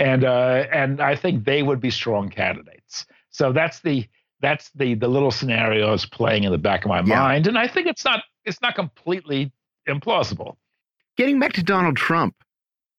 and 0.00 0.24
uh, 0.24 0.64
and 0.72 1.00
I 1.00 1.14
think 1.14 1.44
they 1.44 1.62
would 1.62 1.80
be 1.80 1.90
strong 1.90 2.28
candidates. 2.28 3.06
So 3.30 3.52
that's 3.52 3.80
the 3.80 4.08
that's 4.40 4.70
the 4.70 4.94
the 4.94 5.08
little 5.08 5.30
scenarios 5.30 6.06
playing 6.06 6.44
in 6.44 6.50
the 6.50 6.58
back 6.58 6.84
of 6.84 6.88
my 6.88 7.02
yeah. 7.02 7.20
mind, 7.20 7.46
and 7.46 7.56
I 7.56 7.68
think 7.68 7.86
it's 7.86 8.04
not 8.04 8.24
it's 8.44 8.60
not 8.60 8.74
completely 8.74 9.52
implausible. 9.88 10.56
Getting 11.16 11.38
back 11.38 11.52
to 11.54 11.62
Donald 11.62 11.96
Trump, 11.96 12.34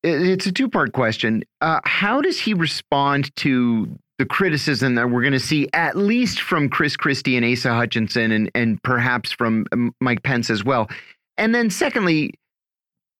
it's 0.04 0.46
a 0.46 0.52
two 0.52 0.70
part 0.70 0.94
question. 0.94 1.44
Uh, 1.62 1.80
how 1.86 2.22
does 2.22 2.40
he 2.40 2.54
respond 2.54 3.36
to 3.38 3.98
the 4.20 4.26
criticism 4.26 4.96
that 4.96 5.10
we're 5.10 5.22
going 5.22 5.34
to 5.34 5.40
see, 5.40 5.68
at 5.74 5.98
least 5.98 6.42
from 6.42 6.70
Chris 6.70 6.96
Christie 6.96 7.36
and 7.36 7.46
Asa 7.46 7.74
Hutchinson, 7.74 8.32
and 8.32 8.52
and 8.54 8.82
perhaps 8.84 9.32
from 9.32 9.66
um, 9.72 9.96
Mike 10.02 10.24
Pence 10.24 10.50
as 10.50 10.64
well? 10.64 10.90
And 11.38 11.56
then, 11.56 11.70
secondly, 11.70 12.34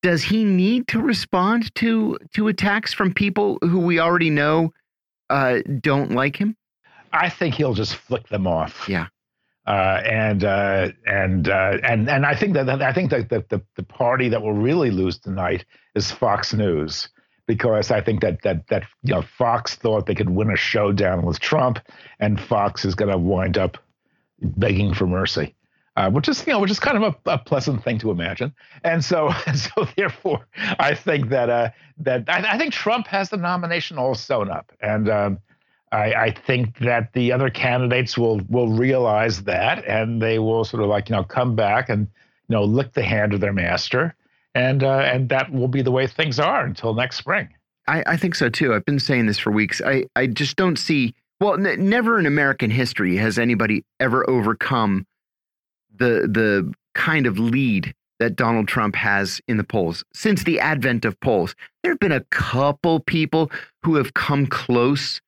does 0.04 0.22
he 0.22 0.44
need 0.44 0.88
to 0.90 1.02
respond 1.02 1.74
to 1.76 2.18
to 2.36 2.48
attacks 2.48 2.94
from 2.94 3.14
people 3.14 3.58
who 3.62 3.80
we 3.80 4.00
already 4.00 4.30
know 4.30 4.74
uh, 5.30 5.60
don't 5.82 6.12
like 6.12 6.36
him? 6.36 6.56
I 7.12 7.30
think 7.30 7.56
he'll 7.56 7.74
just 7.74 7.96
flick 7.96 8.28
them 8.28 8.46
off. 8.46 8.88
Yeah. 8.90 9.08
Uh, 9.66 10.02
and 10.06 10.44
uh, 10.44 10.90
and 11.06 11.48
uh, 11.48 11.78
and 11.84 12.10
and 12.10 12.26
I 12.26 12.36
think 12.36 12.54
that 12.56 12.70
I 12.70 12.92
think 12.92 13.12
that 13.12 13.30
the, 13.30 13.46
the 13.48 13.62
the 13.78 13.84
party 13.84 14.28
that 14.30 14.42
will 14.42 14.54
really 14.54 14.92
lose 14.92 15.18
tonight 15.18 15.66
is 15.96 16.12
Fox 16.12 16.54
News 16.54 17.08
because 17.48 17.90
I 17.90 18.02
think 18.02 18.22
that 18.22 18.42
that 18.42 18.68
that 18.68 18.84
you 19.04 19.14
know 19.14 19.22
Fox 19.22 19.76
thought 19.76 20.06
they 20.06 20.16
could 20.16 20.30
win 20.30 20.52
a 20.52 20.58
showdown 20.58 21.26
with 21.26 21.40
Trump, 21.40 21.80
and 22.20 22.42
Fox 22.42 22.84
is 22.84 22.94
going 22.94 23.12
to 23.12 23.18
wind 23.18 23.58
up 23.58 23.78
begging 24.42 24.94
for 24.94 25.08
mercy 25.08 25.56
uh, 25.96 26.10
which 26.10 26.28
is 26.28 26.46
you 26.46 26.54
know 26.54 26.60
which 26.60 26.72
is 26.72 26.80
kind 26.80 27.04
of 27.04 27.16
a, 27.26 27.32
a, 27.32 27.38
pleasant 27.38 27.84
thing 27.84 28.00
to 28.00 28.12
imagine. 28.12 28.54
And 28.84 29.04
so 29.04 29.32
so 29.56 29.88
therefore, 29.96 30.48
I 30.80 30.96
think 30.96 31.30
that 31.30 31.50
uh, 31.50 31.70
that 32.00 32.26
I, 32.28 32.54
I, 32.54 32.58
think 32.58 32.74
Trump 32.74 33.08
has 33.08 33.30
the 33.30 33.38
nomination 33.38 33.98
all 33.98 34.16
sewn 34.16 34.50
up, 34.50 34.72
and 34.82 35.10
um, 35.10 35.40
I, 35.94 36.24
I, 36.24 36.32
think 36.32 36.80
that 36.80 37.14
the 37.14 37.32
other 37.32 37.50
candidates 37.50 38.18
will 38.18 38.42
will 38.50 38.70
realize 38.70 39.44
that, 39.44 39.86
and 39.86 40.22
they 40.22 40.40
will 40.40 40.66
sort 40.66 40.82
of 40.82 40.90
like 40.90 41.10
you 41.10 41.16
know 41.16 41.24
come 41.24 41.56
back 41.56 41.90
and 41.90 42.08
you 42.48 42.56
know 42.56 42.64
lick 42.64 42.94
the 42.94 43.04
hand 43.04 43.34
of 43.34 43.40
their 43.40 43.54
master, 43.54 44.16
and 44.56 44.84
uh, 44.84 45.00
and 45.00 45.30
that 45.30 45.52
will 45.52 45.68
be 45.68 45.82
the 45.82 45.92
way 45.92 46.08
things 46.08 46.40
are 46.40 46.66
until 46.66 46.94
next 46.94 47.18
spring. 47.18 47.50
I, 47.88 48.04
I 48.08 48.18
think 48.18 48.36
so 48.36 48.50
too. 48.50 48.74
I've 48.74 48.86
been 48.86 49.00
saying 49.00 49.28
this 49.28 49.40
for 49.40 49.52
weeks. 49.52 49.82
I 49.86 50.06
I 50.16 50.28
just 50.28 50.56
don't 50.56 50.78
see. 50.78 51.14
Well, 51.40 51.58
never 51.58 52.20
in 52.20 52.26
American 52.26 52.72
history 52.72 53.18
has 53.18 53.38
anybody 53.38 53.84
ever 54.00 54.28
overcome 54.30 55.06
the 55.96 56.28
the 56.30 56.74
kind 56.96 57.28
of 57.28 57.38
lead 57.38 57.94
that 58.20 58.36
Donald 58.36 58.68
Trump 58.68 58.96
has 58.96 59.42
in 59.48 59.58
the 59.58 59.64
polls 59.64 60.04
since 60.14 60.44
the 60.44 60.60
advent 60.60 61.06
of 61.06 61.20
polls. 61.20 61.56
There 61.82 61.92
have 61.92 62.00
been 62.00 62.12
a 62.12 62.24
couple 62.26 63.00
people 63.02 63.52
who 63.84 63.96
have 63.96 64.14
come 64.14 64.48
close, 64.48 65.20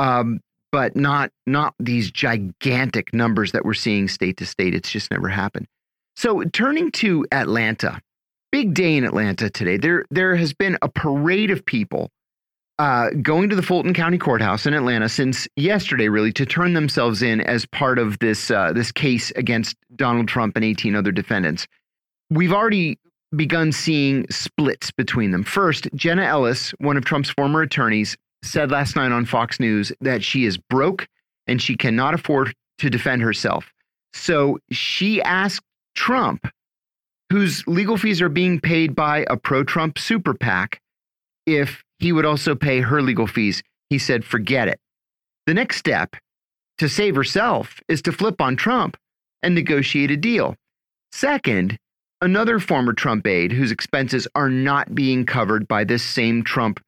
um, 0.00 0.40
but 0.72 0.96
not 0.96 1.30
not 1.46 1.74
these 1.78 2.10
gigantic 2.10 3.12
numbers 3.12 3.52
that 3.52 3.64
we're 3.64 3.74
seeing 3.74 4.08
state 4.08 4.38
to 4.38 4.46
state. 4.46 4.74
It's 4.74 4.90
just 4.90 5.10
never 5.10 5.28
happened. 5.28 5.66
So 6.16 6.42
turning 6.44 6.90
to 6.92 7.26
Atlanta, 7.32 8.00
big 8.50 8.74
day 8.74 8.96
in 8.96 9.04
Atlanta 9.04 9.50
today. 9.50 9.76
There 9.76 10.06
there 10.10 10.34
has 10.36 10.52
been 10.52 10.78
a 10.82 10.88
parade 10.88 11.50
of 11.50 11.64
people 11.64 12.10
uh, 12.78 13.10
going 13.20 13.50
to 13.50 13.56
the 13.56 13.62
Fulton 13.62 13.92
County 13.92 14.16
Courthouse 14.16 14.64
in 14.64 14.72
Atlanta 14.72 15.06
since 15.08 15.46
yesterday, 15.56 16.08
really, 16.08 16.32
to 16.32 16.46
turn 16.46 16.72
themselves 16.72 17.20
in 17.20 17.42
as 17.42 17.66
part 17.66 17.98
of 17.98 18.18
this 18.20 18.50
uh, 18.50 18.72
this 18.72 18.90
case 18.90 19.30
against 19.32 19.76
Donald 19.96 20.28
Trump 20.28 20.56
and 20.56 20.64
18 20.64 20.96
other 20.96 21.12
defendants. 21.12 21.66
We've 22.30 22.52
already 22.52 22.98
begun 23.36 23.70
seeing 23.70 24.26
splits 24.30 24.90
between 24.90 25.30
them. 25.30 25.44
First, 25.44 25.88
Jenna 25.94 26.22
Ellis, 26.22 26.70
one 26.78 26.96
of 26.96 27.04
Trump's 27.04 27.30
former 27.30 27.60
attorneys, 27.60 28.16
said 28.42 28.70
last 28.70 28.96
night 28.96 29.12
on 29.12 29.24
Fox 29.24 29.60
News 29.60 29.92
that 30.00 30.22
she 30.22 30.44
is 30.44 30.56
broke 30.56 31.06
and 31.46 31.60
she 31.60 31.76
cannot 31.76 32.14
afford 32.14 32.54
to 32.78 32.90
defend 32.90 33.22
herself. 33.22 33.72
So 34.12 34.58
she 34.70 35.22
asked 35.22 35.64
Trump, 35.94 36.48
whose 37.30 37.66
legal 37.66 37.96
fees 37.96 38.22
are 38.22 38.28
being 38.28 38.60
paid 38.60 38.94
by 38.94 39.24
a 39.28 39.36
pro 39.36 39.64
Trump 39.64 39.98
super 39.98 40.34
PAC, 40.34 40.80
if 41.46 41.84
he 41.98 42.12
would 42.12 42.24
also 42.24 42.54
pay 42.54 42.80
her 42.80 43.02
legal 43.02 43.26
fees. 43.26 43.62
He 43.88 43.98
said, 43.98 44.24
forget 44.24 44.68
it. 44.68 44.78
The 45.46 45.54
next 45.54 45.76
step 45.76 46.16
to 46.78 46.88
save 46.88 47.14
herself 47.14 47.80
is 47.88 48.02
to 48.02 48.12
flip 48.12 48.40
on 48.40 48.56
Trump 48.56 48.96
and 49.42 49.54
negotiate 49.54 50.10
a 50.10 50.16
deal. 50.16 50.56
Second, 51.12 51.76
another 52.20 52.58
former 52.58 52.92
Trump 52.92 53.26
aide 53.26 53.52
whose 53.52 53.72
expenses 53.72 54.28
are 54.34 54.48
not 54.48 54.94
being 54.94 55.26
covered 55.26 55.66
by 55.66 55.84
this 55.84 56.02
same 56.02 56.42
Trump 56.42 56.80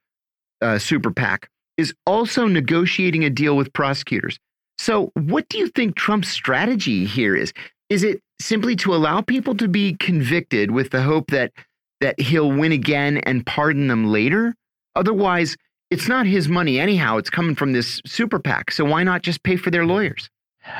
uh, 0.60 0.78
super 0.78 1.10
PAC 1.10 1.48
is 1.76 1.94
also 2.06 2.46
negotiating 2.46 3.24
a 3.24 3.30
deal 3.30 3.56
with 3.56 3.72
prosecutors. 3.72 4.38
So, 4.78 5.12
what 5.14 5.48
do 5.48 5.58
you 5.58 5.68
think 5.68 5.96
Trump's 5.96 6.28
strategy 6.28 7.04
here 7.04 7.36
is? 7.36 7.52
Is 7.88 8.02
it 8.02 8.20
simply 8.40 8.74
to 8.76 8.94
allow 8.94 9.20
people 9.20 9.54
to 9.56 9.68
be 9.68 9.94
convicted 9.94 10.70
with 10.70 10.90
the 10.90 11.02
hope 11.02 11.30
that 11.30 11.52
that 12.00 12.18
he'll 12.20 12.50
win 12.50 12.72
again 12.72 13.18
and 13.18 13.46
pardon 13.46 13.88
them 13.88 14.06
later? 14.06 14.54
Otherwise, 14.96 15.56
it's 15.90 16.08
not 16.08 16.26
his 16.26 16.48
money 16.48 16.80
anyhow. 16.80 17.18
It's 17.18 17.30
coming 17.30 17.54
from 17.54 17.72
this 17.72 18.00
super 18.06 18.38
PAC. 18.38 18.70
So 18.72 18.84
why 18.84 19.04
not 19.04 19.22
just 19.22 19.42
pay 19.42 19.56
for 19.56 19.70
their 19.70 19.86
lawyers? 19.86 20.28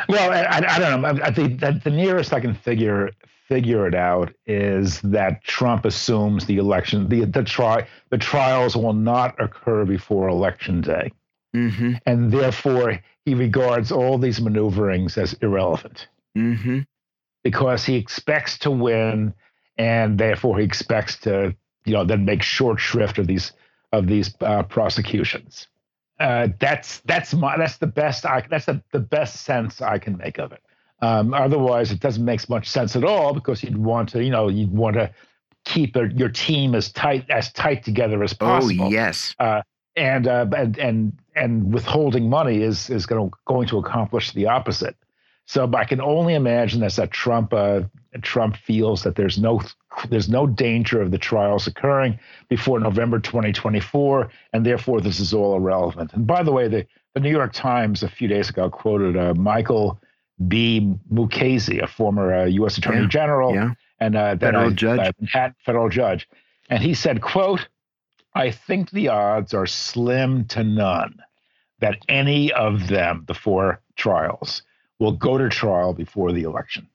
Well, 0.09 0.31
I, 0.33 0.65
I 0.67 0.79
don't 0.79 1.03
know. 1.03 1.25
I, 1.25 1.33
think 1.33 1.61
that 1.61 1.85
the 1.85 1.91
nearest 1.91 2.33
I 2.33 2.41
can 2.41 2.55
figure 2.55 3.11
figure 3.53 3.87
it 3.87 3.95
out 3.95 4.33
is 4.47 4.99
that 5.03 5.45
Trump 5.45 5.85
assumes 5.85 6.47
the 6.47 6.57
election, 6.57 7.09
the 7.09 7.27
the 7.27 7.45
try 7.45 7.87
the 8.09 8.17
trials 8.17 8.75
will 8.75 8.95
not 8.95 9.39
occur 9.39 9.85
before 9.85 10.29
election 10.29 10.81
day, 10.81 11.13
mm 11.55 11.71
-hmm. 11.71 12.01
and 12.07 12.33
therefore 12.33 12.99
he 13.27 13.35
regards 13.35 13.93
all 13.93 14.19
these 14.19 14.43
maneuverings 14.43 15.19
as 15.19 15.35
irrelevant 15.43 16.09
mm 16.35 16.57
-hmm. 16.57 16.87
because 17.45 17.93
he 17.93 17.97
expects 17.99 18.59
to 18.59 18.71
win, 18.71 19.35
and 19.77 20.19
therefore 20.19 20.59
he 20.61 20.65
expects 20.65 21.19
to 21.19 21.31
you 21.85 21.95
know 21.95 22.05
then 22.07 22.25
make 22.25 22.43
short 22.43 22.81
shrift 22.81 23.19
of 23.19 23.27
these 23.27 23.53
of 23.91 24.07
these 24.07 24.29
uh, 24.41 24.63
prosecutions. 24.63 25.69
Uh, 26.21 26.49
that's 26.59 27.01
that's 27.11 27.33
my 27.35 27.57
that's 27.61 27.79
the 27.79 27.93
best 28.03 28.25
I 28.25 28.47
that's 28.51 28.67
the, 28.67 28.83
the 28.93 29.07
best 29.17 29.35
sense 29.45 29.85
I 29.95 29.99
can 29.99 30.17
make 30.17 30.39
of 30.45 30.53
it. 30.53 30.63
Um, 31.03 31.35
otherwise, 31.35 31.91
it 31.91 32.01
doesn't 32.01 32.25
make 32.25 32.49
much 32.49 32.69
sense 32.69 32.97
at 32.97 33.05
all 33.05 33.35
because 33.35 33.63
you'd 33.63 33.77
want 33.77 34.09
to 34.11 34.23
you 34.23 34.31
know 34.31 34.49
you'd 34.49 34.73
want 34.73 34.95
to 34.95 35.13
keep 35.65 35.97
a, 35.97 36.09
your 36.15 36.29
team 36.29 36.75
as 36.75 36.91
tight 36.93 37.29
as 37.29 37.53
tight 37.53 37.85
together 37.85 38.23
as 38.23 38.33
oh, 38.35 38.37
possible. 38.37 38.87
Oh 38.87 38.91
yes. 38.91 39.35
Uh, 39.39 39.63
and, 39.95 40.27
uh, 40.27 40.47
and 40.57 40.79
and 40.79 41.19
and 41.37 41.75
withholding 41.75 42.31
money 42.31 42.63
is 42.63 42.89
is 42.89 43.05
going 43.05 43.29
to 43.31 43.37
going 43.47 43.69
to 43.69 43.79
accomplish 43.79 44.33
the 44.33 44.47
opposite. 44.47 44.97
So 45.47 45.71
I 45.75 45.85
can 45.85 46.01
only 46.01 46.35
imagine 46.35 46.81
that's 46.81 46.97
that 46.97 47.11
Trump 47.11 47.53
uh, 47.53 47.83
Trump 48.23 48.57
feels 48.57 49.03
that 49.03 49.17
there's 49.17 49.39
no 49.39 49.61
there's 50.09 50.29
no 50.29 50.47
danger 50.47 51.03
of 51.03 51.11
the 51.11 51.19
trials 51.19 51.67
occurring 51.67 52.19
before 52.49 52.81
November 52.81 53.19
2024, 53.19 54.31
and 54.53 54.65
therefore 54.65 55.01
this 55.01 55.21
is 55.21 55.35
all 55.35 55.57
irrelevant. 55.57 56.13
And 56.15 56.27
by 56.27 56.43
the 56.43 56.53
way, 56.53 56.69
the, 56.69 56.87
the 57.15 57.21
New 57.21 57.31
York 57.31 57.53
Times 57.53 58.03
a 58.03 58.09
few 58.09 58.29
days 58.29 58.49
ago 58.49 58.71
quoted 58.71 59.17
uh, 59.17 59.35
Michael 59.35 60.01
B. 60.49 60.97
Mukasey, 61.13 61.83
a 61.83 61.87
former 61.87 62.35
uh, 62.35 62.45
U.S. 62.47 62.79
Attorney 62.79 63.03
yeah, 63.03 63.09
General, 63.09 63.55
yeah. 63.55 63.71
and 64.01 64.17
uh, 64.17 64.37
federal 64.37 64.71
I, 64.71 64.75
judge, 64.75 65.15
Manhattan 65.21 65.55
federal 65.65 65.89
judge, 65.89 66.29
and 66.71 66.83
he 66.83 66.95
said, 66.95 67.23
"quote 67.23 67.69
I 68.35 68.51
think 68.51 68.91
the 68.91 69.09
odds 69.09 69.55
are 69.55 69.67
slim 69.67 70.47
to 70.47 70.65
none 70.65 71.21
that 71.81 71.99
any 72.09 72.53
of 72.53 72.89
them, 72.89 73.25
the 73.27 73.35
four 73.35 73.83
trials, 73.97 74.63
will 74.99 75.13
go 75.13 75.39
to 75.39 75.49
trial 75.49 75.93
before 75.93 76.33
the 76.33 76.43
election." 76.43 76.89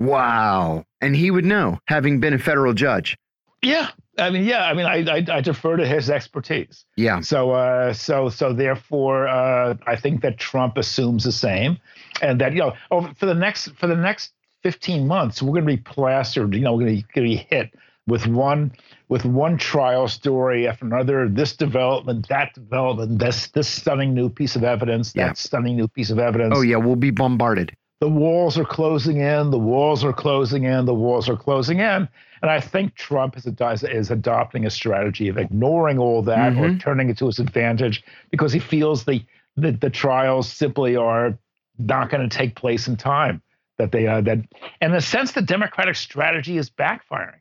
Wow, 0.00 0.84
and 1.00 1.14
he 1.14 1.30
would 1.30 1.44
know, 1.44 1.78
having 1.86 2.20
been 2.20 2.34
a 2.34 2.38
federal 2.38 2.74
judge. 2.74 3.16
Yeah, 3.62 3.90
I 4.18 4.30
mean, 4.30 4.44
yeah, 4.44 4.64
I 4.64 4.74
mean, 4.74 4.86
I, 4.86 5.04
I, 5.10 5.36
I 5.38 5.40
defer 5.40 5.76
to 5.76 5.86
his 5.86 6.10
expertise. 6.10 6.84
Yeah. 6.96 7.20
So, 7.20 7.52
uh, 7.52 7.92
so, 7.94 8.28
so 8.28 8.52
therefore, 8.52 9.26
uh, 9.26 9.74
I 9.86 9.96
think 9.96 10.20
that 10.22 10.38
Trump 10.38 10.76
assumes 10.76 11.24
the 11.24 11.32
same, 11.32 11.78
and 12.20 12.40
that 12.40 12.52
you 12.52 12.58
know, 12.58 12.74
over 12.90 13.12
for 13.14 13.26
the 13.26 13.34
next 13.34 13.70
for 13.76 13.86
the 13.86 13.96
next 13.96 14.32
15 14.62 15.06
months, 15.06 15.42
we're 15.42 15.52
going 15.52 15.66
to 15.66 15.76
be 15.76 15.82
plastered. 15.82 16.54
You 16.54 16.60
know, 16.60 16.74
we're 16.74 16.84
going 16.84 17.04
to 17.14 17.20
be 17.22 17.36
hit 17.36 17.70
with 18.06 18.26
one 18.26 18.72
with 19.08 19.24
one 19.24 19.56
trial 19.56 20.08
story 20.08 20.68
after 20.68 20.84
another. 20.84 21.28
This 21.28 21.56
development, 21.56 22.28
that 22.28 22.52
development, 22.54 23.18
this 23.18 23.48
this 23.48 23.68
stunning 23.68 24.12
new 24.12 24.28
piece 24.28 24.56
of 24.56 24.64
evidence, 24.64 25.12
that 25.14 25.38
stunning 25.38 25.76
new 25.76 25.88
piece 25.88 26.10
of 26.10 26.18
evidence. 26.18 26.54
Oh 26.56 26.62
yeah, 26.62 26.76
we'll 26.76 26.96
be 26.96 27.10
bombarded. 27.10 27.74
The 28.02 28.08
walls 28.08 28.58
are 28.58 28.64
closing 28.64 29.18
in. 29.18 29.52
The 29.52 29.58
walls 29.60 30.02
are 30.02 30.12
closing 30.12 30.64
in. 30.64 30.86
The 30.86 30.92
walls 30.94 31.28
are 31.28 31.36
closing 31.36 31.78
in. 31.78 32.08
And 32.42 32.50
I 32.50 32.58
think 32.58 32.96
Trump 32.96 33.36
is, 33.36 33.46
is 33.46 34.10
adopting 34.10 34.66
a 34.66 34.70
strategy 34.70 35.28
of 35.28 35.38
ignoring 35.38 36.00
all 36.00 36.20
that 36.22 36.56
or 36.56 36.70
Mhm. 36.70 36.80
turning 36.80 37.10
it 37.10 37.18
to 37.18 37.26
his 37.26 37.38
advantage 37.38 38.02
because 38.32 38.52
he 38.52 38.58
feels 38.58 39.04
the 39.04 39.24
the, 39.56 39.70
the 39.70 39.88
trials 39.88 40.50
simply 40.52 40.96
are 40.96 41.38
not 41.78 42.10
going 42.10 42.28
to 42.28 42.36
take 42.36 42.56
place 42.56 42.88
in 42.88 42.96
time. 42.96 43.40
That 43.78 43.92
they 43.92 44.08
uh, 44.08 44.20
that, 44.22 44.38
in 44.80 44.92
a 44.92 45.00
sense, 45.00 45.30
the 45.30 45.42
Democratic 45.42 45.94
strategy 45.94 46.58
is 46.58 46.68
backfiring 46.70 47.38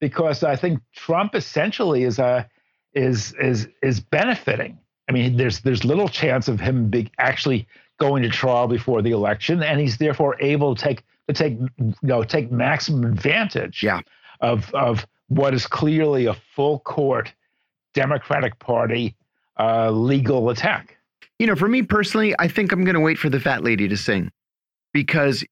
because 0.00 0.42
I 0.42 0.56
think 0.56 0.80
Trump 0.96 1.36
essentially 1.36 2.02
is 2.02 2.18
a 2.18 2.50
is 2.92 3.34
is 3.34 3.68
is 3.84 4.00
benefiting. 4.00 4.78
I 5.08 5.12
mean, 5.12 5.36
there's 5.36 5.60
there's 5.60 5.84
little 5.84 6.08
chance 6.08 6.48
of 6.48 6.58
him 6.58 6.90
big 6.90 7.12
actually 7.18 7.68
going 8.02 8.22
to 8.24 8.28
trial 8.28 8.66
before 8.66 9.00
the 9.02 9.12
election, 9.12 9.62
and 9.62 9.78
he's 9.80 9.96
therefore 9.98 10.36
able 10.40 10.74
to 10.74 10.82
take 10.82 11.02
to 11.28 11.32
take 11.34 11.58
you 11.78 11.94
know 12.02 12.24
take 12.24 12.50
maximum 12.50 13.04
advantage 13.04 13.82
Yeah. 13.82 14.00
of 14.40 14.72
of 14.74 15.06
what 15.28 15.54
is 15.54 15.66
clearly 15.66 16.26
a 16.26 16.34
full 16.54 16.80
court 16.80 17.32
Democratic 17.94 18.58
Party 18.58 19.14
uh, 19.58 19.90
legal 19.90 20.50
attack. 20.50 20.96
You 21.38 21.46
know, 21.46 21.54
for 21.56 21.68
me 21.68 21.82
personally, 21.82 22.34
I 22.38 22.48
think 22.48 22.72
I'm 22.72 22.84
going 22.84 22.94
to 22.94 23.00
wait 23.00 23.18
for 23.18 23.28
the 23.30 23.40
fat 23.40 23.62
lady 23.62 23.86
to 23.88 23.96
sing 23.96 24.30
because 24.92 25.44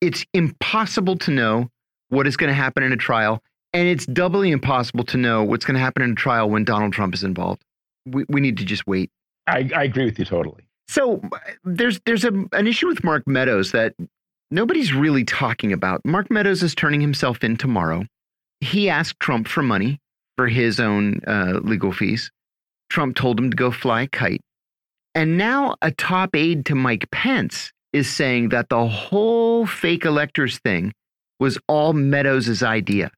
it's 0.00 0.24
impossible 0.34 1.16
to 1.18 1.30
know 1.30 1.70
what 2.08 2.26
is 2.26 2.36
going 2.36 2.48
to 2.48 2.54
happen 2.54 2.82
in 2.82 2.92
a 2.92 2.96
trial. 2.96 3.42
And 3.72 3.88
it's 3.88 4.06
doubly 4.06 4.50
impossible 4.50 5.04
to 5.04 5.16
know 5.18 5.42
what's 5.44 5.64
going 5.64 5.74
to 5.74 5.80
happen 5.80 6.02
in 6.02 6.12
a 6.12 6.14
trial 6.14 6.48
when 6.48 6.64
Donald 6.64 6.92
Trump 6.92 7.14
is 7.14 7.22
involved. 7.24 7.62
We, 8.06 8.24
we 8.28 8.40
need 8.40 8.56
to 8.58 8.64
just 8.64 8.86
wait. 8.86 9.10
I, 9.46 9.68
I 9.74 9.84
agree 9.84 10.04
with 10.06 10.18
you 10.18 10.24
totally. 10.24 10.65
So 10.88 11.20
there's 11.64 12.00
there's 12.06 12.24
a, 12.24 12.32
an 12.52 12.66
issue 12.66 12.86
with 12.86 13.04
Mark 13.04 13.26
Meadows 13.26 13.72
that 13.72 13.94
nobody's 14.50 14.92
really 14.92 15.24
talking 15.24 15.72
about. 15.72 16.00
Mark 16.04 16.30
Meadows 16.30 16.62
is 16.62 16.74
turning 16.74 17.00
himself 17.00 17.42
in 17.42 17.56
tomorrow. 17.56 18.04
He 18.60 18.88
asked 18.88 19.20
Trump 19.20 19.48
for 19.48 19.62
money 19.62 19.98
for 20.36 20.48
his 20.48 20.80
own 20.80 21.20
uh, 21.26 21.60
legal 21.62 21.92
fees. 21.92 22.30
Trump 22.88 23.16
told 23.16 23.38
him 23.38 23.50
to 23.50 23.56
go 23.56 23.70
fly 23.70 24.02
a 24.02 24.06
kite. 24.06 24.40
And 25.14 25.38
now 25.38 25.76
a 25.82 25.90
top 25.90 26.36
aide 26.36 26.66
to 26.66 26.74
Mike 26.74 27.10
Pence 27.10 27.72
is 27.92 28.08
saying 28.08 28.50
that 28.50 28.68
the 28.68 28.86
whole 28.86 29.66
fake 29.66 30.04
electors 30.04 30.58
thing 30.58 30.92
was 31.40 31.58
all 31.68 31.92
Meadows' 31.92 32.62
idea. 32.62 33.10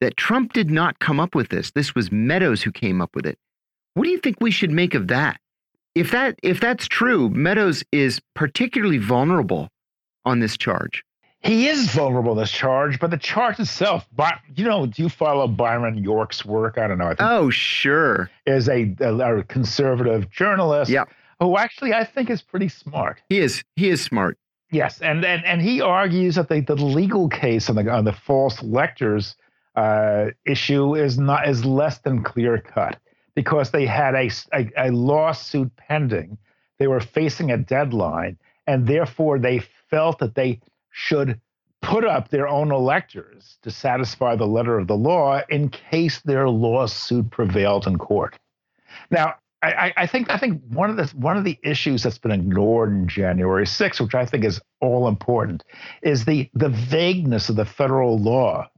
That 0.00 0.16
Trump 0.16 0.52
did 0.52 0.70
not 0.70 0.98
come 0.98 1.20
up 1.20 1.34
with 1.34 1.48
this. 1.48 1.70
This 1.72 1.94
was 1.94 2.10
Meadows 2.10 2.62
who 2.62 2.72
came 2.72 3.00
up 3.00 3.14
with 3.14 3.26
it. 3.26 3.38
What 3.94 4.04
do 4.04 4.10
you 4.10 4.18
think 4.18 4.36
we 4.40 4.50
should 4.50 4.70
make 4.70 4.94
of 4.94 5.08
that? 5.08 5.38
If 5.94 6.10
that 6.12 6.38
if 6.42 6.60
that's 6.60 6.86
true, 6.88 7.28
Meadows 7.30 7.84
is 7.92 8.20
particularly 8.34 8.98
vulnerable 8.98 9.68
on 10.24 10.40
this 10.40 10.56
charge. 10.56 11.04
He 11.40 11.66
is 11.66 11.90
vulnerable 11.92 12.36
this 12.36 12.52
charge, 12.52 13.00
but 13.00 13.10
the 13.10 13.16
charge 13.16 13.58
itself, 13.58 14.06
but 14.14 14.34
you 14.54 14.64
know, 14.64 14.86
do 14.86 15.02
you 15.02 15.08
follow 15.08 15.48
Byron 15.48 15.98
York's 15.98 16.44
work? 16.44 16.78
I 16.78 16.86
don't 16.86 16.98
know. 16.98 17.06
I 17.06 17.16
think 17.16 17.20
Oh, 17.22 17.50
sure. 17.50 18.30
is 18.46 18.68
a, 18.68 18.94
a, 19.00 19.38
a 19.38 19.42
conservative 19.42 20.30
journalist 20.30 20.88
Yeah. 20.90 21.04
who 21.40 21.58
actually 21.58 21.92
I 21.94 22.04
think 22.04 22.30
is 22.30 22.42
pretty 22.42 22.68
smart. 22.68 23.20
He 23.28 23.38
is 23.38 23.64
he 23.76 23.88
is 23.90 24.00
smart. 24.00 24.38
Yes, 24.70 25.00
and 25.02 25.24
and, 25.24 25.44
and 25.44 25.60
he 25.60 25.80
argues 25.82 26.36
that 26.36 26.48
the, 26.48 26.60
the 26.60 26.76
legal 26.76 27.28
case 27.28 27.68
on 27.68 27.74
the 27.76 27.90
on 27.90 28.04
the 28.04 28.12
false 28.12 28.62
electors 28.62 29.34
uh, 29.74 30.26
issue 30.46 30.94
is 30.94 31.18
not 31.18 31.48
is 31.48 31.64
less 31.64 31.98
than 31.98 32.22
clear 32.22 32.58
cut 32.58 32.98
because 33.34 33.70
they 33.70 33.86
had 33.86 34.14
a 34.14 34.30
a 34.76 34.90
lawsuit 34.90 35.74
pending, 35.76 36.38
they 36.78 36.86
were 36.86 37.00
facing 37.00 37.50
a 37.50 37.56
deadline, 37.58 38.38
and 38.66 38.86
therefore 38.86 39.38
they 39.38 39.60
felt 39.90 40.18
that 40.18 40.34
they 40.34 40.60
should 40.90 41.40
put 41.80 42.04
up 42.04 42.28
their 42.28 42.46
own 42.48 42.70
electors 42.70 43.58
to 43.62 43.70
satisfy 43.70 44.36
the 44.36 44.46
letter 44.46 44.78
of 44.78 44.86
the 44.86 44.96
law 44.96 45.40
in 45.48 45.68
case 45.68 46.20
their 46.20 46.48
lawsuit 46.48 47.30
prevailed 47.30 47.86
in 47.86 47.98
court. 47.98 48.38
Now, 49.10 49.34
I, 49.62 49.92
I- 49.96 50.06
think 50.06 50.30
I 50.30 50.38
think 50.38 50.62
one 50.68 50.90
of 50.90 50.96
the 50.96 51.06
one 51.16 51.36
of 51.36 51.44
the 51.44 51.58
issues 51.62 52.02
that's 52.02 52.18
been 52.18 52.32
ignored 52.32 52.90
in 52.92 53.08
January 53.08 53.64
6th, 53.64 54.00
which 54.00 54.14
I 54.14 54.26
think 54.26 54.44
is 54.44 54.60
all 54.80 55.08
important, 55.08 55.64
is 56.02 56.24
the 56.24 56.50
the 56.54 56.68
vagueness 56.68 57.48
of 57.48 57.56
the 57.56 57.64
federal 57.64 58.18
law, 58.18 58.68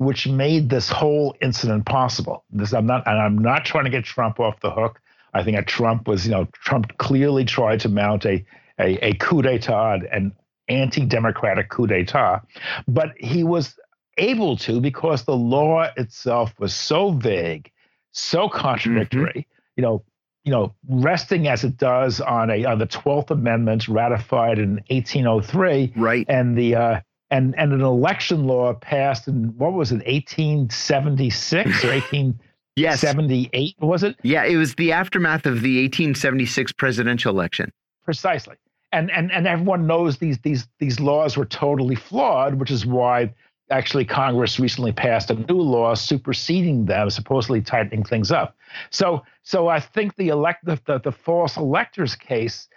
which 0.00 0.26
made 0.26 0.70
this 0.70 0.88
whole 0.88 1.36
incident 1.42 1.84
possible. 1.84 2.42
This 2.50 2.72
I'm 2.72 2.86
not 2.86 3.06
and 3.06 3.18
I'm 3.18 3.36
not 3.36 3.66
trying 3.66 3.84
to 3.84 3.90
get 3.90 4.02
Trump 4.02 4.40
off 4.40 4.58
the 4.60 4.70
hook. 4.70 4.98
I 5.34 5.44
think 5.44 5.58
that 5.58 5.66
Trump 5.66 6.08
was, 6.08 6.24
you 6.24 6.32
know, 6.32 6.46
Trump 6.54 6.96
clearly 6.96 7.44
tried 7.44 7.80
to 7.80 7.90
mount 7.90 8.24
a 8.24 8.42
a, 8.78 8.96
a 9.08 9.12
coup 9.16 9.42
d'état, 9.42 10.02
an 10.10 10.32
anti-democratic 10.68 11.68
coup 11.68 11.86
d'état, 11.86 12.40
but 12.88 13.10
he 13.18 13.44
was 13.44 13.78
able 14.16 14.56
to 14.56 14.80
because 14.80 15.24
the 15.24 15.36
law 15.36 15.86
itself 15.98 16.54
was 16.58 16.72
so 16.74 17.10
vague, 17.12 17.70
so 18.12 18.48
contradictory. 18.48 19.46
You 19.76 19.82
know, 19.82 20.02
you 20.44 20.50
know, 20.50 20.74
resting 20.88 21.46
as 21.46 21.62
it 21.62 21.76
does 21.76 22.22
on 22.22 22.48
a 22.48 22.64
on 22.64 22.78
the 22.78 22.86
Twelfth 22.86 23.30
Amendment 23.30 23.86
ratified 23.86 24.58
in 24.58 24.76
1803, 24.88 25.92
Right. 25.94 26.24
and 26.26 26.56
the 26.56 26.74
uh, 26.74 27.00
and 27.30 27.54
and 27.56 27.72
an 27.72 27.80
election 27.80 28.44
law 28.44 28.74
passed 28.74 29.28
in 29.28 29.56
what 29.56 29.72
was 29.72 29.92
it, 29.92 30.06
1876 30.06 31.84
or 31.84 31.88
1878? 31.88 32.40
Yes. 32.76 33.74
Was 33.80 34.02
it? 34.02 34.16
Yeah, 34.22 34.44
it 34.44 34.56
was 34.56 34.74
the 34.74 34.92
aftermath 34.92 35.46
of 35.46 35.62
the 35.62 35.82
1876 35.82 36.72
presidential 36.72 37.32
election. 37.32 37.72
Precisely. 38.04 38.56
And 38.92 39.10
and 39.12 39.30
and 39.30 39.46
everyone 39.46 39.86
knows 39.86 40.18
these 40.18 40.38
these 40.38 40.66
these 40.78 40.98
laws 40.98 41.36
were 41.36 41.44
totally 41.44 41.94
flawed, 41.94 42.54
which 42.54 42.70
is 42.70 42.84
why 42.84 43.32
actually 43.70 44.04
Congress 44.04 44.58
recently 44.58 44.90
passed 44.90 45.30
a 45.30 45.34
new 45.34 45.60
law 45.60 45.94
superseding 45.94 46.86
them, 46.86 47.08
supposedly 47.08 47.60
tightening 47.62 48.02
things 48.02 48.32
up. 48.32 48.56
So 48.90 49.22
so 49.44 49.68
I 49.68 49.78
think 49.78 50.16
the 50.16 50.28
elect 50.28 50.64
the, 50.64 50.80
the, 50.86 50.98
the 50.98 51.12
false 51.12 51.56
electors 51.56 52.16
case, 52.16 52.68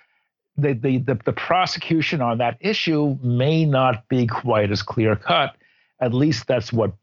the, 0.57 0.73
the 0.73 0.97
the 0.99 1.15
the 1.25 1.33
prosecution 1.33 2.21
on 2.21 2.37
that 2.37 2.57
issue 2.59 3.17
may 3.21 3.65
not 3.65 4.07
be 4.07 4.27
quite 4.27 4.71
as 4.71 4.83
clear 4.83 5.15
cut. 5.15 5.55
At 5.99 6.13
least 6.13 6.47
that's 6.47 6.71
what 6.71 6.93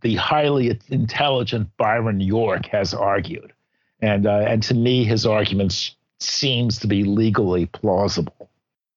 the 0.00 0.16
highly 0.16 0.78
intelligent 0.88 1.68
Byron 1.76 2.20
York 2.20 2.66
has 2.66 2.94
argued. 2.94 3.52
And 4.00 4.26
uh, 4.26 4.44
and 4.46 4.62
to 4.64 4.74
me, 4.74 5.04
his 5.04 5.26
arguments 5.26 5.96
seems 6.20 6.78
to 6.80 6.86
be 6.86 7.04
legally 7.04 7.66
plausible. 7.66 8.50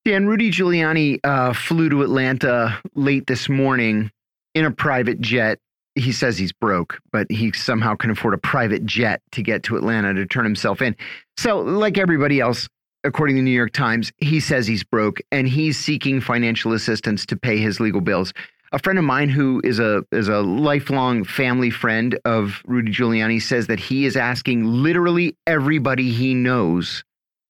Dan 0.03 0.25
Rudy 0.25 0.49
Giuliani 0.49 1.19
uh, 1.23 1.53
flew 1.53 1.89
to 1.89 2.01
Atlanta 2.01 2.79
late 2.95 3.27
this 3.27 3.47
morning 3.47 4.11
in 4.55 4.65
a 4.65 4.71
private 4.71 5.21
jet. 5.21 5.59
He 5.93 6.11
says 6.11 6.37
he's 6.37 6.53
broke, 6.53 6.99
but 7.11 7.29
he 7.29 7.51
somehow 7.51 7.95
can 7.95 8.09
afford 8.09 8.33
a 8.33 8.37
private 8.37 8.85
jet 8.85 9.21
to 9.33 9.43
get 9.43 9.61
to 9.63 9.77
Atlanta 9.77 10.13
to 10.13 10.25
turn 10.25 10.45
himself 10.45 10.81
in. 10.81 10.95
So, 11.37 11.59
like 11.59 11.97
everybody 11.97 12.39
else, 12.39 12.67
according 13.03 13.35
to 13.35 13.41
the 13.41 13.45
New 13.45 13.51
York 13.51 13.73
Times, 13.73 14.11
he 14.17 14.39
says 14.39 14.67
he's 14.67 14.83
broke 14.83 15.19
and 15.31 15.47
he's 15.47 15.77
seeking 15.77 16.21
financial 16.21 16.73
assistance 16.73 17.25
to 17.27 17.35
pay 17.35 17.57
his 17.57 17.79
legal 17.79 18.01
bills. 18.01 18.33
A 18.73 18.79
friend 18.79 18.97
of 18.97 19.03
mine 19.05 19.29
who 19.29 19.61
is 19.63 19.79
a 19.79 20.03
is 20.11 20.29
a 20.29 20.39
lifelong 20.39 21.25
family 21.25 21.69
friend 21.69 22.17
of 22.23 22.61
Rudy 22.65 22.91
Giuliani 22.91 23.41
says 23.41 23.67
that 23.67 23.79
he 23.79 24.05
is 24.05 24.15
asking 24.15 24.65
literally 24.65 25.35
everybody 25.45 26.11
he 26.11 26.33
knows 26.33 27.03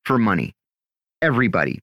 for 0.04 0.18
money. 0.18 0.56
Everybody. 1.22 1.80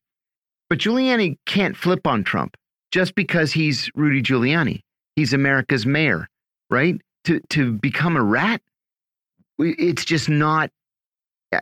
But 0.69 0.78
Giuliani 0.78 1.36
can't 1.47 1.77
flip 1.77 2.07
on 2.07 2.24
Trump 2.24 2.57
just 2.90 3.15
because 3.15 3.53
he's 3.53 3.90
Rudy 3.95 4.23
Giuliani. 4.23 4.81
He's 5.15 5.32
America's 5.32 5.86
mayor, 5.86 6.28
right? 6.69 7.01
To 7.24 7.40
to 7.51 7.73
become 7.73 8.16
a 8.16 8.23
rat, 8.23 8.61
it's 9.59 10.05
just 10.05 10.28
not. 10.28 10.70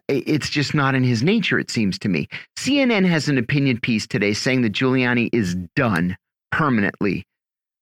It's 0.09 0.51
just 0.51 0.75
not 0.75 0.95
in 0.95 1.05
his 1.05 1.23
nature. 1.23 1.59
It 1.59 1.71
seems 1.71 1.99
to 2.01 2.09
me. 2.09 2.29
CNN 2.59 3.07
has 3.09 3.29
an 3.29 3.39
opinion 3.39 3.81
piece 3.81 4.07
today 4.07 4.33
saying 4.33 4.63
that 4.63 4.73
Giuliani 4.73 5.29
is 5.33 5.55
done 5.77 6.17
permanently. 6.51 7.25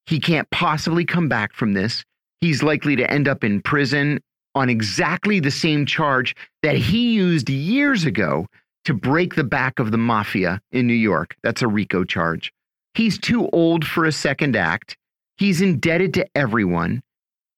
He 0.05 0.19
can't 0.19 0.49
possibly 0.51 1.05
come 1.05 1.27
back 1.27 1.53
from 1.53 1.73
this. 1.73 2.03
He's 2.41 2.61
likely 2.61 2.95
to 2.95 3.09
end 3.09 3.27
up 3.27 3.43
in 3.43 3.61
prison 3.61 4.19
on 4.53 4.69
exactly 4.69 5.39
the 5.39 5.51
same 5.51 5.85
charge 5.85 6.35
that 6.61 6.77
he 6.77 7.13
used 7.13 7.49
years 7.49 8.05
ago 8.05 8.47
to 8.85 8.93
break 8.93 9.35
the 9.35 9.43
back 9.43 9.79
of 9.79 9.91
the 9.91 9.97
mafia 9.97 10.61
in 10.71 10.85
New 10.85 10.93
York. 10.93 11.35
That's 11.43 11.63
a 11.63 11.67
RICO 11.67 12.03
charge. 12.03 12.53
He's 12.93 13.17
too 13.17 13.49
old 13.49 13.83
for 13.85 14.05
a 14.05 14.11
second 14.11 14.55
act. 14.55 14.95
He's 15.37 15.59
indebted 15.59 16.13
to 16.13 16.27
everyone. 16.35 17.01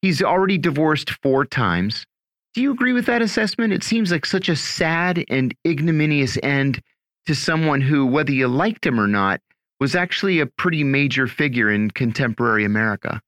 He's 0.01 0.23
already 0.23 0.57
divorced 0.57 1.11
four 1.21 1.45
times. 1.45 2.05
Do 2.57 2.63
you 2.63 2.71
agree 2.71 2.93
with 2.93 3.05
that 3.05 3.21
assessment? 3.21 3.71
It 3.71 3.83
seems 3.83 4.11
like 4.11 4.25
such 4.25 4.49
a 4.49 4.55
sad 4.55 5.23
and 5.29 5.53
ignominious 5.63 6.39
end 6.41 6.81
to 7.27 7.35
someone 7.35 7.81
who, 7.81 8.03
whether 8.07 8.31
you 8.31 8.47
liked 8.47 8.83
him 8.83 8.99
or 8.99 9.05
not, 9.05 9.41
was 9.79 9.93
actually 9.93 10.39
a 10.39 10.47
pretty 10.47 10.83
major 10.83 11.27
figure 11.27 11.69
in 11.69 11.91
contemporary 11.91 12.65
America. 12.65 13.21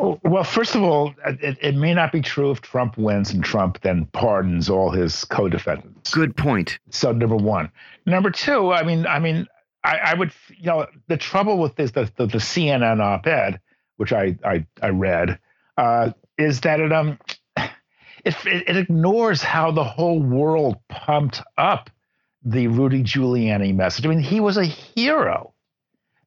Oh, 0.00 0.18
well, 0.24 0.42
first 0.42 0.74
of 0.74 0.82
all, 0.82 1.14
it, 1.24 1.56
it, 1.62 1.76
may 1.76 1.94
not 1.94 2.10
be 2.10 2.20
true 2.20 2.50
if 2.50 2.62
Trump 2.62 2.98
wins 2.98 3.30
and 3.30 3.44
Trump 3.44 3.80
then 3.82 4.06
pardons 4.06 4.68
all 4.68 4.90
his 4.90 5.24
co-defendants. 5.26 6.12
Good 6.12 6.36
point. 6.36 6.80
So 6.90 7.12
number 7.12 7.36
one, 7.36 7.70
number 8.06 8.32
two, 8.32 8.72
I 8.72 8.82
mean, 8.82 9.06
I 9.06 9.20
mean, 9.20 9.46
I, 9.84 9.98
I 9.98 10.14
would, 10.14 10.32
you 10.48 10.66
know, 10.66 10.88
the 11.06 11.16
trouble 11.16 11.58
with 11.58 11.76
this, 11.76 11.92
the 11.92 12.10
the, 12.16 12.26
the 12.26 12.38
CNN 12.38 13.00
op-ed, 13.00 13.60
which 13.98 14.12
I 14.12 14.36
I, 14.44 14.66
I 14.82 14.88
read, 14.88 15.38
uh, 15.76 16.10
is 16.38 16.62
that 16.62 16.80
it 16.80 16.92
um, 16.92 17.20
it, 18.24 18.36
it 18.46 18.76
ignores 18.76 19.42
how 19.42 19.70
the 19.70 19.84
whole 19.84 20.20
world 20.20 20.76
pumped 20.88 21.42
up 21.56 21.90
the 22.42 22.66
Rudy 22.68 23.02
Giuliani 23.02 23.74
message. 23.74 24.04
I 24.04 24.08
mean, 24.08 24.20
he 24.20 24.40
was 24.40 24.56
a 24.56 24.64
hero. 24.64 25.54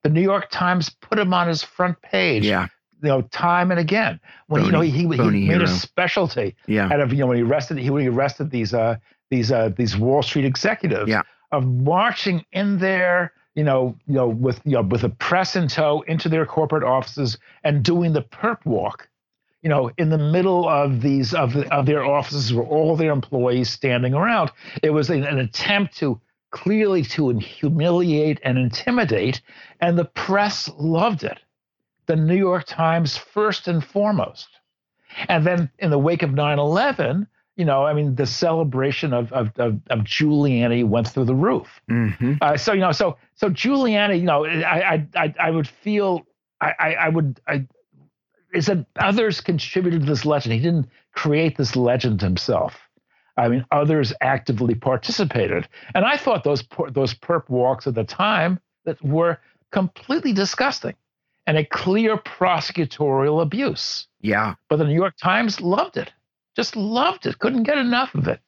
The 0.04 0.10
New 0.10 0.22
York 0.22 0.50
Times 0.50 0.90
put 0.90 1.20
him 1.20 1.34
on 1.34 1.48
his 1.48 1.64
front 1.64 2.02
page. 2.02 2.46
Yeah 2.46 2.68
you 3.02 3.10
know, 3.10 3.22
time 3.22 3.72
and 3.72 3.80
again. 3.80 4.20
When 4.48 4.66
you 4.66 4.72
know 4.72 4.82
he 4.82 4.90
he, 4.90 5.08
he 5.08 5.48
made 5.48 5.62
a 5.62 5.68
specialty 5.68 6.56
yeah. 6.68 6.92
out 6.92 7.00
of 7.00 7.12
you 7.12 7.20
know 7.20 7.28
when 7.28 7.38
he 7.38 7.44
arrested 7.44 7.78
he 7.78 7.90
when 7.90 8.02
he 8.02 8.10
arrested 8.10 8.50
these 8.50 8.74
uh 8.74 8.98
these 9.30 9.52
uh 9.52 9.70
these 9.78 9.98
Wall 9.98 10.24
Street 10.24 10.46
executives 10.46 11.10
yeah. 11.10 11.22
of 11.52 11.66
marching 11.66 12.44
in 12.52 12.80
there, 12.80 13.34
you 13.56 13.64
know, 13.64 13.96
you 14.08 14.16
know, 14.16 14.28
with 14.28 14.62
you 14.66 14.74
know 14.74 14.82
with 14.82 15.04
a 15.04 15.10
press 15.10 15.56
in 15.56 15.68
tow 15.68 16.02
into 16.08 16.30
their 16.30 16.46
corporate 16.46 16.84
offices 16.84 17.38
and 17.64 17.84
doing 17.84 18.14
the 18.14 18.22
perp 18.22 18.66
walk, 18.66 19.08
you 19.62 19.70
know, 19.70 19.92
in 19.98 20.10
the 20.10 20.18
middle 20.18 20.68
of 20.68 21.02
these 21.02 21.34
of 21.34 21.56
of 21.56 21.86
their 21.86 22.04
offices 22.04 22.54
where 22.54 22.66
all 22.66 22.96
their 22.96 23.12
employees 23.12 23.70
standing 23.70 24.14
around. 24.14 24.52
It 24.84 24.92
was 24.92 25.10
an, 25.10 25.24
an 25.24 25.40
attempt 25.40 25.98
to 25.98 26.22
clearly 26.52 27.04
to 27.04 27.38
humiliate 27.38 28.40
and 28.44 28.58
intimidate, 28.58 29.42
and 29.82 29.98
the 29.98 30.06
press 30.06 30.70
loved 30.78 31.24
it 31.24 31.40
the 32.08 32.16
New 32.16 32.36
York 32.36 32.66
Times 32.66 33.16
first 33.16 33.68
and 33.68 33.84
foremost. 33.84 34.48
And 35.28 35.46
then 35.46 35.70
in 35.78 35.92
the 35.92 36.00
wake 36.00 36.24
of 36.24 36.34
9 36.34 36.60
11, 36.60 37.28
you 37.56 37.66
know, 37.66 37.86
I 37.86 37.94
mean, 37.94 38.16
the 38.16 38.26
celebration 38.26 39.14
of 39.14 39.32
of, 39.34 39.52
of, 39.58 39.80
of 39.90 40.00
Giuliani 40.00 40.86
went 40.86 41.08
through 41.08 41.26
the 41.26 41.36
roof. 41.36 41.82
Mm-hmm. 41.90 42.36
Uh, 42.42 42.58
so 42.58 42.74
you 42.74 42.82
know, 42.82 42.92
so 42.92 43.18
so 43.36 43.50
Giuliani, 43.50 44.20
you 44.20 44.26
know, 44.26 44.46
I 44.46 45.06
I 45.16 45.34
I, 45.40 45.52
would 45.52 45.68
feel 45.68 46.26
I 46.62 46.74
I, 46.80 46.94
I 46.94 47.10
would 47.10 47.40
I 47.48 47.68
is 48.54 48.68
that 48.68 48.86
others 49.00 49.42
contributed 49.42 50.02
to 50.02 50.06
this 50.06 50.26
legend. 50.26 50.54
He 50.54 50.60
didn't 50.60 50.88
create 51.14 51.58
this 51.58 51.76
legend 51.76 52.22
himself. 52.22 52.76
I 53.36 53.50
mean, 53.50 53.66
others 53.72 54.14
actively 54.22 54.74
participated, 54.74 55.68
and 55.94 56.06
I 56.06 56.18
thought 56.18 56.44
those 56.44 56.64
those 56.92 57.14
perp 57.14 57.50
walks 57.50 57.86
at 57.86 57.94
the 57.94 58.04
time 58.04 58.60
that 58.86 59.02
were 59.04 59.38
completely 59.72 60.34
disgusting 60.34 60.96
and 61.46 61.58
a 61.58 61.66
clear 61.66 62.18
prosecutorial 62.18 63.42
abuse. 63.42 64.08
Yeah. 64.22 64.56
But 64.70 64.78
the 64.78 64.86
New 64.86 64.96
York 64.96 65.16
Times 65.18 65.62
loved 65.62 65.98
it, 65.98 66.12
just 66.56 66.76
loved 66.76 67.26
it, 67.26 67.40
couldn't 67.40 67.64
get 67.64 67.78
enough 67.78 68.14
of 68.16 68.28
it. 68.28 68.40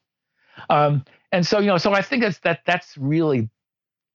Um, 0.70 1.06
and 1.32 1.46
so, 1.46 1.60
you 1.60 1.68
know, 1.68 1.78
so 1.78 1.94
I 1.94 2.02
think 2.02 2.24
that's 2.24 2.40
that 2.40 2.62
that's 2.66 2.98
really 2.98 3.50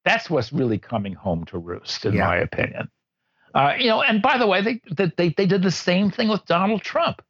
that's 0.05 0.29
what's 0.29 0.53
really 0.53 0.79
coming 0.79 1.15
home 1.15 1.45
to 1.47 1.59
roost, 1.59 2.05
in 2.05 2.15
yeah. 2.15 2.27
my 2.27 2.37
opinion. 2.37 2.91
Uh, 3.55 3.75
you 3.79 3.87
know, 3.87 4.03
and 4.03 4.21
by 4.21 4.37
the 4.37 4.47
way, 4.47 4.61
they, 4.61 4.81
they 5.17 5.29
they 5.37 5.47
did 5.47 5.63
the 5.63 5.71
same 5.71 6.11
thing 6.11 6.29
with 6.29 6.45
Donald 6.47 6.83
Trump. 6.83 7.23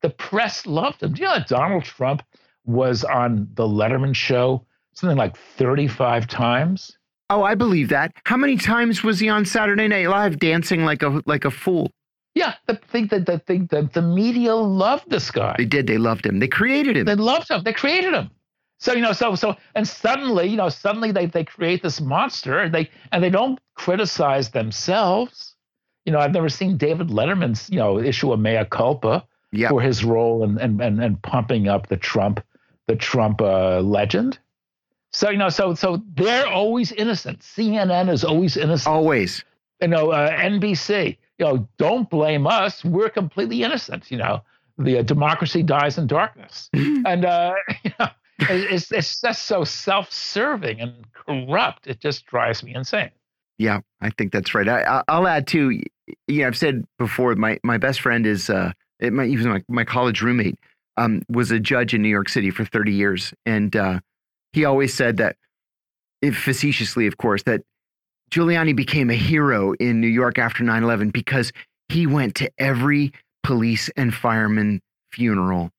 The 0.00 0.10
press 0.10 0.66
loved 0.66 1.02
him. 1.02 1.12
Do 1.12 1.22
you 1.22 1.28
know 1.28 1.34
that 1.34 1.48
Donald 1.48 1.84
Trump 1.84 2.22
was 2.64 3.04
on 3.04 3.48
the 3.54 3.64
Letterman 3.64 4.14
show 4.14 4.64
something 4.94 5.18
like 5.18 5.36
35 5.36 6.26
times? 6.26 6.96
Oh, 7.28 7.42
I 7.42 7.54
believe 7.54 7.90
that. 7.90 8.12
How 8.24 8.36
many 8.36 8.56
times 8.56 9.04
was 9.04 9.20
he 9.20 9.28
on 9.28 9.44
Saturday 9.44 9.86
Night 9.86 10.08
Live 10.08 10.38
dancing 10.38 10.84
like 10.84 11.02
a 11.02 11.22
like 11.26 11.44
a 11.44 11.50
fool? 11.50 11.92
Yeah, 12.34 12.54
the 12.66 12.76
thing 12.76 13.08
that 13.08 13.26
the 13.26 13.38
thing 13.38 13.66
that 13.70 13.92
the 13.92 14.02
media 14.02 14.54
loved 14.54 15.10
this 15.10 15.30
guy. 15.30 15.54
They 15.58 15.64
did. 15.64 15.86
They 15.86 15.98
loved 15.98 16.26
him. 16.26 16.38
They 16.38 16.48
created 16.48 16.96
him. 16.96 17.04
They 17.06 17.14
loved 17.14 17.50
him. 17.50 17.62
They 17.62 17.72
created 17.72 18.14
him. 18.14 18.30
So 18.78 18.94
you 18.94 19.00
know, 19.02 19.12
so 19.12 19.34
so 19.34 19.56
and 19.74 19.86
suddenly, 19.86 20.46
you 20.46 20.56
know, 20.56 20.68
suddenly 20.70 21.12
they 21.12 21.26
they 21.26 21.44
create 21.44 21.82
this 21.82 22.00
monster. 22.00 22.58
And 22.58 22.74
they 22.74 22.90
and 23.12 23.22
they 23.22 23.30
don't 23.30 23.60
criticize 23.74 24.50
themselves. 24.50 25.49
You 26.06 26.12
know, 26.12 26.18
I've 26.18 26.32
never 26.32 26.48
seen 26.48 26.76
David 26.76 27.08
Letterman's 27.08 27.68
you 27.70 27.76
know 27.76 27.98
issue 27.98 28.32
a 28.32 28.36
mea 28.36 28.64
culpa 28.68 29.26
yep. 29.52 29.70
for 29.70 29.80
his 29.80 30.04
role 30.04 30.42
in 30.44 30.58
and 30.58 30.80
and 30.80 31.02
and 31.02 31.20
pumping 31.22 31.68
up 31.68 31.88
the 31.88 31.96
Trump 31.96 32.42
the 32.86 32.96
Trump 32.96 33.40
uh, 33.40 33.80
legend. 33.80 34.38
So 35.12 35.30
you 35.30 35.38
know, 35.38 35.48
so 35.48 35.74
so 35.74 36.02
they're 36.14 36.46
always 36.46 36.92
innocent. 36.92 37.40
CNN 37.40 38.10
is 38.10 38.24
always 38.24 38.56
innocent. 38.56 38.92
Always. 38.92 39.44
You 39.80 39.88
know, 39.88 40.10
uh, 40.10 40.30
NBC. 40.30 41.16
You 41.38 41.46
know, 41.46 41.68
don't 41.78 42.08
blame 42.10 42.46
us. 42.46 42.84
We're 42.84 43.08
completely 43.08 43.62
innocent. 43.62 44.10
You 44.10 44.18
know, 44.18 44.42
the 44.78 44.98
uh, 44.98 45.02
democracy 45.02 45.62
dies 45.62 45.98
in 45.98 46.06
darkness, 46.06 46.68
and 46.74 47.24
uh, 47.24 47.54
you 47.84 47.92
know, 47.98 48.08
it's 48.38 48.92
it's 48.92 49.20
just 49.20 49.42
so 49.46 49.64
self-serving 49.64 50.80
and 50.80 50.94
corrupt. 51.12 51.86
It 51.86 52.00
just 52.00 52.26
drives 52.26 52.62
me 52.62 52.74
insane. 52.74 53.10
Yeah, 53.60 53.80
I 54.00 54.08
think 54.08 54.32
that's 54.32 54.54
right. 54.54 54.66
I, 54.66 55.02
will 55.18 55.28
add 55.28 55.46
too. 55.46 55.82
You 56.26 56.40
know, 56.40 56.46
I've 56.46 56.56
said 56.56 56.82
before. 56.98 57.34
My 57.34 57.60
my 57.62 57.76
best 57.76 58.00
friend 58.00 58.26
is 58.26 58.48
uh, 58.48 58.72
it, 59.00 59.12
my, 59.12 59.26
even 59.26 59.50
my 59.50 59.62
my 59.68 59.84
college 59.84 60.22
roommate 60.22 60.58
um, 60.96 61.20
was 61.28 61.50
a 61.50 61.60
judge 61.60 61.92
in 61.92 62.00
New 62.00 62.08
York 62.08 62.30
City 62.30 62.50
for 62.50 62.64
thirty 62.64 62.92
years, 62.92 63.34
and 63.44 63.76
uh, 63.76 64.00
he 64.54 64.64
always 64.64 64.94
said 64.94 65.18
that, 65.18 65.36
facetiously, 66.22 67.06
of 67.06 67.18
course, 67.18 67.42
that 67.42 67.60
Giuliani 68.30 68.74
became 68.74 69.10
a 69.10 69.14
hero 69.14 69.74
in 69.74 70.00
New 70.00 70.08
York 70.08 70.38
after 70.38 70.64
9 70.64 70.82
11 70.82 71.10
because 71.10 71.52
he 71.90 72.06
went 72.06 72.36
to 72.36 72.50
every 72.56 73.12
police 73.42 73.90
and 73.94 74.14
fireman 74.14 74.80
funeral. 75.12 75.70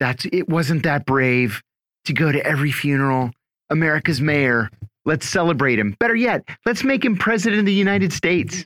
That's 0.00 0.26
it 0.32 0.48
wasn't 0.48 0.82
that 0.82 1.06
brave 1.06 1.62
to 2.06 2.12
go 2.12 2.32
to 2.32 2.44
every 2.44 2.72
funeral. 2.72 3.30
America's 3.70 4.20
mayor. 4.20 4.68
Let's 5.04 5.28
celebrate 5.28 5.78
him. 5.78 5.96
Better 5.98 6.16
yet, 6.16 6.44
let's 6.66 6.84
make 6.84 7.04
him 7.04 7.16
president 7.16 7.60
of 7.60 7.66
the 7.66 7.72
United 7.72 8.12
States. 8.12 8.64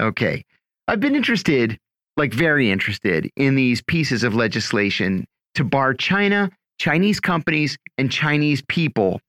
Okay. 0.00 0.44
I've 0.86 1.00
been 1.00 1.16
interested, 1.16 1.78
like 2.16 2.32
very 2.32 2.70
interested, 2.70 3.30
in 3.36 3.54
these 3.54 3.82
pieces 3.82 4.22
of 4.22 4.34
legislation 4.34 5.26
to 5.54 5.64
bar 5.64 5.94
China 5.94 6.50
Chinese 6.78 7.20
companies 7.20 7.78
and 7.98 8.10
Chinese 8.10 8.62
people 8.68 9.20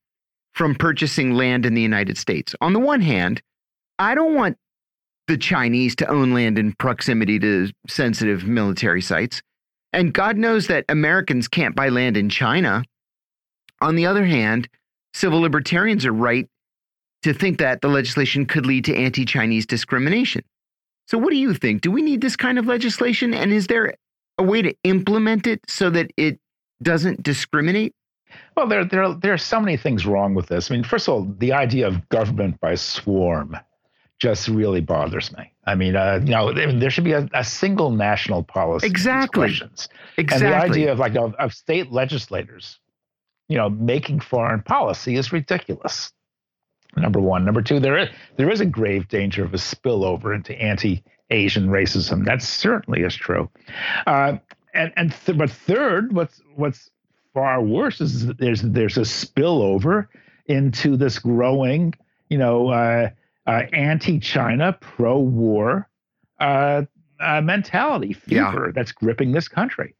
from 0.53 0.76
purchasing 0.76 1.34
land 1.34 1.65
in 1.65 1.73
the 1.73 1.82
United 1.82 2.18
States. 2.18 2.56
On 2.61 2.73
the 2.73 2.80
one 2.80 3.02
hand, 3.02 3.41
I 3.99 4.15
don't 4.15 4.36
want 4.36 4.57
the 5.27 5.38
Chinese 5.38 5.95
to 5.98 6.10
own 6.10 6.34
land 6.34 6.57
in 6.57 6.73
proximity 6.73 7.40
to 7.40 7.69
sensitive 7.88 8.45
military 8.45 9.02
sites. 9.02 9.41
And 9.91 10.14
God 10.14 10.38
knows 10.38 10.68
that 10.68 10.86
Americans 10.90 11.48
can't 11.48 11.76
buy 11.76 11.90
land 11.90 12.18
in 12.18 12.30
China. 12.30 12.84
On 13.82 13.95
the 13.95 14.06
other 14.06 14.26
hand, 14.26 14.68
civil 15.15 15.39
libertarians 15.39 16.05
are 16.05 16.11
right 16.11 16.47
to 17.23 17.33
think 17.33 17.57
that 17.59 17.81
the 17.81 17.87
legislation 17.87 18.45
could 18.45 18.65
lead 18.65 18.85
to 18.85 18.95
anti 18.95 19.25
Chinese 19.25 19.65
discrimination. 19.65 20.43
So, 21.07 21.17
what 21.17 21.29
do 21.29 21.37
you 21.37 21.53
think? 21.53 21.81
Do 21.81 21.91
we 21.91 22.01
need 22.01 22.21
this 22.21 22.35
kind 22.35 22.59
of 22.59 22.65
legislation? 22.65 23.33
And 23.33 23.51
is 23.51 23.67
there 23.67 23.93
a 24.37 24.43
way 24.43 24.61
to 24.61 24.75
implement 24.83 25.47
it 25.47 25.61
so 25.67 25.89
that 25.91 26.11
it 26.17 26.39
doesn't 26.83 27.23
discriminate? 27.23 27.93
Well, 28.57 28.67
there, 28.67 28.83
there, 28.83 29.13
there 29.13 29.33
are 29.33 29.37
so 29.37 29.61
many 29.61 29.77
things 29.77 30.05
wrong 30.05 30.33
with 30.33 30.47
this. 30.47 30.69
I 30.69 30.73
mean, 30.73 30.83
first 30.83 31.07
of 31.07 31.13
all, 31.13 31.35
the 31.39 31.53
idea 31.53 31.87
of 31.87 32.07
government 32.09 32.59
by 32.59 32.75
swarm 32.75 33.57
just 34.19 34.47
really 34.47 34.81
bothers 34.81 35.35
me. 35.37 35.53
I 35.65 35.75
mean, 35.75 35.95
uh, 35.95 36.19
you 36.23 36.31
know, 36.31 36.53
there 36.53 36.89
should 36.89 37.03
be 37.03 37.13
a, 37.13 37.29
a 37.33 37.43
single 37.43 37.91
national 37.91 38.43
policy. 38.43 38.87
Exactly. 38.87 39.57
Exactly. 40.17 40.19
And 40.19 40.41
the 40.41 40.55
idea 40.55 40.91
of 40.91 40.99
like 40.99 41.15
of, 41.15 41.33
of 41.35 41.53
state 41.53 41.91
legislators, 41.91 42.79
you 43.47 43.57
know, 43.57 43.69
making 43.69 44.19
foreign 44.19 44.61
policy 44.61 45.15
is 45.15 45.31
ridiculous. 45.31 46.11
Number 46.97 47.19
one. 47.19 47.43
Number 47.43 47.61
two, 47.61 47.80
there 47.80 47.97
is 47.97 48.09
there 48.38 48.49
is 48.49 48.61
a 48.61 48.65
grave 48.65 49.07
danger 49.09 49.43
of 49.43 49.53
a 49.53 49.57
spillover 49.57 50.34
into 50.34 50.53
anti-Asian 50.59 51.67
racism. 51.67 52.26
That 52.26 52.41
certainly 52.41 53.01
is 53.01 53.15
true. 53.15 53.49
Uh, 54.07 54.38
and 54.73 54.93
and 54.95 55.13
th- 55.26 55.38
but 55.38 55.49
third, 55.49 56.13
what's 56.13 56.41
what's 56.55 56.89
far 57.34 57.61
worse 57.61 57.99
is 57.99 58.27
there's 58.35 58.61
there's 58.61 58.97
a 58.97 59.01
spillover 59.01 60.07
into 60.45 60.95
this 60.95 61.19
growing, 61.19 61.93
you 62.30 62.38
know, 62.38 62.69
uh, 62.69 63.09
uh, 63.45 63.63
anti-China, 63.73 64.77
pro-war 64.80 65.89
uh, 66.39 66.84
uh, 67.19 67.41
mentality, 67.41 68.13
fever 68.13 68.65
yeah. 68.67 68.72
that's 68.73 68.91
gripping 68.91 69.34
this 69.34 69.47
country. 69.47 69.95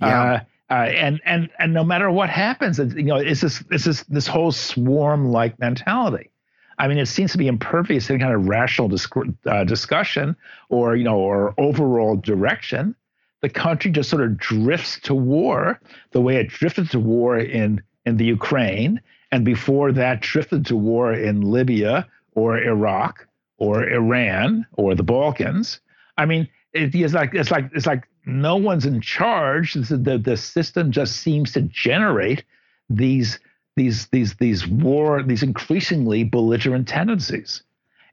Yeah. 0.00 0.42
Uh, 0.70 0.74
and 0.74 1.20
and 1.24 1.50
and 1.58 1.74
no 1.74 1.84
matter 1.84 2.10
what 2.10 2.30
happens, 2.30 2.78
you 2.78 3.02
know, 3.02 3.16
it's 3.16 3.42
this 3.42 3.62
it's 3.70 3.84
this 3.84 4.02
this 4.04 4.26
whole 4.26 4.50
swarm 4.50 5.30
like 5.30 5.58
mentality. 5.58 6.30
I 6.78 6.88
mean, 6.88 6.98
it 6.98 7.06
seems 7.06 7.32
to 7.32 7.38
be 7.38 7.46
impervious 7.46 8.06
to 8.06 8.14
any 8.14 8.22
kind 8.22 8.34
of 8.34 8.48
rational 8.48 8.88
disc- 8.88 9.14
uh, 9.46 9.64
discussion 9.64 10.36
or 10.70 10.96
you 10.96 11.04
know 11.04 11.18
or 11.18 11.54
overall 11.58 12.16
direction. 12.16 12.94
The 13.42 13.50
country 13.50 13.90
just 13.90 14.08
sort 14.08 14.22
of 14.22 14.38
drifts 14.38 14.98
to 15.00 15.14
war 15.14 15.78
the 16.12 16.20
way 16.22 16.36
it 16.36 16.48
drifted 16.48 16.90
to 16.92 17.00
war 17.00 17.38
in 17.38 17.82
in 18.06 18.16
the 18.16 18.24
Ukraine, 18.24 19.00
and 19.32 19.44
before 19.44 19.92
that 19.92 20.20
drifted 20.20 20.64
to 20.66 20.76
war 20.76 21.12
in 21.12 21.42
Libya 21.42 22.08
or 22.34 22.58
Iraq 22.58 23.26
or 23.58 23.86
Iran 23.88 24.66
or 24.72 24.94
the 24.94 25.02
Balkans. 25.02 25.80
I 26.16 26.24
mean, 26.24 26.48
it 26.72 26.94
is 26.94 27.12
like 27.12 27.34
it's 27.34 27.50
like 27.50 27.70
it's 27.74 27.86
like 27.86 28.08
no 28.26 28.56
one's 28.56 28.86
in 28.86 29.00
charge. 29.00 29.74
The 29.74 30.20
the 30.22 30.36
system 30.36 30.90
just 30.90 31.16
seems 31.16 31.52
to 31.52 31.62
generate 31.62 32.44
these 32.88 33.38
these 33.76 34.06
these 34.08 34.34
these 34.36 34.66
war 34.66 35.22
these 35.22 35.42
increasingly 35.42 36.24
belligerent 36.24 36.88
tendencies. 36.88 37.62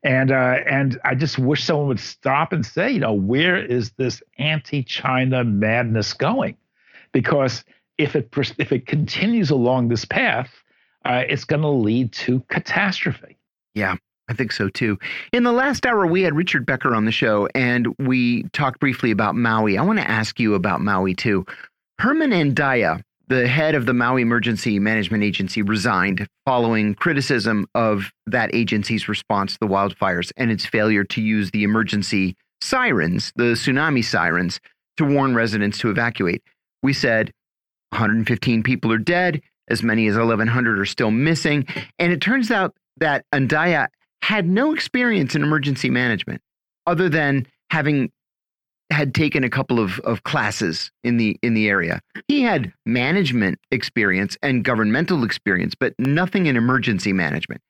And 0.03 0.31
uh, 0.31 0.57
and 0.67 0.99
I 1.05 1.13
just 1.13 1.38
wish 1.38 1.63
someone 1.63 1.88
would 1.88 1.99
stop 1.99 2.53
and 2.53 2.65
say, 2.65 2.91
you 2.91 2.99
know, 2.99 3.13
where 3.13 3.63
is 3.63 3.91
this 3.91 4.23
anti-China 4.39 5.43
madness 5.43 6.13
going? 6.13 6.57
Because 7.11 7.63
if 7.97 8.15
it 8.15 8.29
if 8.57 8.71
it 8.71 8.88
continues 8.88 9.51
along 9.51 9.89
this 9.89 10.05
path, 10.05 10.49
uh, 11.05 11.23
it's 11.27 11.43
going 11.43 11.61
to 11.61 11.69
lead 11.69 12.13
to 12.13 12.39
catastrophe. 12.49 13.38
Yeah. 13.75 13.97
I 14.31 14.33
think 14.33 14.53
so 14.53 14.69
too. 14.69 14.97
In 15.33 15.43
the 15.43 15.51
last 15.51 15.85
hour, 15.85 16.07
we 16.07 16.21
had 16.21 16.33
Richard 16.33 16.65
Becker 16.65 16.95
on 16.95 17.03
the 17.03 17.11
show 17.11 17.49
and 17.53 17.93
we 17.99 18.43
talked 18.53 18.79
briefly 18.79 19.11
about 19.11 19.35
Maui. 19.35 19.77
I 19.77 19.81
want 19.83 19.99
to 19.99 20.09
ask 20.09 20.39
you 20.39 20.53
about 20.53 20.79
Maui 20.79 21.13
too. 21.13 21.45
Herman 21.99 22.31
Andaya, 22.31 23.03
the 23.27 23.45
head 23.45 23.75
of 23.75 23.85
the 23.85 23.93
Maui 23.93 24.21
Emergency 24.21 24.79
Management 24.79 25.25
Agency, 25.25 25.61
resigned 25.61 26.25
following 26.45 26.95
criticism 26.95 27.67
of 27.75 28.09
that 28.25 28.55
agency's 28.55 29.09
response 29.09 29.51
to 29.51 29.57
the 29.59 29.67
wildfires 29.67 30.31
and 30.37 30.49
its 30.49 30.65
failure 30.65 31.03
to 31.03 31.21
use 31.21 31.51
the 31.51 31.65
emergency 31.65 32.37
sirens, 32.61 33.33
the 33.35 33.55
tsunami 33.55 34.03
sirens, 34.03 34.61
to 34.95 35.03
warn 35.03 35.35
residents 35.35 35.77
to 35.79 35.89
evacuate. 35.89 36.41
We 36.83 36.93
said 36.93 37.33
115 37.89 38.63
people 38.63 38.93
are 38.93 38.97
dead, 38.97 39.41
as 39.67 39.83
many 39.83 40.07
as 40.07 40.15
1,100 40.15 40.79
are 40.79 40.85
still 40.85 41.11
missing. 41.11 41.67
And 41.99 42.13
it 42.13 42.21
turns 42.21 42.49
out 42.49 42.73
that 43.01 43.25
Andaya 43.33 43.87
had 44.22 44.48
no 44.48 44.73
experience 44.73 45.35
in 45.35 45.43
emergency 45.43 45.89
management 45.89 46.41
other 46.88 47.10
than 47.10 47.45
having 47.69 48.11
had 48.91 49.15
taken 49.15 49.43
a 49.43 49.49
couple 49.49 49.80
of, 49.80 49.99
of 50.02 50.23
classes 50.23 50.91
in 51.03 51.18
the 51.18 51.38
in 51.41 51.53
the 51.53 51.69
area. 51.69 52.02
He 52.27 52.41
had 52.41 52.73
management 52.85 53.60
experience 53.72 54.38
and 54.43 54.64
governmental 54.64 55.23
experience, 55.23 55.73
but 55.80 55.93
nothing 55.98 56.45
in 56.45 56.57
emergency 56.57 57.14
management. 57.14 57.61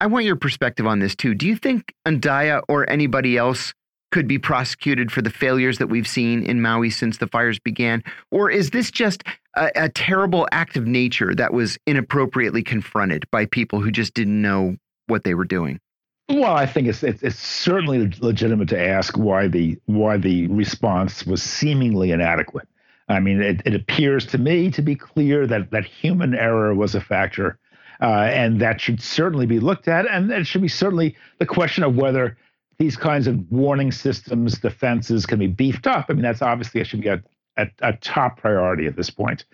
I 0.00 0.06
want 0.06 0.24
your 0.24 0.36
perspective 0.36 0.86
on 0.86 1.00
this 1.00 1.14
too. 1.14 1.34
Do 1.34 1.46
you 1.46 1.56
think 1.56 1.92
Andaya 2.06 2.62
or 2.68 2.88
anybody 2.88 3.36
else 3.36 3.74
could 4.12 4.26
be 4.26 4.38
prosecuted 4.38 5.12
for 5.12 5.22
the 5.22 5.30
failures 5.30 5.78
that 5.78 5.88
we've 5.88 6.08
seen 6.08 6.42
in 6.42 6.62
Maui 6.62 6.90
since 6.90 7.18
the 7.18 7.26
fires 7.26 7.58
began? 7.58 8.02
Or 8.30 8.50
is 8.50 8.70
this 8.70 8.90
just 8.90 9.22
a, 9.56 9.70
a 9.76 9.88
terrible 9.88 10.48
act 10.52 10.76
of 10.76 10.86
nature 10.86 11.34
that 11.34 11.52
was 11.52 11.78
inappropriately 11.86 12.62
confronted 12.62 13.24
by 13.30 13.46
people 13.46 13.80
who 13.80 13.90
just 13.90 14.14
didn't 14.14 14.40
know 14.40 14.76
what 15.06 15.24
they 15.24 15.34
were 15.34 15.44
doing? 15.44 15.80
Well, 16.30 16.54
I 16.54 16.64
think 16.64 16.86
it's, 16.86 17.02
it's, 17.02 17.22
it's 17.24 17.38
certainly 17.38 18.12
legitimate 18.20 18.68
to 18.68 18.80
ask 18.80 19.18
why 19.18 19.48
the 19.48 19.76
why 19.86 20.16
the 20.16 20.46
response 20.46 21.26
was 21.26 21.42
seemingly 21.42 22.12
inadequate. 22.12 22.68
I 23.08 23.18
mean, 23.18 23.42
it, 23.42 23.62
it 23.64 23.74
appears 23.74 24.24
to 24.26 24.38
me 24.38 24.70
to 24.70 24.80
be 24.80 24.94
clear 24.94 25.46
that 25.48 25.72
that 25.72 25.84
human 25.84 26.34
error 26.34 26.72
was 26.72 26.94
a 26.94 27.00
factor, 27.00 27.58
uh, 28.00 28.30
and 28.32 28.60
that 28.60 28.80
should 28.80 29.02
certainly 29.02 29.46
be 29.46 29.58
looked 29.58 29.88
at. 29.88 30.06
And 30.08 30.30
it 30.30 30.46
should 30.46 30.62
be 30.62 30.68
certainly 30.68 31.16
the 31.38 31.46
question 31.46 31.82
of 31.82 31.96
whether 31.96 32.36
these 32.78 32.96
kinds 32.96 33.26
of 33.26 33.50
warning 33.50 33.90
systems, 33.90 34.60
defenses 34.60 35.26
can 35.26 35.40
be 35.40 35.48
beefed 35.48 35.88
up. 35.88 36.06
I 36.08 36.12
mean, 36.12 36.22
that's 36.22 36.42
obviously 36.42 36.80
it 36.80 36.86
should 36.86 37.00
be 37.00 37.08
a, 37.08 37.20
a, 37.56 37.66
a 37.82 37.92
top 37.94 38.38
priority 38.38 38.86
at 38.86 38.94
this 38.94 39.10
point. 39.10 39.44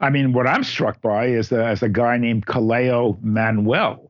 I 0.00 0.10
mean, 0.10 0.34
what 0.34 0.46
I'm 0.46 0.62
struck 0.62 1.00
by 1.00 1.28
is 1.28 1.50
a, 1.52 1.64
as 1.64 1.82
a 1.82 1.88
guy 1.88 2.18
named 2.18 2.44
Kaleo 2.44 3.20
Manuel 3.22 4.07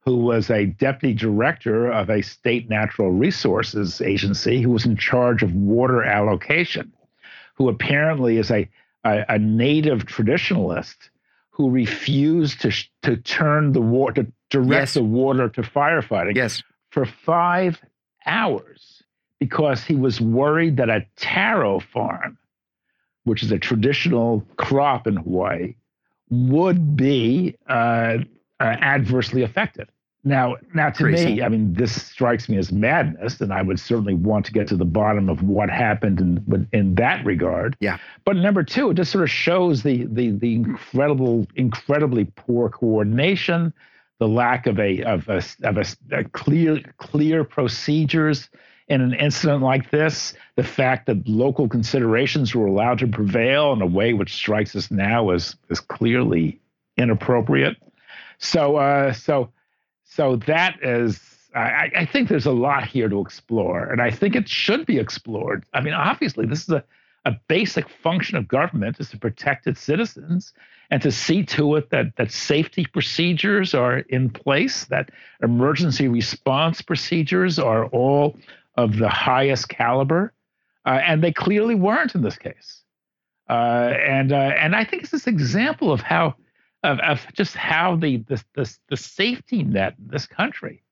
who 0.00 0.16
was 0.16 0.50
a 0.50 0.66
deputy 0.66 1.14
director 1.14 1.90
of 1.90 2.08
a 2.08 2.22
state 2.22 2.68
natural 2.68 3.10
resources 3.10 4.00
agency 4.00 4.62
who 4.62 4.70
was 4.70 4.86
in 4.86 4.96
charge 4.96 5.42
of 5.42 5.54
water 5.54 6.02
allocation, 6.02 6.92
who 7.54 7.68
apparently 7.68 8.38
is 8.38 8.50
a, 8.50 8.68
a, 9.04 9.24
a 9.28 9.38
native 9.38 10.06
traditionalist 10.06 10.96
who 11.50 11.70
refused 11.70 12.60
to, 12.60 12.72
to 13.02 13.16
turn 13.16 13.72
the 13.72 13.80
water, 13.80 14.22
to 14.22 14.32
direct 14.50 14.70
yes. 14.70 14.94
the 14.94 15.02
water 15.02 15.48
to 15.48 15.62
firefighting 15.62 16.36
yes. 16.36 16.62
for 16.90 17.04
five 17.04 17.80
hours 18.24 19.02
because 19.40 19.84
he 19.84 19.94
was 19.94 20.20
worried 20.20 20.76
that 20.76 20.88
a 20.88 21.06
taro 21.16 21.80
farm, 21.80 22.38
which 23.24 23.42
is 23.42 23.52
a 23.52 23.58
traditional 23.58 24.46
crop 24.56 25.06
in 25.06 25.16
Hawaii, 25.16 25.74
would 26.30 26.96
be 26.96 27.56
uh, 27.68 28.18
uh, 28.60 28.76
adversely 28.80 29.42
affected. 29.42 29.88
Now, 30.24 30.56
now 30.74 30.90
to 30.90 31.04
Crazy. 31.04 31.36
me, 31.36 31.42
I 31.42 31.48
mean, 31.48 31.72
this 31.74 32.02
strikes 32.02 32.48
me 32.48 32.58
as 32.58 32.72
madness, 32.72 33.40
and 33.40 33.52
I 33.52 33.62
would 33.62 33.78
certainly 33.78 34.14
want 34.14 34.44
to 34.46 34.52
get 34.52 34.66
to 34.68 34.76
the 34.76 34.84
bottom 34.84 35.28
of 35.28 35.42
what 35.42 35.70
happened 35.70 36.20
in 36.20 36.68
in 36.72 36.94
that 36.96 37.24
regard. 37.24 37.76
Yeah. 37.80 37.98
But 38.24 38.36
number 38.36 38.64
two, 38.64 38.90
it 38.90 38.94
just 38.94 39.12
sort 39.12 39.22
of 39.22 39.30
shows 39.30 39.84
the 39.84 40.06
the 40.06 40.32
the 40.32 40.54
incredible, 40.54 41.46
incredibly 41.54 42.24
poor 42.24 42.68
coordination, 42.68 43.72
the 44.18 44.28
lack 44.28 44.66
of 44.66 44.80
a 44.80 45.02
of 45.04 45.28
a 45.28 45.40
of 45.62 45.78
a, 45.78 45.84
a 46.10 46.24
clear 46.24 46.82
clear 46.98 47.44
procedures 47.44 48.50
in 48.88 49.00
an 49.00 49.14
incident 49.14 49.62
like 49.62 49.90
this, 49.90 50.34
the 50.56 50.64
fact 50.64 51.06
that 51.06 51.28
local 51.28 51.68
considerations 51.68 52.54
were 52.54 52.66
allowed 52.66 52.98
to 52.98 53.06
prevail 53.06 53.72
in 53.72 53.82
a 53.82 53.86
way 53.86 54.14
which 54.14 54.34
strikes 54.34 54.74
us 54.74 54.90
now 54.90 55.30
as 55.30 55.56
as 55.70 55.78
clearly 55.78 56.58
inappropriate. 56.96 57.76
So, 58.38 58.76
uh, 58.76 59.12
so 59.12 59.50
so 60.04 60.36
that 60.46 60.76
is, 60.82 61.20
I, 61.54 61.90
I, 61.94 62.04
think 62.06 62.28
there's 62.28 62.46
a 62.46 62.52
lot 62.52 62.84
here 62.86 63.08
to 63.08 63.20
explore, 63.20 63.84
and 63.84 64.00
I 64.00 64.10
think 64.10 64.34
it 64.34 64.48
should 64.48 64.86
be 64.86 64.98
explored. 64.98 65.64
I 65.74 65.80
mean, 65.80 65.94
obviously, 65.94 66.46
this 66.46 66.62
is 66.62 66.70
a, 66.70 66.84
a 67.24 67.32
basic 67.46 67.88
function 67.88 68.36
of 68.36 68.48
government 68.48 68.98
is 69.00 69.10
to 69.10 69.18
protect 69.18 69.66
its 69.66 69.80
citizens 69.80 70.52
and 70.90 71.02
to 71.02 71.12
see 71.12 71.44
to 71.44 71.76
it 71.76 71.90
that 71.90 72.16
that 72.16 72.32
safety 72.32 72.86
procedures 72.86 73.74
are 73.74 73.98
in 73.98 74.30
place, 74.30 74.86
that 74.86 75.10
emergency 75.42 76.08
response 76.08 76.80
procedures 76.80 77.58
are 77.58 77.86
all 77.86 78.36
of 78.76 78.96
the 78.96 79.08
highest 79.08 79.68
caliber, 79.68 80.32
uh, 80.86 81.00
and 81.04 81.22
they 81.22 81.32
clearly 81.32 81.74
weren't 81.74 82.14
in 82.14 82.22
this 82.22 82.38
case. 82.38 82.82
Uh, 83.48 83.92
and 84.06 84.32
uh, 84.32 84.36
and 84.36 84.74
I 84.74 84.84
think 84.84 85.02
it's 85.02 85.12
this 85.12 85.26
example 85.26 85.92
of 85.92 86.00
how 86.00 86.34
of, 86.82 86.98
of 87.00 87.26
just 87.32 87.54
how 87.54 87.96
the, 87.96 88.18
the, 88.28 88.42
the, 88.54 88.76
the 88.88 88.96
safety 88.96 89.62
net 89.62 89.94
in 89.98 90.08
this 90.08 90.26
country 90.26 90.82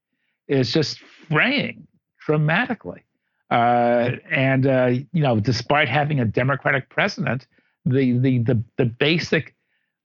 is 0.49 0.73
just 0.73 1.01
fraying 1.29 1.87
dramatically. 2.25 3.03
Uh, 3.51 4.11
and 4.31 4.67
uh, 4.67 4.87
you 4.87 5.23
know, 5.23 5.39
despite 5.39 5.89
having 5.89 6.19
a 6.21 6.25
Democratic 6.25 6.89
president, 6.89 7.47
the, 7.85 8.19
the 8.19 8.39
the 8.39 8.63
the 8.77 8.85
basic 8.85 9.55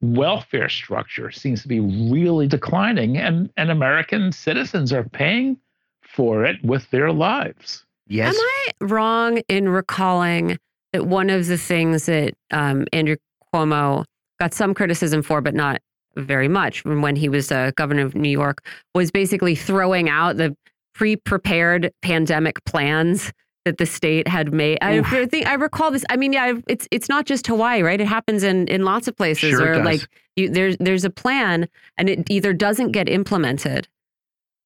welfare 0.02 0.70
structure 0.70 1.32
seems 1.32 1.64
to 1.64 1.68
be 1.68 1.80
really 1.80 2.48
declining, 2.48 3.18
and 3.18 3.50
and 3.58 3.72
American 3.72 4.32
citizens 4.32 4.94
are 4.94 5.04
paying 5.04 5.58
for 6.04 6.46
it 6.46 6.64
with 6.64 6.88
their 6.92 7.12
lives. 7.12 7.84
Yes. 8.08 8.36
Am 8.36 8.42
I 8.42 8.72
wrong 8.82 9.42
in 9.48 9.70
recalling 9.70 10.60
that 10.94 11.08
one 11.08 11.32
of 11.32 11.48
the 11.48 11.58
things 11.58 12.06
that 12.06 12.36
um, 12.52 12.86
Andrew 12.94 13.16
Cuomo 13.54 14.06
got 14.42 14.56
some 14.56 14.74
criticism 14.74 15.22
for, 15.22 15.40
but 15.40 15.54
not 15.54 15.80
very 16.16 16.48
much 16.48 16.82
from 16.82 17.04
when 17.04 17.16
he 17.16 17.30
was 17.30 17.52
uh, 17.52 17.70
governor 17.76 18.04
of 18.04 18.16
New 18.16 18.30
York, 18.30 18.66
was 18.96 19.12
basically 19.12 19.54
throwing 19.54 20.10
out 20.10 20.38
the 20.38 20.58
pre-prepared 20.96 21.92
pandemic 22.02 22.64
plans 22.66 23.32
that 23.66 23.78
the 23.78 23.86
state 23.86 24.28
had 24.28 24.52
made. 24.52 24.80
I 24.82 25.04
think 25.28 25.46
I 25.46 25.54
recall 25.54 25.92
this. 25.92 26.04
I 26.10 26.18
mean, 26.18 26.34
yeah, 26.34 26.54
it's 26.68 26.88
it's 26.90 27.08
not 27.08 27.28
just 27.28 27.46
Hawaii, 27.46 27.84
right? 27.84 28.02
It 28.02 28.08
happens 28.08 28.42
in 28.42 28.68
in 28.68 28.84
lots 28.84 29.08
of 29.08 29.16
places 29.16 29.52
sure 29.52 29.62
where 29.62 29.86
like 29.86 30.02
you, 30.36 30.50
there's 30.50 30.76
there's 30.80 31.06
a 31.06 31.12
plan 31.12 31.70
and 32.00 32.10
it 32.10 32.28
either 32.32 32.52
doesn't 32.52 32.94
get 32.94 33.08
implemented 33.08 33.88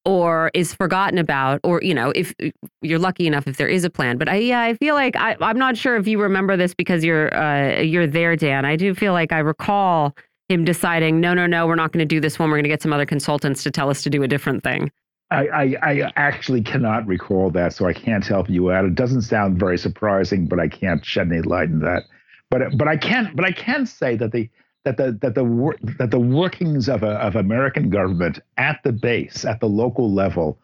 or 0.06 0.52
is 0.54 0.72
forgotten 0.72 1.18
about 1.18 1.60
or 1.64 1.82
you 1.82 1.92
know 1.92 2.10
if 2.10 2.32
you're 2.80 2.98
lucky 2.98 3.26
enough 3.26 3.46
if 3.48 3.56
there 3.56 3.68
is 3.68 3.84
a 3.84 3.90
plan 3.90 4.16
but 4.16 4.28
i 4.28 4.36
yeah 4.36 4.62
i 4.62 4.72
feel 4.74 4.94
like 4.94 5.16
I, 5.16 5.36
i'm 5.40 5.58
not 5.58 5.76
sure 5.76 5.96
if 5.96 6.06
you 6.06 6.22
remember 6.22 6.56
this 6.56 6.72
because 6.72 7.04
you're 7.04 7.34
uh, 7.36 7.80
you're 7.80 8.06
there 8.06 8.36
dan 8.36 8.64
i 8.64 8.76
do 8.76 8.94
feel 8.94 9.12
like 9.12 9.32
i 9.32 9.40
recall 9.40 10.16
him 10.48 10.64
deciding 10.64 11.20
no 11.20 11.34
no 11.34 11.46
no 11.46 11.66
we're 11.66 11.74
not 11.74 11.92
going 11.92 12.06
to 12.08 12.14
do 12.14 12.20
this 12.20 12.38
one 12.38 12.48
we're 12.48 12.56
going 12.56 12.64
to 12.64 12.70
get 12.70 12.80
some 12.80 12.92
other 12.92 13.04
consultants 13.04 13.64
to 13.64 13.70
tell 13.70 13.90
us 13.90 14.02
to 14.04 14.08
do 14.08 14.22
a 14.22 14.28
different 14.28 14.62
thing 14.62 14.90
I, 15.28 15.48
I, 15.48 15.76
I 15.82 16.12
actually 16.14 16.62
cannot 16.62 17.04
recall 17.04 17.50
that, 17.50 17.72
so 17.72 17.86
I 17.86 17.92
can't 17.92 18.24
help 18.24 18.48
you 18.48 18.70
out. 18.70 18.84
It 18.84 18.94
doesn't 18.94 19.22
sound 19.22 19.58
very 19.58 19.76
surprising, 19.76 20.46
but 20.46 20.60
I 20.60 20.68
can't 20.68 21.04
shed 21.04 21.32
any 21.32 21.42
light 21.42 21.68
on 21.68 21.80
that. 21.80 22.04
But 22.48 22.78
but 22.78 22.86
I 22.86 22.96
can 22.96 23.32
but 23.34 23.44
I 23.44 23.50
can 23.50 23.86
say 23.86 24.14
that 24.14 24.30
the 24.30 24.48
that 24.86 24.96
the 24.96 25.18
that 25.20 25.34
the 25.34 25.94
that 25.98 26.12
the 26.12 26.20
workings 26.20 26.88
of 26.88 27.02
a, 27.02 27.14
of 27.16 27.34
American 27.34 27.90
government 27.90 28.38
at 28.56 28.80
the 28.84 28.92
base 28.92 29.44
at 29.44 29.58
the 29.58 29.68
local 29.68 30.12
level 30.12 30.60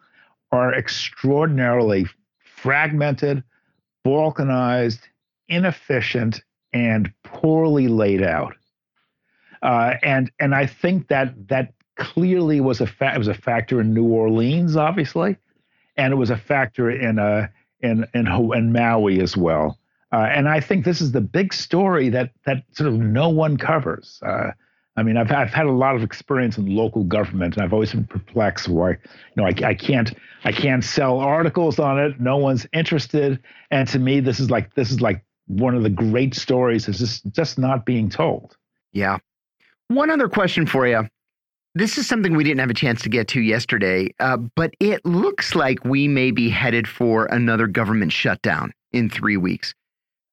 are 0.53 0.73
extraordinarily 0.73 2.07
fragmented, 2.39 3.43
balkanized, 4.05 5.01
inefficient, 5.49 6.41
and 6.71 7.11
poorly 7.23 7.89
laid 7.89 8.23
out. 8.23 8.55
Uh, 9.61 9.95
and 10.01 10.31
and 10.39 10.55
I 10.55 10.67
think 10.67 11.09
that 11.09 11.49
that 11.49 11.73
clearly 11.97 12.61
was 12.61 12.79
a 12.79 12.87
fa- 12.87 13.15
was 13.17 13.27
a 13.27 13.33
factor 13.33 13.81
in 13.81 13.93
New 13.93 14.07
Orleans, 14.07 14.77
obviously, 14.77 15.35
and 15.97 16.13
it 16.13 16.15
was 16.15 16.29
a 16.29 16.37
factor 16.37 16.89
in 16.89 17.19
uh, 17.19 17.47
in 17.81 18.07
in, 18.13 18.27
in 18.27 18.71
Maui 18.71 19.19
as 19.19 19.35
well. 19.35 19.77
Uh, 20.13 20.29
and 20.31 20.47
I 20.47 20.59
think 20.59 20.85
this 20.85 21.01
is 21.01 21.11
the 21.11 21.21
big 21.21 21.53
story 21.53 22.09
that 22.09 22.29
that 22.45 22.63
sort 22.71 22.87
of 22.87 22.99
no 22.99 23.29
one 23.29 23.57
covers. 23.57 24.19
Uh, 24.23 24.51
I 24.95 25.01
mean, 25.01 25.17
I've 25.17 25.31
I've 25.31 25.51
had 25.51 25.65
a 25.65 25.71
lot 25.71 25.95
of 25.95 26.03
experience 26.03 26.55
in 26.59 26.67
local 26.67 27.03
government, 27.03 27.55
and 27.55 27.63
I've 27.63 27.73
always 27.73 27.93
been 27.93 28.05
perplexed 28.05 28.69
why 28.69 28.91
you 28.91 28.97
know 29.35 29.45
I, 29.45 29.69
I 29.69 29.73
can't 29.73 30.13
I 30.43 30.51
can't 30.51 30.83
sell 30.83 31.17
articles 31.17 31.79
on 31.79 31.99
it. 31.99 32.19
No 32.19 32.37
one's 32.37 32.67
interested, 32.73 33.39
and 33.71 33.87
to 33.87 33.97
me, 33.97 34.19
this 34.19 34.39
is 34.39 34.51
like 34.51 34.75
this 34.75 34.91
is 34.91 35.01
like 35.01 35.25
one 35.47 35.73
of 35.73 35.81
the 35.81 35.89
great 35.89 36.35
stories. 36.35 36.87
Is 36.87 36.99
just 36.99 37.31
just 37.31 37.57
not 37.57 37.83
being 37.83 38.07
told. 38.07 38.55
Yeah. 38.91 39.17
One 39.87 40.11
other 40.11 40.29
question 40.29 40.67
for 40.67 40.87
you. 40.87 41.07
This 41.73 41.97
is 41.97 42.07
something 42.07 42.35
we 42.35 42.43
didn't 42.43 42.59
have 42.59 42.69
a 42.69 42.75
chance 42.75 43.01
to 43.01 43.09
get 43.09 43.27
to 43.29 43.41
yesterday, 43.41 44.13
uh, 44.19 44.37
but 44.37 44.75
it 44.79 45.03
looks 45.05 45.55
like 45.55 45.83
we 45.83 46.07
may 46.07 46.29
be 46.29 46.51
headed 46.51 46.87
for 46.87 47.25
another 47.25 47.65
government 47.65 48.11
shutdown 48.11 48.73
in 48.91 49.09
three 49.09 49.37
weeks. 49.37 49.73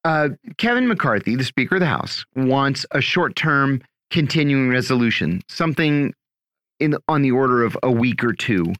Uh, 0.04 0.30
Kevin 0.56 0.88
McCarthy, 0.88 1.36
the 1.36 1.44
Speaker 1.44 1.76
of 1.76 1.80
the 1.80 1.86
House, 1.86 2.24
wants 2.34 2.86
a 2.92 3.00
short 3.00 3.36
term 3.36 3.82
continuing 4.10 4.70
resolution, 4.70 5.42
something 5.48 6.14
in 6.78 6.96
on 7.08 7.22
the 7.22 7.30
order 7.30 7.62
of 7.62 7.76
a 7.82 7.90
week 7.90 8.24
or 8.24 8.32
two, 8.32 8.72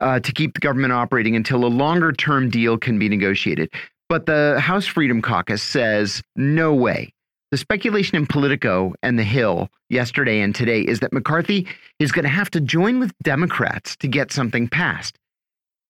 uh, 0.00 0.20
to 0.20 0.32
keep 0.32 0.54
the 0.54 0.60
government 0.60 0.92
operating 0.92 1.34
until 1.34 1.64
a 1.64 1.68
longer 1.68 2.12
term 2.12 2.50
deal 2.50 2.76
can 2.76 2.98
be 2.98 3.08
negotiated. 3.08 3.70
But 4.08 4.26
the 4.26 4.60
House 4.60 4.86
Freedom 4.86 5.22
Caucus 5.22 5.62
says 5.62 6.22
no 6.36 6.74
way. 6.74 7.12
The 7.50 7.56
speculation 7.56 8.16
in 8.16 8.26
Politico 8.26 8.92
and 9.02 9.18
The 9.18 9.24
Hill 9.24 9.68
yesterday 9.88 10.40
and 10.40 10.54
today 10.54 10.82
is 10.82 11.00
that 11.00 11.12
McCarthy 11.12 11.66
is 11.98 12.12
going 12.12 12.24
to 12.24 12.28
have 12.28 12.50
to 12.50 12.60
join 12.60 12.98
with 12.98 13.12
Democrats 13.22 13.96
to 13.96 14.08
get 14.08 14.32
something 14.32 14.68
passed. 14.68 15.16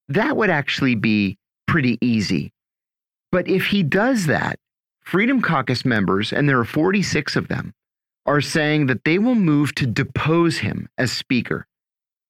That 0.08 0.36
would 0.36 0.50
actually 0.50 0.94
be 0.94 1.36
pretty 1.66 1.98
easy. 2.00 2.52
But 3.32 3.48
if 3.48 3.66
he 3.66 3.82
does 3.82 4.26
that, 4.26 4.58
Freedom 5.06 5.40
Caucus 5.40 5.84
members, 5.84 6.32
and 6.32 6.48
there 6.48 6.58
are 6.58 6.64
46 6.64 7.36
of 7.36 7.46
them, 7.46 7.72
are 8.26 8.40
saying 8.40 8.86
that 8.86 9.04
they 9.04 9.20
will 9.20 9.36
move 9.36 9.72
to 9.76 9.86
depose 9.86 10.58
him 10.58 10.88
as 10.98 11.12
Speaker. 11.12 11.64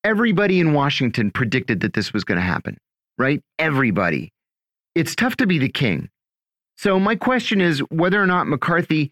Everybody 0.05 0.61
in 0.61 0.75
Washington 0.75 1.31
predicted 1.31 1.81
that 1.81 1.95
this 1.95 2.13
was 2.13 2.23
going 2.23 2.37
to 2.37 2.45
happen, 2.45 2.77
right? 3.17 3.41
Everybody. 3.59 4.31
It's 4.95 5.15
tough 5.15 5.37
to 5.37 5.47
be 5.47 5.59
the 5.59 5.71
king. 5.71 6.11
So, 6.77 7.01
my 7.01 7.17
question 7.17 7.63
is 7.63 7.79
whether 7.89 8.23
or 8.23 8.27
not 8.27 8.47
McCarthy 8.47 9.11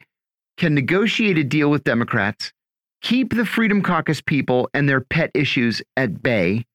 can 0.58 0.74
negotiate 0.74 1.38
a 1.38 1.42
deal 1.42 1.70
with 1.70 1.84
Democrats, 1.84 2.52
keep 3.00 3.34
the 3.34 3.46
Freedom 3.46 3.80
Caucus 3.80 4.20
people 4.20 4.68
and 4.74 4.86
their 4.86 5.00
pet 5.00 5.30
issues 5.32 5.80
at 5.96 6.22
bay, 6.22 6.66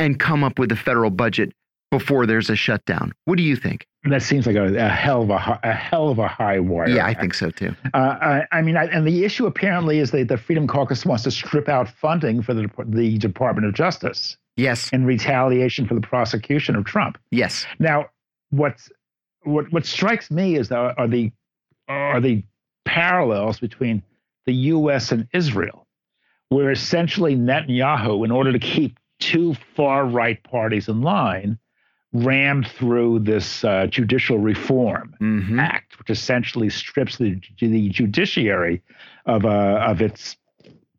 and 0.00 0.18
come 0.18 0.42
up 0.42 0.58
with 0.58 0.72
a 0.72 0.76
federal 0.76 1.10
budget 1.10 1.52
before 1.92 2.26
there's 2.26 2.50
a 2.50 2.56
shutdown. 2.56 3.12
What 3.26 3.36
do 3.36 3.44
you 3.44 3.54
think? 3.54 3.86
That 4.08 4.22
seems 4.22 4.46
like 4.46 4.56
a, 4.56 4.74
a 4.76 4.88
hell 4.88 5.22
of 5.22 5.30
a, 5.30 5.60
a 5.62 5.72
hell 5.72 6.08
of 6.08 6.18
a 6.18 6.28
high 6.28 6.58
wire. 6.58 6.88
Yeah, 6.88 7.06
I 7.06 7.14
think 7.14 7.34
so 7.34 7.50
too. 7.50 7.74
Uh, 7.92 7.96
I, 8.20 8.42
I, 8.52 8.62
mean, 8.62 8.76
I, 8.76 8.84
and 8.86 9.06
the 9.06 9.24
issue 9.24 9.46
apparently 9.46 9.98
is 9.98 10.10
that 10.12 10.28
the 10.28 10.38
Freedom 10.38 10.66
Caucus 10.66 11.04
wants 11.04 11.24
to 11.24 11.30
strip 11.30 11.68
out 11.68 11.88
funding 11.88 12.42
for 12.42 12.54
the 12.54 12.70
the 12.86 13.18
Department 13.18 13.66
of 13.66 13.74
Justice. 13.74 14.36
Yes. 14.56 14.90
In 14.92 15.04
retaliation 15.04 15.86
for 15.86 15.94
the 15.94 16.00
prosecution 16.00 16.76
of 16.76 16.84
Trump. 16.84 17.18
Yes. 17.30 17.66
Now, 17.78 18.06
what's 18.50 18.90
what 19.42 19.70
what 19.72 19.84
strikes 19.84 20.30
me 20.30 20.56
is 20.56 20.68
that 20.68 20.94
are 20.96 21.08
the 21.08 21.30
are 21.88 22.20
the 22.20 22.42
parallels 22.84 23.60
between 23.60 24.02
the 24.46 24.54
U.S. 24.54 25.12
and 25.12 25.28
Israel, 25.32 25.86
where 26.48 26.70
essentially 26.70 27.36
Netanyahu, 27.36 28.24
in 28.24 28.30
order 28.30 28.52
to 28.52 28.58
keep 28.58 28.98
two 29.18 29.54
far 29.74 30.04
right 30.06 30.42
parties 30.44 30.88
in 30.88 31.02
line, 31.02 31.58
rammed 32.12 32.66
through 32.68 33.20
this 33.20 33.64
uh, 33.64 33.86
judicial 33.86 34.38
reform 34.38 35.14
mm-hmm. 35.20 35.58
act, 35.58 35.98
which 35.98 36.10
essentially 36.10 36.70
strips 36.70 37.18
the, 37.18 37.40
the 37.58 37.88
judiciary 37.88 38.82
of 39.26 39.44
uh, 39.44 39.82
of 39.86 40.00
its 40.00 40.36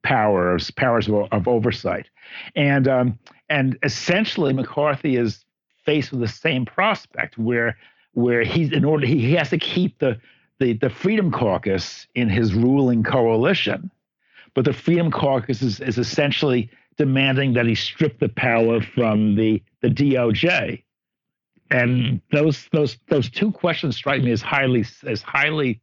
powers 0.04 0.72
powers 0.72 1.08
of, 1.08 1.28
of 1.32 1.48
oversight, 1.48 2.08
and 2.56 2.88
um, 2.88 3.20
and 3.50 3.78
essentially 3.84 4.54
McCarthy 4.54 5.16
is 5.16 5.44
faced 5.86 6.12
with 6.12 6.20
the 6.20 6.28
same 6.28 6.66
prospect 6.66 7.38
where 7.38 7.78
where 8.14 8.44
he's 8.44 8.72
in 8.72 8.84
order 8.84 9.06
he, 9.06 9.20
he 9.20 9.34
has 9.34 9.50
to 9.50 9.58
keep 9.58 9.98
the, 10.00 10.20
the 10.60 10.74
the 10.74 10.90
Freedom 10.90 11.32
Caucus 11.32 12.08
in 12.16 12.30
his 12.30 12.54
ruling 12.54 13.04
coalition, 13.04 13.90
but 14.54 14.66
the 14.66 14.74
Freedom 14.74 15.10
Caucus 15.10 15.62
is, 15.62 15.80
is 15.80 15.98
essentially 15.98 16.70
demanding 16.98 17.54
that 17.54 17.66
he 17.66 17.76
strip 17.76 18.20
the 18.20 18.30
power 18.30 18.82
from 18.82 19.36
the 19.36 19.64
the 19.82 19.90
DOJ 19.90 20.84
and 21.70 22.22
those 22.32 22.68
those 22.72 22.98
those 23.10 23.30
two 23.30 23.52
questions 23.52 23.96
strike 23.96 24.22
me 24.22 24.32
as 24.32 24.42
highly 24.42 24.86
as 25.06 25.22
highly 25.22 25.82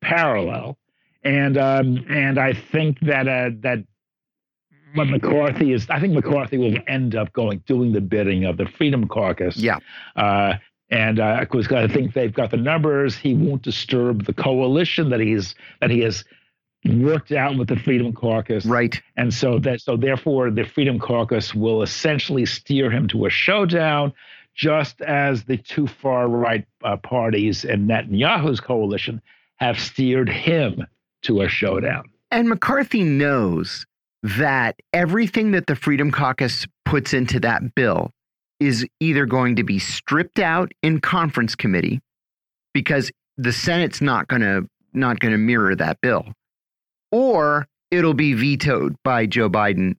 parallel, 0.00 0.78
and 1.22 1.56
um, 1.58 2.04
and 2.08 2.38
I 2.38 2.52
think 2.52 3.00
that 3.00 3.28
uh, 3.28 3.50
that 3.60 3.84
what 4.94 5.08
McCarthy 5.08 5.72
is, 5.72 5.88
I 5.90 6.00
think 6.00 6.14
McCarthy 6.14 6.56
will 6.56 6.76
end 6.86 7.16
up 7.16 7.32
going 7.32 7.62
doing 7.66 7.92
the 7.92 8.00
bidding 8.00 8.44
of 8.44 8.56
the 8.56 8.66
Freedom 8.66 9.08
Caucus. 9.08 9.56
Yeah. 9.56 9.78
Uh, 10.16 10.54
and 10.90 11.18
uh, 11.18 11.40
because 11.40 11.70
I 11.72 11.88
think 11.88 12.14
they've 12.14 12.32
got 12.32 12.50
the 12.50 12.56
numbers, 12.56 13.16
he 13.16 13.34
won't 13.34 13.62
disturb 13.62 14.24
the 14.26 14.32
coalition 14.32 15.10
that 15.10 15.20
he's 15.20 15.54
that 15.80 15.90
he 15.90 16.00
has 16.00 16.24
worked 16.84 17.32
out 17.32 17.56
with 17.56 17.68
the 17.68 17.76
Freedom 17.76 18.12
Caucus. 18.12 18.64
Right. 18.66 19.00
And 19.16 19.32
so 19.32 19.58
that 19.60 19.80
so 19.80 19.96
therefore 19.96 20.50
the 20.50 20.64
Freedom 20.64 20.98
Caucus 20.98 21.54
will 21.54 21.82
essentially 21.82 22.46
steer 22.46 22.90
him 22.90 23.08
to 23.08 23.26
a 23.26 23.30
showdown 23.30 24.12
just 24.54 25.00
as 25.00 25.44
the 25.44 25.56
two 25.56 25.86
far 25.86 26.28
right 26.28 26.64
uh, 26.82 26.96
parties 26.96 27.64
in 27.64 27.86
Netanyahu's 27.86 28.60
coalition 28.60 29.20
have 29.56 29.78
steered 29.78 30.28
him 30.28 30.86
to 31.22 31.42
a 31.42 31.48
showdown. 31.48 32.04
And 32.30 32.48
McCarthy 32.48 33.02
knows 33.02 33.86
that 34.22 34.76
everything 34.92 35.52
that 35.52 35.66
the 35.66 35.76
Freedom 35.76 36.10
Caucus 36.10 36.66
puts 36.84 37.12
into 37.12 37.40
that 37.40 37.74
bill 37.74 38.10
is 38.60 38.86
either 39.00 39.26
going 39.26 39.56
to 39.56 39.64
be 39.64 39.78
stripped 39.78 40.38
out 40.38 40.72
in 40.82 41.00
conference 41.00 41.54
committee 41.54 42.00
because 42.72 43.10
the 43.36 43.52
Senate's 43.52 44.00
not 44.00 44.28
going 44.28 44.42
to 44.42 44.66
not 44.92 45.18
going 45.18 45.32
to 45.32 45.38
mirror 45.38 45.74
that 45.74 46.00
bill 46.00 46.24
or 47.14 47.68
it'll 47.92 48.14
be 48.14 48.34
vetoed 48.34 48.96
by 49.04 49.24
Joe 49.24 49.48
Biden 49.48 49.96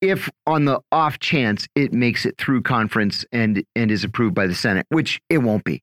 if 0.00 0.28
on 0.46 0.64
the 0.64 0.80
off 0.92 1.18
chance 1.18 1.66
it 1.74 1.92
makes 1.92 2.26
it 2.26 2.36
through 2.38 2.62
conference 2.62 3.24
and 3.32 3.64
and 3.74 3.90
is 3.90 4.04
approved 4.04 4.34
by 4.34 4.46
the 4.46 4.54
Senate, 4.54 4.86
which 4.90 5.20
it 5.30 5.38
won't 5.38 5.64
be. 5.64 5.82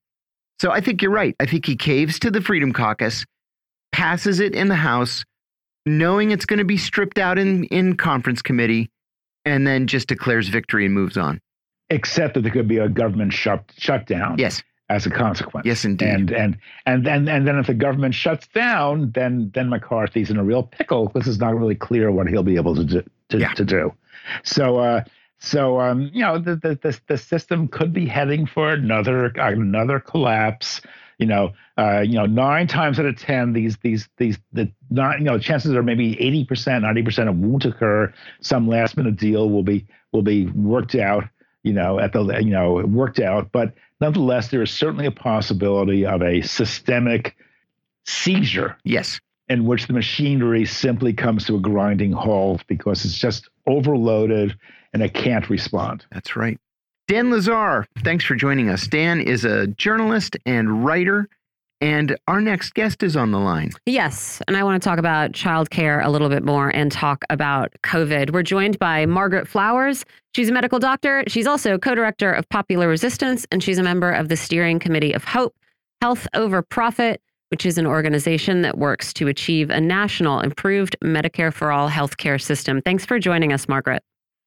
So 0.59 0.71
I 0.71 0.81
think 0.81 1.01
you're 1.01 1.11
right. 1.11 1.35
I 1.39 1.45
think 1.45 1.65
he 1.65 1.75
caves 1.75 2.19
to 2.19 2.31
the 2.31 2.41
Freedom 2.41 2.71
Caucus, 2.71 3.25
passes 3.91 4.39
it 4.39 4.53
in 4.53 4.67
the 4.67 4.75
House, 4.75 5.25
knowing 5.85 6.31
it's 6.31 6.45
going 6.45 6.59
to 6.59 6.65
be 6.65 6.77
stripped 6.77 7.17
out 7.17 7.37
in 7.37 7.65
in 7.65 7.97
conference 7.97 8.41
committee, 8.41 8.89
and 9.45 9.65
then 9.65 9.87
just 9.87 10.07
declares 10.07 10.47
victory 10.47 10.85
and 10.85 10.93
moves 10.93 11.17
on. 11.17 11.39
Except 11.89 12.35
that 12.35 12.41
there 12.41 12.51
could 12.51 12.67
be 12.67 12.77
a 12.77 12.89
government 12.89 13.33
shut 13.33 13.63
shutdown. 13.77 14.37
Yes. 14.37 14.63
As 14.89 15.05
a 15.07 15.09
consequence. 15.09 15.65
Yes, 15.65 15.85
indeed. 15.85 16.07
And 16.07 16.31
and 16.31 16.57
and 16.85 17.05
then 17.05 17.27
and 17.27 17.47
then 17.47 17.57
if 17.57 17.67
the 17.67 17.73
government 17.73 18.13
shuts 18.13 18.47
down, 18.47 19.11
then 19.11 19.49
then 19.55 19.69
McCarthy's 19.69 20.29
in 20.29 20.37
a 20.37 20.43
real 20.43 20.63
pickle. 20.63 21.09
This 21.15 21.25
is 21.25 21.39
not 21.39 21.57
really 21.57 21.73
clear 21.73 22.11
what 22.11 22.27
he'll 22.27 22.43
be 22.43 22.57
able 22.57 22.75
to 22.75 22.83
do. 22.83 23.03
To, 23.29 23.39
yeah. 23.39 23.53
to 23.53 23.65
do. 23.65 23.93
So, 24.43 24.77
uh, 24.77 25.03
so 25.39 25.79
um, 25.81 26.09
you 26.13 26.21
know, 26.21 26.39
the, 26.39 26.55
the, 26.55 26.79
the 26.81 26.99
the 27.07 27.17
system 27.17 27.67
could 27.67 27.91
be 27.91 28.05
heading 28.05 28.45
for 28.45 28.69
another 28.69 29.25
another 29.35 29.99
collapse. 29.99 30.81
You 31.19 31.27
know, 31.27 31.53
uh, 31.77 31.99
you 31.99 32.13
know, 32.13 32.25
nine 32.25 32.67
times 32.67 32.99
out 32.99 33.05
of 33.05 33.17
ten, 33.17 33.53
these 33.53 33.77
these 33.77 34.07
these 34.17 34.37
the 34.53 34.71
not 34.89 35.19
you 35.19 35.25
know 35.25 35.37
chances 35.37 35.73
are 35.73 35.83
maybe 35.83 36.19
eighty 36.21 36.45
percent, 36.45 36.83
ninety 36.83 37.03
percent 37.03 37.27
of 37.27 37.35
won't 37.37 37.65
occur. 37.65 38.13
Some 38.41 38.67
last 38.67 38.95
minute 38.95 39.17
deal 39.17 39.49
will 39.49 39.63
be 39.63 39.85
will 40.13 40.21
be 40.21 40.47
worked 40.47 40.95
out. 40.95 41.25
You 41.63 41.73
know, 41.73 41.99
at 41.99 42.13
the 42.13 42.23
you 42.41 42.51
know 42.51 42.75
worked 42.85 43.19
out, 43.19 43.51
but 43.51 43.73
nonetheless, 43.99 44.49
there 44.49 44.61
is 44.61 44.71
certainly 44.71 45.05
a 45.05 45.11
possibility 45.11 46.05
of 46.05 46.21
a 46.21 46.41
systemic 46.41 47.35
seizure. 48.05 48.77
Yes 48.85 49.19
in 49.49 49.65
which 49.65 49.87
the 49.87 49.93
machinery 49.93 50.65
simply 50.65 51.13
comes 51.13 51.45
to 51.45 51.55
a 51.55 51.59
grinding 51.59 52.11
halt 52.11 52.63
because 52.67 53.03
it's 53.03 53.17
just 53.17 53.49
overloaded 53.67 54.57
and 54.93 55.03
I 55.03 55.07
can't 55.07 55.49
respond. 55.49 56.05
That's 56.11 56.35
right. 56.35 56.59
Dan 57.07 57.29
Lazare, 57.29 57.85
thanks 58.03 58.23
for 58.23 58.35
joining 58.35 58.69
us. 58.69 58.87
Dan 58.87 59.19
is 59.19 59.43
a 59.43 59.67
journalist 59.67 60.37
and 60.45 60.85
writer. 60.85 61.27
And 61.81 62.15
our 62.29 62.39
next 62.39 62.75
guest 62.75 63.03
is 63.03 63.17
on 63.17 63.31
the 63.31 63.39
line. 63.39 63.71
Yes. 63.85 64.41
And 64.47 64.55
I 64.55 64.63
want 64.63 64.81
to 64.81 64.87
talk 64.87 64.99
about 64.99 65.33
childcare 65.33 66.01
a 66.01 66.09
little 66.09 66.29
bit 66.29 66.41
more 66.41 66.69
and 66.69 66.89
talk 66.89 67.25
about 67.29 67.73
COVID. 67.83 68.31
We're 68.31 68.41
joined 68.41 68.79
by 68.79 69.05
Margaret 69.05 69.49
Flowers. 69.49 70.05
She's 70.33 70.47
a 70.47 70.53
medical 70.53 70.79
doctor. 70.79 71.25
She's 71.27 71.45
also 71.45 71.77
co 71.77 71.93
director 71.93 72.31
of 72.31 72.47
Popular 72.47 72.87
Resistance, 72.87 73.45
and 73.51 73.61
she's 73.61 73.77
a 73.77 73.83
member 73.83 74.09
of 74.09 74.29
the 74.29 74.37
steering 74.37 74.79
committee 74.79 75.11
of 75.11 75.25
HOPE, 75.25 75.53
Health 76.01 76.25
Over 76.33 76.61
Profit, 76.61 77.21
which 77.53 77.67
is 77.67 77.77
an 77.77 77.85
organization 77.85 78.63
that 78.63 78.79
works 78.79 79.13
to 79.13 79.27
achieve 79.27 79.69
a 79.69 79.79
national 79.79 80.39
improved 80.39 80.95
Medicare 81.03 81.53
for 81.53 81.71
all 81.71 81.87
healthcare 81.87 82.41
system. 82.41 82.81
Thanks 82.81 83.05
for 83.05 83.19
joining 83.19 83.53
us, 83.53 83.67
Margaret. 83.67 84.01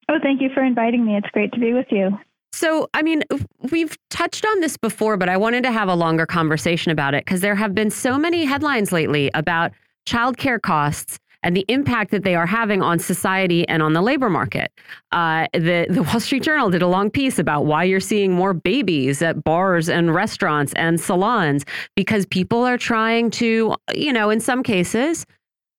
Oh, 0.08 0.18
thank 0.20 0.42
you 0.42 0.48
for 0.52 0.64
inviting 0.64 1.06
me. 1.06 1.16
It's 1.16 1.30
great 1.30 1.52
to 1.52 1.60
be 1.60 1.72
with 1.72 1.86
you. 1.88 2.18
So, 2.52 2.88
I 2.94 3.02
mean, 3.02 3.22
we've 3.70 3.96
touched 4.10 4.44
on 4.44 4.58
this 4.58 4.76
before, 4.76 5.16
but 5.16 5.28
I 5.28 5.36
wanted 5.36 5.62
to 5.62 5.70
have 5.70 5.88
a 5.88 5.94
longer 5.94 6.26
conversation 6.26 6.90
about 6.90 7.14
it 7.14 7.24
because 7.24 7.42
there 7.42 7.54
have 7.54 7.76
been 7.76 7.92
so 7.92 8.18
many 8.18 8.44
headlines 8.44 8.90
lately 8.90 9.30
about 9.34 9.70
childcare 10.08 10.60
costs 10.60 11.20
and 11.46 11.56
the 11.56 11.64
impact 11.68 12.10
that 12.10 12.24
they 12.24 12.34
are 12.34 12.44
having 12.44 12.82
on 12.82 12.98
society 12.98 13.66
and 13.68 13.80
on 13.80 13.92
the 13.92 14.02
labor 14.02 14.28
market. 14.28 14.72
Uh, 15.12 15.46
the, 15.52 15.86
the 15.88 16.02
Wall 16.02 16.18
Street 16.18 16.42
Journal 16.42 16.70
did 16.70 16.82
a 16.82 16.88
long 16.88 17.08
piece 17.08 17.38
about 17.38 17.66
why 17.66 17.84
you're 17.84 18.00
seeing 18.00 18.32
more 18.32 18.52
babies 18.52 19.22
at 19.22 19.44
bars 19.44 19.88
and 19.88 20.12
restaurants 20.12 20.72
and 20.72 21.00
salons 21.00 21.64
because 21.94 22.26
people 22.26 22.64
are 22.64 22.76
trying 22.76 23.30
to, 23.30 23.76
you 23.94 24.12
know, 24.12 24.28
in 24.28 24.40
some 24.40 24.64
cases, 24.64 25.24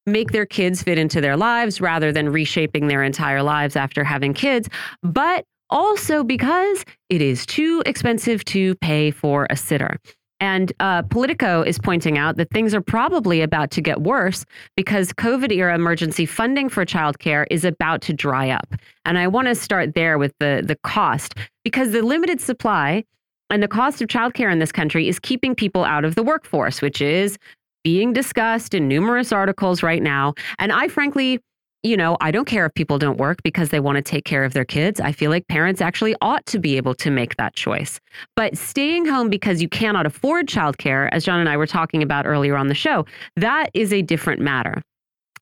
make 0.05 0.31
their 0.31 0.45
kids 0.45 0.81
fit 0.81 0.97
into 0.97 1.19
their 1.19 1.35
lives 1.35 1.81
rather 1.81 2.13
than 2.13 2.29
reshaping 2.29 2.87
their 2.87 3.03
entire 3.03 3.43
lives 3.43 3.75
after 3.75 4.05
having 4.05 4.33
kids. 4.33 4.69
But 5.03 5.43
also 5.69 6.23
because 6.23 6.85
it 7.09 7.21
is 7.21 7.45
too 7.45 7.83
expensive 7.85 8.45
to 8.45 8.73
pay 8.75 9.11
for 9.11 9.47
a 9.49 9.57
sitter. 9.57 9.99
And 10.39 10.71
uh, 10.79 11.01
Politico 11.03 11.63
is 11.63 11.79
pointing 11.79 12.17
out 12.17 12.37
that 12.37 12.51
things 12.51 12.75
are 12.75 12.81
probably 12.81 13.41
about 13.41 13.71
to 13.71 13.81
get 13.81 14.01
worse 14.01 14.45
because 14.75 15.11
COVID 15.13 15.51
era 15.51 15.73
emergency 15.73 16.25
funding 16.25 16.69
for 16.69 16.85
childcare 16.85 17.45
is 17.49 17.65
about 17.65 18.01
to 18.03 18.13
dry 18.13 18.49
up. 18.49 18.75
And 19.05 19.17
I 19.17 19.27
want 19.27 19.47
to 19.47 19.55
start 19.55 19.95
there 19.95 20.17
with 20.17 20.33
the, 20.39 20.63
the 20.65 20.77
cost 20.83 21.35
because 21.63 21.91
the 21.91 22.01
limited 22.01 22.39
supply 22.39 23.03
and 23.49 23.63
the 23.63 23.67
cost 23.67 24.01
of 24.01 24.09
childcare 24.09 24.51
in 24.51 24.59
this 24.59 24.71
country 24.71 25.07
is 25.07 25.19
keeping 25.19 25.55
people 25.55 25.83
out 25.83 26.05
of 26.05 26.15
the 26.15 26.23
workforce, 26.23 26.81
which 26.81 27.01
is 27.01 27.37
being 27.83 28.11
discussed 28.11 28.73
in 28.73 28.87
numerous 28.87 29.31
articles 29.31 29.81
right 29.81 30.03
now. 30.03 30.33
And 30.59 30.71
I 30.71 30.89
frankly 30.89 31.39
you 31.83 31.95
know, 31.95 32.17
I 32.21 32.31
don't 32.31 32.45
care 32.45 32.65
if 32.65 32.73
people 32.73 32.97
don't 32.97 33.17
work 33.17 33.43
because 33.43 33.69
they 33.69 33.79
want 33.79 33.97
to 33.97 34.01
take 34.01 34.25
care 34.25 34.43
of 34.43 34.53
their 34.53 34.65
kids. 34.65 34.99
I 34.99 35.11
feel 35.11 35.29
like 35.29 35.47
parents 35.47 35.79
actually 35.79 36.15
ought 36.21 36.45
to 36.47 36.59
be 36.59 36.77
able 36.77 36.95
to 36.95 37.11
make 37.11 37.35
that 37.37 37.55
choice. 37.55 37.99
But 38.35 38.57
staying 38.57 39.05
home 39.05 39.29
because 39.29 39.61
you 39.61 39.69
cannot 39.69 40.05
afford 40.05 40.47
childcare, 40.47 41.09
as 41.11 41.23
John 41.23 41.39
and 41.39 41.47
I 41.47 41.55
were 41.55 41.67
talking 41.67 42.01
about 42.01 42.25
earlier 42.25 42.57
on 42.57 42.67
the 42.67 42.73
show, 42.73 43.05
that 43.35 43.69
is 43.73 43.93
a 43.93 44.01
different 44.01 44.41
matter. 44.41 44.81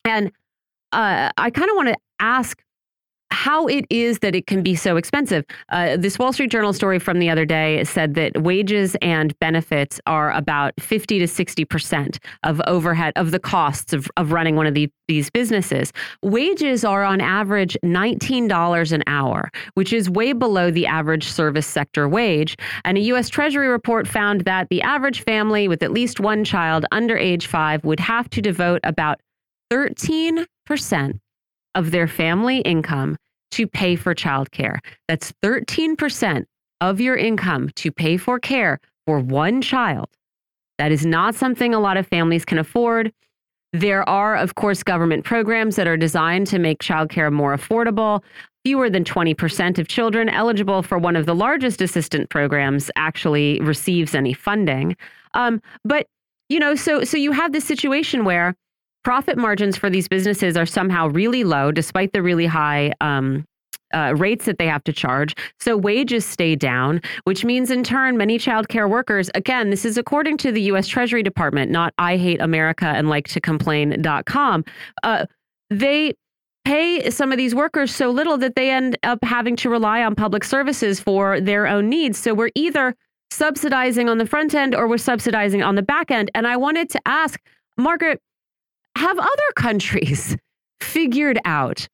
And 0.03 0.31
uh, 0.91 1.29
I 1.37 1.49
kind 1.49 1.69
of 1.69 1.75
want 1.75 1.89
to 1.89 1.97
ask 2.19 2.61
how 3.35 3.67
it 3.67 3.85
is 3.89 4.19
that 4.19 4.33
it 4.33 4.47
can 4.47 4.63
be 4.63 4.75
so 4.75 4.95
expensive. 4.95 5.43
Uh, 5.67 5.97
this 5.97 6.17
Wall 6.17 6.31
Street 6.31 6.49
Journal 6.49 6.71
story 6.71 6.99
from 6.99 7.19
the 7.19 7.29
other 7.29 7.43
day 7.43 7.83
said 7.83 8.13
that 8.13 8.41
wages 8.41 8.95
and 9.01 9.37
benefits 9.39 9.99
are 10.07 10.31
about 10.31 10.73
50 10.79 11.19
to 11.19 11.25
60% 11.25 12.17
of 12.43 12.61
overhead 12.65 13.11
of 13.17 13.31
the 13.31 13.39
costs 13.39 13.91
of, 13.91 14.09
of 14.15 14.31
running 14.31 14.55
one 14.55 14.65
of 14.65 14.73
the, 14.73 14.89
these 15.09 15.29
businesses. 15.29 15.91
Wages 16.23 16.85
are 16.85 17.03
on 17.03 17.19
average 17.19 17.77
$19 17.83 18.91
an 18.93 19.03
hour, 19.05 19.51
which 19.73 19.91
is 19.91 20.09
way 20.09 20.31
below 20.31 20.71
the 20.71 20.87
average 20.87 21.27
service 21.27 21.67
sector 21.67 22.07
wage. 22.07 22.55
And 22.85 22.97
a 22.97 23.01
U.S. 23.01 23.27
Treasury 23.27 23.67
report 23.67 24.07
found 24.07 24.41
that 24.45 24.69
the 24.69 24.81
average 24.81 25.23
family 25.23 25.67
with 25.67 25.83
at 25.83 25.91
least 25.91 26.21
one 26.21 26.45
child 26.45 26.85
under 26.93 27.17
age 27.17 27.47
five 27.47 27.83
would 27.83 27.99
have 27.99 28.29
to 28.29 28.41
devote 28.41 28.79
about 28.85 29.19
13% 29.73 30.47
of 31.75 31.91
their 31.91 32.07
family 32.07 32.59
income 32.59 33.17
to 33.55 33.65
pay 33.65 33.95
for 33.95 34.13
childcare. 34.13 34.79
That's 35.07 35.33
13% 35.41 36.45
of 36.81 36.99
your 36.99 37.15
income 37.15 37.69
to 37.75 37.89
pay 37.89 38.17
for 38.17 38.37
care 38.37 38.79
for 39.07 39.19
one 39.19 39.61
child. 39.61 40.09
That 40.77 40.91
is 40.91 41.05
not 41.05 41.35
something 41.35 41.73
a 41.73 41.79
lot 41.79 41.95
of 41.95 42.05
families 42.05 42.43
can 42.43 42.57
afford. 42.57 43.13
There 43.71 44.07
are, 44.09 44.35
of 44.35 44.55
course, 44.55 44.83
government 44.83 45.23
programs 45.23 45.77
that 45.77 45.87
are 45.87 45.95
designed 45.95 46.47
to 46.47 46.59
make 46.59 46.79
childcare 46.79 47.31
more 47.31 47.55
affordable. 47.55 48.23
Fewer 48.65 48.89
than 48.89 49.05
20% 49.05 49.79
of 49.79 49.87
children 49.87 50.27
eligible 50.27 50.81
for 50.83 50.97
one 50.97 51.15
of 51.15 51.25
the 51.25 51.35
largest 51.35 51.81
assistance 51.81 52.27
programs 52.29 52.91
actually 52.97 53.61
receives 53.61 54.13
any 54.13 54.33
funding. 54.33 54.97
Um, 55.33 55.61
but, 55.85 56.07
you 56.49 56.59
know, 56.59 56.75
so 56.75 57.05
so 57.05 57.15
you 57.15 57.31
have 57.31 57.53
this 57.53 57.63
situation 57.63 58.25
where 58.25 58.53
profit 59.05 59.37
margins 59.37 59.77
for 59.77 59.89
these 59.89 60.07
businesses 60.07 60.57
are 60.57 60.65
somehow 60.65 61.07
really 61.07 61.43
low, 61.43 61.71
despite 61.71 62.11
the 62.11 62.23
really 62.23 62.47
high 62.47 62.91
um, 63.01 63.45
uh, 63.93 64.15
rates 64.17 64.45
that 64.45 64.57
they 64.57 64.65
have 64.65 64.83
to 64.83 64.91
charge. 64.91 65.35
So 65.59 65.77
wages 65.77 66.25
stay 66.25 66.55
down, 66.55 67.01
which 67.23 67.45
means 67.45 67.69
in 67.69 67.83
turn, 67.83 68.17
many 68.17 68.39
childcare 68.39 68.89
workers, 68.89 69.29
again, 69.35 69.69
this 69.69 69.85
is 69.85 69.97
according 69.97 70.37
to 70.37 70.51
the 70.51 70.61
U.S. 70.63 70.87
Treasury 70.87 71.21
Department, 71.21 71.69
not 71.71 71.93
I 71.99 72.17
hate 72.17 72.41
America 72.41 72.87
and 72.87 73.07
like 73.07 73.27
to 73.29 73.39
complain.com. 73.39 74.65
Uh, 75.03 75.27
they 75.69 76.15
pay 76.65 77.11
some 77.11 77.31
of 77.31 77.37
these 77.37 77.53
workers 77.53 77.93
so 77.93 78.09
little 78.09 78.37
that 78.39 78.55
they 78.55 78.71
end 78.71 78.97
up 79.03 79.23
having 79.23 79.55
to 79.57 79.69
rely 79.69 80.03
on 80.03 80.15
public 80.15 80.43
services 80.43 80.99
for 80.99 81.39
their 81.39 81.67
own 81.67 81.89
needs. 81.89 82.17
So 82.17 82.33
we're 82.33 82.49
either 82.55 82.95
subsidizing 83.29 84.09
on 84.09 84.17
the 84.17 84.25
front 84.25 84.55
end 84.55 84.73
or 84.73 84.87
we're 84.87 84.97
subsidizing 84.97 85.61
on 85.61 85.75
the 85.75 85.83
back 85.83 86.09
end. 86.09 86.31
And 86.33 86.47
I 86.47 86.57
wanted 86.57 86.89
to 86.89 87.01
ask, 87.05 87.39
Margaret, 87.77 88.19
have 88.97 89.17
other 89.17 89.51
countries 89.55 90.35
figured 90.81 91.39
out 91.45 91.87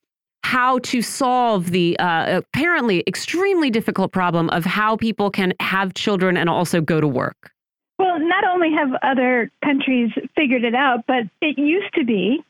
how 0.44 0.80
to 0.80 1.02
solve 1.02 1.72
the 1.72 1.98
uh, 1.99 2.40
apparently 2.40 3.03
extremely 3.07 3.69
difficult 3.69 4.11
problem 4.11 4.49
of 4.49 4.65
how 4.65 4.98
people 4.98 5.32
can 5.32 5.53
have 5.60 5.94
children 5.94 6.36
and 6.36 6.49
also 6.49 6.82
go 6.82 6.99
to 6.99 7.07
work? 7.07 7.52
Well, 7.99 8.19
not 8.19 8.44
only 8.44 8.72
have 8.73 8.90
other 9.03 9.52
countries 9.64 10.10
figured 10.36 10.64
it 10.64 10.73
out, 10.73 11.06
but 11.07 11.23
it 11.41 11.57
used 11.57 11.94
to 11.94 12.03
be, 12.03 12.44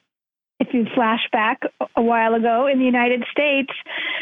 if 0.59 0.73
you 0.73 0.85
flash 0.95 1.27
back 1.31 1.61
a 1.95 2.01
while 2.01 2.33
ago 2.33 2.67
in 2.71 2.79
the 2.79 2.85
United 2.85 3.25
States, 3.31 3.71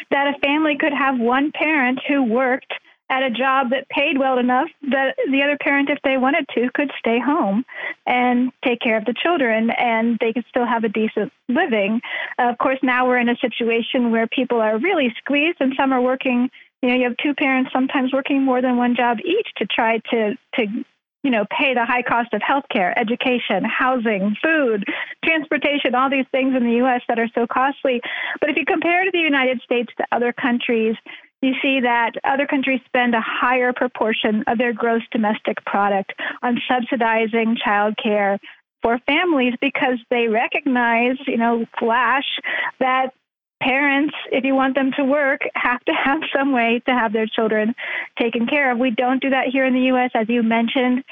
that 0.10 0.34
a 0.36 0.40
family 0.40 0.76
could 0.78 0.94
have 0.94 1.20
one 1.20 1.52
parent 1.52 2.00
who 2.08 2.24
worked 2.24 2.74
at 3.10 3.24
a 3.24 3.32
job 3.32 3.72
that 3.72 3.90
paid 3.90 4.18
well 4.18 4.38
enough 4.38 4.70
that 4.92 5.16
the 5.32 5.42
other 5.44 5.58
parent, 5.62 5.90
if 5.90 5.98
they 6.04 6.18
wanted 6.18 6.46
to, 6.56 6.70
could 6.74 6.92
stay 7.00 7.20
home 7.20 7.66
and 8.06 8.52
take 8.64 8.80
care 8.80 8.98
of 8.98 9.06
the 9.06 9.14
children 9.14 9.72
and 9.72 10.18
they 10.22 10.32
could 10.32 10.46
still 10.50 10.66
have 10.66 10.84
a 10.84 10.90
decent 10.90 11.32
living. 11.48 12.02
Uh, 12.38 12.50
of 12.50 12.58
course, 12.58 12.80
now 12.84 13.08
we're 13.08 13.18
in 13.18 13.30
a 13.30 13.36
situation 13.38 14.12
where 14.12 14.28
people 14.28 14.62
are 14.62 14.78
really 14.78 15.14
squeezed 15.18 15.58
and 15.60 15.74
some 15.78 15.92
are 15.92 16.02
working. 16.02 16.50
You 16.82 16.90
know, 16.90 16.96
you 16.96 17.04
have 17.06 17.18
two 17.18 17.34
parents 17.34 17.72
sometimes 17.74 18.14
working 18.14 18.44
more 18.44 18.62
than 18.62 18.78
one 18.78 18.96
job 18.96 19.18
each 19.26 19.48
to 19.58 19.66
try 19.66 20.00
to 20.12 20.36
to 20.56 20.86
you 21.24 21.32
know, 21.32 21.46
pay 21.50 21.74
the 21.74 21.86
high 21.86 22.02
cost 22.02 22.34
of 22.34 22.42
healthcare, 22.42 22.94
education, 22.96 23.66
housing, 23.66 24.38
food, 24.42 24.86
transportation, 25.24 25.94
all 25.94 26.10
these 26.10 26.26
things 26.32 26.56
in 26.56 26.64
the 26.64 26.76
U.S. 26.76 27.02
that 27.10 27.20
are 27.20 27.28
so 27.36 27.46
costly. 27.46 28.02
But 28.40 28.50
if 28.50 28.56
you 28.56 28.66
compare 28.66 29.04
to 29.04 29.12
the 29.12 29.20
United 29.20 29.62
States 29.62 29.92
to 29.98 30.06
other 30.14 30.32
countries, 30.32 30.96
you 31.42 31.54
see 31.62 31.80
that 31.82 32.14
other 32.24 32.46
countries 32.46 32.82
spend 32.86 33.16
a 33.16 33.22
higher 33.22 33.72
proportion 33.74 34.44
of 34.48 34.58
their 34.58 34.74
gross 34.74 35.04
domestic 35.12 35.64
product 35.66 36.14
on 36.44 36.60
subsidizing 36.68 37.58
childcare 37.66 38.40
for 38.82 39.00
families 39.00 39.54
because 39.62 40.00
they 40.10 40.28
recognize, 40.28 41.18
you 41.28 41.38
know, 41.38 41.66
flash 41.78 42.40
that 42.80 43.14
parents, 43.62 44.14
if 44.32 44.44
you 44.44 44.56
want 44.56 44.76
them 44.76 44.92
to 44.98 45.04
work, 45.04 45.42
have 45.56 45.84
to 45.86 45.94
have 45.94 46.22
some 46.36 46.52
way 46.52 46.82
to 46.86 46.92
have 46.92 47.14
their 47.14 47.28
children 47.28 47.76
taken 48.18 48.48
care 48.48 48.72
of. 48.72 48.78
We 48.78 48.92
don't 48.92 49.22
do 49.22 49.30
that 49.32 49.48
here 49.48 49.66
in 49.66 49.74
the 49.74 49.82
U.S., 49.94 50.12
as 50.14 50.30
you 50.30 50.44
mentioned. 50.44 51.04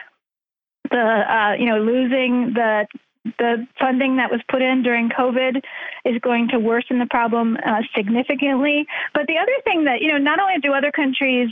The 0.90 0.98
uh, 0.98 1.54
you 1.60 1.66
know 1.66 1.80
losing 1.80 2.54
the 2.54 2.88
the 3.38 3.68
funding 3.80 4.18
that 4.18 4.32
was 4.32 4.42
put 4.50 4.62
in 4.62 4.84
during 4.84 5.10
COVID 5.10 5.62
is 6.06 6.20
going 6.22 6.50
to 6.50 6.60
worsen 6.60 7.00
the 7.00 7.06
problem 7.06 7.58
uh, 7.66 7.82
significantly. 7.96 8.86
But 9.14 9.28
the 9.28 9.38
other 9.38 9.56
thing 9.64 9.86
that, 9.86 10.02
you 10.02 10.12
know, 10.12 10.18
not 10.18 10.40
only 10.40 10.60
do 10.62 10.74
other 10.74 10.92
countries 10.92 11.50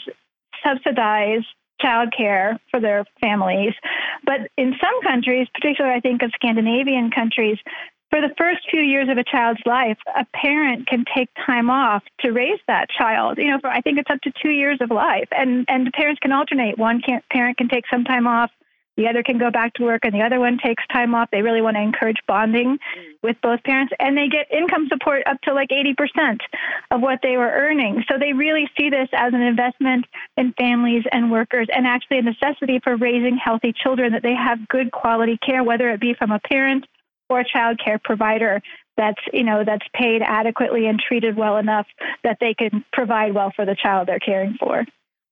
subsidize 0.65 1.43
childcare 1.83 2.57
for 2.71 2.79
their 2.79 3.05
families, 3.21 3.73
but 4.25 4.49
in 4.57 4.73
some 4.81 5.01
countries, 5.01 5.47
particularly 5.53 5.97
I 5.97 5.99
think 5.99 6.21
of 6.21 6.31
Scandinavian 6.35 7.11
countries, 7.11 7.57
for 8.11 8.21
the 8.21 8.33
first 8.37 8.61
few 8.69 8.81
years 8.81 9.09
of 9.09 9.17
a 9.17 9.23
child's 9.23 9.59
life, 9.65 9.97
a 10.15 10.25
parent 10.33 10.87
can 10.87 11.03
take 11.13 11.27
time 11.45 11.69
off 11.69 12.03
to 12.21 12.31
raise 12.31 12.59
that 12.67 12.89
child. 12.89 13.37
You 13.37 13.49
know, 13.49 13.59
for 13.59 13.69
I 13.69 13.81
think 13.81 13.97
it's 13.97 14.09
up 14.09 14.21
to 14.21 14.31
two 14.41 14.51
years 14.51 14.77
of 14.79 14.89
life, 14.89 15.27
and 15.31 15.65
and 15.67 15.91
parents 15.91 16.19
can 16.21 16.31
alternate. 16.31 16.77
One 16.77 17.01
parent 17.29 17.57
can 17.57 17.67
take 17.67 17.85
some 17.91 18.05
time 18.05 18.25
off 18.27 18.51
the 18.97 19.07
other 19.07 19.23
can 19.23 19.37
go 19.37 19.51
back 19.51 19.73
to 19.75 19.83
work 19.83 20.01
and 20.03 20.13
the 20.13 20.21
other 20.21 20.39
one 20.39 20.57
takes 20.57 20.83
time 20.91 21.13
off. 21.13 21.29
They 21.31 21.41
really 21.41 21.61
want 21.61 21.75
to 21.75 21.81
encourage 21.81 22.17
bonding 22.27 22.77
mm. 22.77 23.03
with 23.21 23.35
both 23.41 23.61
parents 23.63 23.93
and 23.99 24.17
they 24.17 24.27
get 24.27 24.51
income 24.51 24.87
support 24.89 25.23
up 25.25 25.41
to 25.41 25.53
like 25.53 25.69
80% 25.69 26.39
of 26.91 27.01
what 27.01 27.19
they 27.21 27.37
were 27.37 27.51
earning. 27.51 28.03
So 28.09 28.17
they 28.17 28.33
really 28.33 28.69
see 28.77 28.89
this 28.89 29.09
as 29.13 29.33
an 29.33 29.41
investment 29.41 30.05
in 30.37 30.53
families 30.53 31.03
and 31.11 31.31
workers 31.31 31.67
and 31.73 31.85
actually 31.85 32.19
a 32.19 32.21
necessity 32.21 32.79
for 32.83 32.95
raising 32.95 33.37
healthy 33.37 33.73
children 33.73 34.13
that 34.13 34.23
they 34.23 34.35
have 34.35 34.67
good 34.67 34.91
quality 34.91 35.37
care, 35.45 35.63
whether 35.63 35.89
it 35.89 35.99
be 35.99 36.13
from 36.13 36.31
a 36.31 36.39
parent 36.39 36.85
or 37.29 37.39
a 37.39 37.45
child 37.45 37.79
care 37.83 37.99
provider 38.03 38.61
that's 38.97 39.19
you 39.33 39.43
know 39.43 39.63
that's 39.65 39.85
paid 39.93 40.21
adequately 40.21 40.87
and 40.87 40.99
treated 40.99 41.35
well 41.35 41.57
enough 41.57 41.87
that 42.23 42.37
they 42.39 42.53
can 42.53 42.85
provide 42.93 43.33
well 43.33 43.51
for 43.55 43.65
the 43.65 43.75
child 43.75 44.07
they're 44.07 44.19
caring 44.19 44.55
for. 44.59 44.85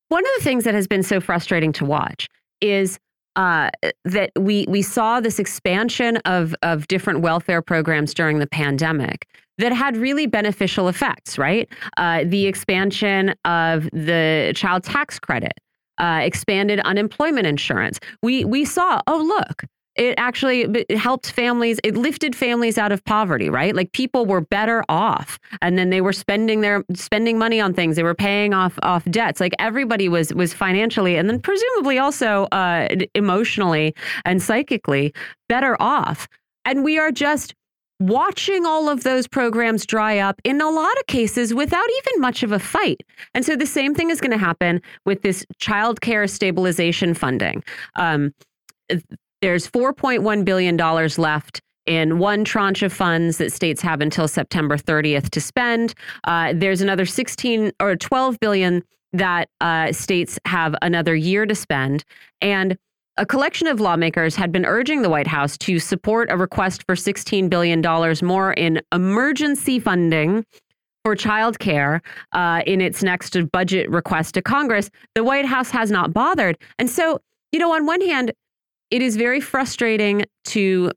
One 0.10 0.26
of 0.26 0.32
the 0.38 0.44
things 0.44 0.64
that 0.66 0.74
has 0.74 0.88
been 0.88 1.04
so 1.04 1.22
frustrating 1.22 1.72
to 1.74 1.86
watch 1.86 2.28
is 2.62 3.00
uh, 3.36 3.70
that 4.06 4.32
we 4.38 4.66
we 4.68 4.82
saw 4.82 5.20
this 5.20 5.40
expansion 5.40 6.18
of 6.26 6.56
of 6.64 6.88
different 6.88 7.22
welfare 7.22 7.62
programs 7.62 8.14
during 8.14 8.40
the 8.40 8.48
pandemic 8.48 9.28
that 9.58 9.72
had 9.72 9.98
really 9.98 10.28
beneficial 10.28 10.88
effects. 10.88 11.38
Right, 11.38 11.68
uh, 11.98 12.24
the 12.26 12.46
expansion 12.46 13.36
of 13.46 13.84
the 13.92 14.54
child 14.56 14.84
tax 14.84 15.20
credit, 15.20 15.54
uh, 15.98 16.20
expanded 16.24 16.80
unemployment 16.82 17.48
insurance. 17.48 18.00
We 18.22 18.46
we 18.46 18.66
saw. 18.66 19.02
Oh 19.08 19.18
look, 19.18 19.64
it 19.96 20.16
actually 20.18 20.86
helped 20.90 21.32
families 21.32 21.80
it 21.84 21.96
lifted 21.96 22.36
families 22.36 22.78
out 22.78 22.92
of 22.92 23.04
poverty 23.06 23.50
right 23.50 23.76
like 23.76 23.92
people 23.92 24.26
were 24.26 24.42
better 24.42 24.84
off 24.90 25.40
and 25.62 25.78
then 25.78 25.90
they 25.90 26.02
were 26.02 26.14
spending 26.14 26.62
their 26.62 26.84
spending 26.94 27.38
money 27.38 27.60
on 27.60 27.74
things 27.74 27.96
they 27.96 28.04
were 28.04 28.16
paying 28.16 28.54
off 28.54 28.78
off 28.84 29.06
debts 29.06 29.40
like 29.40 29.54
everybody 29.60 30.10
was 30.10 30.34
was 30.34 30.54
financially 30.54 31.16
and 31.16 31.30
then 31.30 31.40
presumably 31.40 31.98
also 31.98 32.46
uh, 32.52 32.88
emotionally 33.16 33.94
and 34.26 34.42
psychically 34.42 35.14
better 35.48 35.76
off 35.82 36.28
and 36.66 36.84
we 36.84 36.98
are 36.98 37.12
just 37.12 37.54
watching 38.00 38.66
all 38.66 38.90
of 38.90 39.04
those 39.04 39.28
programs 39.28 39.86
dry 39.86 40.18
up 40.18 40.42
in 40.44 40.60
a 40.60 40.70
lot 40.70 40.98
of 40.98 41.08
cases 41.08 41.54
without 41.54 41.88
even 41.98 42.22
much 42.22 42.44
of 42.44 42.52
a 42.52 42.60
fight. 42.60 43.02
And 43.34 43.46
so 43.46 43.56
the 43.56 43.66
same 43.66 43.96
thing 43.96 44.10
is 44.10 44.20
going 44.20 44.32
to 44.32 44.38
happen 44.38 44.82
with 45.06 45.22
this 45.22 45.46
child 45.58 46.02
care 46.02 46.28
stabilization 46.28 47.14
funding. 47.14 47.64
Um, 47.96 48.34
there's 49.44 49.70
$4.1 49.70 50.46
billion 50.46 50.78
left 50.78 51.60
in 51.86 52.18
one 52.18 52.46
tranche 52.46 52.82
of 52.82 52.94
funds 52.94 53.40
that 53.40 53.52
states 53.52 53.82
have 53.82 54.00
until 54.00 54.26
September 54.26 54.78
30th 54.78 55.30
to 55.32 55.42
spend. 55.42 55.94
Uh, 56.24 56.54
there's 56.56 56.80
another 56.80 57.06
16 57.06 57.74
or 57.82 57.98
12 57.98 58.40
billion 58.40 58.82
that 59.12 59.50
uh, 59.60 59.92
states 59.92 60.40
have 60.46 60.74
another 60.82 61.14
year 61.14 61.46
to 61.46 61.54
spend. 61.54 62.06
And 62.40 62.78
a 63.18 63.26
collection 63.26 63.68
of 63.68 63.82
lawmakers 63.82 64.38
had 64.38 64.54
been 64.54 64.66
urging 64.66 65.02
the 65.02 65.10
White 65.10 65.28
House 65.28 65.58
to 65.58 65.78
support 65.78 66.32
a 66.32 66.38
request 66.38 66.86
for 66.88 66.96
$16 66.96 67.50
billion 67.50 67.82
more 68.24 68.54
in 68.54 68.82
emergency 68.94 69.78
funding 69.78 70.46
for 71.04 71.18
child 71.18 71.60
care 71.60 72.02
uh, 72.32 72.62
in 72.66 72.80
its 72.80 73.04
next 73.04 73.36
budget 73.52 73.90
request 73.90 74.36
to 74.36 74.42
Congress. 74.42 74.90
The 75.16 75.24
White 75.26 75.46
House 75.46 75.70
has 75.72 75.92
not 75.92 76.14
bothered. 76.14 76.58
And 76.80 76.90
so, 76.90 77.20
you 77.52 77.60
know, 77.60 77.74
on 77.74 77.86
one 77.86 78.00
hand, 78.00 78.32
it 78.94 79.02
is 79.02 79.16
very 79.16 79.42
frustrating 79.42 80.24
to 80.46 80.92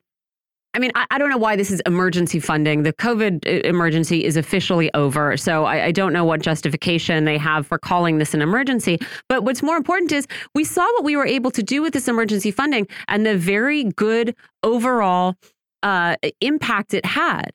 I 0.73 0.79
mean, 0.79 0.91
I, 0.93 1.07
I, 1.09 1.17
don't 1.17 1.31
know 1.31 1.37
why 1.37 1.55
this 1.55 1.71
is 1.71 1.81
emergency 1.87 2.39
funding. 2.39 2.83
The 2.83 2.93
COVID 2.93 3.47
uh, 3.47 3.67
emergency 3.67 4.23
is 4.23 4.37
officially 4.37 4.93
over. 4.93 5.35
So 5.35 5.65
I, 5.65 5.85
I, 5.85 5.91
don't 5.91 6.13
know 6.13 6.23
what 6.23 6.39
justification 6.39 7.25
they 7.25 7.39
have 7.39 7.65
for 7.65 7.79
calling 7.79 8.19
this 8.19 8.35
an 8.35 8.43
emergency. 8.43 8.99
But 9.27 9.43
what's 9.43 9.63
more 9.63 9.75
important 9.75 10.11
is 10.11 10.27
we 10.53 10.63
saw 10.63 10.83
what 10.93 11.03
we 11.03 11.15
were 11.15 11.25
able 11.25 11.49
to 11.49 11.63
do 11.63 11.81
with 11.81 11.93
this 11.93 12.07
emergency 12.07 12.51
funding 12.51 12.85
and 13.07 13.25
the 13.25 13.35
very 13.35 13.85
good 13.85 14.35
overall 14.61 15.33
uh, 15.81 16.17
impact 16.41 16.93
it 16.93 17.05
had. 17.05 17.49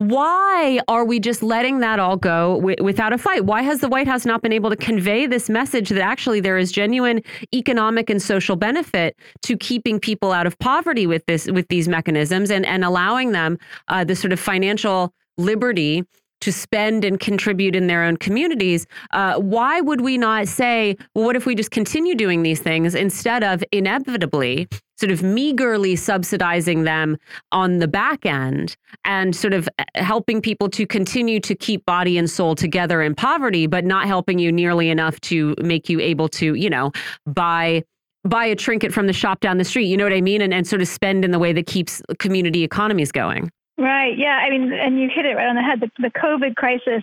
Why 0.00 0.80
are 0.88 1.04
we 1.04 1.20
just 1.20 1.42
letting 1.42 1.80
that 1.80 1.98
all 1.98 2.16
go 2.16 2.56
without 2.56 3.12
a 3.12 3.18
fight? 3.18 3.44
Why 3.44 3.60
has 3.60 3.80
the 3.80 3.88
White 3.88 4.06
House 4.06 4.24
not 4.24 4.40
been 4.40 4.50
able 4.50 4.70
to 4.70 4.76
convey 4.76 5.26
this 5.26 5.50
message 5.50 5.90
that 5.90 6.00
actually 6.00 6.40
there 6.40 6.56
is 6.56 6.72
genuine 6.72 7.20
economic 7.52 8.08
and 8.08 8.22
social 8.22 8.56
benefit 8.56 9.14
to 9.42 9.58
keeping 9.58 10.00
people 10.00 10.32
out 10.32 10.46
of 10.46 10.58
poverty 10.58 11.06
with 11.06 11.26
this 11.26 11.50
with 11.50 11.68
these 11.68 11.86
mechanisms 11.86 12.50
and 12.50 12.64
and 12.64 12.82
allowing 12.82 13.32
them 13.32 13.58
uh, 13.88 14.02
the 14.02 14.16
sort 14.16 14.32
of 14.32 14.40
financial 14.40 15.12
liberty 15.36 16.02
to 16.40 16.52
spend 16.52 17.04
and 17.04 17.20
contribute 17.20 17.76
in 17.76 17.86
their 17.86 18.02
own 18.02 18.16
communities, 18.16 18.86
uh, 19.12 19.38
why 19.38 19.80
would 19.80 20.00
we 20.00 20.18
not 20.18 20.48
say, 20.48 20.96
well, 21.14 21.24
what 21.24 21.36
if 21.36 21.46
we 21.46 21.54
just 21.54 21.70
continue 21.70 22.14
doing 22.14 22.42
these 22.42 22.60
things 22.60 22.94
instead 22.94 23.44
of 23.44 23.62
inevitably 23.72 24.68
sort 25.00 25.10
of 25.10 25.22
meagerly 25.22 25.96
subsidizing 25.96 26.84
them 26.84 27.16
on 27.52 27.78
the 27.78 27.88
back 27.88 28.26
end 28.26 28.76
and 29.06 29.34
sort 29.34 29.54
of 29.54 29.66
uh, 29.78 29.84
helping 29.94 30.42
people 30.42 30.68
to 30.68 30.86
continue 30.86 31.40
to 31.40 31.54
keep 31.54 31.84
body 31.86 32.18
and 32.18 32.28
soul 32.28 32.54
together 32.54 33.00
in 33.00 33.14
poverty, 33.14 33.66
but 33.66 33.84
not 33.84 34.06
helping 34.06 34.38
you 34.38 34.52
nearly 34.52 34.90
enough 34.90 35.18
to 35.20 35.54
make 35.62 35.88
you 35.88 36.00
able 36.00 36.28
to, 36.28 36.54
you 36.54 36.68
know, 36.68 36.92
buy 37.26 37.82
buy 38.24 38.44
a 38.44 38.54
trinket 38.54 38.92
from 38.92 39.06
the 39.06 39.14
shop 39.14 39.40
down 39.40 39.56
the 39.56 39.64
street. 39.64 39.86
You 39.86 39.96
know 39.96 40.04
what 40.04 40.12
I 40.12 40.20
mean? 40.20 40.42
And, 40.42 40.52
and 40.52 40.66
sort 40.66 40.82
of 40.82 40.88
spend 40.88 41.24
in 41.24 41.30
the 41.30 41.38
way 41.38 41.54
that 41.54 41.66
keeps 41.66 42.02
community 42.18 42.62
economies 42.62 43.10
going. 43.10 43.50
Right. 43.80 44.16
Yeah. 44.16 44.38
I 44.38 44.50
mean, 44.50 44.72
and 44.74 45.00
you 45.00 45.08
hit 45.12 45.24
it 45.24 45.34
right 45.34 45.48
on 45.48 45.56
the 45.56 45.62
head. 45.62 45.80
The, 45.80 45.90
the 45.98 46.10
COVID 46.10 46.54
crisis 46.54 47.02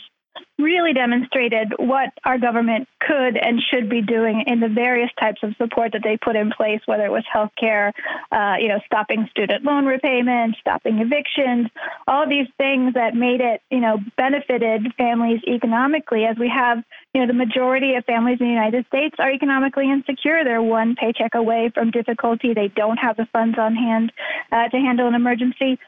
really 0.60 0.94
demonstrated 0.94 1.74
what 1.78 2.10
our 2.24 2.38
government 2.38 2.88
could 3.00 3.36
and 3.36 3.60
should 3.72 3.90
be 3.90 4.02
doing 4.04 4.44
in 4.46 4.60
the 4.60 4.68
various 4.68 5.10
types 5.20 5.42
of 5.42 5.56
support 5.58 5.92
that 5.94 6.02
they 6.04 6.18
put 6.18 6.36
in 6.36 6.52
place, 6.52 6.82
whether 6.86 7.06
it 7.06 7.12
was 7.12 7.24
healthcare, 7.34 7.92
uh, 8.32 8.56
you 8.60 8.68
know, 8.68 8.80
stopping 8.86 9.28
student 9.32 9.64
loan 9.64 9.86
repayment, 9.86 10.56
stopping 10.60 11.00
evictions, 11.00 11.68
all 12.08 12.30
these 12.30 12.48
things 12.58 12.94
that 12.94 13.16
made 13.16 13.42
it, 13.42 13.62
you 13.72 13.80
know, 13.80 13.98
benefited 14.16 14.94
families 14.98 15.42
economically. 15.48 16.26
As 16.26 16.38
we 16.38 16.50
have, 16.50 16.84
you 17.16 17.22
know, 17.22 17.28
the 17.28 17.34
majority 17.34 17.96
of 17.96 18.06
families 18.06 18.38
in 18.40 18.46
the 18.46 18.54
United 18.54 18.86
States 18.86 19.16
are 19.18 19.32
economically 19.32 19.90
insecure. 19.90 20.44
They're 20.44 20.62
one 20.62 20.96
paycheck 20.96 21.34
away 21.34 21.72
from 21.74 21.90
difficulty. 21.90 22.54
They 22.54 22.68
don't 22.68 22.98
have 22.98 23.18
the 23.18 23.28
funds 23.34 23.58
on 23.58 23.76
hand 23.76 24.12
uh, 24.52 24.70
to 24.70 24.78
handle 24.78 25.08
an 25.08 25.16
emergency 25.16 25.80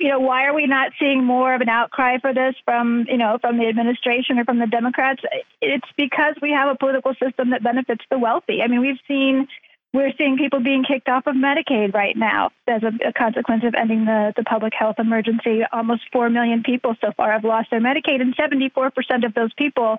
you 0.00 0.08
know, 0.08 0.18
why 0.18 0.44
are 0.44 0.54
we 0.54 0.66
not 0.66 0.92
seeing 0.98 1.24
more 1.24 1.54
of 1.54 1.60
an 1.60 1.68
outcry 1.68 2.18
for 2.18 2.34
this 2.34 2.54
from, 2.64 3.06
you 3.08 3.16
know, 3.16 3.38
from 3.40 3.58
the 3.58 3.66
administration 3.66 4.38
or 4.38 4.44
from 4.44 4.58
the 4.58 4.66
Democrats? 4.66 5.22
It's 5.60 5.88
because 5.96 6.34
we 6.42 6.50
have 6.50 6.68
a 6.68 6.76
political 6.76 7.14
system 7.14 7.50
that 7.50 7.62
benefits 7.62 8.04
the 8.10 8.18
wealthy. 8.18 8.62
I 8.62 8.68
mean, 8.68 8.80
we've 8.80 9.00
seen 9.06 9.48
we're 9.96 10.12
seeing 10.18 10.36
people 10.36 10.60
being 10.60 10.84
kicked 10.84 11.08
off 11.08 11.26
of 11.26 11.34
Medicaid 11.34 11.94
right 11.94 12.16
now 12.16 12.50
as 12.66 12.82
a, 12.82 13.08
a 13.08 13.12
consequence 13.12 13.64
of 13.64 13.74
ending 13.74 14.04
the, 14.04 14.34
the 14.36 14.42
public 14.44 14.74
health 14.78 14.96
emergency. 14.98 15.62
Almost 15.72 16.02
4 16.12 16.28
million 16.28 16.62
people 16.62 16.94
so 17.00 17.12
far 17.16 17.32
have 17.32 17.44
lost 17.44 17.70
their 17.70 17.80
Medicaid, 17.80 18.20
and 18.20 18.36
74% 18.36 19.24
of 19.24 19.32
those 19.32 19.54
people 19.54 19.96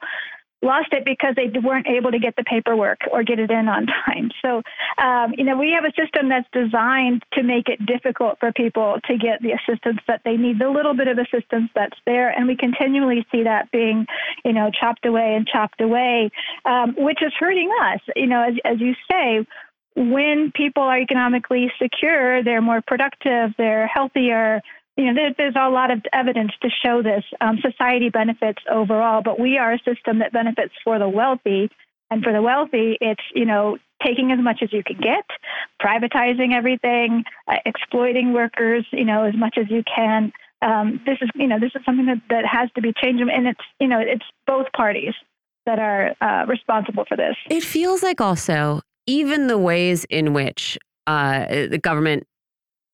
lost 0.61 0.89
it 0.91 1.05
because 1.05 1.35
they 1.35 1.47
weren't 1.59 1.87
able 1.87 2.11
to 2.11 2.19
get 2.19 2.35
the 2.35 2.43
paperwork 2.43 2.99
or 3.11 3.23
get 3.23 3.39
it 3.39 3.51
in 3.51 3.67
on 3.67 3.85
time. 4.05 4.31
So, 4.41 4.63
um, 5.01 5.33
you 5.37 5.43
know, 5.43 5.57
we 5.57 5.71
have 5.71 5.85
a 5.85 5.93
system 5.99 6.29
that's 6.29 6.47
designed 6.51 7.23
to 7.33 7.43
make 7.43 7.69
it 7.69 7.85
difficult 7.85 8.39
for 8.39 8.51
people 8.51 8.97
to 9.05 9.17
get 9.17 9.41
the 9.41 9.51
assistance 9.51 9.99
that 10.07 10.21
they 10.25 10.37
need, 10.37 10.59
the 10.59 10.69
little 10.69 10.95
bit 10.95 11.07
of 11.07 11.17
assistance 11.17 11.69
that's 11.75 11.97
there. 12.05 12.29
And 12.29 12.47
we 12.47 12.55
continually 12.55 13.25
see 13.31 13.43
that 13.43 13.71
being, 13.71 14.05
you 14.43 14.53
know, 14.53 14.71
chopped 14.71 15.05
away 15.05 15.35
and 15.35 15.47
chopped 15.47 15.81
away, 15.81 16.31
um, 16.65 16.95
which 16.97 17.21
is 17.21 17.33
hurting 17.39 17.71
us. 17.83 17.99
You 18.15 18.27
know, 18.27 18.41
as, 18.41 18.55
as 18.65 18.79
you 18.79 18.95
say, 19.09 19.45
when 19.95 20.51
people 20.53 20.83
are 20.83 20.99
economically 20.99 21.71
secure, 21.81 22.43
they're 22.43 22.61
more 22.61 22.81
productive, 22.85 23.51
they're 23.57 23.87
healthier, 23.87 24.61
you 24.97 25.13
know, 25.13 25.29
there's 25.37 25.55
a 25.55 25.69
lot 25.69 25.91
of 25.91 26.01
evidence 26.11 26.51
to 26.63 26.69
show 26.83 27.03
this. 27.03 27.23
Um, 27.39 27.59
society 27.61 28.09
benefits 28.09 28.61
overall, 28.69 29.21
but 29.21 29.39
we 29.39 29.57
are 29.57 29.73
a 29.73 29.79
system 29.79 30.19
that 30.19 30.33
benefits 30.33 30.73
for 30.83 30.97
the 30.97 31.07
wealthy. 31.07 31.69
And 32.09 32.23
for 32.23 32.33
the 32.33 32.41
wealthy, 32.41 32.97
it's, 32.99 33.21
you 33.35 33.45
know, 33.45 33.77
taking 34.03 34.31
as 34.31 34.39
much 34.39 34.59
as 34.63 34.71
you 34.71 34.81
can 34.83 34.97
get, 34.97 35.25
privatizing 35.81 36.53
everything, 36.53 37.23
uh, 37.47 37.57
exploiting 37.65 38.33
workers, 38.33 38.85
you 38.91 39.05
know, 39.05 39.23
as 39.23 39.35
much 39.35 39.57
as 39.57 39.65
you 39.69 39.83
can. 39.83 40.31
Um, 40.61 41.01
this 41.05 41.17
is, 41.21 41.29
you 41.35 41.47
know, 41.47 41.59
this 41.59 41.71
is 41.75 41.81
something 41.85 42.05
that, 42.07 42.21
that 42.29 42.45
has 42.45 42.69
to 42.75 42.81
be 42.81 42.93
changed. 42.93 43.21
And 43.21 43.47
it's, 43.47 43.59
you 43.79 43.87
know, 43.87 43.99
it's 43.99 44.25
both 44.47 44.67
parties 44.75 45.13
that 45.65 45.79
are 45.79 46.15
uh, 46.21 46.45
responsible 46.47 47.05
for 47.07 47.17
this. 47.17 47.35
It 47.49 47.63
feels 47.63 48.01
like 48.01 48.21
also 48.21 48.81
even 49.05 49.47
the 49.47 49.57
ways 49.57 50.05
in 50.05 50.33
which 50.33 50.77
uh, 51.05 51.45
the 51.67 51.77
government 51.77 52.25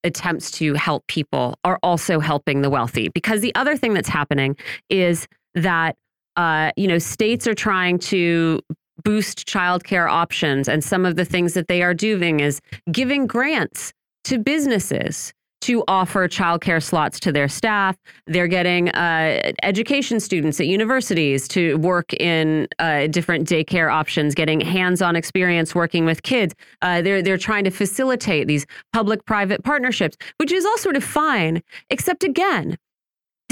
attempts 0.04 0.52
to 0.52 0.74
help 0.74 1.06
people 1.08 1.58
are 1.64 1.80
also 1.84 2.20
helping 2.20 2.62
the 2.62 2.70
wealthy. 2.70 3.10
Because 3.10 3.42
the 3.42 3.54
other 3.56 3.78
thing 3.78 3.94
that's 3.94 4.10
happening 4.10 4.56
is 4.90 5.28
that, 5.56 5.96
uh, 6.36 6.72
you 6.76 6.88
know, 6.88 6.98
states 6.98 7.48
are 7.48 7.54
trying 7.54 8.00
to 8.00 8.62
boost 9.04 9.48
childcare 9.48 10.10
options. 10.10 10.68
And 10.68 10.84
some 10.84 11.06
of 11.06 11.16
the 11.16 11.26
things 11.26 11.54
that 11.54 11.68
they 11.68 11.82
are 11.82 11.94
doing 11.94 12.40
is 12.40 12.60
giving 12.92 13.28
grants 13.28 13.94
to 14.26 14.38
businesses 14.38 15.34
to 15.64 15.84
offer 15.88 16.27
childcare 16.27 16.84
slots 16.84 17.19
to 17.22 17.31
their 17.31 17.48
staff. 17.48 17.95
They're 18.27 18.48
getting 18.48 18.90
uh, 18.90 19.53
education 19.64 20.19
students 20.19 20.60
at 20.60 20.68
universities 20.68 21.48
to 21.49 21.77
work 21.77 22.14
in 22.14 22.68
uh, 22.80 23.07
different 23.07 23.48
daycare 23.48 23.91
options, 23.91 24.35
getting 24.35 24.60
hands-on 24.60 25.15
experience 25.15 25.73
working 25.73 26.06
with 26.06 26.23
kids. 26.23 26.53
Uh, 26.81 27.02
they're 27.02 27.22
they're 27.22 27.38
trying 27.38 27.64
to 27.64 27.72
facilitate 27.72 28.48
these 28.48 28.65
public-private 28.91 29.64
partnerships, 29.64 30.18
which 30.38 30.52
is 30.52 30.65
all 30.65 30.77
sort 30.77 30.98
of 30.98 31.03
fine, 31.03 31.61
except 31.90 32.23
again, 32.23 32.77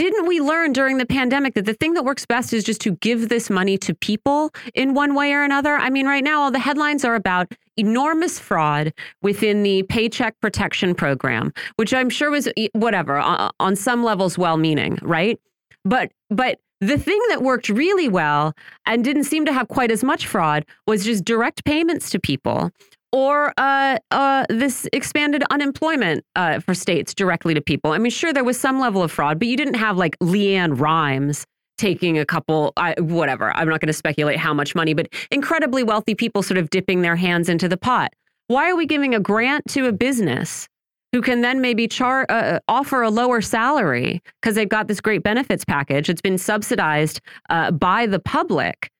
didn't 0.01 0.25
we 0.25 0.41
learn 0.41 0.73
during 0.73 0.97
the 0.97 1.05
pandemic 1.05 1.53
that 1.53 1.65
the 1.65 1.75
thing 1.75 1.93
that 1.93 2.03
works 2.03 2.25
best 2.25 2.53
is 2.53 2.63
just 2.63 2.81
to 2.81 2.93
give 3.01 3.29
this 3.29 3.51
money 3.51 3.77
to 3.77 3.93
people 3.93 4.49
in 4.73 4.95
one 4.95 5.13
way 5.13 5.31
or 5.31 5.43
another? 5.43 5.75
I 5.75 5.91
mean, 5.91 6.07
right 6.07 6.23
now, 6.23 6.41
all 6.41 6.49
the 6.49 6.57
headlines 6.57 7.05
are 7.05 7.13
about 7.13 7.53
enormous 7.77 8.39
fraud 8.39 8.93
within 9.21 9.61
the 9.61 9.83
Paycheck 9.83 10.39
Protection 10.41 10.95
Program, 10.95 11.53
which 11.75 11.93
I'm 11.93 12.09
sure 12.09 12.31
was 12.31 12.49
whatever 12.73 13.19
on 13.59 13.75
some 13.75 14.03
levels 14.03 14.39
well 14.39 14.57
meaning, 14.57 14.97
right? 15.03 15.39
But, 15.85 16.11
but, 16.31 16.59
the 16.83 16.97
thing 16.97 17.21
that 17.29 17.43
worked 17.43 17.69
really 17.69 18.09
well 18.09 18.55
and 18.87 19.03
didn't 19.03 19.25
seem 19.25 19.45
to 19.45 19.53
have 19.53 19.67
quite 19.67 19.91
as 19.91 20.03
much 20.03 20.25
fraud 20.25 20.65
was 20.87 21.05
just 21.05 21.23
direct 21.23 21.63
payments 21.63 22.09
to 22.09 22.19
people 22.19 22.71
or 23.11 23.53
uh, 23.57 23.97
uh, 24.11 24.45
this 24.49 24.87
expanded 24.93 25.43
unemployment 25.49 26.25
uh, 26.35 26.59
for 26.59 26.73
states 26.73 27.13
directly 27.13 27.53
to 27.53 27.61
people. 27.61 27.91
I 27.91 27.97
mean, 27.97 28.11
sure, 28.11 28.33
there 28.33 28.43
was 28.43 28.59
some 28.59 28.79
level 28.79 29.03
of 29.03 29.11
fraud, 29.11 29.39
but 29.39 29.47
you 29.47 29.57
didn't 29.57 29.75
have 29.75 29.97
like 29.97 30.17
LeAnn 30.19 30.79
Rimes 30.79 31.45
taking 31.77 32.19
a 32.19 32.25
couple, 32.25 32.73
whatever. 32.99 33.51
I'm 33.55 33.67
not 33.67 33.79
going 33.79 33.87
to 33.87 33.93
speculate 33.93 34.37
how 34.37 34.53
much 34.53 34.75
money, 34.75 34.93
but 34.93 35.07
incredibly 35.31 35.83
wealthy 35.83 36.13
people 36.13 36.43
sort 36.43 36.59
of 36.59 36.69
dipping 36.69 37.01
their 37.01 37.15
hands 37.15 37.49
into 37.49 37.67
the 37.67 37.77
pot. 37.77 38.13
Why 38.47 38.69
are 38.69 38.75
we 38.75 38.85
giving 38.85 39.15
a 39.15 39.19
grant 39.19 39.63
to 39.69 39.87
a 39.87 39.91
business 39.91 40.67
who 41.11 41.21
can 41.21 41.41
then 41.41 41.59
maybe 41.59 41.87
char 41.87 42.25
uh, 42.29 42.33
uh, 42.33 42.59
offer 42.67 43.01
a 43.01 43.09
lower 43.09 43.41
salary 43.41 44.21
because 44.41 44.55
they've 44.55 44.69
got 44.69 44.87
this 44.87 45.01
great 45.01 45.23
benefits 45.23 45.65
package? 45.65 46.09
It's 46.09 46.21
been 46.21 46.37
subsidized 46.37 47.19
uh, 47.49 47.71
by 47.71 48.05
the 48.05 48.19
public 48.19 48.91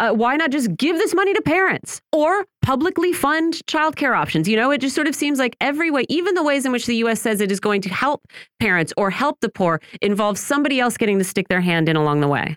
uh, 0.00 0.12
why 0.12 0.34
not 0.34 0.50
just 0.50 0.74
give 0.76 0.96
this 0.96 1.14
money 1.14 1.34
to 1.34 1.42
parents 1.42 2.00
or 2.10 2.46
publicly 2.62 3.12
fund 3.12 3.60
childcare 3.66 4.16
options? 4.16 4.48
You 4.48 4.56
know, 4.56 4.70
it 4.70 4.80
just 4.80 4.94
sort 4.94 5.06
of 5.06 5.14
seems 5.14 5.38
like 5.38 5.56
every 5.60 5.90
way, 5.90 6.06
even 6.08 6.34
the 6.34 6.42
ways 6.42 6.64
in 6.64 6.72
which 6.72 6.86
the 6.86 6.96
U.S. 6.96 7.20
says 7.20 7.40
it 7.40 7.52
is 7.52 7.60
going 7.60 7.82
to 7.82 7.90
help 7.90 8.26
parents 8.58 8.94
or 8.96 9.10
help 9.10 9.38
the 9.40 9.50
poor, 9.50 9.80
involves 10.00 10.40
somebody 10.40 10.80
else 10.80 10.96
getting 10.96 11.18
to 11.18 11.24
stick 11.24 11.48
their 11.48 11.60
hand 11.60 11.88
in 11.88 11.96
along 11.96 12.20
the 12.20 12.28
way. 12.28 12.56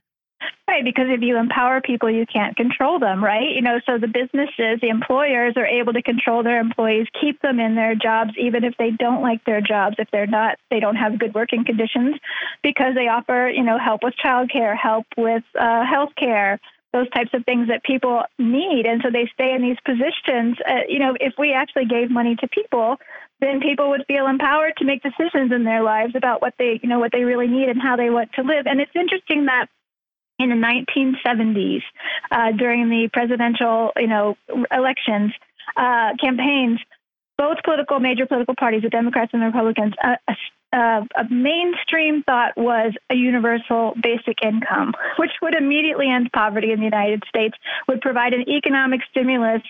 Right, 0.66 0.86
because 0.86 1.08
if 1.10 1.22
you 1.22 1.38
empower 1.38 1.82
people, 1.82 2.10
you 2.10 2.26
can't 2.26 2.56
control 2.56 2.98
them, 2.98 3.22
right? 3.22 3.54
You 3.54 3.62
know, 3.62 3.82
so 3.86 3.98
the 3.98 4.08
businesses, 4.08 4.80
the 4.82 4.88
employers 4.90 5.54
are 5.58 5.66
able 5.66 5.92
to 5.92 6.02
control 6.02 6.42
their 6.42 6.62
employees, 6.62 7.06
keep 7.20 7.42
them 7.42 7.60
in 7.60 7.76
their 7.76 7.96
jobs, 7.96 8.32
even 8.40 8.64
if 8.64 8.74
they 8.80 8.92
don't 8.92 9.22
like 9.22 9.44
their 9.44 9.60
jobs, 9.60 9.98
if 10.00 10.08
they're 10.12 10.26
not, 10.26 10.58
they 10.72 10.80
don't 10.80 10.96
have 10.96 11.20
good 11.20 11.34
working 11.34 11.66
conditions, 11.66 12.16
because 12.64 12.96
they 12.96 13.10
offer, 13.10 13.52
you 13.54 13.62
know, 13.62 13.78
help 13.78 14.04
with 14.04 14.14
childcare, 14.24 14.76
help 14.76 15.06
with 15.18 15.44
uh, 15.60 15.84
health 15.86 16.12
care, 16.18 16.60
those 16.94 17.10
types 17.10 17.32
of 17.34 17.44
things 17.44 17.68
that 17.68 17.84
people 17.84 18.22
need. 18.38 18.86
And 18.86 19.02
so 19.04 19.10
they 19.12 19.30
stay 19.34 19.54
in 19.54 19.62
these 19.62 19.78
positions. 19.84 20.58
Uh, 20.68 20.86
you 20.88 21.00
know, 21.00 21.16
if 21.20 21.34
we 21.38 21.52
actually 21.52 21.86
gave 21.86 22.12
money 22.12 22.36
to 22.38 22.48
people, 22.48 22.98
then 23.42 23.60
people 23.60 23.90
would 23.90 24.06
feel 24.08 24.28
empowered 24.28 24.78
to 24.78 24.86
make 24.86 25.02
decisions 25.02 25.52
in 25.52 25.64
their 25.64 25.84
lives 25.84 26.14
about 26.16 26.42
what 26.42 26.54
they, 26.58 26.80
you 26.82 26.88
know, 26.88 27.00
what 27.00 27.12
they 27.12 27.24
really 27.24 27.48
need 27.48 27.68
and 27.68 27.82
how 27.82 27.96
they 27.96 28.10
want 28.10 28.32
to 28.34 28.44
live. 28.44 28.68
And 28.68 28.80
it's 28.80 28.92
interesting 28.96 29.46
that 29.46 29.68
in 30.40 30.50
the 30.50 30.56
1970s, 30.56 31.82
uh, 32.32 32.52
during 32.52 32.90
the 32.90 33.10
presidential, 33.12 33.92
you 33.98 34.08
know, 34.08 34.38
elections, 34.72 35.34
uh, 35.76 36.12
campaigns, 36.22 36.80
both 37.38 37.58
political 37.64 38.00
major 38.00 38.26
political 38.26 38.56
parties, 38.56 38.84
the 38.84 38.90
Democrats 38.90 39.32
and 39.34 39.42
the 39.42 39.48
Republicans, 39.48 39.94
uh, 40.04 40.16
uh, 40.74 41.06
a 41.16 41.24
mainstream 41.30 42.24
thought 42.24 42.58
was 42.58 42.94
a 43.10 43.16
universal 43.16 43.94
basic 44.02 44.42
income, 44.44 44.94
which 45.20 45.32
would 45.42 45.56
immediately 45.56 46.10
end 46.10 46.32
poverty 46.34 46.72
in 46.72 46.80
the 46.80 46.86
United 46.86 47.24
States, 47.30 47.56
would 47.88 48.02
provide 48.02 48.34
an 48.34 48.50
economic 48.50 49.02
stimulus 49.10 49.62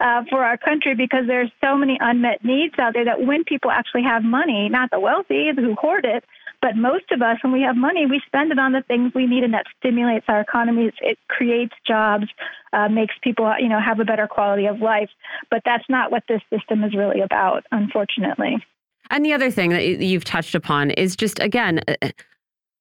uh, 0.00 0.22
for 0.30 0.44
our 0.44 0.56
country 0.56 0.94
because 0.94 1.26
there's 1.26 1.50
so 1.60 1.76
many 1.76 1.98
unmet 2.00 2.44
needs 2.44 2.74
out 2.78 2.94
there 2.94 3.04
that 3.04 3.26
when 3.26 3.44
people 3.44 3.70
actually 3.70 4.04
have 4.04 4.22
money, 4.22 4.68
not 4.68 4.90
the 4.90 5.00
wealthy 5.00 5.50
who 5.56 5.74
hoard 5.74 6.04
it, 6.04 6.24
but 6.62 6.76
most 6.76 7.10
of 7.10 7.20
us, 7.20 7.38
when 7.42 7.52
we 7.52 7.62
have 7.62 7.76
money, 7.76 8.06
we 8.06 8.22
spend 8.24 8.52
it 8.52 8.58
on 8.58 8.70
the 8.70 8.82
things 8.82 9.12
we 9.14 9.26
need, 9.26 9.42
and 9.42 9.52
that 9.52 9.66
stimulates 9.80 10.26
our 10.28 10.40
economies. 10.40 10.92
It 11.00 11.18
creates 11.28 11.74
jobs, 11.84 12.26
uh, 12.72 12.88
makes 12.88 13.14
people, 13.20 13.52
you 13.58 13.68
know, 13.68 13.80
have 13.80 13.98
a 13.98 14.04
better 14.04 14.28
quality 14.28 14.66
of 14.66 14.80
life. 14.80 15.10
But 15.50 15.62
that's 15.64 15.84
not 15.88 16.12
what 16.12 16.22
this 16.28 16.40
system 16.50 16.84
is 16.84 16.94
really 16.94 17.20
about, 17.20 17.64
unfortunately. 17.72 18.64
And 19.12 19.24
the 19.24 19.34
other 19.34 19.50
thing 19.50 19.70
that 19.70 19.84
you've 19.84 20.24
touched 20.24 20.54
upon 20.54 20.90
is 20.92 21.14
just, 21.14 21.38
again, 21.38 21.80
uh, 21.86 22.08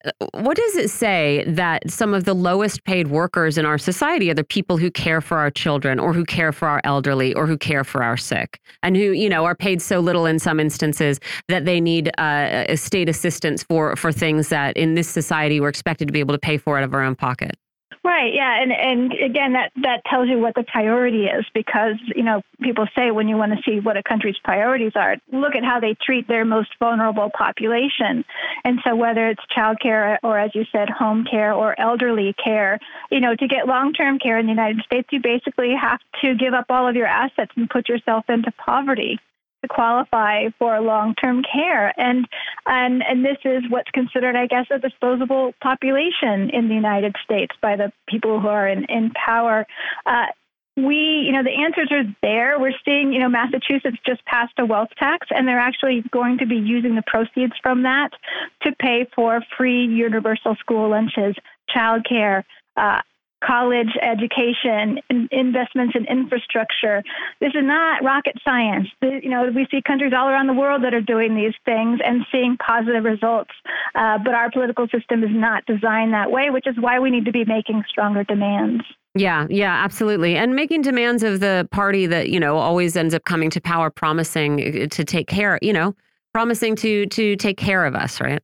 uh, 0.03 0.11
what 0.33 0.57
does 0.57 0.77
it 0.77 0.89
say 0.89 1.43
that 1.45 1.91
some 1.91 2.13
of 2.13 2.23
the 2.23 2.33
lowest 2.33 2.83
paid 2.85 3.09
workers 3.09 3.57
in 3.57 3.65
our 3.65 3.77
society 3.77 4.31
are 4.31 4.33
the 4.33 4.43
people 4.43 4.77
who 4.77 4.89
care 4.89 5.21
for 5.21 5.37
our 5.37 5.51
children 5.51 5.99
or 5.99 6.13
who 6.13 6.25
care 6.25 6.51
for 6.51 6.67
our 6.67 6.81
elderly 6.83 7.35
or 7.35 7.45
who 7.45 7.57
care 7.57 7.83
for 7.83 8.01
our 8.01 8.17
sick? 8.17 8.59
And 8.81 8.95
who 8.95 9.11
you 9.11 9.29
know 9.29 9.45
are 9.45 9.53
paid 9.53 9.81
so 9.81 9.99
little 9.99 10.25
in 10.25 10.39
some 10.39 10.59
instances 10.59 11.19
that 11.49 11.65
they 11.65 11.79
need 11.79 12.09
uh, 12.17 12.75
state 12.75 13.09
assistance 13.09 13.61
for 13.61 13.95
for 13.95 14.11
things 14.11 14.49
that 14.49 14.75
in 14.77 14.95
this 14.95 15.09
society 15.09 15.59
we're 15.59 15.69
expected 15.69 16.07
to 16.07 16.13
be 16.13 16.19
able 16.19 16.33
to 16.33 16.39
pay 16.39 16.57
for 16.57 16.77
out 16.77 16.83
of 16.83 16.93
our 16.93 17.03
own 17.03 17.15
pocket 17.15 17.57
Right. 18.03 18.33
Yeah. 18.33 18.59
And 18.59 18.71
and 18.71 19.13
again, 19.13 19.53
that 19.53 19.71
that 19.83 20.03
tells 20.05 20.27
you 20.27 20.39
what 20.39 20.55
the 20.55 20.63
priority 20.63 21.25
is 21.25 21.45
because 21.53 21.97
you 22.15 22.23
know 22.23 22.41
people 22.59 22.87
say 22.97 23.11
when 23.11 23.27
you 23.27 23.37
want 23.37 23.51
to 23.51 23.61
see 23.63 23.79
what 23.79 23.95
a 23.95 24.01
country's 24.01 24.39
priorities 24.43 24.93
are, 24.95 25.17
look 25.31 25.55
at 25.55 25.63
how 25.63 25.79
they 25.79 25.95
treat 26.03 26.27
their 26.27 26.43
most 26.43 26.71
vulnerable 26.79 27.29
population. 27.29 28.25
And 28.63 28.79
so 28.83 28.95
whether 28.95 29.27
it's 29.27 29.41
child 29.53 29.79
care 29.79 30.19
or, 30.23 30.39
as 30.39 30.49
you 30.55 30.65
said, 30.71 30.89
home 30.89 31.25
care 31.29 31.53
or 31.53 31.79
elderly 31.79 32.33
care, 32.43 32.79
you 33.11 33.19
know, 33.19 33.35
to 33.35 33.47
get 33.47 33.67
long-term 33.67 34.17
care 34.17 34.39
in 34.39 34.47
the 34.47 34.51
United 34.51 34.83
States, 34.83 35.07
you 35.11 35.21
basically 35.21 35.75
have 35.79 35.99
to 36.21 36.33
give 36.33 36.55
up 36.55 36.65
all 36.69 36.87
of 36.87 36.95
your 36.95 37.07
assets 37.07 37.51
and 37.55 37.69
put 37.69 37.87
yourself 37.87 38.25
into 38.29 38.51
poverty 38.53 39.19
to 39.61 39.67
qualify 39.67 40.49
for 40.57 40.79
long-term 40.81 41.43
care 41.43 41.93
and 41.99 42.27
and 42.65 43.03
and 43.03 43.23
this 43.23 43.37
is 43.45 43.63
what's 43.69 43.89
considered 43.91 44.35
i 44.35 44.47
guess 44.47 44.65
a 44.71 44.79
disposable 44.79 45.53
population 45.61 46.49
in 46.51 46.67
the 46.67 46.75
united 46.75 47.15
states 47.23 47.55
by 47.61 47.75
the 47.75 47.91
people 48.07 48.39
who 48.39 48.47
are 48.47 48.67
in 48.67 48.85
in 48.85 49.11
power 49.11 49.65
uh, 50.05 50.25
we, 50.77 51.23
you 51.25 51.33
know, 51.33 51.43
the 51.43 51.51
answers 51.51 51.89
are 51.91 52.03
there. 52.21 52.59
We're 52.59 52.73
seeing, 52.85 53.11
you 53.11 53.19
know, 53.19 53.27
Massachusetts 53.27 53.97
just 54.05 54.23
passed 54.25 54.53
a 54.57 54.65
wealth 54.65 54.89
tax, 54.97 55.27
and 55.29 55.47
they're 55.47 55.59
actually 55.59 56.03
going 56.11 56.37
to 56.37 56.45
be 56.45 56.55
using 56.55 56.95
the 56.95 57.03
proceeds 57.05 57.53
from 57.61 57.83
that 57.83 58.11
to 58.63 58.71
pay 58.79 59.05
for 59.13 59.41
free 59.57 59.85
universal 59.85 60.55
school 60.55 60.89
lunches, 60.89 61.35
childcare, 61.75 62.43
uh, 62.77 63.01
college 63.43 63.89
education, 64.01 64.99
investments 65.31 65.95
in 65.95 66.05
infrastructure. 66.05 67.03
This 67.39 67.53
is 67.55 67.63
not 67.63 68.03
rocket 68.03 68.35
science. 68.43 68.87
You 69.01 69.29
know, 69.29 69.49
we 69.53 69.67
see 69.71 69.81
countries 69.81 70.13
all 70.15 70.27
around 70.29 70.47
the 70.47 70.53
world 70.53 70.83
that 70.83 70.93
are 70.93 71.01
doing 71.01 71.35
these 71.35 71.53
things 71.65 71.99
and 72.05 72.25
seeing 72.31 72.57
positive 72.57 73.03
results. 73.03 73.51
Uh, 73.95 74.17
but 74.23 74.33
our 74.33 74.51
political 74.51 74.87
system 74.87 75.23
is 75.23 75.31
not 75.31 75.65
designed 75.65 76.13
that 76.13 76.31
way, 76.31 76.49
which 76.49 76.67
is 76.67 76.75
why 76.79 76.99
we 76.99 77.09
need 77.09 77.25
to 77.25 77.31
be 77.31 77.45
making 77.45 77.83
stronger 77.89 78.23
demands. 78.23 78.83
Yeah, 79.13 79.45
yeah, 79.49 79.83
absolutely. 79.83 80.37
And 80.37 80.55
making 80.55 80.83
demands 80.83 81.21
of 81.23 81.41
the 81.41 81.67
party 81.71 82.05
that, 82.05 82.29
you 82.29 82.39
know, 82.39 82.57
always 82.57 82.95
ends 82.95 83.13
up 83.13 83.25
coming 83.25 83.49
to 83.49 83.59
power 83.59 83.89
promising 83.89 84.87
to 84.89 85.03
take 85.03 85.27
care, 85.27 85.59
you 85.61 85.73
know, 85.73 85.93
promising 86.33 86.75
to 86.77 87.05
to 87.07 87.35
take 87.35 87.57
care 87.57 87.85
of 87.85 87.93
us, 87.93 88.21
right? 88.21 88.41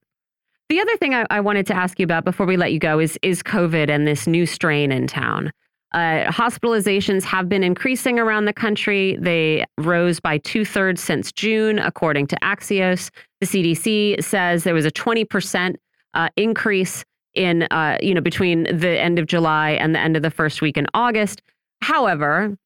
The 0.69 0.81
other 0.81 0.97
thing 0.97 1.13
I, 1.13 1.25
I, 1.29 1.39
wanted 1.39 1.65
to 1.67 1.73
ask 1.73 1.97
you 1.97 2.03
about 2.03 2.25
before 2.25 2.45
we 2.45 2.57
let 2.57 2.73
you 2.73 2.79
go 2.79 2.99
is 2.99 3.17
is 3.21 3.41
COVID 3.41 3.89
and 3.89 4.05
this 4.05 4.27
new 4.27 4.45
strain 4.45 4.91
in 4.91 5.07
town. 5.07 5.51
Uh, 5.93 6.25
hospitalizations 6.25 7.23
have 7.23 7.47
been 7.47 7.63
increasing 7.63 8.19
around 8.19 8.45
the 8.45 8.53
country. 8.53 9.17
They 9.21 9.65
rose 9.77 10.19
by 10.19 10.39
two 10.39 10.65
thirds 10.65 11.01
since 11.01 11.31
June, 11.31 11.79
according 11.79 12.27
to 12.27 12.35
Axios. 12.43 13.09
The 13.39 13.47
CDC 13.47 14.21
says 14.21 14.65
there 14.65 14.73
was 14.73 14.85
a 14.85 14.91
20% 14.91 15.75
uh, 16.13 16.29
increase 16.35 17.05
in, 17.35 17.63
uh, 17.71 17.97
you 18.01 18.13
know, 18.13 18.21
between 18.21 18.63
the 18.63 18.99
end 18.99 19.17
of 19.17 19.27
July 19.27 19.71
and 19.71 19.95
the 19.95 19.99
end 19.99 20.17
of 20.17 20.23
the 20.23 20.31
first 20.31 20.61
week 20.61 20.77
in 20.77 20.87
August. 20.93 21.41
However, 21.81 22.57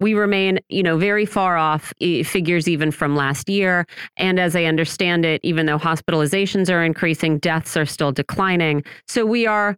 we 0.00 0.14
remain, 0.14 0.60
you 0.68 0.82
know, 0.82 0.96
very 0.96 1.26
far 1.26 1.56
off 1.56 1.92
figures 1.98 2.68
even 2.68 2.90
from 2.90 3.16
last 3.16 3.48
year. 3.48 3.86
And 4.16 4.38
as 4.38 4.54
I 4.54 4.64
understand 4.64 5.24
it, 5.24 5.40
even 5.42 5.66
though 5.66 5.78
hospitalizations 5.78 6.70
are 6.72 6.84
increasing, 6.84 7.38
deaths 7.38 7.76
are 7.76 7.86
still 7.86 8.12
declining. 8.12 8.84
So 9.06 9.26
we 9.26 9.46
are, 9.46 9.76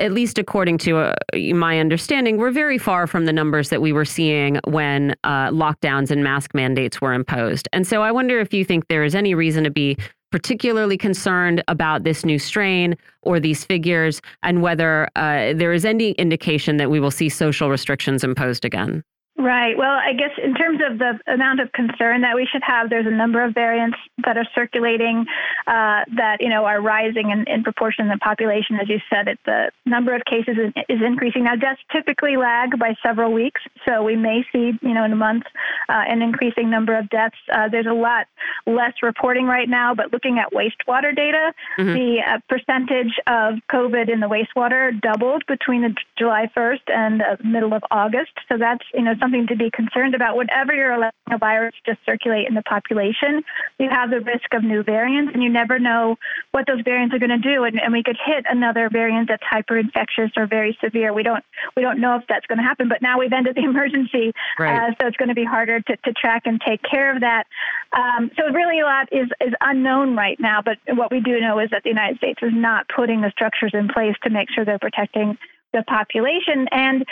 at 0.00 0.12
least 0.12 0.38
according 0.38 0.78
to 0.78 0.98
uh, 0.98 1.14
my 1.54 1.80
understanding, 1.80 2.36
we're 2.38 2.50
very 2.50 2.78
far 2.78 3.06
from 3.06 3.26
the 3.26 3.32
numbers 3.32 3.68
that 3.68 3.82
we 3.82 3.92
were 3.92 4.04
seeing 4.04 4.60
when 4.64 5.14
uh, 5.24 5.48
lockdowns 5.48 6.10
and 6.10 6.22
mask 6.22 6.54
mandates 6.54 7.00
were 7.00 7.12
imposed. 7.12 7.68
And 7.72 7.86
so 7.86 8.02
I 8.02 8.12
wonder 8.12 8.38
if 8.40 8.54
you 8.54 8.64
think 8.64 8.88
there 8.88 9.04
is 9.04 9.14
any 9.14 9.34
reason 9.34 9.64
to 9.64 9.70
be 9.70 9.96
particularly 10.30 10.96
concerned 10.98 11.64
about 11.68 12.04
this 12.04 12.24
new 12.24 12.38
strain 12.38 12.94
or 13.22 13.40
these 13.40 13.64
figures 13.64 14.20
and 14.42 14.62
whether 14.62 15.08
uh, 15.16 15.54
there 15.54 15.72
is 15.72 15.84
any 15.84 16.12
indication 16.12 16.76
that 16.76 16.90
we 16.90 17.00
will 17.00 17.10
see 17.10 17.28
social 17.28 17.70
restrictions 17.70 18.22
imposed 18.22 18.64
again. 18.64 19.02
Right. 19.38 19.78
Well, 19.78 19.92
I 19.92 20.14
guess 20.14 20.32
in 20.42 20.52
terms 20.54 20.80
of 20.84 20.98
the 20.98 21.32
amount 21.32 21.60
of 21.60 21.70
concern 21.70 22.22
that 22.22 22.34
we 22.34 22.44
should 22.50 22.62
have, 22.66 22.90
there's 22.90 23.06
a 23.06 23.10
number 23.10 23.44
of 23.44 23.54
variants 23.54 23.96
that 24.24 24.36
are 24.36 24.46
circulating 24.52 25.26
uh, 25.68 26.02
that 26.16 26.38
you 26.40 26.48
know 26.48 26.64
are 26.64 26.82
rising 26.82 27.30
in, 27.30 27.44
in 27.46 27.62
proportion 27.62 28.06
to 28.06 28.14
the 28.14 28.18
population. 28.18 28.76
As 28.82 28.88
you 28.88 28.98
said, 29.08 29.28
it, 29.28 29.38
the 29.46 29.70
number 29.86 30.12
of 30.12 30.24
cases 30.24 30.56
is, 30.58 30.72
is, 30.88 30.98
increasing. 31.06 31.44
Now, 31.44 31.54
deaths 31.54 31.80
typically 31.92 32.36
lag 32.36 32.76
by 32.80 32.96
several 33.00 33.32
weeks, 33.32 33.60
so 33.86 34.02
we 34.02 34.16
may 34.16 34.44
see 34.50 34.72
you 34.82 34.92
know 34.92 35.04
in 35.04 35.12
a 35.12 35.16
month 35.16 35.44
uh, 35.88 36.02
an 36.08 36.20
increasing 36.20 36.68
number 36.68 36.98
of 36.98 37.08
deaths. 37.08 37.36
Uh, 37.52 37.68
there's 37.68 37.86
a 37.86 37.94
lot 37.94 38.26
less 38.66 38.94
reporting 39.04 39.46
right 39.46 39.68
now, 39.68 39.94
but 39.94 40.12
looking 40.12 40.40
at 40.40 40.52
wastewater 40.52 41.14
data, 41.14 41.52
mm-hmm. 41.78 41.94
the 41.94 42.18
uh, 42.26 42.38
percentage 42.48 43.14
of 43.28 43.54
COVID 43.70 44.12
in 44.12 44.18
the 44.18 44.26
wastewater 44.26 45.00
doubled 45.00 45.44
between 45.46 45.82
the 45.82 45.94
July 46.18 46.50
1st 46.56 46.80
and 46.88 47.20
the 47.20 47.44
middle 47.44 47.72
of 47.72 47.84
August. 47.92 48.32
So 48.48 48.58
that's 48.58 48.84
you 48.92 49.02
know 49.02 49.14
something 49.28 49.46
to 49.48 49.56
be 49.56 49.70
concerned 49.70 50.14
about. 50.14 50.36
Whenever 50.36 50.74
you're 50.74 50.92
allowing 50.92 51.12
a 51.30 51.38
virus 51.38 51.74
to 51.84 51.96
circulate 52.06 52.48
in 52.48 52.54
the 52.54 52.62
population, 52.62 53.44
you 53.78 53.88
have 53.90 54.10
the 54.10 54.20
risk 54.20 54.52
of 54.52 54.64
new 54.64 54.82
variants, 54.82 55.32
and 55.34 55.42
you 55.42 55.50
never 55.50 55.78
know 55.78 56.16
what 56.52 56.66
those 56.66 56.80
variants 56.82 57.14
are 57.14 57.18
going 57.18 57.30
to 57.30 57.38
do. 57.38 57.64
And, 57.64 57.80
and 57.80 57.92
we 57.92 58.02
could 58.02 58.16
hit 58.24 58.44
another 58.48 58.88
variant 58.90 59.28
that's 59.28 59.42
hyper-infectious 59.48 60.32
or 60.36 60.46
very 60.46 60.76
severe. 60.82 61.12
We 61.12 61.22
don't 61.22 61.44
we 61.76 61.82
don't 61.82 62.00
know 62.00 62.16
if 62.16 62.24
that's 62.28 62.46
going 62.46 62.58
to 62.58 62.64
happen. 62.64 62.88
But 62.88 63.02
now 63.02 63.18
we've 63.18 63.32
ended 63.32 63.56
the 63.56 63.64
emergency, 63.68 64.32
right. 64.58 64.90
uh, 64.90 64.94
so 65.00 65.06
it's 65.08 65.16
going 65.16 65.28
to 65.28 65.34
be 65.34 65.44
harder 65.44 65.80
to, 65.80 65.96
to 65.96 66.12
track 66.12 66.42
and 66.46 66.60
take 66.66 66.80
care 66.82 67.14
of 67.14 67.20
that. 67.20 67.44
Um, 67.92 68.30
so 68.36 68.52
really, 68.52 68.80
a 68.80 68.84
lot 68.84 69.08
is 69.12 69.28
is 69.40 69.52
unknown 69.60 70.16
right 70.16 70.38
now. 70.40 70.62
But 70.62 70.78
what 70.96 71.10
we 71.10 71.20
do 71.20 71.40
know 71.40 71.58
is 71.58 71.70
that 71.70 71.82
the 71.82 71.90
United 71.90 72.18
States 72.18 72.40
is 72.42 72.52
not 72.54 72.86
putting 72.94 73.20
the 73.20 73.30
structures 73.30 73.72
in 73.74 73.88
place 73.88 74.16
to 74.24 74.30
make 74.30 74.48
sure 74.50 74.64
they're 74.64 74.78
protecting 74.78 75.36
the 75.72 75.82
population. 75.86 76.66
And 76.72 77.04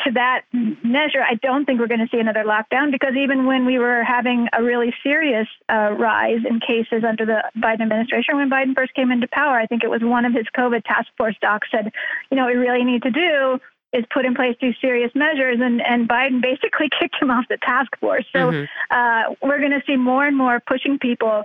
to 0.00 0.10
that 0.12 0.42
measure, 0.52 1.22
I 1.22 1.34
don't 1.42 1.64
think 1.64 1.80
we're 1.80 1.88
going 1.88 2.00
to 2.00 2.08
see 2.10 2.20
another 2.20 2.44
lockdown 2.44 2.90
because 2.90 3.14
even 3.16 3.46
when 3.46 3.66
we 3.66 3.78
were 3.78 4.02
having 4.02 4.48
a 4.52 4.62
really 4.62 4.94
serious 5.02 5.48
uh, 5.68 5.94
rise 5.98 6.40
in 6.48 6.60
cases 6.60 7.04
under 7.06 7.24
the 7.26 7.42
Biden 7.56 7.82
administration, 7.82 8.36
when 8.36 8.50
Biden 8.50 8.74
first 8.74 8.94
came 8.94 9.10
into 9.10 9.28
power, 9.28 9.58
I 9.58 9.66
think 9.66 9.84
it 9.84 9.90
was 9.90 10.02
one 10.02 10.24
of 10.24 10.32
his 10.32 10.46
COVID 10.56 10.84
task 10.84 11.08
force 11.16 11.36
docs 11.40 11.68
said, 11.70 11.92
you 12.30 12.36
know, 12.36 12.44
what 12.44 12.54
we 12.54 12.60
really 12.60 12.84
need 12.84 13.02
to 13.02 13.10
do 13.10 13.60
is 13.92 14.04
put 14.12 14.24
in 14.24 14.34
place 14.34 14.56
these 14.60 14.74
serious 14.80 15.12
measures, 15.14 15.58
and, 15.60 15.80
and 15.80 16.08
Biden 16.08 16.42
basically 16.42 16.88
kicked 17.00 17.16
him 17.20 17.30
off 17.30 17.44
the 17.48 17.58
task 17.58 17.90
force. 18.00 18.26
So 18.32 18.50
mm-hmm. 18.50 18.64
uh, 18.90 19.34
we're 19.42 19.60
going 19.60 19.70
to 19.70 19.82
see 19.86 19.96
more 19.96 20.26
and 20.26 20.36
more 20.36 20.60
pushing 20.66 20.98
people 20.98 21.44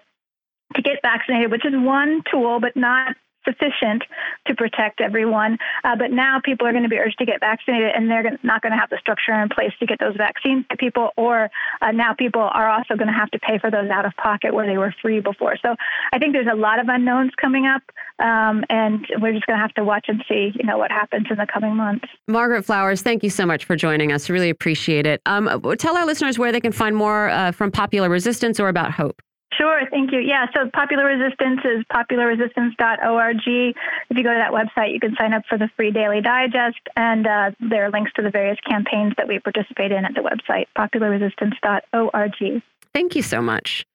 to 0.76 0.82
get 0.82 1.02
vaccinated, 1.02 1.52
which 1.52 1.66
is 1.66 1.74
one 1.76 2.24
tool, 2.32 2.60
but 2.60 2.76
not 2.76 3.16
sufficient 3.46 4.04
to 4.48 4.56
protect 4.56 5.02
everyone. 5.02 5.58
Uh, 5.84 5.96
but 5.96 6.12
now 6.12 6.40
people 6.44 6.68
are 6.68 6.72
going 6.72 6.84
to 6.84 6.90
be 6.90 6.98
urged 6.98 7.18
to 7.20 7.26
get 7.26 7.40
vaccinated, 7.40 7.92
and 7.96 8.10
they're 8.10 8.38
not 8.44 8.62
going 8.62 8.72
to 8.72 8.78
have 8.78 8.90
the 8.90 8.98
structure 9.00 9.34
in 9.34 9.50
place 9.50 9.72
to 9.80 9.86
get 9.86 10.00
those 10.00 10.16
vaccines 10.18 10.66
to 10.72 10.78
people. 10.78 11.10
Or 11.18 11.50
uh, 11.82 11.92
now 11.92 12.14
people 12.14 12.42
are 12.42 12.70
also 12.70 12.96
going 12.96 13.08
to 13.08 13.14
have 13.14 13.32
to 13.32 13.40
pay 13.40 13.58
for 13.60 13.72
those 13.72 13.90
out 13.90 14.06
of 14.06 14.14
pocket 14.16 14.54
where 14.54 14.68
they 14.68 14.78
were 14.78 14.94
free 15.02 15.20
before. 15.20 15.56
So 15.62 15.76
I 16.14 16.20
think 16.20 16.34
there's 16.34 16.48
a 16.52 16.56
lot 16.56 16.80
of 16.80 16.88
unknowns 16.88 17.32
coming 17.40 17.66
up, 17.66 17.82
um, 18.20 18.64
and 18.70 19.06
we're 19.22 19.34
just 19.34 19.46
going 19.46 19.58
to 19.58 19.62
have 19.62 19.74
to 19.76 19.84
watch 19.84 20.06
and 20.08 20.24
see, 20.28 20.52
you 20.56 20.66
know, 20.66 20.78
what 20.78 20.92
happens 20.92 21.28
in 21.30 21.38
the 21.38 21.48
coming 21.52 21.76
months. 21.76 22.06
Margaret 22.28 22.64
Flowers, 22.64 23.02
thank 23.02 23.24
you 23.24 23.30
so 23.30 23.46
much 23.46 23.66
for 23.66 23.76
joining 23.76 24.12
us. 24.12 24.30
Really 24.30 24.50
appreciate 24.50 25.06
it. 25.06 25.22
Um, 25.26 25.50
tell 25.78 25.98
our 25.98 26.06
listeners 26.06 26.38
where 26.38 26.52
they 26.52 26.62
can 26.62 26.72
find 26.72 26.96
more 26.96 27.30
uh, 27.30 27.52
from 27.52 27.72
Popular 27.72 28.10
Resistance 28.10 28.60
or 28.60 28.70
about 28.70 28.92
Hope. 28.92 29.22
Sure, 29.54 29.82
thank 29.90 30.12
you. 30.12 30.20
Yeah, 30.20 30.46
so 30.56 30.70
Popular 30.72 31.06
Resistance 31.06 31.62
is 31.66 31.84
popularresistance.org. 31.92 33.38
If 33.46 34.18
you 34.18 34.24
go 34.24 34.34
to 34.34 34.40
that 34.40 34.52
website, 34.52 34.94
you 34.94 35.00
can 35.00 35.16
sign 35.18 35.34
up 35.34 35.44
for 35.50 35.58
the 35.58 35.70
free 35.76 35.92
daily 35.92 36.22
digest, 36.22 36.80
and 36.96 37.26
uh, 37.26 37.52
there 37.60 37.86
are 37.86 37.92
links 37.92 38.12
to 38.16 38.22
the 38.22 38.30
various 38.30 38.60
campaigns 38.68 39.14
that 39.18 39.28
we 39.28 39.40
participate 39.40 39.92
in 39.92 40.06
at 40.06 40.14
the 40.14 40.22
website, 40.22 40.68
popularresistance.org. 40.78 42.64
Thank 42.94 43.16
you 43.16 43.22
so 43.22 43.42
much. 43.42 43.86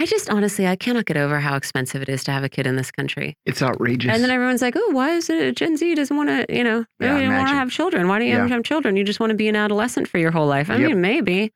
I 0.00 0.06
just 0.06 0.28
honestly, 0.28 0.66
I 0.66 0.74
cannot 0.74 1.06
get 1.06 1.16
over 1.16 1.38
how 1.38 1.54
expensive 1.54 2.02
it 2.02 2.08
is 2.08 2.24
to 2.24 2.32
have 2.32 2.42
a 2.42 2.48
kid 2.48 2.66
in 2.66 2.74
this 2.74 2.90
country. 2.90 3.36
It's 3.46 3.62
outrageous. 3.62 4.12
And 4.12 4.22
then 4.22 4.30
everyone's 4.30 4.60
like, 4.60 4.74
"Oh, 4.76 4.90
why 4.90 5.12
is 5.12 5.30
it 5.30 5.56
Gen 5.56 5.76
Z 5.76 5.94
doesn't 5.94 6.16
want 6.16 6.28
to, 6.28 6.46
you 6.54 6.64
know, 6.64 6.84
yeah, 6.98 7.16
you 7.16 7.26
don't 7.26 7.36
want 7.36 7.48
to 7.48 7.54
have 7.54 7.70
children? 7.70 8.08
Why 8.08 8.18
do 8.18 8.24
you 8.24 8.32
yeah. 8.32 8.48
have 8.48 8.64
children? 8.64 8.96
You 8.96 9.04
just 9.04 9.20
want 9.20 9.30
to 9.30 9.36
be 9.36 9.48
an 9.48 9.54
adolescent 9.54 10.08
for 10.08 10.18
your 10.18 10.32
whole 10.32 10.46
life." 10.46 10.68
I 10.68 10.76
yep. 10.76 10.88
mean, 10.88 11.00
maybe, 11.00 11.52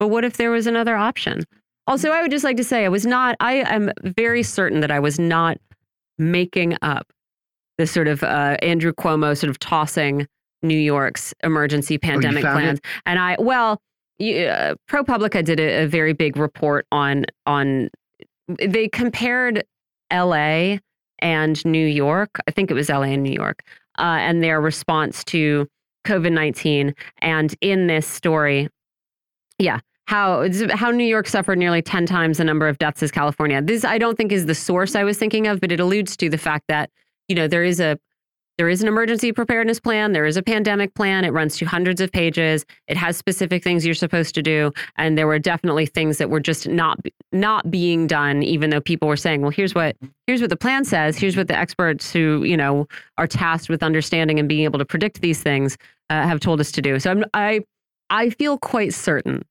but 0.00 0.08
what 0.08 0.24
if 0.24 0.38
there 0.38 0.50
was 0.50 0.66
another 0.66 0.96
option? 0.96 1.44
Also, 1.86 2.10
I 2.10 2.22
would 2.22 2.30
just 2.30 2.44
like 2.44 2.56
to 2.58 2.64
say 2.64 2.84
I 2.84 2.88
was 2.88 3.06
not, 3.06 3.36
I 3.40 3.54
am 3.54 3.90
very 4.02 4.42
certain 4.42 4.80
that 4.80 4.90
I 4.90 5.00
was 5.00 5.18
not 5.18 5.58
making 6.18 6.76
up 6.82 7.12
this 7.78 7.90
sort 7.90 8.08
of 8.08 8.22
uh, 8.22 8.56
Andrew 8.62 8.92
Cuomo 8.92 9.36
sort 9.36 9.50
of 9.50 9.58
tossing 9.58 10.26
New 10.62 10.78
York's 10.78 11.34
emergency 11.42 11.96
oh, 11.96 12.06
pandemic 12.06 12.44
oh, 12.44 12.52
plans. 12.52 12.78
It? 12.78 12.84
And 13.06 13.18
I, 13.18 13.36
well, 13.38 13.80
you, 14.18 14.46
uh, 14.46 14.74
ProPublica 14.88 15.44
did 15.44 15.58
a, 15.58 15.84
a 15.84 15.86
very 15.86 16.12
big 16.12 16.36
report 16.36 16.86
on, 16.92 17.24
on, 17.46 17.90
they 18.46 18.88
compared 18.88 19.64
LA 20.12 20.76
and 21.18 21.64
New 21.64 21.86
York. 21.86 22.30
I 22.46 22.50
think 22.50 22.70
it 22.70 22.74
was 22.74 22.88
LA 22.88 23.02
and 23.02 23.22
New 23.22 23.32
York, 23.32 23.62
uh, 23.98 24.18
and 24.20 24.42
their 24.42 24.60
response 24.60 25.24
to 25.24 25.66
COVID 26.06 26.32
19. 26.32 26.94
And 27.18 27.54
in 27.60 27.86
this 27.86 28.06
story, 28.06 28.68
yeah, 29.58 29.80
how 30.06 30.48
how 30.72 30.90
New 30.90 31.04
York 31.04 31.28
suffered 31.28 31.58
nearly 31.58 31.82
10 31.82 32.06
times 32.06 32.38
the 32.38 32.44
number 32.44 32.68
of 32.68 32.78
deaths 32.78 33.02
as 33.02 33.10
California. 33.10 33.62
This 33.62 33.84
I 33.84 33.98
don't 33.98 34.16
think 34.16 34.32
is 34.32 34.46
the 34.46 34.54
source 34.54 34.94
I 34.94 35.04
was 35.04 35.18
thinking 35.18 35.46
of, 35.46 35.60
but 35.60 35.72
it 35.72 35.80
alludes 35.80 36.16
to 36.18 36.28
the 36.28 36.38
fact 36.38 36.64
that, 36.68 36.90
you 37.28 37.34
know, 37.34 37.48
there 37.48 37.64
is 37.64 37.80
a 37.80 37.98
there 38.58 38.68
is 38.68 38.82
an 38.82 38.88
emergency 38.88 39.32
preparedness 39.32 39.80
plan, 39.80 40.12
there 40.12 40.26
is 40.26 40.36
a 40.36 40.42
pandemic 40.42 40.94
plan, 40.94 41.24
it 41.24 41.30
runs 41.30 41.56
to 41.56 41.64
hundreds 41.64 42.00
of 42.00 42.12
pages, 42.12 42.66
it 42.86 42.98
has 42.98 43.16
specific 43.16 43.64
things 43.64 43.86
you're 43.86 43.94
supposed 43.94 44.34
to 44.34 44.42
do, 44.42 44.70
and 44.96 45.16
there 45.16 45.26
were 45.26 45.38
definitely 45.38 45.86
things 45.86 46.18
that 46.18 46.28
were 46.28 46.40
just 46.40 46.68
not 46.68 46.98
not 47.32 47.70
being 47.70 48.06
done 48.06 48.42
even 48.42 48.70
though 48.70 48.80
people 48.80 49.08
were 49.08 49.16
saying, 49.16 49.40
well, 49.40 49.50
here's 49.50 49.74
what 49.74 49.96
here's 50.26 50.40
what 50.40 50.50
the 50.50 50.56
plan 50.56 50.84
says, 50.84 51.16
here's 51.16 51.36
what 51.36 51.48
the 51.48 51.56
experts 51.56 52.12
who, 52.12 52.44
you 52.44 52.56
know, 52.56 52.86
are 53.18 53.26
tasked 53.26 53.70
with 53.70 53.82
understanding 53.82 54.38
and 54.38 54.48
being 54.48 54.64
able 54.64 54.78
to 54.78 54.84
predict 54.84 55.20
these 55.22 55.42
things 55.42 55.78
uh, 56.10 56.26
have 56.26 56.40
told 56.40 56.60
us 56.60 56.70
to 56.72 56.82
do. 56.82 56.98
So 56.98 57.10
I'm, 57.10 57.24
I 57.32 57.60
I 58.10 58.30
feel 58.30 58.58
quite 58.58 58.92
certain 58.92 59.42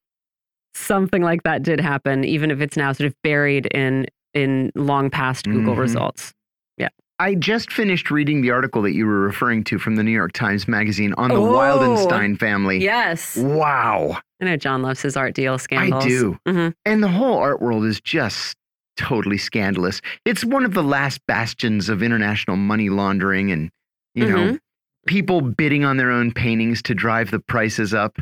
something 0.74 1.22
like 1.22 1.44
that 1.44 1.64
did 1.64 1.80
happen, 1.80 2.24
even 2.24 2.52
if 2.52 2.62
it's 2.62 2.78
now 2.78 2.92
sort 2.92 3.08
of 3.08 3.16
buried 3.24 3.68
in 3.68 4.08
in 4.34 4.72
long 4.76 5.10
past 5.10 5.46
Google 5.46 5.74
mm 5.74 5.78
-hmm. 5.78 5.82
results. 5.82 6.34
Yeah. 6.78 6.90
I 7.20 7.36
just 7.36 7.72
finished 7.72 8.10
reading 8.10 8.42
the 8.42 8.52
article 8.52 8.82
that 8.82 8.94
you 8.94 9.06
were 9.06 9.26
referring 9.26 9.64
to 9.66 9.78
from 9.78 9.96
the 9.96 10.04
New 10.04 10.16
York 10.16 10.32
Times 10.32 10.68
Magazine 10.68 11.14
on 11.18 11.30
the 11.30 11.36
oh, 11.36 11.54
Wildenstein 11.54 12.38
family. 12.38 12.80
Yes. 12.80 13.36
Wow. 13.38 14.18
I 14.42 14.46
know 14.46 14.58
John 14.58 14.82
loves 14.82 15.02
his 15.02 15.16
art 15.18 15.36
deal 15.36 15.58
scandals. 15.58 16.06
I 16.06 16.10
do. 16.10 16.38
Mm 16.46 16.56
-hmm. 16.56 16.74
And 16.86 17.04
the 17.04 17.10
whole 17.10 17.38
art 17.38 17.60
world 17.60 17.86
is 17.86 18.02
just 18.04 18.58
totally 18.96 19.38
scandalous. 19.38 20.02
It's 20.26 20.44
one 20.44 20.66
of 20.68 20.74
the 20.74 20.84
last 20.84 21.20
bastions 21.28 21.90
of 21.90 22.02
international 22.02 22.58
money 22.58 22.90
laundering 22.90 23.52
and, 23.52 23.70
you 24.14 24.26
mm 24.26 24.32
-hmm. 24.32 24.36
know, 24.36 24.46
mm-hmm. 24.46 24.58
people 25.06 25.54
bidding 25.56 25.86
on 25.86 25.98
their 25.98 26.12
own 26.12 26.32
paintings 26.32 26.82
to 26.82 26.94
drive 26.94 27.30
the 27.32 27.40
prices 27.40 27.94
up 27.94 28.20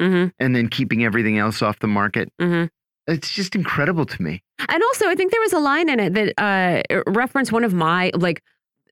mm 0.00 0.12
-hmm. 0.12 0.32
and 0.38 0.54
then 0.54 0.68
keeping 0.68 1.04
everything 1.04 1.38
else 1.38 1.62
off 1.66 1.78
the 1.78 1.86
market. 1.86 2.28
Mm 2.38 2.50
-hmm. 2.50 2.68
It's 3.14 3.34
just 3.34 3.54
incredible 3.54 4.04
to 4.04 4.22
me. 4.22 4.42
And 4.68 4.82
also, 4.82 5.10
I 5.10 5.14
think 5.14 5.30
there 5.32 5.40
was 5.40 5.52
a 5.52 5.58
line 5.58 5.92
in 5.92 6.00
it 6.00 6.14
that 6.14 6.28
uh, 6.38 7.02
referenced 7.12 7.52
one 7.52 7.66
of 7.66 7.72
my, 7.72 8.10
like, 8.14 8.42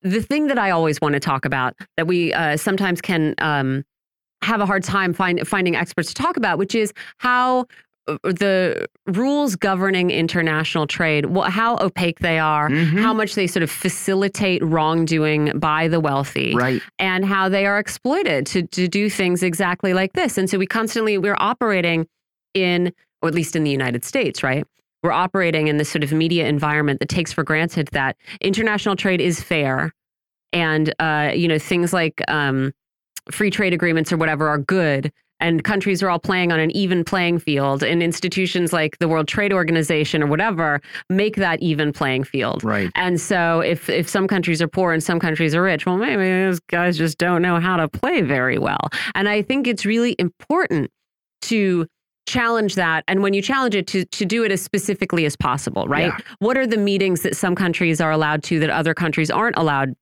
the 0.03 0.23
thing 0.23 0.49
that 0.49 0.59
I 0.59 0.71
always 0.71 0.99
want 1.01 1.15
to 1.15 1.21
talk 1.21 1.45
about 1.45 1.75
that 1.97 2.07
we 2.07 2.33
uh, 2.33 2.57
sometimes 2.57 3.01
can 3.01 3.35
um, 3.39 3.85
have 4.43 4.61
a 4.61 4.67
hard 4.67 4.85
time 4.85 5.13
find, 5.13 5.47
finding 5.47 5.77
experts 5.77 6.13
to 6.13 6.23
talk 6.23 6.37
about, 6.37 6.59
which 6.59 6.75
is 6.75 6.93
how 7.19 7.67
the 8.23 8.87
rules 9.07 9.57
governing 9.57 10.11
international 10.11 10.87
trade, 10.87 11.27
how 11.47 11.77
opaque 11.81 12.21
they 12.21 12.39
are, 12.39 12.69
mm 12.69 12.77
-hmm. 12.77 13.03
how 13.03 13.13
much 13.13 13.35
they 13.35 13.47
sort 13.47 13.63
of 13.63 13.71
facilitate 13.71 14.65
wrongdoing 14.65 15.53
by 15.59 15.89
the 15.89 16.01
wealthy, 16.01 16.55
right. 16.55 16.83
and 16.99 17.25
how 17.25 17.49
they 17.49 17.67
are 17.67 17.79
exploited 17.79 18.47
to, 18.47 18.63
to 18.63 18.89
do 18.89 19.09
things 19.09 19.43
exactly 19.43 19.95
like 19.95 20.13
this. 20.13 20.39
And 20.39 20.51
so 20.51 20.59
we 20.59 20.67
constantly, 20.67 21.19
we're 21.19 21.43
operating 21.53 22.07
in, 22.55 22.93
or 23.21 23.29
at 23.29 23.35
least 23.35 23.55
in 23.57 23.65
the 23.65 23.71
United 23.71 24.05
States, 24.05 24.43
right? 24.43 24.65
We're 25.03 25.25
operating 25.25 25.69
in 25.69 25.77
this 25.77 25.91
sort 25.91 26.05
of 26.05 26.13
media 26.13 26.47
environment 26.47 26.99
that 27.01 27.09
takes 27.09 27.33
for 27.33 27.45
granted 27.45 27.89
that 27.93 28.17
international 28.41 28.97
trade 28.97 29.21
is 29.21 29.43
fair 29.43 29.93
and, 30.53 30.93
uh, 30.99 31.31
you 31.35 31.47
know, 31.47 31.59
things 31.59 31.93
like 31.93 32.23
um, 32.29 32.73
free 33.31 33.51
trade 33.51 33.73
agreements 33.73 34.13
or 34.13 34.17
whatever 34.17 34.49
are 34.49 34.59
good 34.59 35.13
and 35.41 35.65
countries 35.65 36.03
are 36.03 36.11
all 36.11 36.19
playing 36.19 36.53
on 36.53 36.61
an 36.61 36.71
even 36.77 37.05
playing 37.05 37.39
field 37.39 37.83
and 37.83 38.03
institutions 38.03 38.73
like 38.73 38.99
the 38.99 39.09
World 39.09 39.29
Trade 39.29 39.53
Organization 39.53 40.23
or 40.23 40.27
whatever 40.27 40.81
make 41.09 41.37
that 41.37 41.61
even 41.61 41.93
playing 41.93 42.25
field. 42.25 42.65
Right. 42.65 42.91
And 42.95 43.21
so 43.21 43.61
if 43.61 43.89
if 43.89 44.09
some 44.09 44.27
countries 44.27 44.61
are 44.61 44.69
poor 44.69 44.93
and 44.93 45.03
some 45.03 45.19
countries 45.21 45.55
are 45.55 45.63
rich, 45.63 45.87
well 45.87 45.97
maybe 45.97 46.25
those 46.25 46.61
guys 46.61 46.99
just 46.99 47.19
don't 47.19 47.43
know 47.43 47.61
how 47.61 47.77
to 47.77 47.89
play 47.89 48.23
very 48.23 48.59
well. 48.59 48.89
And 49.15 49.29
I 49.29 49.43
think 49.43 49.67
it's 49.67 49.85
really 49.87 50.17
important 50.19 50.91
to 51.43 51.87
challenge 52.27 52.75
that 52.75 53.05
and 53.09 53.23
when 53.23 53.33
you 53.33 53.41
challenge 53.41 53.75
it 53.75 53.87
to 53.87 54.05
to 54.05 54.27
do 54.27 54.45
it 54.45 54.53
as 54.53 54.61
specifically 54.61 55.25
as 55.25 55.35
possible, 55.35 55.87
right? 55.89 56.09
Yeah. 56.09 56.19
What 56.41 56.59
are 56.59 56.67
the 56.67 56.77
meetings 56.77 57.23
that 57.23 57.35
some 57.37 57.55
countries 57.55 58.01
are 58.01 58.11
allowed 58.11 58.43
to 58.45 58.59
that 58.61 58.71
other 58.71 58.93
countries 58.93 59.31
aren't 59.31 59.57
allowed 59.57 59.95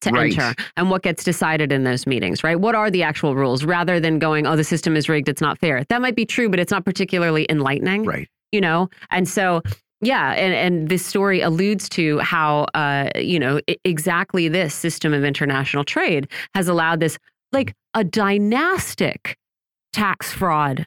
to 0.00 0.10
Right. 0.10 0.32
enter 0.38 0.54
and 0.76 0.90
what 0.90 1.02
gets 1.02 1.22
decided 1.24 1.72
in 1.72 1.84
those 1.84 2.06
meetings, 2.06 2.42
right? 2.44 2.58
What 2.58 2.74
are 2.74 2.90
the 2.90 3.02
actual 3.02 3.34
rules 3.34 3.64
rather 3.64 4.00
than 4.00 4.18
going, 4.18 4.46
oh, 4.46 4.56
the 4.56 4.64
system 4.64 4.96
is 4.96 5.08
rigged, 5.08 5.28
it's 5.28 5.40
not 5.40 5.58
fair. 5.58 5.84
That 5.88 6.00
might 6.00 6.16
be 6.16 6.24
true, 6.26 6.48
but 6.48 6.58
it's 6.58 6.70
not 6.70 6.84
particularly 6.84 7.46
enlightening, 7.48 8.04
Right. 8.04 8.28
you 8.52 8.60
know? 8.60 8.88
And 9.10 9.28
so, 9.28 9.62
yeah, 10.00 10.32
and, 10.32 10.54
and 10.54 10.88
this 10.88 11.04
story 11.04 11.40
alludes 11.42 11.88
to 11.90 12.18
how, 12.20 12.66
uh, 12.74 13.10
you 13.16 13.38
know, 13.38 13.60
i- 13.68 13.76
exactly 13.84 14.48
this 14.48 14.74
system 14.74 15.12
of 15.12 15.24
international 15.24 15.84
trade 15.84 16.28
has 16.54 16.68
allowed 16.68 17.00
this, 17.00 17.18
like 17.52 17.74
a 17.94 18.02
dynastic 18.04 19.36
tax 19.92 20.32
fraud 20.32 20.86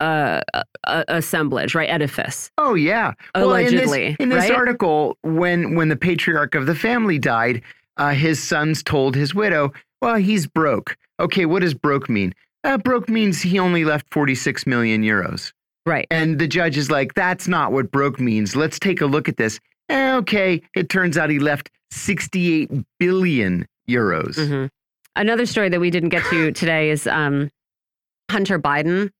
uh, 0.00 0.40
uh, 0.86 1.04
assemblage, 1.08 1.74
right? 1.74 1.90
Edifice. 1.90 2.50
Oh 2.56 2.72
yeah. 2.74 3.12
Well, 3.34 3.54
in 3.54 3.64
this- 3.66 3.72
Allegedly, 3.74 4.16
in 4.18 4.30
this, 4.30 4.48
right? 4.48 4.52
article, 4.52 5.18
when 5.22 5.74
when 5.74 5.90
the 5.90 5.96
patriarch 5.96 6.54
of 6.54 6.64
the 6.64 6.74
family 6.74 7.18
died, 7.18 7.60
uh, 8.00 8.10
his 8.14 8.42
sons 8.42 8.82
told 8.82 9.14
his 9.14 9.34
widow, 9.34 9.72
"Well, 10.00 10.16
he's 10.16 10.46
broke." 10.46 10.96
Okay, 11.20 11.44
what 11.44 11.60
does 11.60 11.74
broke 11.74 12.08
mean? 12.08 12.34
Uh, 12.64 12.78
broke 12.78 13.08
means 13.08 13.42
he 13.42 13.58
only 13.58 13.84
left 13.84 14.06
46 14.10 14.66
million 14.66 15.02
euros. 15.02 15.52
Right. 15.86 16.06
And 16.10 16.38
the 16.38 16.48
judge 16.48 16.76
is 16.78 16.90
like, 16.90 17.14
"That's 17.14 17.46
not 17.46 17.72
what 17.72 17.90
broke 17.90 18.18
means. 18.18 18.56
Let's 18.56 18.78
take 18.78 19.00
a 19.02 19.06
look 19.06 19.28
at 19.28 19.36
this." 19.36 19.60
Eh, 19.90 20.14
okay, 20.16 20.62
it 20.74 20.88
turns 20.88 21.18
out 21.18 21.30
he 21.30 21.38
left 21.38 21.70
68 21.90 22.70
billion 22.98 23.66
euros. 23.88 24.36
hmm 24.36 24.66
Another 25.16 25.44
story 25.44 25.68
that 25.68 25.80
we 25.80 25.90
didn't 25.90 26.10
get 26.10 26.24
to 26.30 26.52
today 26.62 26.90
is 26.90 27.06
um, 27.06 27.50
Hunter 28.30 28.58
Biden. 28.58 29.10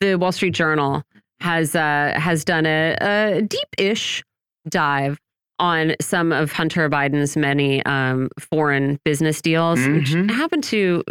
The 0.00 0.14
Wall 0.14 0.32
Street 0.32 0.54
Journal 0.54 1.02
has 1.40 1.74
uh, 1.74 2.14
has 2.16 2.44
done 2.44 2.64
a, 2.64 2.96
a 3.00 3.42
deep-ish 3.42 4.22
dive 4.68 5.18
on 5.58 5.94
some 6.00 6.32
of 6.32 6.52
Hunter 6.52 6.88
Biden's 6.90 7.36
many 7.36 7.84
um, 7.86 8.28
foreign 8.38 8.98
business 9.04 9.40
deals, 9.40 9.78
Mhm. 9.78 9.94
which 10.28 10.30
happen 10.36 10.60
to, 10.62 11.02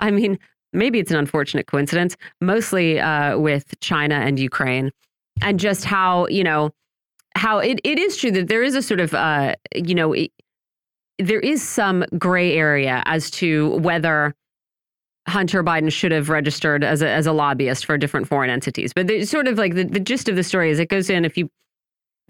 I 0.00 0.10
mean, 0.10 0.38
maybe 0.72 0.98
it's 0.98 1.10
an 1.10 1.16
unfortunate 1.16 1.66
coincidence, 1.66 2.16
mostly 2.40 3.00
uh, 3.00 3.38
with 3.38 3.74
China 3.80 4.16
and 4.16 4.38
Ukraine, 4.38 4.90
and 5.42 5.58
just 5.58 5.84
how 5.84 6.26
you 6.28 6.44
know 6.44 6.70
how 7.36 7.58
it, 7.58 7.80
it 7.84 7.98
is 7.98 8.16
true 8.16 8.30
that 8.32 8.48
there 8.48 8.62
is 8.62 8.74
a 8.74 8.82
sort 8.82 9.00
of 9.00 9.14
uh, 9.14 9.54
you 9.74 9.94
know 9.94 10.12
it, 10.12 10.30
there 11.18 11.40
is 11.40 11.62
some 11.66 12.04
gray 12.18 12.54
area 12.56 13.02
as 13.06 13.30
to 13.30 13.70
whether 13.78 14.34
Hunter 15.28 15.62
Biden 15.62 15.92
should 15.92 16.12
have 16.12 16.28
registered 16.28 16.82
as 16.82 17.02
a, 17.02 17.08
as 17.08 17.26
a 17.26 17.32
lobbyist 17.32 17.84
for 17.86 17.96
different 17.98 18.26
foreign 18.26 18.50
entities. 18.50 18.92
But 18.92 19.06
there's 19.06 19.30
sort 19.30 19.46
of 19.48 19.58
like 19.58 19.74
the, 19.74 19.84
the 19.84 20.00
gist 20.00 20.28
of 20.28 20.36
the 20.36 20.42
story 20.42 20.70
is 20.70 20.78
it 20.78 20.88
goes 20.88 21.08
in 21.10 21.24
if 21.24 21.36
you 21.36 21.48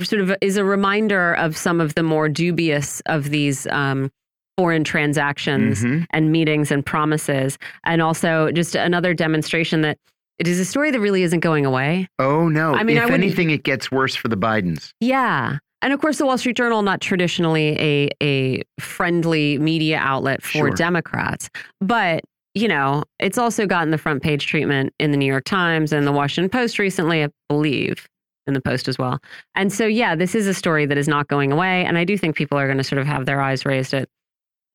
sort 0.07 0.23
of 0.23 0.35
is 0.41 0.57
a 0.57 0.65
reminder 0.65 1.35
of 1.35 1.57
some 1.57 1.81
of 1.81 1.95
the 1.95 2.03
more 2.03 2.29
dubious 2.29 3.01
of 3.07 3.31
these 3.31 3.67
um, 3.69 4.11
foreign 4.57 4.85
transactions 4.85 5.83
Mhm. 5.83 6.07
and 6.11 6.33
meetings 6.33 6.71
and 6.71 6.85
promises, 6.85 7.59
and 7.85 8.03
also 8.03 8.51
just 8.53 8.75
another 8.75 9.15
demonstration 9.15 9.81
that 9.83 9.97
it 10.39 10.49
is 10.49 10.59
a 10.59 10.65
story 10.65 10.91
that 10.91 11.01
really 11.01 11.23
isn't 11.23 11.41
going 11.41 11.67
away. 11.67 12.09
Oh 12.19 12.49
no! 12.49 12.75
I 12.75 12.83
mean, 12.83 12.97
I 12.99 13.01
if 13.01 13.07
wouldn't- 13.11 13.25
anything, 13.25 13.51
it 13.51 13.63
gets 13.63 13.91
worse 13.91 14.15
for 14.15 14.29
the 14.29 14.37
Bidens. 14.37 14.91
Yeah. 15.01 15.59
And 15.83 15.95
of 15.95 16.01
course, 16.01 16.19
the 16.19 16.27
Wall 16.27 16.37
Street 16.37 16.59
Journal, 16.59 16.83
not 16.83 17.01
traditionally 17.01 17.75
a, 17.81 18.11
a 18.23 18.63
friendly 18.79 19.59
media 19.59 19.97
outlet 19.99 20.43
for 20.43 20.49
Sure. 20.51 20.71
Democrats, 20.71 21.49
but 21.81 22.23
you 22.55 22.67
know, 22.69 23.05
it's 23.21 23.39
also 23.39 23.65
gotten 23.65 23.91
the 23.93 23.97
front 23.97 24.23
page 24.23 24.47
treatment 24.47 24.93
in 24.99 25.11
the 25.13 25.17
New 25.17 25.25
York 25.25 25.45
Times 25.45 25.93
and 25.93 26.05
the 26.07 26.11
Washington 26.13 26.51
Post 26.51 26.79
recently, 26.81 27.23
I 27.25 27.29
believe, 27.49 28.09
in 28.47 28.55
the 28.55 28.61
Post 28.61 28.89
as 28.89 28.99
well. 28.99 29.21
And 29.55 29.73
so, 29.73 29.87
yeah, 29.87 30.15
this 30.15 30.35
is 30.35 30.47
a 30.47 30.55
story 30.55 30.87
that 30.87 30.99
is 30.99 31.09
not 31.09 31.29
going 31.29 31.53
away. 31.53 31.85
And 31.85 31.99
I 31.99 32.05
do 32.05 32.17
think 32.17 32.37
people 32.37 32.59
are 32.59 32.67
going 32.67 32.79
to 32.79 32.85
sort 32.85 33.01
of 33.01 33.07
have 33.07 33.27
their 33.27 33.41
eyes 33.41 33.65
raised 33.65 33.95
at, 33.95 34.09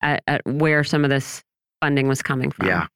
at, 0.01 0.23
at 0.27 0.41
where 0.45 0.83
some 0.83 1.03
of 1.03 1.09
this 1.09 1.43
funding 1.81 2.07
was 2.07 2.21
coming 2.21 2.51
from. 2.51 2.67
Yeah. 2.67 2.87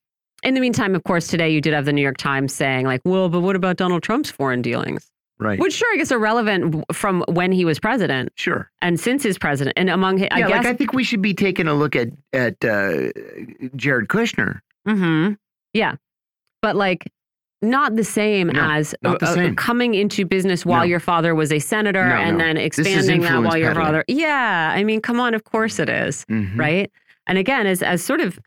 In 0.44 0.54
the 0.54 0.62
meantime, 0.62 0.96
of 0.96 1.04
course, 1.04 1.28
today 1.28 1.50
you 1.50 1.60
did 1.60 1.74
have 1.74 1.86
the 1.86 1.94
New 1.94 2.02
York 2.02 2.18
Times 2.18 2.54
saying, 2.54 2.86
like, 2.86 3.02
well, 3.04 3.28
but 3.28 3.41
what 3.41 3.56
about 3.56 3.76
Donald 3.76 4.04
Trump's 4.04 4.32
foreign 4.32 4.62
dealings? 4.62 5.12
Right. 5.38 5.58
Which, 5.58 5.74
sure, 5.74 5.88
I 5.94 5.98
guess 5.98 6.12
are 6.12 6.20
relevant 6.20 6.84
from 6.94 7.24
when 7.30 7.54
he 7.54 7.64
was 7.64 7.80
president 7.80 8.34
sure. 8.36 8.70
and 8.82 9.00
since 9.00 9.24
his 9.24 9.38
president. 9.38 9.78
And 9.78 9.90
among, 9.90 10.18
hi- 10.20 10.28
I 10.32 10.41
guess, 10.41 10.50
like 10.52 10.66
I 10.66 10.74
think 10.74 10.94
we 10.94 11.04
should 11.04 11.22
be 11.22 11.34
taking 11.34 11.68
a 11.68 11.74
look 11.74 11.96
at 11.96 12.10
at 12.34 12.64
uh, 12.66 13.12
Jared 13.76 14.10
Kushner. 14.10 14.60
hmm 14.86 15.32
yeah, 15.74 15.96
but 16.62 16.76
like 16.76 17.10
not 17.61 17.95
the 17.95 18.03
same 18.03 18.48
No, 18.48 18.69
as 18.72 18.95
not 19.02 19.19
the 19.19 19.27
uh, 19.27 19.31
uh, 19.31 19.34
same. 19.36 19.56
coming 19.56 19.94
into 19.94 20.26
business 20.26 20.65
while 20.65 20.80
No. 20.81 20.86
your 20.86 20.99
father 20.99 21.36
was 21.36 21.52
a 21.52 21.60
senator 21.60 22.07
No, 22.07 22.15
and 22.15 22.40
then 22.40 22.56
expanding 22.57 23.22
that 23.22 23.44
while 23.44 23.57
your 23.57 23.69
peddling. 23.69 23.86
father. 23.86 24.06
Yeah, 24.07 24.72
I 24.73 24.84
mean, 24.84 25.02
come 25.02 25.19
on, 25.19 25.34
of 25.34 25.44
course 25.44 25.80
it 25.80 25.90
is, 25.90 26.26
Mhm. 26.30 26.57
right? 26.57 26.91
And 27.27 27.38
again, 27.38 27.68
as 27.68 27.84
as 27.84 28.03
sort 28.03 28.22
of 28.22 28.40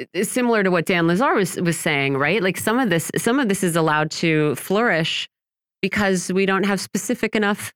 uh, 0.00 0.24
similar 0.24 0.62
to 0.62 0.70
what 0.70 0.86
Dan 0.86 1.04
Lazare 1.06 1.34
was 1.36 1.56
was 1.60 1.78
saying, 1.78 2.16
right? 2.16 2.42
Like 2.42 2.56
some 2.56 2.78
of 2.78 2.90
this, 2.90 3.10
some 3.16 3.38
of 3.38 3.48
this 3.48 3.62
is 3.62 3.76
allowed 3.76 4.10
to 4.12 4.54
flourish 4.56 5.28
because 5.82 6.32
we 6.32 6.44
don't 6.44 6.64
have 6.64 6.80
specific 6.80 7.34
enough 7.36 7.72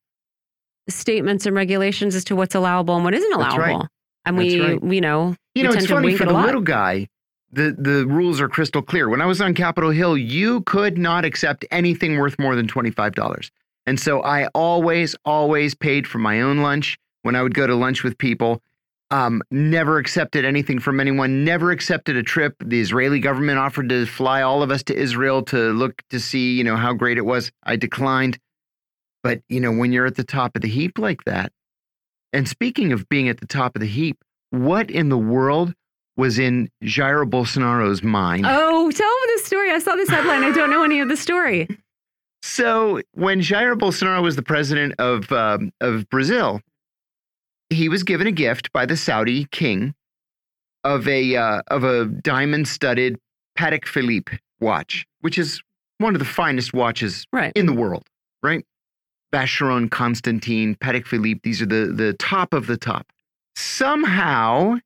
statements 0.89 1.47
and 1.47 1.57
regulations 1.57 2.15
as 2.15 2.25
to 2.25 2.37
what's 2.37 2.55
allowable 2.55 2.95
and 2.97 3.05
what 3.05 3.15
isn't 3.15 3.31
That's 3.39 3.57
right. 3.57 3.69
allowable. 3.71 3.89
And 4.27 4.39
That's 4.39 4.53
we, 4.55 4.61
right. 4.61 4.83
you 4.95 5.01
know, 5.01 5.35
You 5.55 5.63
know, 5.65 5.71
it's 5.73 5.87
funny 5.87 6.17
for 6.17 6.25
a 6.25 6.27
the 6.27 6.33
little 6.35 6.61
guy. 6.61 7.09
The 7.55 7.77
the 7.79 8.07
rules 8.07 8.41
are 8.41 8.49
crystal 8.49 8.83
clear. 8.83 9.09
When 9.09 9.21
I 9.21 9.27
was 9.27 9.41
on 9.41 9.55
Capitol 9.55 9.91
Hill, 9.91 10.17
you 10.17 10.63
could 10.63 10.99
not 10.99 11.25
accept 11.25 11.65
anything 11.71 12.19
worth 12.19 12.39
more 12.39 12.57
than 12.57 12.67
twenty 12.67 12.91
five 12.91 13.15
dollars. 13.15 13.51
And 13.87 14.01
so 14.01 14.23
I 14.23 14.47
always, 14.49 15.15
always 15.25 15.75
paid 15.75 16.07
for 16.07 16.19
my 16.19 16.41
own 16.41 16.59
lunch 16.59 16.99
when 17.23 17.37
I 17.37 17.43
would 17.43 17.55
go 17.55 17.67
to 17.67 17.75
lunch 17.75 18.03
with 18.03 18.17
people. 18.19 18.63
Um, 19.11 19.43
never 19.51 19.99
accepted 19.99 20.45
anything 20.45 20.79
from 20.79 20.99
anyone. 20.99 21.45
Never 21.45 21.71
accepted 21.71 22.17
a 22.17 22.23
trip. 22.23 22.57
The 22.65 22.81
Israeli 22.81 23.21
government 23.21 23.59
offered 23.59 23.91
to 23.91 24.07
fly 24.07 24.43
all 24.43 24.63
of 24.63 24.71
us 24.71 24.83
to 24.85 24.97
Israel 24.97 25.43
to 25.45 25.71
look 25.73 26.03
to 26.11 26.19
see, 26.19 26.55
you 26.55 26.65
know, 26.65 26.77
how 26.77 26.95
great 26.95 27.19
it 27.19 27.27
was. 27.27 27.53
I 27.63 27.77
declined. 27.77 28.39
But 29.23 29.43
you 29.49 29.61
know, 29.61 29.73
when 29.73 29.93
you're 29.93 30.07
at 30.07 30.17
the 30.17 30.25
top 30.25 30.57
of 30.57 30.63
the 30.63 30.69
heap 30.69 30.99
like 30.99 31.25
that, 31.25 31.53
and 32.33 32.49
speaking 32.49 32.93
of 32.93 33.09
being 33.09 33.29
at 33.29 33.39
the 33.39 33.47
top 33.47 33.77
of 33.77 33.81
the 33.81 33.87
heap, 33.87 34.19
what 34.51 34.91
in 34.91 35.09
the 35.09 35.19
world 35.19 35.75
was 36.17 36.39
in 36.39 36.71
Jair 36.83 37.29
Bolsonaro's 37.29 38.03
mind? 38.03 38.45
Oh, 38.47 38.91
tell 38.91 39.21
me 39.21 39.33
the 39.37 39.43
story. 39.45 39.71
I 39.71 39.79
saw 39.79 39.95
this 39.97 40.09
headline. 40.09 40.45
I 40.45 40.53
don't 40.53 40.71
know 40.71 40.85
any 40.85 41.01
of 41.01 41.09
the 41.09 41.17
story. 41.17 41.69
So 42.43 43.01
when 43.13 43.41
Jair 43.41 43.77
Bolsonaro 43.77 44.23
was 44.23 44.37
the 44.37 44.43
president 44.43 44.95
of 44.99 45.31
um, 45.33 45.73
of 45.81 46.09
Brazil, 46.11 46.61
he 47.71 47.89
was 47.89 48.03
given 48.03 48.27
a 48.27 48.33
gift 48.33 48.73
by 48.73 48.87
the 48.87 48.97
Saudi 48.97 49.47
king 49.51 49.95
of 50.85 51.09
a 51.09 51.37
uh, 51.37 51.63
of 51.69 51.85
a 51.85 52.05
diamond 52.07 52.69
studded 52.69 53.19
Patek 53.59 53.87
Philippe 53.87 54.39
watch, 54.61 55.07
which 55.21 55.39
is 55.39 55.63
one 55.99 56.15
of 56.15 56.19
the 56.19 56.25
finest 56.27 56.75
watches 56.75 57.25
Right. 57.33 57.53
in 57.57 57.67
the 57.67 57.73
world, 57.73 58.03
right? 58.43 58.65
Vacheron 59.33 59.91
Constantin, 59.91 60.75
Patek 60.77 61.07
Philippe, 61.07 61.41
these 61.43 61.63
are 61.63 61.67
the 61.67 61.87
the 61.95 62.13
top 62.15 62.53
of 62.53 62.67
the 62.67 62.77
top. 62.77 63.07
Somehow 63.57 64.77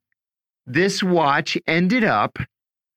this 0.69 1.03
watch 1.03 1.57
ended 1.67 2.05
up 2.05 2.39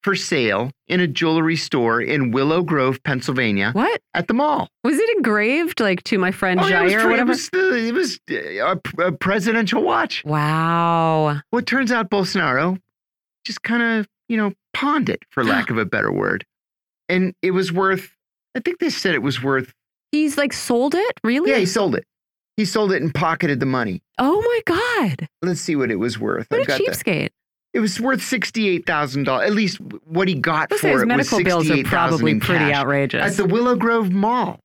for 0.02 0.14
sale 0.16 0.70
in 0.88 0.98
a 1.00 1.06
jewelry 1.06 1.54
store 1.56 2.00
in 2.00 2.32
Willow 2.32 2.62
Grove, 2.62 3.00
Pennsylvania 3.04 3.70
What? 3.72 4.00
at 4.14 4.26
the 4.26 4.34
mall. 4.34 4.68
Was 4.82 4.98
it 4.98 5.08
engraved 5.16 5.78
like 5.78 6.02
to 6.04 6.18
my 6.18 6.32
friend 6.32 6.58
Oh, 6.60 6.66
yeah, 6.66 6.80
it 6.80 6.84
was, 6.84 6.94
or 6.94 7.00
free- 7.02 7.18
it 7.20 7.26
was, 7.26 7.48
the, 7.50 7.74
it 7.88 7.94
was 7.94 8.20
uh, 8.30 8.76
a, 8.98 9.06
a 9.08 9.12
presidential 9.12 9.80
watch. 9.82 10.24
wow. 10.24 11.40
Well, 11.52 11.58
it 11.60 11.66
turns 11.66 11.92
out 11.92 12.10
Bolsonaro 12.10 12.78
just 13.44 13.62
kind 13.62 13.82
of, 14.00 14.08
you 14.28 14.36
know, 14.36 14.52
pawned 14.74 15.08
it, 15.08 15.22
for 15.30 15.44
lack 15.54 15.70
of 15.70 15.78
a 15.78 15.84
better 15.84 16.10
word. 16.12 16.44
And 17.08 17.34
it 17.42 17.52
was 17.52 17.72
worth, 17.72 18.10
I 18.56 18.60
think 18.60 18.80
they 18.80 18.90
said 18.90 19.14
it 19.14 19.22
was 19.22 19.42
worth, 19.42 19.72
He's 20.10 20.36
like 20.36 20.52
sold 20.52 20.94
it? 20.94 21.20
Really? 21.24 21.50
yeah, 21.52 21.58
he 21.58 21.64
sold 21.66 21.94
it. 21.94 22.04
He 22.58 22.64
sold 22.66 22.92
it 22.92 23.00
and 23.00 23.14
pocketed 23.14 23.60
the 23.60 23.66
money. 23.66 24.02
oh 24.18 24.40
my 24.42 24.60
God. 24.66 25.28
Let's 25.42 25.60
see 25.60 25.74
what 25.76 25.90
it 25.90 25.96
was 25.96 26.18
worth. 26.18 26.48
What 26.50 26.60
I've 26.60 26.64
a 26.64 26.68
got 26.68 26.78
the- 26.78 26.84
cheapskate. 26.86 27.28
It 27.74 27.80
was 27.80 27.98
worth 28.00 28.20
$68,000. 28.20 29.44
At 29.44 29.52
least 29.52 29.80
what 30.04 30.28
he 30.28 30.34
got 30.34 30.70
Let's 30.70 30.80
for 30.80 30.88
it 30.88 30.94
was 30.94 31.04
medical 31.06 31.42
bills 31.42 31.64
are 31.70 31.76
68000 31.76 31.84
probably 31.90 32.38
pretty 32.38 32.64
cash 32.66 32.74
outrageous. 32.76 33.22
At 33.22 33.36
the 33.36 33.46
Willow 33.46 33.76
Grove 33.76 34.10
Mall 34.12 34.58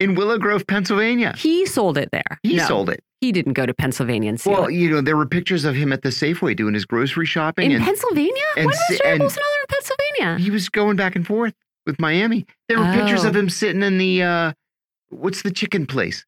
in 0.00 0.14
Willow 0.14 0.38
Grove, 0.38 0.66
Pennsylvania. 0.66 1.34
he 1.36 1.66
sold 1.66 1.98
it 1.98 2.08
there. 2.12 2.38
He 2.42 2.56
No, 2.56 2.64
sold 2.66 2.90
it. 2.90 3.00
He 3.20 3.32
didn't 3.32 3.54
go 3.54 3.66
to 3.66 3.74
Pennsylvania 3.74 4.28
and 4.28 4.40
see 4.40 4.48
Well, 4.50 4.66
it. 4.66 4.74
you 4.74 4.88
know, 4.90 5.00
there 5.00 5.16
were 5.16 5.26
pictures 5.26 5.64
of 5.64 5.74
him 5.74 5.92
at 5.92 6.02
the 6.02 6.10
Safeway 6.10 6.54
doing 6.54 6.72
his 6.74 6.84
grocery 6.84 7.26
shopping, 7.26 7.70
In 7.72 7.76
and 7.78 7.84
Pennsylvania? 7.84 8.32
and 8.56 8.66
when 8.66 8.76
was 8.88 9.00
Bolsonaro 9.00 9.20
in 9.20 9.66
Pennsylvania? 9.68 10.38
he 10.44 10.50
was 10.50 10.68
going 10.68 10.96
back 10.96 11.16
and 11.16 11.26
forth 11.26 11.52
with 11.84 11.98
Miami. 12.00 12.46
There 12.68 12.78
were 12.78 12.92
pictures 12.92 13.24
Oh. 13.24 13.28
of 13.28 13.34
him 13.36 13.48
sitting 13.50 13.82
in 13.82 13.98
the 13.98 14.22
uh, 14.22 14.52
what's 15.08 15.42
the 15.42 15.50
chicken 15.50 15.84
place? 15.86 16.24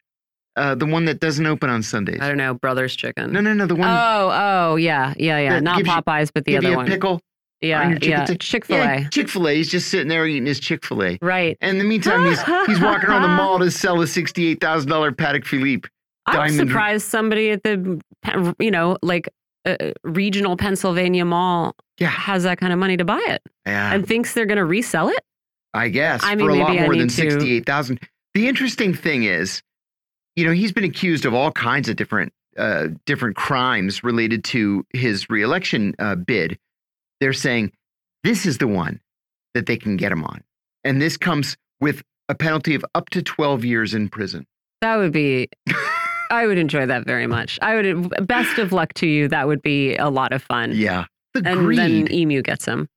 Uh, 0.61 0.75
the 0.75 0.87
one 0.87 1.05
that 1.07 1.21
doesn't 1.21 1.47
open 1.47 1.71
on 1.71 1.83
Sundays. 1.83 2.19
I 2.21 2.29
don't 2.29 2.37
know, 2.37 2.55
Brother's 2.55 2.95
Chicken. 2.95 3.33
No, 3.33 3.41
no, 3.41 3.53
no. 3.55 3.67
The 3.67 3.75
one 3.75 3.89
Oh, 3.89 4.31
oh, 4.33 4.77
yeah, 4.77 5.15
yeah, 5.17 5.39
yeah. 5.39 5.61
Not 5.61 5.79
gives 5.79 5.89
you- 5.89 5.95
Popeyes, 5.95 6.31
but 6.35 6.45
the 6.45 6.53
give 6.53 6.65
other 6.65 6.77
one. 6.77 6.87
pickle. 6.87 7.21
Yeah, 7.63 7.99
yeah. 8.01 8.27
Chick 8.39 8.65
Fil 8.67 8.77
A. 8.77 8.81
Yeah, 8.81 9.09
Chick 9.09 9.29
Fil 9.29 9.47
A. 9.49 9.55
He's 9.55 9.71
just 9.71 9.89
sitting 9.91 10.09
there 10.09 10.27
eating 10.27 10.47
his 10.47 10.61
Chick 10.61 10.85
Fil 10.85 11.03
A. 11.03 11.19
Right. 11.21 11.59
And 11.61 11.73
in 11.73 11.79
the 11.79 11.85
meantime, 11.85 12.25
he's 12.27 12.41
he's 12.67 12.81
walking 12.83 13.09
around 13.11 13.23
the 13.23 13.29
mall 13.29 13.59
to 13.59 13.71
sell 13.71 14.01
a 14.01 14.07
sixty-eight 14.07 14.61
thousand 14.61 14.89
dollar 14.91 15.13
Patek 15.13 15.45
Philippe. 15.45 15.89
I'm 16.27 16.35
Diamond- 16.51 16.69
surprised 16.71 17.07
somebody 17.07 17.51
at 17.51 17.63
the, 17.65 18.01
you 18.59 18.71
know, 18.71 18.97
like 19.03 19.29
a 19.67 19.93
regional 20.05 20.57
Pennsylvania 20.57 21.25
mall 21.27 21.75
Yeah. 21.99 22.09
has 22.09 22.45
that 22.45 22.59
kind 22.59 22.73
of 22.73 22.79
money 22.79 22.97
to 22.97 23.05
buy 23.05 23.23
it 23.29 23.43
Yeah. 23.67 23.93
and 23.93 24.07
thinks 24.07 24.33
they're 24.33 24.47
going 24.47 24.57
to 24.59 24.65
resell 24.65 25.09
it. 25.11 25.21
I 25.75 25.89
guess 25.89 26.23
I 26.25 26.35
mean, 26.37 26.47
for 26.47 26.51
a 26.53 26.59
lot 26.59 26.75
more 26.75 26.97
than 26.97 27.09
sixty-eight 27.11 27.67
thousand. 27.67 28.01
The 28.35 28.49
interesting 28.49 28.95
thing 28.95 29.25
is, 29.25 29.63
you 30.37 30.45
know, 30.45 30.53
he's 30.53 30.73
been 30.73 30.85
accused 30.85 31.25
of 31.25 31.35
all 31.35 31.53
kinds 31.53 31.89
of 31.89 31.97
different 31.97 32.33
uh, 32.57 32.89
different 33.07 33.37
crimes 33.37 34.03
related 34.03 34.45
to 34.45 34.85
his 34.93 35.29
reelection 35.31 35.95
uh, 35.99 36.15
bid. 36.15 36.59
They're 37.21 37.33
saying 37.33 37.73
this 38.25 38.47
is 38.47 38.59
the 38.59 38.67
one 38.69 39.01
that 39.55 39.67
they 39.67 39.77
can 39.77 39.97
get 39.97 40.13
him 40.13 40.25
on, 40.25 40.43
and 40.85 41.01
this 41.01 41.17
comes 41.17 41.57
with 41.81 42.03
a 42.29 42.35
penalty 42.35 42.75
of 42.75 42.85
up 42.95 43.11
to 43.11 43.23
twelve 43.23 43.65
years 43.65 43.95
in 43.95 44.09
prison. 44.09 44.47
That 44.81 44.97
would 44.97 45.13
be. 45.13 45.49
I 46.31 46.47
would 46.47 46.59
enjoy 46.59 46.87
that 46.87 47.07
very 47.07 47.27
much. 47.27 47.59
I 47.61 47.75
would. 47.75 48.27
Best 48.27 48.59
of 48.59 48.73
luck 48.73 48.95
to 48.95 49.07
you. 49.07 49.27
That 49.29 49.49
would 49.49 49.63
be 49.63 49.97
a 49.97 50.09
lot 50.09 50.33
of 50.33 50.43
fun. 50.43 50.73
Yeah, 50.75 51.07
the 51.35 51.43
and 51.45 51.61
greed. 51.61 51.79
then 51.79 52.13
Emu 52.13 52.43
gets 52.43 52.65
him. 52.65 52.89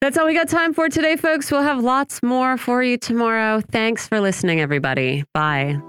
That's 0.00 0.16
all 0.18 0.26
we 0.26 0.34
got 0.34 0.48
time 0.48 0.74
for 0.74 0.88
today, 0.88 1.16
folks. 1.16 1.50
We'll 1.50 1.62
have 1.62 1.82
lots 1.82 2.22
more 2.22 2.56
for 2.56 2.82
you 2.82 2.96
tomorrow. 2.98 3.60
Thanks 3.60 4.06
for 4.06 4.20
listening, 4.20 4.60
everybody. 4.60 5.24
Bye. 5.34 5.80